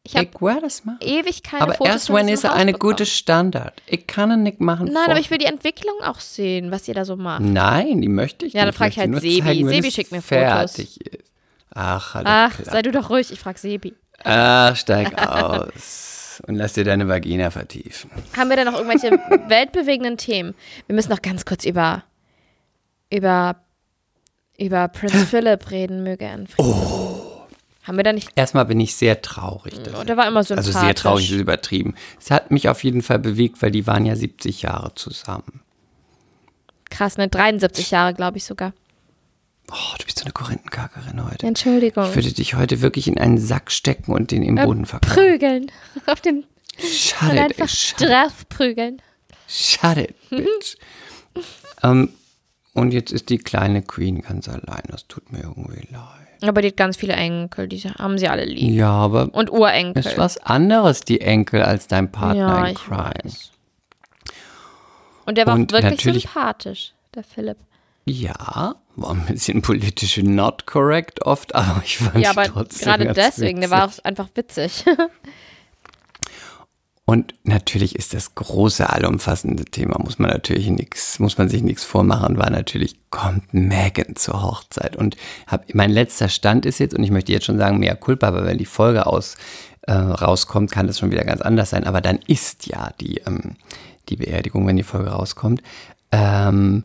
Ich 0.04 0.16
habe 0.16 0.28
Ich 0.34 0.40
werde 0.42 0.66
es 0.66 0.84
machen. 0.84 0.98
ewig 1.00 1.42
keine 1.44 1.62
Aber 1.62 1.74
Fotos 1.74 1.92
erst 1.94 2.12
wenn 2.12 2.28
es 2.28 2.42
Haus 2.44 2.50
eine 2.52 2.72
bekommen. 2.72 2.90
gute 2.92 3.06
Standard. 3.06 3.80
Ich 3.86 4.06
kann 4.08 4.30
es 4.32 4.38
nicht 4.38 4.60
machen. 4.60 4.86
Nein, 4.86 4.94
vor- 5.04 5.12
aber 5.12 5.20
ich 5.20 5.30
will 5.30 5.38
die 5.38 5.44
Entwicklung 5.46 5.94
auch 6.02 6.18
sehen, 6.18 6.70
was 6.72 6.88
ihr 6.88 6.94
da 6.94 7.04
so 7.04 7.14
macht. 7.16 7.42
Nein, 7.42 8.02
die 8.02 8.08
möchte 8.08 8.44
ich 8.46 8.52
Ja, 8.54 8.60
dann 8.62 8.68
nicht. 8.70 8.78
frag 8.78 8.88
ich 8.88 8.96
möchte 8.96 9.00
halt 9.00 9.10
nur 9.10 9.20
Sebi. 9.20 9.42
Zeigen, 9.46 9.68
Sebi 9.68 9.90
schickt 9.92 10.10
mir 10.12 10.20
Fotos. 10.22 10.72
fertig 10.74 11.00
Ist. 11.06 11.24
Ach, 11.74 12.14
halt 12.14 12.26
Ach, 12.28 12.54
klar. 12.56 12.72
sei 12.72 12.82
du 12.82 12.90
doch 12.90 13.10
ruhig, 13.10 13.30
ich 13.32 13.38
frag 13.38 13.58
Sebi. 13.58 13.94
Ach, 14.24 14.74
steig 14.76 15.16
aus 15.26 16.42
und 16.48 16.56
lass 16.56 16.72
dir 16.72 16.84
deine 16.84 17.06
Vagina 17.08 17.50
vertiefen. 17.50 18.10
Haben 18.36 18.50
wir 18.50 18.56
da 18.56 18.64
noch 18.64 18.74
irgendwelche 18.78 19.10
weltbewegenden 19.48 20.16
Themen? 20.16 20.54
Wir 20.86 20.94
müssen 20.96 21.10
noch 21.10 21.22
ganz 21.22 21.44
kurz 21.44 21.64
über 21.64 22.02
über 23.08 23.56
über 24.58 24.88
Prince 24.88 25.26
Philip 25.26 25.70
reden, 25.70 26.02
möge 26.02 26.24
er. 26.24 26.40
Oh. 26.58 27.21
Haben 27.82 27.96
wir 27.96 28.04
da 28.04 28.12
nicht? 28.12 28.30
Erstmal 28.36 28.64
bin 28.66 28.78
ich 28.80 28.94
sehr 28.94 29.22
traurig. 29.22 29.74
dass- 29.82 29.94
Oh, 29.94 30.04
der 30.04 30.16
war 30.16 30.28
immer 30.28 30.44
sympathisch. 30.44 30.74
also 30.74 30.86
sehr 30.86 30.94
traurig 30.94 31.30
ist 31.32 31.38
übertrieben. 31.40 31.94
Es 32.20 32.30
hat 32.30 32.50
mich 32.52 32.68
auf 32.68 32.84
jeden 32.84 33.02
Fall 33.02 33.18
bewegt, 33.18 33.60
weil 33.60 33.72
die 33.72 33.86
waren 33.86 34.06
ja 34.06 34.14
70 34.14 34.62
Jahre 34.62 34.94
zusammen. 34.94 35.60
Krass, 36.90 37.16
ne? 37.16 37.28
73 37.28 37.90
Jahre, 37.90 38.14
glaube 38.14 38.36
ich 38.38 38.44
sogar. 38.44 38.72
Oh, 39.70 39.96
du 39.98 40.04
bist 40.04 40.18
so 40.18 40.24
eine 40.24 40.32
Korinthenkackerin 40.32 41.24
heute. 41.24 41.46
Entschuldigung. 41.46 42.04
Ich 42.10 42.14
würde 42.14 42.32
dich 42.32 42.54
heute 42.54 42.82
wirklich 42.82 43.08
in 43.08 43.18
einen 43.18 43.38
Sack 43.38 43.70
stecken 43.72 44.12
und 44.12 44.30
den 44.30 44.42
im 44.42 44.58
Äh, 44.58 44.66
Boden 44.66 44.84
vergraben. 44.86 45.14
prügeln. 45.14 45.72
Auf 46.06 46.20
den 46.20 46.44
Shut 46.78 47.22
und 47.30 47.36
it, 47.36 47.38
einfach 47.40 47.68
straff 47.68 48.48
prügeln. 48.48 49.00
shut 49.48 49.96
it, 49.96 50.14
bitch. 50.30 50.76
ähm, 51.82 52.10
und 52.74 52.92
jetzt 52.92 53.12
ist 53.12 53.28
die 53.30 53.38
kleine 53.38 53.82
Queen 53.82 54.22
ganz 54.22 54.48
allein. 54.48 54.82
Das 54.88 55.06
tut 55.06 55.32
mir 55.32 55.40
irgendwie 55.42 55.86
leid. 55.90 56.21
Aber 56.48 56.62
die 56.62 56.68
hat 56.68 56.76
ganz 56.76 56.96
viele 56.96 57.12
Enkel, 57.14 57.68
die 57.68 57.78
haben 57.80 58.18
sie 58.18 58.28
alle 58.28 58.44
lieb. 58.44 58.70
Ja, 58.74 58.90
aber 58.90 59.28
Und 59.32 59.50
Urenkel. 59.50 60.04
ist 60.04 60.18
was 60.18 60.38
anderes, 60.38 61.00
die 61.02 61.20
Enkel, 61.20 61.62
als 61.62 61.86
dein 61.86 62.10
Partner 62.10 62.36
ja, 62.58 62.66
in 62.66 62.74
Crime. 62.74 63.12
weiß. 63.24 63.50
Und 65.26 65.38
der 65.38 65.46
war 65.46 65.54
Und 65.54 65.72
wirklich 65.72 66.00
sympathisch, 66.00 66.94
der 67.14 67.22
Philipp. 67.22 67.58
Ja, 68.04 68.74
war 68.96 69.10
ein 69.12 69.26
bisschen 69.26 69.62
politisch 69.62 70.16
not 70.18 70.66
correct 70.66 71.24
oft, 71.24 71.54
aber 71.54 71.82
ich 71.84 71.98
fand 71.98 72.16
Ja, 72.18 72.30
aber 72.30 72.44
trotzdem 72.44 72.86
gerade 72.86 73.12
deswegen, 73.12 73.60
der 73.60 73.70
war 73.70 73.86
witzig. 73.86 74.00
auch 74.00 74.04
einfach 74.04 74.28
witzig. 74.34 74.84
Und 77.04 77.34
natürlich 77.42 77.96
ist 77.96 78.14
das 78.14 78.36
große, 78.36 78.88
allumfassende 78.88 79.64
Thema, 79.64 79.98
muss 79.98 80.20
man 80.20 80.30
natürlich 80.30 80.70
nichts, 80.70 81.18
muss 81.18 81.36
man 81.36 81.48
sich 81.48 81.62
nichts 81.62 81.82
vormachen, 81.82 82.38
war 82.38 82.48
natürlich, 82.48 82.94
kommt 83.10 83.52
Megan 83.52 84.14
zur 84.14 84.42
Hochzeit. 84.42 84.94
Und 84.94 85.16
hab, 85.48 85.74
mein 85.74 85.90
letzter 85.90 86.28
Stand 86.28 86.64
ist 86.64 86.78
jetzt, 86.78 86.94
und 86.94 87.02
ich 87.02 87.10
möchte 87.10 87.32
jetzt 87.32 87.46
schon 87.46 87.58
sagen, 87.58 87.80
mehr 87.80 87.96
Culpa, 87.96 88.28
aber 88.28 88.46
wenn 88.46 88.58
die 88.58 88.66
Folge 88.66 89.06
aus, 89.06 89.36
äh, 89.82 89.92
rauskommt, 89.92 90.70
kann 90.70 90.86
das 90.86 91.00
schon 91.00 91.10
wieder 91.10 91.24
ganz 91.24 91.40
anders 91.40 91.70
sein. 91.70 91.84
Aber 91.84 92.00
dann 92.00 92.20
ist 92.28 92.66
ja 92.68 92.92
die, 93.00 93.18
ähm, 93.26 93.56
die 94.08 94.16
Beerdigung, 94.16 94.64
wenn 94.66 94.76
die 94.76 94.84
Folge 94.84 95.10
rauskommt. 95.10 95.60
Ähm, 96.12 96.84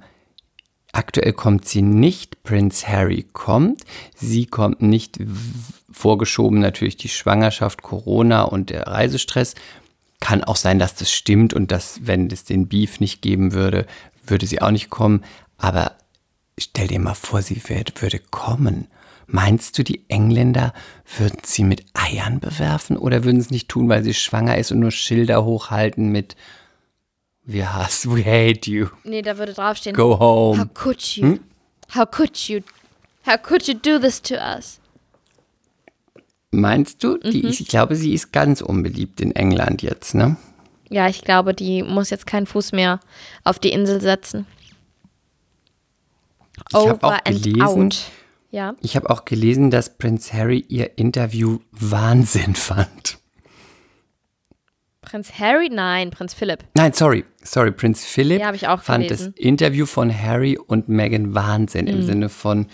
Aktuell 0.94 1.34
kommt 1.34 1.66
sie 1.66 1.84
nicht, 1.84 2.42
Prince 2.42 2.88
Harry 2.88 3.28
kommt. 3.32 3.84
Sie 4.16 4.48
kommt 4.48 4.82
nicht, 4.82 5.20
vorgeschoben 5.92 6.60
natürlich 6.60 6.98
die 6.98 7.10
Schwangerschaft, 7.10 7.84
Corona 7.84 8.44
und 8.44 8.72
der 8.72 8.88
Reisestress. 8.88 9.54
Kann 10.20 10.44
auch 10.44 10.56
sein, 10.56 10.80
dass 10.80 10.96
das 10.96 11.12
stimmt 11.12 11.54
und 11.54 11.72
dass, 11.72 12.06
wenn 12.08 12.28
es 12.32 12.44
den 12.44 12.68
Beef 12.68 13.00
nicht 13.00 13.22
geben 13.22 13.54
würde, 13.54 13.86
würde 14.26 14.46
sie 14.48 14.62
auch 14.62 14.72
nicht 14.72 14.90
kommen. 14.90 15.24
Aber 15.58 15.94
stell 16.60 16.88
dir 16.88 17.00
mal 17.00 17.14
vor, 17.14 17.42
sie 17.42 17.62
wird, 17.70 18.02
würde 18.02 18.20
kommen. 18.20 18.88
Meinst 19.28 19.78
du, 19.78 19.84
die 19.84 20.06
Engländer 20.10 20.74
würden 21.18 21.40
sie 21.44 21.64
mit 21.64 21.86
Eiern 21.94 22.40
bewerfen 22.40 22.98
oder 22.98 23.24
würden 23.26 23.40
es 23.42 23.50
nicht 23.52 23.68
tun, 23.70 23.90
weil 23.90 24.04
sie 24.04 24.14
schwanger 24.14 24.58
ist 24.58 24.72
und 24.72 24.80
nur 24.80 24.92
Schilder 24.92 25.44
hochhalten 25.44 26.10
mit 26.12 26.36
Wir 27.44 27.74
hassen, 27.74 28.16
we 28.16 28.24
hate 28.26 28.70
you, 28.72 28.88
Nee, 29.04 29.22
da 29.22 29.38
würde 29.38 29.54
draufstehen. 29.54 29.96
go 29.96 30.18
home? 30.20 30.60
How 30.60 30.68
could 30.74 31.02
you? 31.18 31.40
How 31.94 32.06
could 32.10 32.38
you? 32.48 32.62
How 33.26 33.38
could 33.42 33.68
you 33.68 33.74
do 33.74 34.00
this 34.00 34.22
to 34.24 34.36
us? 34.36 34.80
Meinst 36.52 37.04
du? 37.04 37.18
Die, 37.18 37.46
ich 37.46 37.68
glaube, 37.68 37.96
sie 37.96 38.14
ist 38.14 38.32
ganz 38.32 38.62
unbeliebt 38.62 39.20
in 39.22 39.36
England 39.36 39.82
jetzt, 39.82 40.16
ne? 40.16 40.38
Ja, 40.90 41.08
ich 41.10 41.22
glaube, 41.22 41.54
die 41.54 41.84
muss 41.84 42.10
jetzt 42.10 42.26
keinen 42.26 42.46
Fuß 42.46 42.72
mehr 42.72 43.00
auf 43.44 43.60
die 43.60 43.72
Insel 43.72 44.00
setzen. 44.00 44.46
Ich 46.70 46.76
habe 46.76 47.04
auch 47.04 47.24
gelesen. 47.24 47.94
Ja. 48.50 48.76
ich 48.82 48.96
habe 48.96 49.10
auch 49.10 49.26
gelesen, 49.26 49.72
dass 49.72 49.98
Prince 49.98 50.32
Harry 50.34 50.66
ihr 50.70 50.98
Interview 50.98 51.60
Wahnsinn 51.72 52.56
fand. 52.56 53.18
Prinz 55.02 55.34
Harry? 55.40 55.70
Nein, 55.70 56.12
Prinz 56.12 56.34
Philipp. 56.34 56.66
Nein, 56.74 56.92
sorry, 56.94 57.24
sorry, 57.44 57.72
Prinz 57.72 58.04
Philip 58.04 58.42
Ja, 58.42 58.54
ich 58.54 58.68
auch 58.68 58.82
fand 58.82 59.06
gelesen. 59.06 59.28
Mhm. 59.30 59.34
das 59.36 59.46
Interview 59.46 59.86
von 59.86 60.18
Harry 60.18 60.58
und 60.58 60.90
Meghan 60.90 61.34
Wahnsinn 61.34 61.88
im 61.88 62.04
Sinne 62.04 62.30
von 62.30 62.68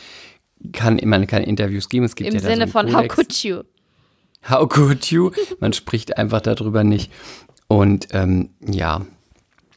kann 0.71 0.99
man 1.03 1.27
kann 1.27 1.43
Interviews 1.43 1.89
geben, 1.89 2.05
es 2.05 2.15
gibt 2.15 2.29
Im 2.29 2.35
ja 2.35 2.41
Sinne 2.41 2.67
so 2.67 2.71
von 2.71 2.95
How 2.95 3.07
could 3.07 3.33
you? 3.43 3.63
How 4.49 4.67
could 4.67 5.05
you? 5.11 5.31
Man 5.59 5.73
spricht 5.73 6.17
einfach 6.17 6.41
darüber 6.41 6.83
nicht. 6.83 7.11
Und 7.67 8.07
ähm, 8.11 8.49
ja, 8.61 9.05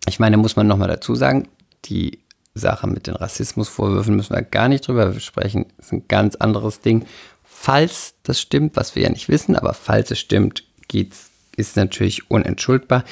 ich 0.09 0.19
meine, 0.19 0.37
muss 0.37 0.57
man 0.57 0.67
nochmal 0.67 0.89
dazu 0.89 1.15
sagen, 1.15 1.49
die 1.87 2.21
Sache 2.55 2.87
mit 2.87 3.07
den 3.07 3.15
Rassismusvorwürfen 3.17 4.17
müssen 4.17 4.35
wir 4.35 4.43
gar 4.43 4.69
nicht 4.69 4.87
drüber 4.87 5.19
sprechen. 5.21 5.67
Das 5.77 5.87
ist 5.87 5.93
ein 5.93 6.09
ganz 6.09 6.37
anderes 6.37 6.81
Ding. 6.81 7.07
Falls 7.45 8.15
das 8.23 8.41
stimmt, 8.41 8.77
was 8.77 8.95
wir 8.95 9.05
ja 9.05 9.11
nicht 9.11 9.29
wissen, 9.29 9.57
aber 9.57 9.73
falls 9.73 10.11
es 10.11 10.19
stimmt, 10.19 10.65
geht's, 10.89 11.31
ist 11.57 11.77
natürlich 11.77 12.31
unentschuldbar. 12.31 13.05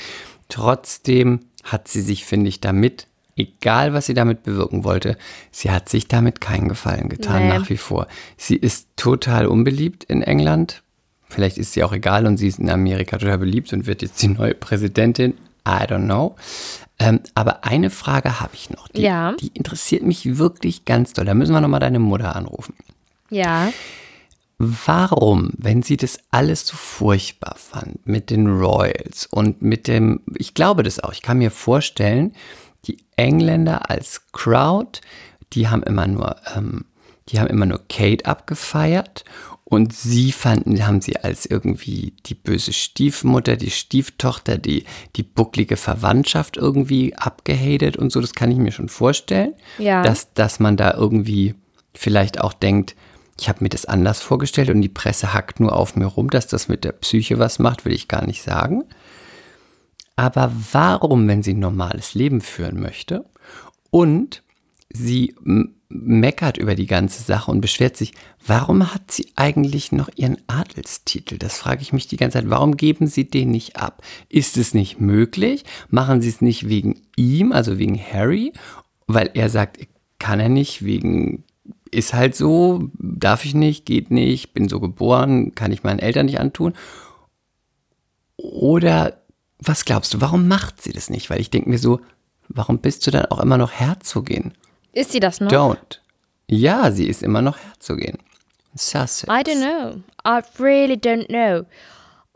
Trotzdem 0.49 1.41
hat 1.63 1.89
sie 1.89 2.03
sich, 2.03 2.25
finde 2.25 2.49
ich, 2.49 2.61
damit, 2.61 3.07
egal 3.37 3.93
was 3.95 4.07
sie 4.07 4.15
damit 4.15 4.43
bewirken 4.43 4.85
wollte, 4.85 5.17
sie 5.51 5.71
hat 5.71 5.89
sich 5.89 6.09
damit 6.09 6.41
keinen 6.41 6.69
Gefallen 6.69 7.09
getan, 7.09 7.49
Nee. 7.49 7.59
nach 7.59 7.69
wie 7.71 7.77
vor. 7.77 8.07
Sie 8.37 8.57
ist 8.57 8.89
total 8.97 9.47
unbeliebt 9.47 10.05
in 10.05 10.23
England. 10.23 10.83
Vielleicht 11.29 11.59
ist 11.59 11.73
sie 11.73 11.83
auch 11.83 11.93
egal 11.93 12.27
und 12.27 12.37
sie 12.37 12.47
ist 12.49 12.59
in 12.61 12.71
Amerika 12.71 13.19
total 13.19 13.39
beliebt 13.39 13.73
und 13.73 13.87
wird 13.87 14.03
jetzt 14.03 14.23
die 14.23 14.29
neue 14.29 14.55
Präsidentin. 14.55 15.35
I 15.67 15.83
don't 15.89 16.05
know. 16.05 16.37
Ähm, 16.99 17.21
aber 17.35 17.65
eine 17.65 17.91
Frage 17.91 18.39
habe 18.41 18.55
ich 18.55 18.71
noch. 18.71 18.87
Die, 18.89 19.03
Ja. 19.03 19.33
die 19.41 19.49
interessiert 19.49 20.03
mich 20.05 20.39
wirklich 20.39 20.85
ganz 20.85 21.13
doll. 21.13 21.25
Da 21.25 21.35
müssen 21.35 21.53
wir 21.53 21.61
nochmal 21.61 21.81
deine 21.81 21.99
Mutter 21.99 22.37
anrufen. 22.37 22.75
Ja. 23.31 23.73
Warum, 24.59 25.51
wenn 25.59 25.83
sie 25.83 25.97
das 25.97 26.19
alles 26.31 26.65
so 26.67 26.77
furchtbar 26.77 27.57
fand 27.59 28.07
mit 28.07 28.31
den 28.31 28.47
Royals 28.47 29.27
und 29.27 29.63
mit 29.63 29.89
dem, 29.89 30.21
ich 30.37 30.55
glaube 30.55 30.85
das 30.85 31.01
auch, 31.01 31.13
ich 31.13 31.23
kann 31.23 31.39
mir 31.39 31.51
vorstellen, 31.51 32.33
Engländer 33.17 33.91
als 33.91 34.23
Crowd, 34.33 35.01
die 35.53 35.69
haben 35.69 35.83
immer 35.83 36.07
nur, 36.07 36.37
ähm, 36.57 36.85
die 37.29 37.41
haben 37.41 37.49
immer 37.49 37.67
nur 37.67 37.81
Kate 37.89 38.27
abgefeiert 38.27 39.25
und 39.65 39.95
sie 39.95 40.31
fanden, 40.31 40.87
haben 40.87 41.01
sie 41.01 41.17
als 41.17 41.47
irgendwie 41.47 42.13
die 42.27 42.35
böse 42.35 42.73
Stiefmutter, 42.73 43.57
die 43.57 43.71
Stieftochter, 43.71 44.59
die, 44.59 44.85
die 45.17 45.23
bucklige 45.23 45.77
Verwandtschaft 45.77 46.57
irgendwie 46.57 47.15
abgehatet 47.17 47.97
und 47.97 48.13
so, 48.13 48.21
das 48.21 48.35
kann 48.35 48.51
ich 48.51 48.59
mir 48.59 48.73
schon 48.73 48.89
vorstellen, 48.89 49.55
Ja. 49.79 50.03
dass, 50.03 50.33
dass 50.35 50.61
man 50.61 50.77
da 50.77 50.93
irgendwie 50.93 51.55
vielleicht 51.95 52.41
auch 52.41 52.53
denkt, 52.53 52.95
ich 53.41 53.49
habe 53.49 53.65
mir 53.65 53.71
das 53.71 53.87
anders 53.87 54.21
vorgestellt 54.21 54.71
und 54.71 54.81
die 54.81 54.89
Presse 54.89 55.35
hackt 55.35 55.59
nur 55.59 55.75
auf 55.75 55.97
mir 55.97 56.07
rum, 56.07 56.31
dass 56.31 56.47
das 56.47 56.69
mit 56.69 56.85
der 56.85 56.93
Psyche 56.93 57.39
was 57.39 57.59
macht, 57.59 57.85
will 57.85 57.93
ich 57.93 58.07
gar 58.07 58.25
nicht 58.27 58.43
sagen. 58.43 58.85
Aber 60.17 60.53
warum, 60.73 61.27
wenn 61.27 61.43
sie 61.43 61.55
ein 61.55 61.61
normales 61.61 62.15
Leben 62.15 62.41
führen 62.41 62.81
möchte 62.81 63.25
und 63.91 64.43
sie 64.89 65.35
meckert 65.89 66.57
über 66.57 66.75
die 66.75 66.87
ganze 66.87 67.23
Sache 67.23 67.51
und 67.51 67.61
beschwert 67.61 67.97
sich, 67.97 68.15
warum 68.47 68.93
hat 68.93 69.11
sie 69.11 69.33
eigentlich 69.37 69.93
noch 69.93 70.09
ihren 70.17 70.39
Adelstitel? 70.47 71.39
Das 71.39 71.59
frage 71.59 71.83
ich 71.83 71.93
mich 71.93 72.07
die 72.07 72.17
ganze 72.17 72.39
Zeit. 72.39 72.51
Warum 72.51 72.77
geben 72.77 73.07
sie 73.07 73.29
den 73.29 73.51
nicht 73.51 73.77
ab? 73.77 74.03
Ist 74.29 74.57
es 74.57 74.75
nicht 74.75 75.01
möglich? 75.01 75.65
Machen 75.89 76.21
sie 76.23 76.29
es 76.29 76.41
nicht 76.41 76.69
wegen 76.69 77.01
ihm, 77.17 77.53
also 77.53 77.79
wegen 77.79 77.99
Harry? 77.99 78.53
Weil 79.07 79.31
er 79.35 79.51
sagt, 79.51 79.79
kann 80.19 80.41
er 80.41 80.49
nicht, 80.49 80.85
wegen 80.85 81.45
ist 81.91 82.13
halt 82.13 82.35
so, 82.35 82.91
darf 82.99 83.45
ich 83.45 83.55
nicht, 83.55 83.87
geht 83.87 84.11
nicht, 84.11 84.53
bin 84.53 84.69
so 84.69 84.81
geboren, 84.81 85.55
kann 85.55 85.73
ich 85.73 85.85
meinen 85.85 86.01
Eltern 86.01 86.27
nicht 86.27 86.41
antun. 86.41 86.75
Oder 88.37 89.24
was 89.59 89.85
glaubst 89.85 90.13
du, 90.15 90.21
warum 90.21 90.49
macht 90.49 90.83
sie 90.83 90.93
das 90.93 91.11
nicht? 91.11 91.31
Weil 91.31 91.41
ich 91.41 91.51
denke 91.51 91.69
mir 91.71 91.79
so, 91.79 92.01
warum 92.49 92.79
bist 92.79 93.07
du 93.07 93.11
dann 93.11 93.27
auch 93.27 93.41
immer 93.41 93.57
noch 93.59 93.73
Herzogin? 93.73 94.53
Ist 94.93 95.13
sie 95.13 95.21
das 95.21 95.41
noch? 95.41 95.51
Don't. 95.51 95.99
Ja, 96.49 96.91
sie 96.91 97.07
ist 97.09 97.23
immer 97.23 97.43
noch 97.43 97.59
Herzogin. 97.59 98.19
Sussex. 98.75 99.25
I 99.33 99.43
don't 99.43 99.61
know. 99.63 100.03
I 100.27 100.43
really 100.63 100.95
don't 100.97 101.27
know. 101.29 101.65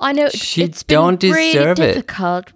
I 0.01 0.13
know 0.13 0.27
it's, 0.27 0.39
She 0.39 0.63
it's 0.63 0.85
been 0.85 0.99
don't 0.99 1.23
really 1.23 1.53
deserve 1.53 1.79
it. 1.81 1.95
difficult. 1.97 2.55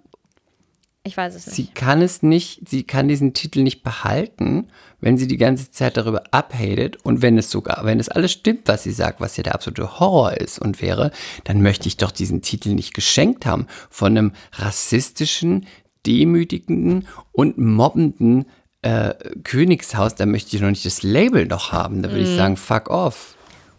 Ich 1.05 1.17
weiß 1.17 1.35
es 1.35 1.47
nicht. 1.47 1.55
Sie 1.55 1.65
kann 1.67 2.01
es 2.01 2.23
nicht, 2.23 2.69
sie 2.69 2.83
kann 2.83 3.09
diesen 3.09 3.33
Titel 3.33 3.61
nicht 3.61 3.83
behalten, 3.83 4.69
wenn 5.01 5.17
sie 5.17 5.27
die 5.27 5.37
ganze 5.37 5.69
Zeit 5.69 5.97
darüber 5.97 6.23
abhatet 6.31 6.95
und 7.03 7.21
wenn 7.21 7.37
es 7.37 7.51
sogar, 7.51 7.83
wenn 7.83 7.99
es 7.99 8.07
alles 8.07 8.31
stimmt, 8.31 8.69
was 8.69 8.83
sie 8.83 8.91
sagt, 8.91 9.19
was 9.19 9.35
ja 9.35 9.43
der 9.43 9.53
absolute 9.53 9.99
Horror 9.99 10.33
ist 10.37 10.59
und 10.59 10.81
wäre, 10.81 11.11
dann 11.43 11.61
möchte 11.61 11.89
ich 11.89 11.97
doch 11.97 12.11
diesen 12.11 12.41
Titel 12.41 12.69
nicht 12.69 12.93
geschenkt 12.93 13.45
haben 13.45 13.67
von 13.89 14.17
einem 14.17 14.31
rassistischen, 14.53 15.67
demütigenden 16.05 17.05
und 17.33 17.57
mobbenden 17.57 18.45
äh, 18.81 19.13
Königshaus. 19.43 20.15
Da 20.15 20.25
möchte 20.25 20.55
ich 20.55 20.61
noch 20.61 20.69
nicht 20.69 20.85
das 20.85 21.03
Label 21.03 21.45
noch 21.47 21.73
haben. 21.73 22.01
Da 22.01 22.11
würde 22.11 22.23
ich 22.23 22.35
sagen, 22.35 22.55
fuck 22.55 22.89
off. 22.89 23.35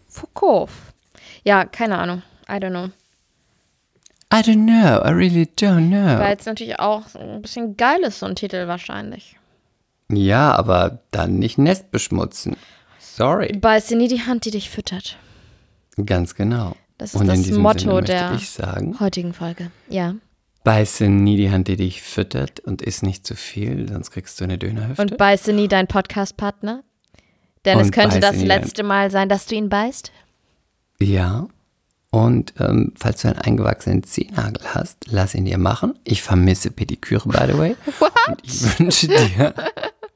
Fuck 0.07 0.43
off. 0.43 0.71
Ja, 1.43 1.65
keine 1.65 1.97
Ahnung. 1.97 2.21
I 2.47 2.53
don't 2.53 2.69
know. 2.69 2.89
I 4.33 4.37
don't 4.41 4.65
know, 4.65 5.01
I 5.05 5.11
really 5.13 5.47
don't 5.57 5.89
know. 5.89 6.19
Weil 6.19 6.35
es 6.37 6.45
natürlich 6.45 6.79
auch 6.79 7.03
ein 7.15 7.41
bisschen 7.41 7.77
geil 7.77 8.01
ist, 8.01 8.19
so 8.19 8.25
ein 8.25 8.35
Titel 8.35 8.67
wahrscheinlich. 8.67 9.37
Ja, 10.11 10.53
aber 10.55 10.99
dann 11.11 11.39
nicht 11.39 11.57
Nest 11.57 11.91
beschmutzen. 11.91 12.57
Sorry. 12.99 13.57
Beiß 13.57 13.87
dir 13.87 13.97
nie 13.97 14.07
die 14.07 14.21
Hand, 14.23 14.45
die 14.45 14.51
dich 14.51 14.69
füttert. 14.69 15.17
Ganz 16.05 16.35
genau. 16.35 16.75
Das 16.97 17.13
ist 17.13 17.21
Und 17.21 17.27
das 17.27 17.49
Motto 17.51 18.01
der 18.01 18.33
ich 18.35 18.49
sagen, 18.49 18.99
heutigen 18.99 19.33
Folge. 19.33 19.71
Ja. 19.89 20.15
beiße 20.63 21.07
nie 21.07 21.37
die 21.37 21.51
Hand, 21.51 21.67
die 21.67 21.75
dich 21.75 22.01
füttert 22.01 22.59
und 22.61 22.81
iss 22.81 23.01
nicht 23.01 23.25
zu 23.25 23.35
viel, 23.35 23.87
sonst 23.89 24.11
kriegst 24.11 24.39
du 24.39 24.43
eine 24.45 24.57
Dönerhüfte. 24.57 25.01
Und 25.01 25.17
beiße 25.17 25.53
nie 25.53 25.67
deinen 25.67 25.87
Podcast-Partner. 25.87 26.83
Denn 27.65 27.79
es 27.79 27.87
Und 27.87 27.91
könnte 27.91 28.19
beiße 28.19 28.33
das 28.33 28.43
letzte 28.43 28.83
Mal 28.83 29.11
sein, 29.11 29.29
dass 29.29 29.45
du 29.45 29.55
ihn 29.55 29.69
beißt. 29.69 30.11
ja. 30.99 31.47
Und 32.15 32.53
ähm, 32.59 32.93
falls 32.97 33.23
du 33.23 33.27
einen 33.27 33.39
eingewachsenen 33.39 34.03
Zehennagel 34.03 34.61
hast, 34.73 35.05
lass 35.09 35.35
ihn 35.35 35.43
dir 35.43 35.57
machen. 35.57 35.99
Ich 36.05 36.21
vermisse 36.21 36.71
Pediküre, 36.71 37.27
by 37.27 37.51
the 37.51 37.57
way. 37.57 37.75
Und 38.29 38.41
ich 38.41 38.79
wünsche 38.79 39.07
dir, 39.09 39.53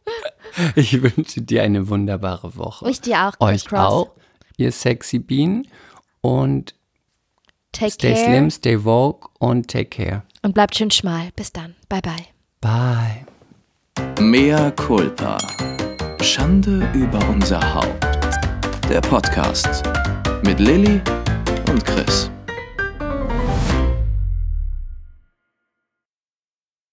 ich 0.75 1.01
wünsche 1.03 1.41
dir 1.41 1.61
eine 1.63 1.89
wunderbare 1.89 2.55
Woche. 2.55 2.89
Ich 2.89 3.01
dir 3.01 3.27
auch, 3.27 3.33
Euch 3.41 3.65
Cross. 3.65 3.79
auch, 3.81 4.11
ihr 4.55 4.71
sexy 4.71 5.19
Bienen. 5.19 5.67
Und 6.21 6.73
Take 7.73 7.91
stay 7.91 8.13
care. 8.13 8.25
slim, 8.25 8.49
stay 8.49 8.83
woke 8.85 9.27
und 9.39 9.67
take 9.67 9.89
care. 9.89 10.23
Und 10.41 10.53
bleibt 10.53 10.77
schön 10.77 10.91
schmal. 10.91 11.31
Bis 11.35 11.51
dann. 11.51 11.75
Bye, 11.89 12.01
bye. 12.01 12.25
Bye. 12.61 13.25
Mea 14.23 14.71
culpa. 14.71 15.37
Schande 16.21 16.89
über 16.93 17.19
unser 17.27 17.73
Haupt. 17.73 18.07
Der 18.89 19.01
Podcast 19.01 19.83
mit 20.43 20.59
Lilly 20.61 21.01
und 21.69 21.85
Chris. 21.85 22.31